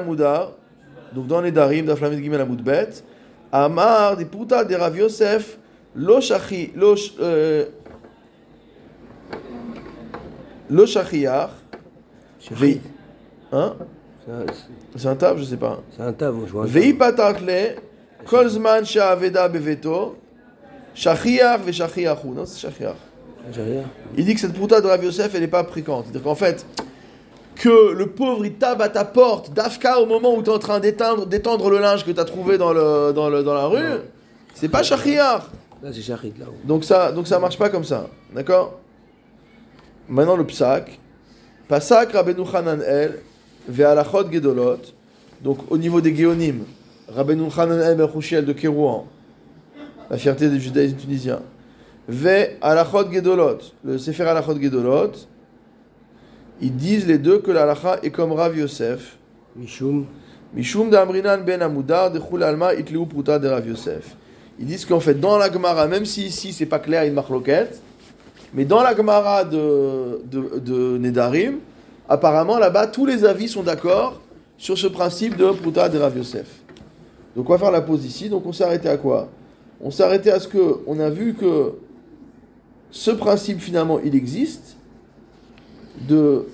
donc 1.13 1.27
dans 1.27 1.41
les 1.41 1.51
darim 1.51 1.85
d'Aflamid 1.85 2.21
Gimel 2.21 2.41
Amud 2.41 2.61
Bet, 2.61 2.89
Amar 3.63 4.17
des 4.17 4.25
puta 4.25 4.63
de 4.65 4.75
Rav 4.75 4.97
Yosef 4.97 5.57
lo 5.95 6.19
shachi 6.19 6.71
lo 6.75 6.95
euh, 7.21 7.65
lo 10.69 10.85
shachiach 10.85 11.51
vei 12.51 12.81
hein? 13.51 13.73
C'est 14.25 14.31
un- 14.31 14.45
c'est- 14.51 14.99
c'est 14.99 15.07
un 15.07 15.15
tab 15.15 15.37
je 15.37 15.43
sais 15.43 15.57
pas. 15.57 15.81
C'est 15.95 16.01
un 16.01 16.11
table, 16.13 16.39
je 16.47 16.51
vois. 16.51 16.65
vei 16.65 16.93
table. 16.93 16.97
patakle 16.97 17.75
kol 18.25 18.49
zman 18.49 18.83
she'aveda 18.83 19.47
beveto 19.47 20.15
shachiach 20.93 21.61
ve 21.65 21.71
shachiachu. 21.71 22.27
Non 22.35 22.45
c'est 22.45 22.59
shachiach. 22.59 22.95
Il 24.17 24.25
dit 24.25 24.33
que 24.33 24.39
cette 24.41 24.53
puta 24.53 24.81
de 24.81 24.87
Rav 24.87 25.03
Yosef 25.03 25.33
elle 25.35 25.43
est 25.43 25.47
pas 25.47 25.63
fréquente 25.63 26.05
c'est-à-dire 26.05 26.23
qu'en 26.23 26.35
fait 26.35 26.65
que 27.55 27.93
le 27.93 28.07
pauvre 28.07 28.45
il 28.45 28.53
tape 28.55 28.81
à 28.81 28.89
ta 28.89 29.05
porte 29.05 29.53
d'Afka 29.53 29.99
au 29.99 30.05
moment 30.05 30.35
où 30.35 30.43
tu 30.43 30.49
es 30.49 30.53
en 30.53 30.59
train 30.59 30.79
d'étendre 30.79 31.69
le 31.69 31.79
linge 31.79 32.05
que 32.05 32.11
tu 32.11 32.19
as 32.19 32.25
trouvé 32.25 32.57
dans, 32.57 32.73
le, 32.73 33.13
dans, 33.13 33.29
le, 33.29 33.43
dans 33.43 33.53
la 33.53 33.65
rue 33.65 34.01
c'est 34.53 34.69
pas 34.69 34.83
shachiach 34.83 35.43
Là, 35.83 35.91
c'est 35.93 36.09
là. 36.09 36.45
Donc 36.63 36.83
ça, 36.83 37.11
donc 37.11 37.27
ça 37.27 37.37
marche 37.37 37.59
pas 37.59 37.69
comme 37.69 37.83
ça, 37.83 38.07
d'accord? 38.33 38.79
Maintenant 40.09 40.35
le 40.35 40.43
psak, 40.43 40.99
pasak 41.67 42.13
Rabbeinu 42.13 42.41
Hananel 42.51 43.19
ve'alachot 43.67 44.31
gedolot. 44.31 44.79
Donc 45.43 45.59
au 45.69 45.77
niveau 45.77 46.01
des 46.01 46.15
géonymes, 46.15 46.63
Rabbeinu 47.13 47.49
Hananel 47.55 47.97
ben 47.97 48.09
Chouchiel 48.11 48.45
de 48.45 48.53
Kérouan, 48.53 49.05
la 50.09 50.17
fierté 50.17 50.49
des 50.49 50.59
judaïsmes 50.59 50.97
tunisiens, 50.97 51.41
ve'alachot 52.07 53.11
gedolot, 53.11 53.59
le 53.83 53.99
sefer 53.99 54.23
alachot 54.23 54.59
gedolot, 54.59 55.11
ils 56.61 56.75
disent 56.75 57.07
les 57.07 57.17
deux 57.17 57.39
que 57.39 57.51
l'alacha 57.51 57.99
est 58.03 58.11
comme 58.11 58.31
Rav 58.31 58.57
Yosef. 58.57 59.17
Mishum. 59.55 60.05
Mishum 60.53 60.89
d'Amrinan 60.89 61.39
ben 61.45 61.61
Amoudar 61.61 62.11
de 62.11 62.19
Alma 62.43 62.73
Itleu 62.73 63.05
Pruta 63.05 63.39
de 63.39 63.47
Rav 63.47 63.67
Yosef. 63.67 64.15
Ils 64.59 64.65
disent 64.65 64.85
qu'en 64.85 65.01
fait, 65.01 65.15
dans 65.15 65.37
la 65.37 65.51
Gemara, 65.51 65.87
même 65.87 66.05
si 66.05 66.25
ici 66.27 66.53
c'est 66.53 66.65
pas 66.65 66.79
clair, 66.79 67.03
il 67.03 67.13
marque 67.13 67.29
loquette, 67.29 67.81
mais 68.53 68.63
dans 68.63 68.81
la 68.81 68.95
Gemara 68.95 69.43
de, 69.43 70.21
de, 70.31 70.59
de 70.59 70.97
Nedarim, 70.97 71.55
apparemment 72.07 72.57
là-bas, 72.57 72.87
tous 72.87 73.05
les 73.05 73.25
avis 73.25 73.49
sont 73.49 73.63
d'accord 73.63 74.21
sur 74.57 74.77
ce 74.77 74.87
principe 74.87 75.35
de 75.35 75.51
Pruta 75.51 75.89
de 75.89 75.97
Rav 75.97 76.15
Yosef. 76.15 76.47
Donc 77.35 77.49
on 77.49 77.53
va 77.53 77.59
faire 77.59 77.71
la 77.71 77.81
pause 77.81 78.05
ici. 78.05 78.29
Donc 78.29 78.45
on 78.45 78.53
s'est 78.53 78.63
arrêté 78.63 78.87
à 78.87 78.95
quoi? 78.95 79.27
On 79.81 79.91
s'est 79.91 80.03
arrêté 80.03 80.31
à 80.31 80.39
ce 80.39 80.47
que 80.47 80.79
on 80.87 80.99
a 80.99 81.09
vu 81.09 81.33
que 81.33 81.73
ce 82.91 83.11
principe 83.11 83.59
finalement 83.59 83.99
il 83.99 84.15
existe. 84.15 84.74
De, 86.07 86.47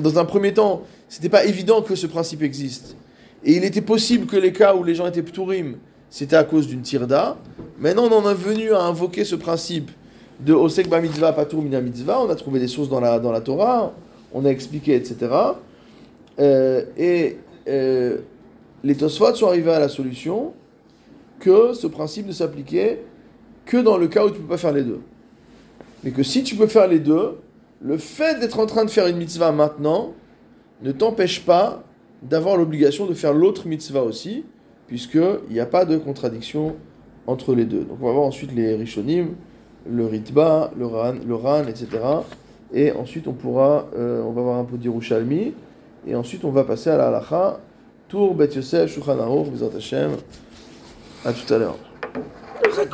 dans 0.00 0.18
un 0.18 0.24
premier 0.24 0.54
temps, 0.54 0.82
c'était 1.08 1.28
pas 1.28 1.44
évident 1.44 1.82
que 1.82 1.94
ce 1.94 2.06
principe 2.06 2.42
existe. 2.42 2.96
Et 3.44 3.56
il 3.56 3.64
était 3.64 3.80
possible 3.80 4.26
que 4.26 4.36
les 4.36 4.52
cas 4.52 4.74
où 4.74 4.84
les 4.84 4.94
gens 4.94 5.06
étaient 5.06 5.22
ptourim, 5.22 5.76
c'était 6.10 6.36
à 6.36 6.44
cause 6.44 6.66
d'une 6.66 6.82
tirda. 6.82 7.36
Maintenant, 7.78 8.08
on 8.10 8.12
en 8.12 8.30
est 8.30 8.34
venu 8.34 8.72
à 8.72 8.82
invoquer 8.82 9.24
ce 9.24 9.36
principe 9.36 9.90
de 10.40 10.52
Osek 10.52 10.88
ba 10.88 11.00
mitzvah, 11.00 11.32
patur 11.32 11.62
mina 11.62 11.80
mitzvah. 11.80 12.20
On 12.20 12.30
a 12.30 12.34
trouvé 12.34 12.60
des 12.60 12.68
sources 12.68 12.88
dans 12.88 13.00
la, 13.00 13.18
dans 13.18 13.32
la 13.32 13.40
Torah, 13.40 13.92
on 14.32 14.44
a 14.44 14.48
expliqué, 14.48 14.94
etc. 14.94 15.16
Euh, 16.38 16.84
et 16.96 17.38
euh, 17.68 18.18
les 18.82 18.94
Tosfot 18.94 19.34
sont 19.34 19.48
arrivés 19.48 19.72
à 19.72 19.78
la 19.78 19.88
solution 19.88 20.52
que 21.38 21.72
ce 21.72 21.86
principe 21.86 22.26
ne 22.26 22.32
s'appliquait 22.32 23.02
que 23.66 23.76
dans 23.76 23.96
le 23.96 24.08
cas 24.08 24.24
où 24.24 24.30
tu 24.30 24.36
ne 24.36 24.42
peux 24.42 24.48
pas 24.48 24.58
faire 24.58 24.72
les 24.72 24.82
deux. 24.82 25.00
Mais 26.02 26.10
que 26.10 26.22
si 26.22 26.42
tu 26.42 26.56
peux 26.56 26.66
faire 26.66 26.88
les 26.88 26.98
deux, 26.98 27.36
le 27.80 27.96
fait 27.96 28.38
d'être 28.40 28.60
en 28.60 28.66
train 28.66 28.84
de 28.84 28.90
faire 28.90 29.06
une 29.06 29.16
mitzvah 29.16 29.52
maintenant 29.52 30.12
ne 30.82 30.92
t'empêche 30.92 31.44
pas 31.44 31.82
d'avoir 32.22 32.56
l'obligation 32.56 33.06
de 33.06 33.14
faire 33.14 33.32
l'autre 33.32 33.66
mitzvah 33.66 34.02
aussi, 34.02 34.44
puisqu'il 34.86 35.40
n'y 35.50 35.60
a 35.60 35.66
pas 35.66 35.84
de 35.84 35.96
contradiction 35.96 36.76
entre 37.26 37.54
les 37.54 37.64
deux. 37.64 37.84
Donc 37.84 37.98
on 38.00 38.06
va 38.06 38.12
voir 38.12 38.26
ensuite 38.26 38.52
les 38.52 38.74
Rishonim, 38.74 39.34
le 39.88 40.06
Ritba, 40.06 40.72
le 40.76 40.86
Ran, 40.86 41.14
le 41.26 41.34
Ran 41.34 41.64
etc. 41.66 41.88
Et 42.72 42.92
ensuite 42.92 43.26
on 43.26 43.32
pourra, 43.32 43.86
euh, 43.96 44.22
on 44.22 44.32
va 44.32 44.42
voir 44.42 44.58
un 44.58 44.64
peu 44.64 44.76
d'Irushalmi, 44.76 45.54
et 46.06 46.14
ensuite 46.14 46.44
on 46.44 46.50
va 46.50 46.64
passer 46.64 46.90
à 46.90 46.96
la 46.96 47.08
halacha, 47.08 47.60
Tour 48.08 48.34
Bet 48.34 48.54
Yosef, 48.54 48.92
Shulchan 48.92 49.18
Aruch, 49.18 49.50
Bezrat 49.50 49.76
Hashem. 49.76 50.12
À 51.24 51.32
tout 51.32 51.54
à 51.54 51.58
l'heure. 51.58 51.89